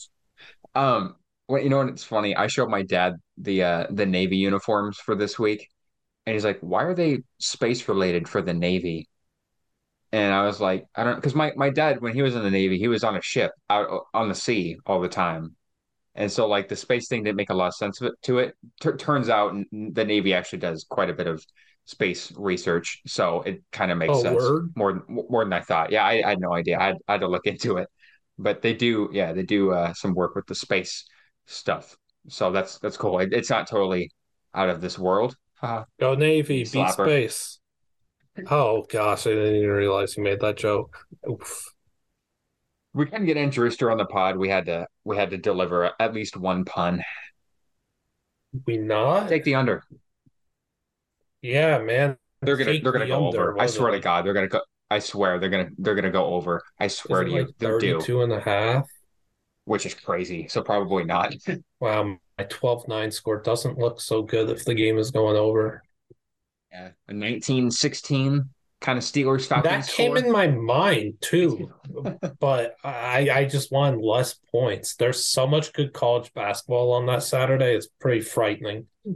Um. 0.74 1.16
Well, 1.46 1.62
you 1.62 1.68
know 1.68 1.78
what? 1.78 1.88
It's 1.88 2.04
funny. 2.04 2.34
I 2.34 2.46
showed 2.46 2.70
my 2.70 2.82
dad 2.82 3.16
the 3.36 3.62
uh 3.62 3.86
the 3.90 4.06
Navy 4.06 4.36
uniforms 4.36 4.96
for 4.98 5.14
this 5.14 5.38
week, 5.38 5.68
and 6.24 6.34
he's 6.34 6.44
like, 6.44 6.58
"Why 6.60 6.84
are 6.84 6.94
they 6.94 7.18
space 7.38 7.86
related 7.86 8.28
for 8.28 8.40
the 8.40 8.54
Navy?" 8.54 9.08
And 10.12 10.32
I 10.32 10.44
was 10.46 10.60
like, 10.60 10.86
"I 10.94 11.04
don't," 11.04 11.12
know, 11.12 11.16
because 11.16 11.34
my 11.34 11.52
my 11.56 11.70
dad, 11.70 12.00
when 12.00 12.14
he 12.14 12.22
was 12.22 12.34
in 12.34 12.42
the 12.42 12.50
Navy, 12.50 12.78
he 12.78 12.88
was 12.88 13.04
on 13.04 13.16
a 13.16 13.22
ship 13.22 13.52
out 13.68 14.06
on 14.14 14.28
the 14.28 14.34
sea 14.34 14.78
all 14.86 15.00
the 15.00 15.08
time. 15.08 15.56
And 16.20 16.30
so, 16.30 16.46
like 16.46 16.68
the 16.68 16.76
space 16.76 17.08
thing 17.08 17.22
didn't 17.22 17.38
make 17.38 17.48
a 17.48 17.54
lot 17.54 17.68
of 17.68 17.74
sense 17.74 17.98
to 18.24 18.38
it. 18.38 18.54
T- 18.78 18.92
turns 18.92 19.30
out 19.30 19.54
the 19.72 20.04
Navy 20.04 20.34
actually 20.34 20.58
does 20.58 20.84
quite 20.84 21.08
a 21.08 21.14
bit 21.14 21.26
of 21.26 21.42
space 21.86 22.30
research, 22.36 23.00
so 23.06 23.40
it 23.40 23.62
kind 23.72 23.90
of 23.90 23.96
makes 23.96 24.12
oh, 24.14 24.22
sense 24.22 24.36
word? 24.36 24.68
more 24.76 25.02
more 25.08 25.44
than 25.44 25.54
I 25.54 25.62
thought. 25.62 25.90
Yeah, 25.90 26.04
I, 26.04 26.22
I, 26.22 26.28
had 26.28 26.38
no 26.38 26.52
idea. 26.52 26.78
I 26.78 26.88
had, 26.88 26.96
I 27.08 27.12
had, 27.12 27.22
to 27.22 27.26
look 27.26 27.46
into 27.46 27.78
it, 27.78 27.88
but 28.38 28.60
they 28.60 28.74
do. 28.74 29.08
Yeah, 29.14 29.32
they 29.32 29.44
do 29.44 29.72
uh, 29.72 29.94
some 29.94 30.12
work 30.12 30.34
with 30.34 30.44
the 30.44 30.54
space 30.54 31.06
stuff. 31.46 31.96
So 32.28 32.52
that's 32.52 32.78
that's 32.80 32.98
cool. 32.98 33.18
It, 33.20 33.32
it's 33.32 33.48
not 33.48 33.66
totally 33.66 34.10
out 34.54 34.68
of 34.68 34.82
this 34.82 34.98
world. 34.98 35.34
Uh, 35.62 35.84
Go 35.98 36.16
Navy, 36.16 36.66
beat 36.70 36.90
space. 36.90 37.60
Oh 38.50 38.84
gosh, 38.92 39.26
I 39.26 39.30
didn't 39.30 39.56
even 39.56 39.70
realize 39.70 40.18
you 40.18 40.22
made 40.22 40.40
that 40.40 40.58
joke. 40.58 40.98
Oof 41.26 41.64
we 42.92 43.06
can 43.06 43.24
get 43.24 43.36
in 43.36 43.50
Drewster 43.50 43.90
on 43.90 43.98
the 43.98 44.06
pod. 44.06 44.36
We 44.36 44.48
had 44.48 44.66
to 44.66 44.86
we 45.04 45.16
had 45.16 45.30
to 45.30 45.38
deliver 45.38 45.92
at 46.00 46.14
least 46.14 46.36
one 46.36 46.64
pun. 46.64 47.02
We 48.66 48.78
not 48.78 49.28
take 49.28 49.44
the 49.44 49.54
under. 49.54 49.84
Yeah, 51.42 51.78
man. 51.78 52.16
They're 52.42 52.56
gonna 52.56 52.72
take 52.72 52.82
they're 52.82 52.92
gonna 52.92 53.04
the 53.04 53.10
go 53.10 53.26
under, 53.28 53.52
over. 53.52 53.60
I 53.60 53.66
swear 53.66 53.90
it? 53.90 53.98
to 53.98 54.00
God, 54.00 54.26
they're 54.26 54.34
gonna 54.34 54.48
go. 54.48 54.60
I 54.90 54.98
swear 54.98 55.38
they're 55.38 55.50
gonna 55.50 55.68
they're 55.78 55.94
gonna 55.94 56.10
go 56.10 56.26
over. 56.26 56.62
I 56.78 56.88
swear 56.88 57.24
to 57.24 57.30
you, 57.30 57.42
like 57.44 57.54
they're 57.58 57.80
32 57.80 58.04
due. 58.04 58.22
and 58.22 58.32
a 58.32 58.40
half. 58.40 58.88
which 59.64 59.86
is 59.86 59.94
crazy. 59.94 60.48
So 60.48 60.62
probably 60.62 61.04
not. 61.04 61.34
wow, 61.80 62.16
my 62.38 62.44
12-9 62.44 63.12
score 63.12 63.40
doesn't 63.40 63.78
look 63.78 64.00
so 64.00 64.22
good 64.22 64.50
if 64.50 64.64
the 64.64 64.74
game 64.74 64.98
is 64.98 65.10
going 65.10 65.36
over. 65.36 65.82
Yeah, 66.72 66.88
a 67.08 67.14
1916 67.14 68.48
kind 68.80 68.98
of 68.98 69.04
Steelers 69.04 69.46
Falcons. 69.46 69.86
That 69.86 69.92
came 69.92 70.16
in 70.16 70.32
my 70.32 70.48
mind 70.48 71.14
too, 71.20 71.72
but 72.40 72.76
I 72.82 73.28
I 73.30 73.44
just 73.44 73.70
wanted 73.70 74.00
less 74.00 74.34
points. 74.50 74.96
There's 74.96 75.24
so 75.24 75.46
much 75.46 75.72
good 75.72 75.92
college 75.92 76.32
basketball 76.34 76.92
on 76.92 77.06
that 77.06 77.22
Saturday. 77.22 77.74
It's 77.74 77.88
pretty 78.00 78.20
frightening. 78.20 78.86
I 79.06 79.12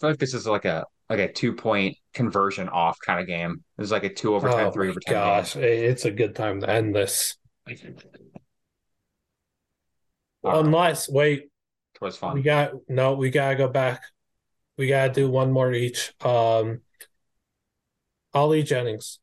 feel 0.00 0.10
like 0.10 0.18
this 0.18 0.34
is 0.34 0.46
like 0.46 0.64
a 0.64 0.86
like 1.08 1.20
a 1.20 1.32
two 1.32 1.54
point 1.54 1.96
conversion 2.14 2.68
off 2.68 2.98
kind 3.04 3.20
of 3.20 3.26
game. 3.26 3.62
It's 3.78 3.90
like 3.90 4.04
a 4.04 4.12
two 4.12 4.34
overtime, 4.34 4.68
oh 4.68 4.70
three 4.70 4.88
overtime. 4.88 5.14
Gosh, 5.14 5.54
game. 5.54 5.64
it's 5.64 6.04
a 6.04 6.10
good 6.10 6.34
time 6.34 6.60
to 6.60 6.70
end 6.70 6.94
this. 6.94 7.36
Unless 10.44 11.08
wait, 11.08 11.42
it 11.42 12.00
was 12.00 12.16
fun. 12.16 12.34
We 12.34 12.42
got 12.42 12.72
no, 12.88 13.14
we 13.14 13.30
gotta 13.30 13.56
go 13.56 13.68
back. 13.68 14.02
We 14.76 14.86
gotta 14.86 15.12
do 15.12 15.28
one 15.28 15.50
more 15.50 15.72
each. 15.72 16.12
Um 16.24 16.80
Ali 18.38 18.62
Jennings. 18.62 19.18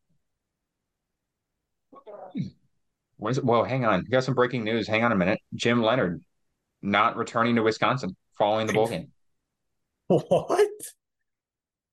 What 3.15 3.31
is 3.31 3.37
it? 3.37 3.45
Well, 3.45 3.63
hang 3.63 3.85
on. 3.85 4.03
You 4.03 4.09
got 4.09 4.25
some 4.25 4.35
breaking 4.35 4.65
news. 4.65 4.87
Hang 4.89 5.05
on 5.05 5.13
a 5.13 5.15
minute. 5.15 5.39
Jim 5.53 5.81
Leonhard 5.81 6.21
not 6.81 7.15
returning 7.15 7.55
to 7.55 7.63
Wisconsin 7.63 8.15
following 8.37 8.67
the 8.67 8.73
bowl 8.73 8.87
game. 8.87 9.11
What? 10.07 10.69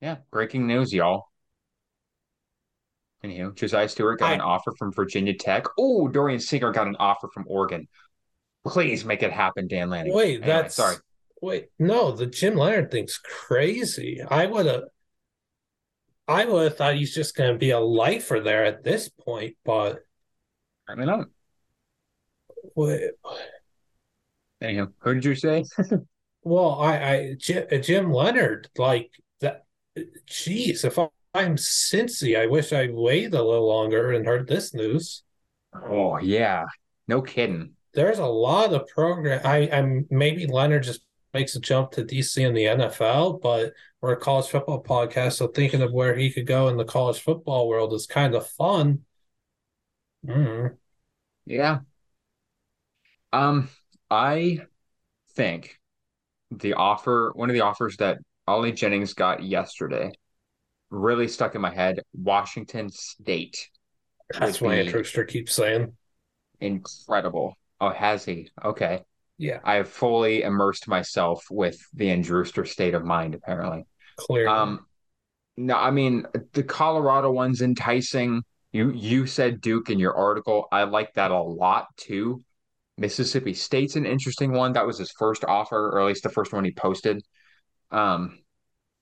Yeah, 0.03 0.17
breaking 0.31 0.67
news, 0.67 0.93
y'all. 0.93 1.29
Anywho, 3.25 3.55
Josiah 3.55 3.89
Stewart 3.89 4.19
got 4.19 4.33
I... 4.33 4.35
an 4.35 4.41
offer 4.43 4.73
from 4.77 4.93
Virginia 4.93 5.33
Tech. 5.33 5.65
Oh, 5.79 6.09
Dorian 6.09 6.41
Singer 6.41 6.73
got 6.73 6.89
an 6.89 6.97
offer 6.99 7.29
from 7.33 7.45
Oregon. 7.47 7.89
Please 8.67 9.05
make 9.05 9.23
it 9.23 9.33
happen, 9.33 9.67
Dan 9.69 9.89
Lanning. 9.89 10.13
Wait, 10.13 10.43
anyway, 10.43 10.47
that's 10.47 10.75
sorry. 10.75 10.97
Wait, 11.41 11.69
no, 11.79 12.13
the 12.13 12.27
Jim 12.27 12.57
Leonhard 12.57 12.91
thing's 12.91 13.17
crazy. 13.17 14.21
I 14.29 14.45
would 14.45 14.67
have 14.67 14.85
I 16.29 16.45
would 16.45 16.65
have 16.65 16.77
thought 16.77 16.95
he's 16.95 17.15
just 17.15 17.37
going 17.37 17.53
to 17.53 17.59
be 17.59 17.71
a 17.71 17.81
lifer 17.81 18.41
there 18.41 18.65
at 18.65 18.85
this 18.85 19.09
point, 19.09 19.57
but 19.65 20.01
I 20.89 20.95
mean, 20.95 21.07
not. 21.07 21.29
Wait. 22.75 23.11
Anyhow, 24.61 24.89
who 24.99 25.15
did 25.15 25.25
you 25.25 25.35
say? 25.35 25.65
well, 26.43 26.81
I, 26.81 26.97
I 26.97 27.17
uh, 27.17 27.35
Jim, 27.37 27.67
Jim 27.83 28.13
Leonhard, 28.13 28.69
like 28.77 29.11
that. 29.41 29.65
Jeez, 30.29 30.85
if 30.85 30.99
I'm 31.35 31.57
Cincy, 31.57 32.39
I 32.39 32.47
wish 32.47 32.73
I 32.73 32.89
waited 32.91 33.35
a 33.35 33.43
little 33.43 33.67
longer 33.67 34.13
and 34.13 34.25
heard 34.25 34.47
this 34.47 34.73
news. 34.73 35.25
Oh 35.75 36.19
yeah, 36.19 36.65
no 37.09 37.23
kidding. 37.23 37.73
There's 37.95 38.19
a 38.19 38.27
lot 38.27 38.73
of 38.73 38.87
program. 38.89 39.41
I, 39.45 39.69
I'm 39.71 40.07
maybe 40.11 40.47
Leonhard 40.47 40.85
just 40.85 41.05
makes 41.33 41.55
a 41.57 41.61
jump 41.61 41.93
to 41.93 42.05
DC 42.05 42.45
in 42.45 42.55
the 42.55 42.65
NFL, 42.65 43.41
but 43.41 43.73
we're 44.01 44.13
a 44.13 44.17
college 44.17 44.47
football 44.47 44.83
podcast, 44.83 45.35
so 45.35 45.47
thinking 45.49 45.83
of 45.83 45.93
where 45.93 46.15
he 46.17 46.33
could 46.33 46.47
go 46.47 46.69
in 46.69 46.77
the 46.77 46.85
college 46.85 47.21
football 47.21 47.69
world 47.69 47.93
is 47.93 48.07
kind 48.07 48.35
of 48.35 48.49
fun. 48.51 49.01
Mm. 50.27 50.77
Yeah. 51.47 51.81
Um, 53.33 53.69
I 54.11 54.61
think 55.35 55.79
the 56.51 56.75
offer, 56.75 57.33
one 57.35 57.49
of 57.49 57.55
the 57.55 57.63
offers 57.63 57.97
that 57.99 58.19
Ali 58.47 58.73
Jennings 58.73 59.15
got 59.15 59.43
yesterday, 59.43 60.13
really 60.91 61.29
stuck 61.29 61.55
in 61.55 61.61
my 61.61 61.75
head. 61.75 62.01
Washington 62.13 62.91
State. 62.91 63.69
That's 64.39 64.61
what 64.61 64.77
Andrew 64.77 65.05
keeps 65.27 65.55
saying. 65.55 65.97
Incredible. 66.61 67.57
Oh, 67.81 67.91
has 67.91 68.25
he? 68.25 68.51
Okay. 68.63 69.03
Yeah. 69.43 69.59
I 69.65 69.75
have 69.75 69.89
fully 69.89 70.43
immersed 70.43 70.87
myself 70.87 71.45
with 71.51 71.77
the 71.95 72.11
Andrewster 72.11 72.65
state 72.65 72.95
of 72.95 73.05
mind, 73.05 73.35
apparently. 73.35 73.85
Clear. 74.17 74.47
Um, 74.47 74.87
no, 75.57 75.77
I 75.77 75.91
mean 75.91 76.27
the 76.53 76.63
Colorado 76.63 77.33
one's 77.33 77.61
enticing. 77.61 78.45
You 78.71 78.93
you 78.93 79.27
said 79.27 79.61
Duke 79.61 79.91
in 79.91 79.99
your 79.99 80.15
article. 80.15 80.69
I 80.71 80.85
like 80.85 81.15
that 81.15 81.33
a 81.33 81.43
lot 81.43 81.89
too. 81.97 82.41
Mississippi 82.97 83.53
State's 83.53 83.97
an 83.97 84.07
interesting 84.07 84.53
one. 84.53 84.75
That 84.75 84.87
was 84.87 84.99
his 84.99 85.11
first 85.11 85.45
offer, 85.45 85.89
or 85.89 86.01
at 86.01 86.07
least 86.07 86.23
the 86.23 86.29
first 86.29 86.53
one 86.53 86.65
he 86.65 86.71
posted. 86.71 87.21
Um, 87.91 88.39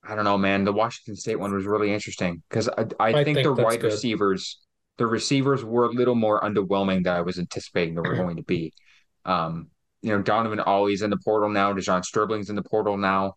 I 0.03 0.15
don't 0.15 0.25
know, 0.25 0.39
man. 0.39 0.63
The 0.63 0.73
Washington 0.73 1.17
State 1.17 1.39
one 1.39 1.53
was 1.53 1.65
really 1.65 1.93
interesting 1.93 2.41
because 2.49 2.67
I, 2.67 2.87
I, 2.99 3.09
I, 3.09 3.23
think, 3.23 3.37
think 3.37 3.43
the 3.43 3.63
wide 3.63 3.81
good. 3.81 3.91
receivers, 3.91 4.59
the 4.97 5.05
receivers 5.05 5.63
were 5.63 5.85
a 5.85 5.91
little 5.91 6.15
more 6.15 6.41
underwhelming 6.41 7.03
than 7.03 7.15
I 7.15 7.21
was 7.21 7.37
anticipating 7.37 7.93
they 7.93 8.01
were 8.01 8.15
going 8.15 8.37
to 8.37 8.43
be. 8.43 8.73
Um, 9.23 9.67
you 10.01 10.09
know, 10.09 10.21
Donovan 10.21 10.59
Ollie's 10.59 11.01
in 11.01 11.09
the 11.09 11.17
portal 11.17 11.49
now. 11.49 11.73
De'Zhaun 11.73 12.03
Stribling's 12.03 12.49
in 12.49 12.55
the 12.55 12.63
portal 12.63 12.97
now. 12.97 13.35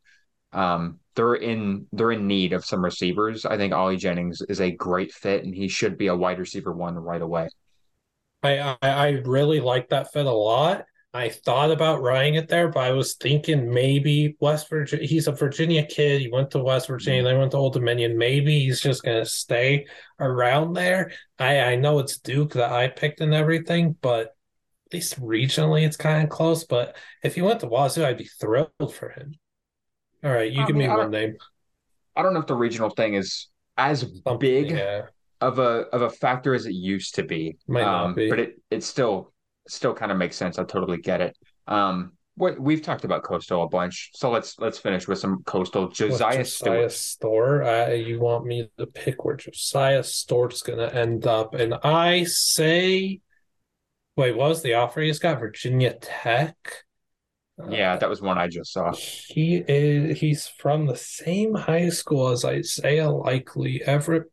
Um, 0.52 1.00
they're 1.14 1.34
in 1.34 1.86
they're 1.92 2.12
in 2.12 2.26
need 2.26 2.52
of 2.52 2.64
some 2.64 2.84
receivers. 2.84 3.44
I 3.44 3.56
think 3.56 3.72
Ali 3.72 3.96
Jennings 3.96 4.42
is 4.48 4.60
a 4.60 4.70
great 4.70 5.12
fit, 5.12 5.44
and 5.44 5.54
he 5.54 5.68
should 5.68 5.98
be 5.98 6.08
a 6.08 6.16
wide 6.16 6.38
receiver 6.38 6.72
one 6.72 6.96
right 6.96 7.22
away. 7.22 7.48
I 8.42 8.58
I, 8.58 8.76
I 8.82 9.08
really 9.24 9.60
like 9.60 9.88
that 9.90 10.12
fit 10.12 10.26
a 10.26 10.32
lot. 10.32 10.84
I 11.12 11.28
thought 11.28 11.70
about 11.70 12.02
writing 12.02 12.34
it 12.34 12.48
there, 12.48 12.68
but 12.68 12.80
I 12.80 12.90
was 12.90 13.14
thinking 13.14 13.72
maybe 13.72 14.36
West 14.40 14.68
Virginia. 14.68 15.06
He's 15.06 15.28
a 15.28 15.32
Virginia 15.32 15.86
kid. 15.86 16.20
He 16.20 16.28
went 16.28 16.50
to 16.50 16.58
West 16.58 16.88
Virginia. 16.88 17.20
Mm-hmm. 17.20 17.28
They 17.28 17.38
went 17.38 17.50
to 17.52 17.56
Old 17.56 17.74
Dominion. 17.74 18.18
Maybe 18.18 18.58
he's 18.58 18.80
just 18.80 19.04
going 19.04 19.22
to 19.22 19.30
stay 19.30 19.86
around 20.18 20.72
there. 20.72 21.12
I 21.38 21.60
I 21.60 21.76
know 21.76 22.00
it's 22.00 22.18
Duke 22.18 22.54
that 22.54 22.72
I 22.72 22.88
picked 22.88 23.20
and 23.20 23.32
everything, 23.32 23.96
but 24.00 24.33
least 24.94 25.20
regionally, 25.20 25.84
it's 25.84 25.96
kind 25.96 26.22
of 26.22 26.30
close. 26.30 26.64
But 26.64 26.96
if 27.22 27.34
he 27.34 27.42
went 27.42 27.60
to 27.60 27.66
Wazoo, 27.66 28.04
I'd 28.04 28.16
be 28.16 28.28
thrilled 28.40 28.94
for 28.94 29.10
him. 29.10 29.34
All 30.24 30.32
right, 30.32 30.50
you 30.50 30.62
I 30.62 30.66
give 30.66 30.76
mean, 30.76 30.88
me 30.88 30.96
one 30.96 31.10
name. 31.10 31.36
I 32.16 32.22
don't 32.22 32.32
know 32.32 32.40
if 32.40 32.46
the 32.46 32.54
regional 32.54 32.90
thing 32.90 33.14
is 33.14 33.48
as 33.76 34.00
Something, 34.00 34.38
big 34.38 34.70
yeah. 34.70 35.02
of 35.40 35.58
a 35.58 35.86
of 35.92 36.02
a 36.02 36.10
factor 36.10 36.54
as 36.54 36.66
it 36.66 36.72
used 36.72 37.16
to 37.16 37.24
be. 37.24 37.58
Um, 37.74 38.14
be. 38.14 38.30
but 38.30 38.38
it 38.38 38.62
it 38.70 38.82
still 38.84 39.32
still 39.68 39.92
kind 39.92 40.12
of 40.12 40.18
makes 40.18 40.36
sense. 40.36 40.58
I 40.58 40.64
totally 40.64 40.98
get 40.98 41.20
it. 41.20 41.36
Um, 41.66 42.12
what 42.36 42.58
we've 42.58 42.82
talked 42.82 43.04
about 43.04 43.22
Coastal 43.22 43.62
a 43.62 43.68
bunch, 43.68 44.10
so 44.14 44.30
let's 44.30 44.58
let's 44.58 44.78
finish 44.78 45.06
with 45.06 45.18
some 45.18 45.42
Coastal. 45.44 45.88
Josiah, 45.88 46.38
Josiah 46.38 46.90
Stewart. 46.90 47.64
Uh, 47.64 47.92
you 47.92 48.18
want 48.18 48.44
me 48.44 48.68
to 48.78 48.86
pick 48.86 49.24
where 49.24 49.36
Josiah 49.36 50.02
Stewart's 50.02 50.62
going 50.62 50.78
to 50.78 50.94
end 50.94 51.26
up, 51.26 51.54
and 51.54 51.74
I 51.82 52.24
say 52.24 53.20
Wait, 54.16 54.36
what 54.36 54.48
was 54.48 54.62
the 54.62 54.74
offer? 54.74 55.00
He's 55.00 55.18
got 55.18 55.40
Virginia 55.40 55.94
Tech. 55.94 56.56
Yeah, 57.68 57.96
that 57.96 58.08
was 58.08 58.20
one 58.20 58.38
I 58.38 58.48
just 58.48 58.72
saw. 58.72 58.92
He 58.92 59.56
is 59.56 60.18
he's 60.18 60.48
from 60.48 60.86
the 60.86 60.96
same 60.96 61.54
high 61.54 61.88
school 61.88 62.28
as 62.28 62.44
Isaiah 62.44 63.10
Likely 63.10 63.82
Everett. 63.82 64.24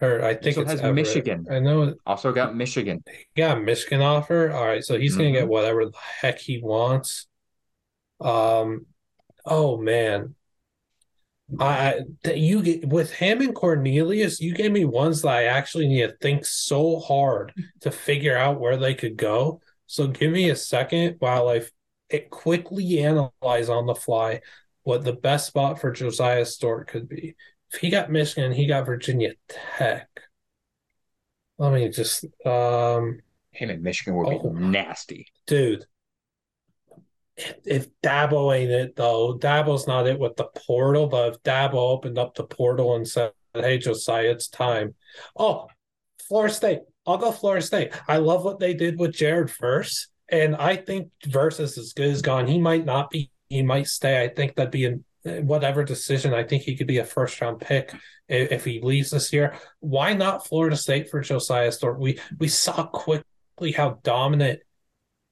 Or 0.00 0.24
I 0.24 0.34
think 0.34 0.56
it's 0.56 0.72
Everett. 0.72 0.94
Michigan. 0.94 1.46
I 1.50 1.58
know 1.58 1.94
also 2.06 2.32
got 2.32 2.54
Michigan. 2.54 3.02
Yeah, 3.34 3.54
Michigan 3.56 4.00
offer. 4.00 4.50
All 4.52 4.64
right, 4.64 4.84
so 4.84 4.98
he's 4.98 5.12
mm-hmm. 5.12 5.20
gonna 5.20 5.32
get 5.32 5.42
mm-hmm. 5.42 5.50
whatever 5.50 5.86
the 5.86 5.98
heck 6.20 6.38
he 6.38 6.60
wants. 6.60 7.26
Um 8.20 8.86
oh 9.44 9.76
man. 9.76 10.34
I 11.60 12.00
that 12.22 12.38
you 12.38 12.62
get 12.62 12.88
with 12.88 13.12
him 13.12 13.40
and 13.40 13.54
Cornelius, 13.54 14.40
you 14.40 14.54
gave 14.54 14.72
me 14.72 14.84
ones 14.84 15.22
that 15.22 15.28
I 15.28 15.44
actually 15.44 15.88
need 15.88 16.08
to 16.08 16.16
think 16.20 16.44
so 16.44 16.98
hard 16.98 17.52
to 17.80 17.90
figure 17.90 18.36
out 18.36 18.60
where 18.60 18.76
they 18.76 18.94
could 18.94 19.16
go. 19.16 19.60
So 19.86 20.06
give 20.06 20.32
me 20.32 20.50
a 20.50 20.56
second 20.56 21.16
while 21.18 21.48
I 21.48 21.62
it 22.08 22.30
quickly 22.30 23.00
analyze 23.00 23.68
on 23.68 23.86
the 23.86 23.94
fly 23.94 24.40
what 24.82 25.04
the 25.04 25.12
best 25.12 25.46
spot 25.46 25.80
for 25.80 25.90
Josiah 25.90 26.46
Stewart 26.46 26.88
could 26.88 27.08
be. 27.08 27.34
If 27.72 27.80
he 27.80 27.90
got 27.90 28.10
Michigan, 28.10 28.52
he 28.52 28.66
got 28.66 28.86
Virginia 28.86 29.32
Tech. 29.48 30.08
Let 31.58 31.72
me 31.72 31.88
just 31.88 32.24
um 32.46 33.20
him 33.52 33.70
in 33.70 33.82
Michigan 33.82 34.16
would 34.16 34.28
oh, 34.28 34.50
be 34.50 34.60
nasty. 34.60 35.26
Dude, 35.46 35.84
if 37.36 37.88
Dabo 38.02 38.56
ain't 38.56 38.70
it 38.70 38.96
though, 38.96 39.36
Dabo's 39.38 39.86
not 39.86 40.06
it 40.06 40.18
with 40.18 40.36
the 40.36 40.48
portal, 40.66 41.06
but 41.06 41.34
if 41.34 41.42
Dabo 41.42 41.74
opened 41.74 42.18
up 42.18 42.34
the 42.34 42.44
portal 42.44 42.96
and 42.96 43.06
said, 43.06 43.32
Hey 43.54 43.78
Josiah, 43.78 44.30
it's 44.30 44.48
time. 44.48 44.94
Oh, 45.36 45.66
Florida 46.28 46.54
State. 46.54 46.80
I'll 47.06 47.18
go 47.18 47.32
Florida 47.32 47.64
State. 47.64 47.92
I 48.08 48.16
love 48.16 48.44
what 48.44 48.58
they 48.58 48.74
did 48.74 48.98
with 48.98 49.12
Jared 49.12 49.50
Verse. 49.50 50.08
And 50.28 50.56
I 50.56 50.76
think 50.76 51.10
Verse 51.26 51.60
is 51.60 51.76
as 51.76 51.92
good 51.92 52.08
as 52.08 52.22
gone. 52.22 52.46
He 52.46 52.58
might 52.58 52.84
not 52.84 53.10
be, 53.10 53.30
he 53.48 53.62
might 53.62 53.86
stay. 53.86 54.22
I 54.22 54.28
think 54.28 54.54
that'd 54.54 54.70
be 54.70 54.86
in 54.86 55.04
whatever 55.24 55.84
decision. 55.84 56.34
I 56.34 56.44
think 56.44 56.62
he 56.62 56.76
could 56.76 56.86
be 56.86 56.98
a 56.98 57.04
first 57.04 57.40
round 57.40 57.60
pick 57.60 57.92
if, 58.28 58.52
if 58.52 58.64
he 58.64 58.80
leaves 58.80 59.10
this 59.10 59.32
year. 59.32 59.54
Why 59.80 60.14
not 60.14 60.46
Florida 60.46 60.76
State 60.76 61.10
for 61.10 61.20
Josiah 61.20 61.72
Stewart? 61.72 61.98
We 61.98 62.18
we 62.38 62.48
saw 62.48 62.86
quickly 62.86 63.72
how 63.72 63.98
dominant 64.02 64.60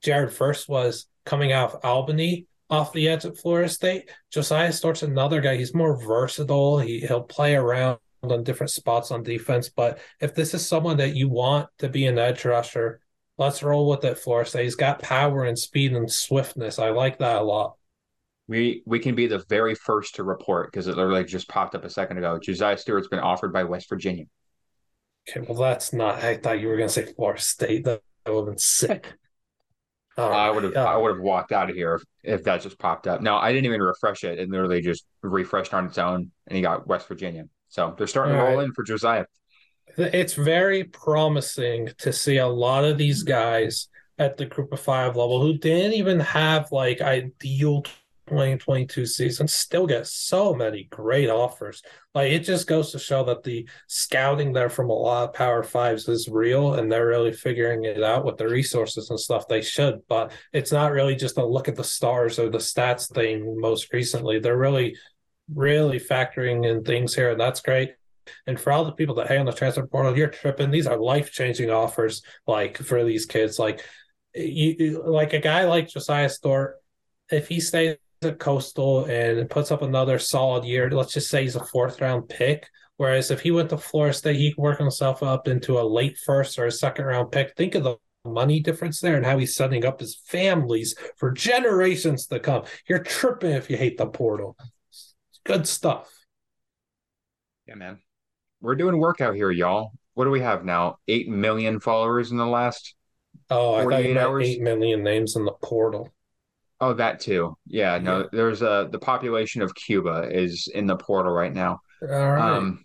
Jared 0.02 0.32
Verse 0.32 0.68
was 0.68 1.06
coming 1.24 1.52
out 1.52 1.72
of 1.72 1.84
Albany 1.84 2.46
off 2.70 2.92
the 2.92 3.08
edge 3.08 3.24
at 3.24 3.36
Florida 3.36 3.68
State. 3.68 4.10
Josiah 4.30 4.72
Stewart's 4.72 5.02
another 5.02 5.40
guy. 5.40 5.56
He's 5.56 5.74
more 5.74 6.02
versatile. 6.02 6.78
He 6.78 7.00
he'll 7.00 7.22
play 7.22 7.54
around 7.54 7.98
on 8.22 8.44
different 8.44 8.70
spots 8.70 9.10
on 9.10 9.22
defense. 9.22 9.68
But 9.68 9.98
if 10.20 10.34
this 10.34 10.54
is 10.54 10.66
someone 10.66 10.96
that 10.98 11.16
you 11.16 11.28
want 11.28 11.68
to 11.78 11.88
be 11.88 12.06
an 12.06 12.18
edge 12.18 12.44
rusher, 12.44 13.00
let's 13.36 13.62
roll 13.62 13.88
with 13.88 14.04
it, 14.04 14.18
Florida 14.18 14.48
State. 14.48 14.64
He's 14.64 14.74
got 14.74 15.02
power 15.02 15.44
and 15.44 15.58
speed 15.58 15.92
and 15.92 16.10
swiftness. 16.10 16.78
I 16.78 16.90
like 16.90 17.18
that 17.18 17.42
a 17.42 17.44
lot. 17.44 17.76
We 18.48 18.82
we 18.86 18.98
can 18.98 19.14
be 19.14 19.26
the 19.26 19.44
very 19.48 19.74
first 19.74 20.16
to 20.16 20.24
report 20.24 20.70
because 20.70 20.86
it 20.86 20.96
literally 20.96 21.24
just 21.24 21.48
popped 21.48 21.74
up 21.74 21.84
a 21.84 21.90
second 21.90 22.18
ago. 22.18 22.38
Josiah 22.38 22.76
Stewart's 22.76 23.08
been 23.08 23.20
offered 23.20 23.52
by 23.52 23.64
West 23.64 23.88
Virginia. 23.88 24.24
Okay, 25.28 25.40
well 25.40 25.58
that's 25.58 25.92
not. 25.92 26.22
I 26.22 26.36
thought 26.36 26.60
you 26.60 26.68
were 26.68 26.76
going 26.76 26.88
to 26.88 26.92
say 26.92 27.12
Florida 27.12 27.40
State. 27.40 27.84
That 27.84 28.02
would 28.26 28.36
have 28.36 28.46
been 28.46 28.58
sick. 28.58 29.14
Uh, 30.18 30.28
I 30.28 30.50
would 30.50 30.64
have 30.64 30.76
I 30.76 30.96
would 30.96 31.14
have 31.14 31.20
walked 31.20 31.52
out 31.52 31.70
of 31.70 31.76
here 31.76 31.94
if, 31.94 32.02
if 32.22 32.44
that 32.44 32.60
just 32.60 32.78
popped 32.78 33.06
up. 33.06 33.22
No, 33.22 33.36
I 33.36 33.52
didn't 33.52 33.64
even 33.64 33.80
refresh 33.80 34.24
it. 34.24 34.38
It 34.38 34.50
literally 34.50 34.82
just 34.82 35.06
refreshed 35.22 35.72
on 35.72 35.86
its 35.86 35.98
own, 35.98 36.30
and 36.46 36.56
he 36.56 36.62
got 36.62 36.86
West 36.86 37.08
Virginia. 37.08 37.44
So 37.68 37.94
they're 37.96 38.06
starting 38.06 38.34
All 38.34 38.42
to 38.42 38.46
roll 38.48 38.58
right. 38.58 38.64
in 38.66 38.72
for 38.72 38.82
Josiah. 38.84 39.24
It's 39.96 40.34
very 40.34 40.84
promising 40.84 41.90
to 41.98 42.12
see 42.12 42.38
a 42.38 42.46
lot 42.46 42.84
of 42.84 42.98
these 42.98 43.22
guys 43.22 43.88
at 44.18 44.36
the 44.36 44.46
group 44.46 44.72
of 44.72 44.80
five 44.80 45.16
level 45.16 45.40
who 45.40 45.58
didn't 45.58 45.94
even 45.94 46.20
have 46.20 46.70
like 46.72 47.00
ideal 47.00 47.82
2022 48.28 49.04
season 49.06 49.48
still 49.48 49.86
get 49.86 50.06
so 50.06 50.54
many 50.54 50.84
great 50.84 51.28
offers. 51.28 51.82
Like 52.14 52.32
it 52.32 52.40
just 52.40 52.66
goes 52.66 52.92
to 52.92 52.98
show 52.98 53.24
that 53.24 53.42
the 53.42 53.68
scouting 53.88 54.52
there 54.52 54.70
from 54.70 54.90
a 54.90 54.94
lot 54.94 55.28
of 55.28 55.34
Power 55.34 55.62
Fives 55.62 56.08
is 56.08 56.28
real 56.28 56.74
and 56.74 56.90
they're 56.90 57.06
really 57.06 57.32
figuring 57.32 57.84
it 57.84 58.02
out 58.02 58.24
with 58.24 58.36
the 58.36 58.48
resources 58.48 59.10
and 59.10 59.18
stuff 59.18 59.48
they 59.48 59.62
should. 59.62 60.00
But 60.08 60.32
it's 60.52 60.72
not 60.72 60.92
really 60.92 61.16
just 61.16 61.38
a 61.38 61.44
look 61.44 61.68
at 61.68 61.76
the 61.76 61.84
stars 61.84 62.38
or 62.38 62.48
the 62.48 62.58
stats 62.58 63.12
thing 63.12 63.60
most 63.60 63.92
recently. 63.92 64.38
They're 64.38 64.56
really, 64.56 64.96
really 65.52 65.98
factoring 65.98 66.68
in 66.68 66.84
things 66.84 67.14
here, 67.14 67.30
and 67.30 67.40
that's 67.40 67.60
great. 67.60 67.92
And 68.46 68.58
for 68.58 68.72
all 68.72 68.84
the 68.84 68.92
people 68.92 69.16
that 69.16 69.26
hang 69.26 69.40
on 69.40 69.46
the 69.46 69.52
transfer 69.52 69.86
portal, 69.86 70.16
you're 70.16 70.28
tripping. 70.28 70.70
These 70.70 70.86
are 70.86 70.96
life 70.96 71.32
changing 71.32 71.70
offers, 71.70 72.22
like 72.46 72.78
for 72.78 73.04
these 73.04 73.26
kids. 73.26 73.58
Like 73.58 73.84
you, 74.34 75.02
like 75.04 75.32
a 75.32 75.40
guy 75.40 75.64
like 75.64 75.88
Josiah 75.88 76.28
Stewart, 76.28 76.76
if 77.30 77.48
he 77.48 77.60
stays 77.60 77.96
at 78.24 78.38
Coastal 78.38 79.04
and 79.06 79.48
puts 79.50 79.70
up 79.70 79.82
another 79.82 80.18
solid 80.18 80.64
year, 80.64 80.90
let's 80.90 81.14
just 81.14 81.30
say 81.30 81.42
he's 81.42 81.56
a 81.56 81.64
fourth 81.64 82.00
round 82.00 82.28
pick. 82.28 82.68
Whereas 82.96 83.30
if 83.30 83.40
he 83.40 83.50
went 83.50 83.70
to 83.70 83.78
Florida 83.78 84.14
State, 84.14 84.36
he 84.36 84.52
could 84.52 84.62
work 84.62 84.78
himself 84.78 85.22
up 85.22 85.48
into 85.48 85.78
a 85.78 85.82
late 85.82 86.18
first 86.18 86.58
or 86.58 86.66
a 86.66 86.72
second 86.72 87.06
round 87.06 87.32
pick. 87.32 87.56
Think 87.56 87.74
of 87.74 87.84
the 87.84 87.96
money 88.24 88.60
difference 88.60 89.00
there 89.00 89.16
and 89.16 89.26
how 89.26 89.38
he's 89.38 89.56
setting 89.56 89.84
up 89.84 90.00
his 90.00 90.16
families 90.26 90.94
for 91.16 91.32
generations 91.32 92.26
to 92.28 92.38
come. 92.38 92.64
You're 92.88 93.00
tripping 93.00 93.52
if 93.52 93.68
you 93.68 93.76
hate 93.76 93.98
the 93.98 94.06
portal. 94.06 94.56
It's 94.90 95.14
good 95.44 95.66
stuff. 95.66 96.12
Yeah, 97.66 97.74
man. 97.74 97.98
We're 98.60 98.76
doing 98.76 98.98
workout 98.98 99.34
here, 99.34 99.50
y'all. 99.50 99.92
What 100.14 100.24
do 100.24 100.30
we 100.30 100.40
have 100.40 100.64
now? 100.64 100.98
Eight 101.08 101.28
million 101.28 101.80
followers 101.80 102.30
in 102.30 102.36
the 102.36 102.46
last. 102.46 102.94
Oh, 103.50 103.74
I 103.74 103.84
thought 103.84 104.04
you 104.04 104.18
hours? 104.18 104.46
eight 104.46 104.60
million 104.60 105.02
names 105.02 105.34
in 105.36 105.44
the 105.44 105.52
portal. 105.52 106.12
Oh, 106.82 106.94
that 106.94 107.20
too. 107.20 107.56
Yeah, 107.64 107.98
no, 107.98 108.18
yeah. 108.18 108.26
there's 108.32 108.60
a 108.60 108.88
the 108.90 108.98
population 108.98 109.62
of 109.62 109.72
Cuba 109.72 110.28
is 110.28 110.68
in 110.74 110.88
the 110.88 110.96
portal 110.96 111.30
right 111.32 111.54
now. 111.54 111.78
All 112.02 112.08
right. 112.08 112.56
Um, 112.56 112.84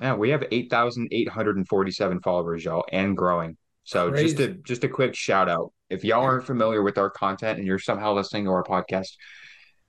yeah, 0.00 0.14
we 0.14 0.30
have 0.30 0.44
eight 0.52 0.70
thousand 0.70 1.08
eight 1.10 1.28
hundred 1.28 1.56
and 1.56 1.66
forty-seven 1.66 2.20
followers, 2.20 2.64
y'all, 2.64 2.84
and 2.92 3.16
growing. 3.16 3.56
So 3.82 4.10
Crazy. 4.10 4.28
just 4.28 4.40
a 4.40 4.48
just 4.62 4.84
a 4.84 4.88
quick 4.88 5.16
shout 5.16 5.48
out. 5.48 5.72
If 5.90 6.04
y'all 6.04 6.22
aren't 6.22 6.46
familiar 6.46 6.82
with 6.82 6.98
our 6.98 7.10
content 7.10 7.58
and 7.58 7.66
you're 7.66 7.80
somehow 7.80 8.14
listening 8.14 8.44
to 8.44 8.52
our 8.52 8.62
podcast, 8.62 9.08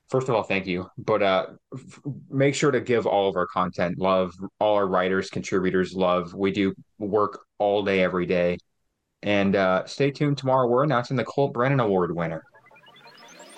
first 0.08 0.28
of 0.28 0.34
all, 0.34 0.42
thank 0.42 0.66
you. 0.66 0.88
But 0.98 1.22
uh, 1.22 1.46
f- 1.72 2.00
make 2.28 2.56
sure 2.56 2.72
to 2.72 2.80
give 2.80 3.06
all 3.06 3.28
of 3.28 3.36
our 3.36 3.46
content 3.46 4.00
love. 4.00 4.34
All 4.58 4.74
our 4.74 4.88
writers, 4.88 5.30
contributors, 5.30 5.94
love. 5.94 6.34
We 6.34 6.50
do 6.50 6.74
work 6.98 7.38
all 7.58 7.84
day, 7.84 8.02
every 8.02 8.26
day. 8.26 8.58
And 9.22 9.54
uh, 9.54 9.86
stay 9.86 10.10
tuned 10.10 10.38
tomorrow. 10.38 10.66
We're 10.66 10.82
announcing 10.82 11.16
the 11.16 11.24
Colt 11.24 11.52
Brennan 11.54 11.78
Award 11.78 12.12
winner. 12.16 12.42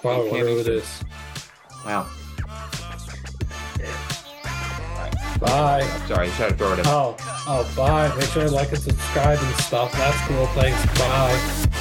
Wow, 0.03 0.25
whatever 0.25 0.49
it 0.51 0.69
is. 0.69 1.03
Wow. 1.85 2.07
Bye. 5.41 5.83
Sorry, 6.09 6.29
I 6.29 6.31
tried 6.31 6.49
to 6.49 6.55
throw 6.55 6.73
it 6.73 6.79
in. 6.79 6.87
Oh, 6.87 7.17
oh, 7.47 7.73
bye. 7.77 8.15
Make 8.17 8.29
sure 8.31 8.45
to 8.45 8.51
like 8.51 8.73
and 8.73 8.79
subscribe 8.79 9.39
and 9.39 9.57
stuff. 9.57 9.93
That's 9.93 10.21
cool. 10.29 10.47
Thanks. 10.49 10.85
Bye. 10.99 11.73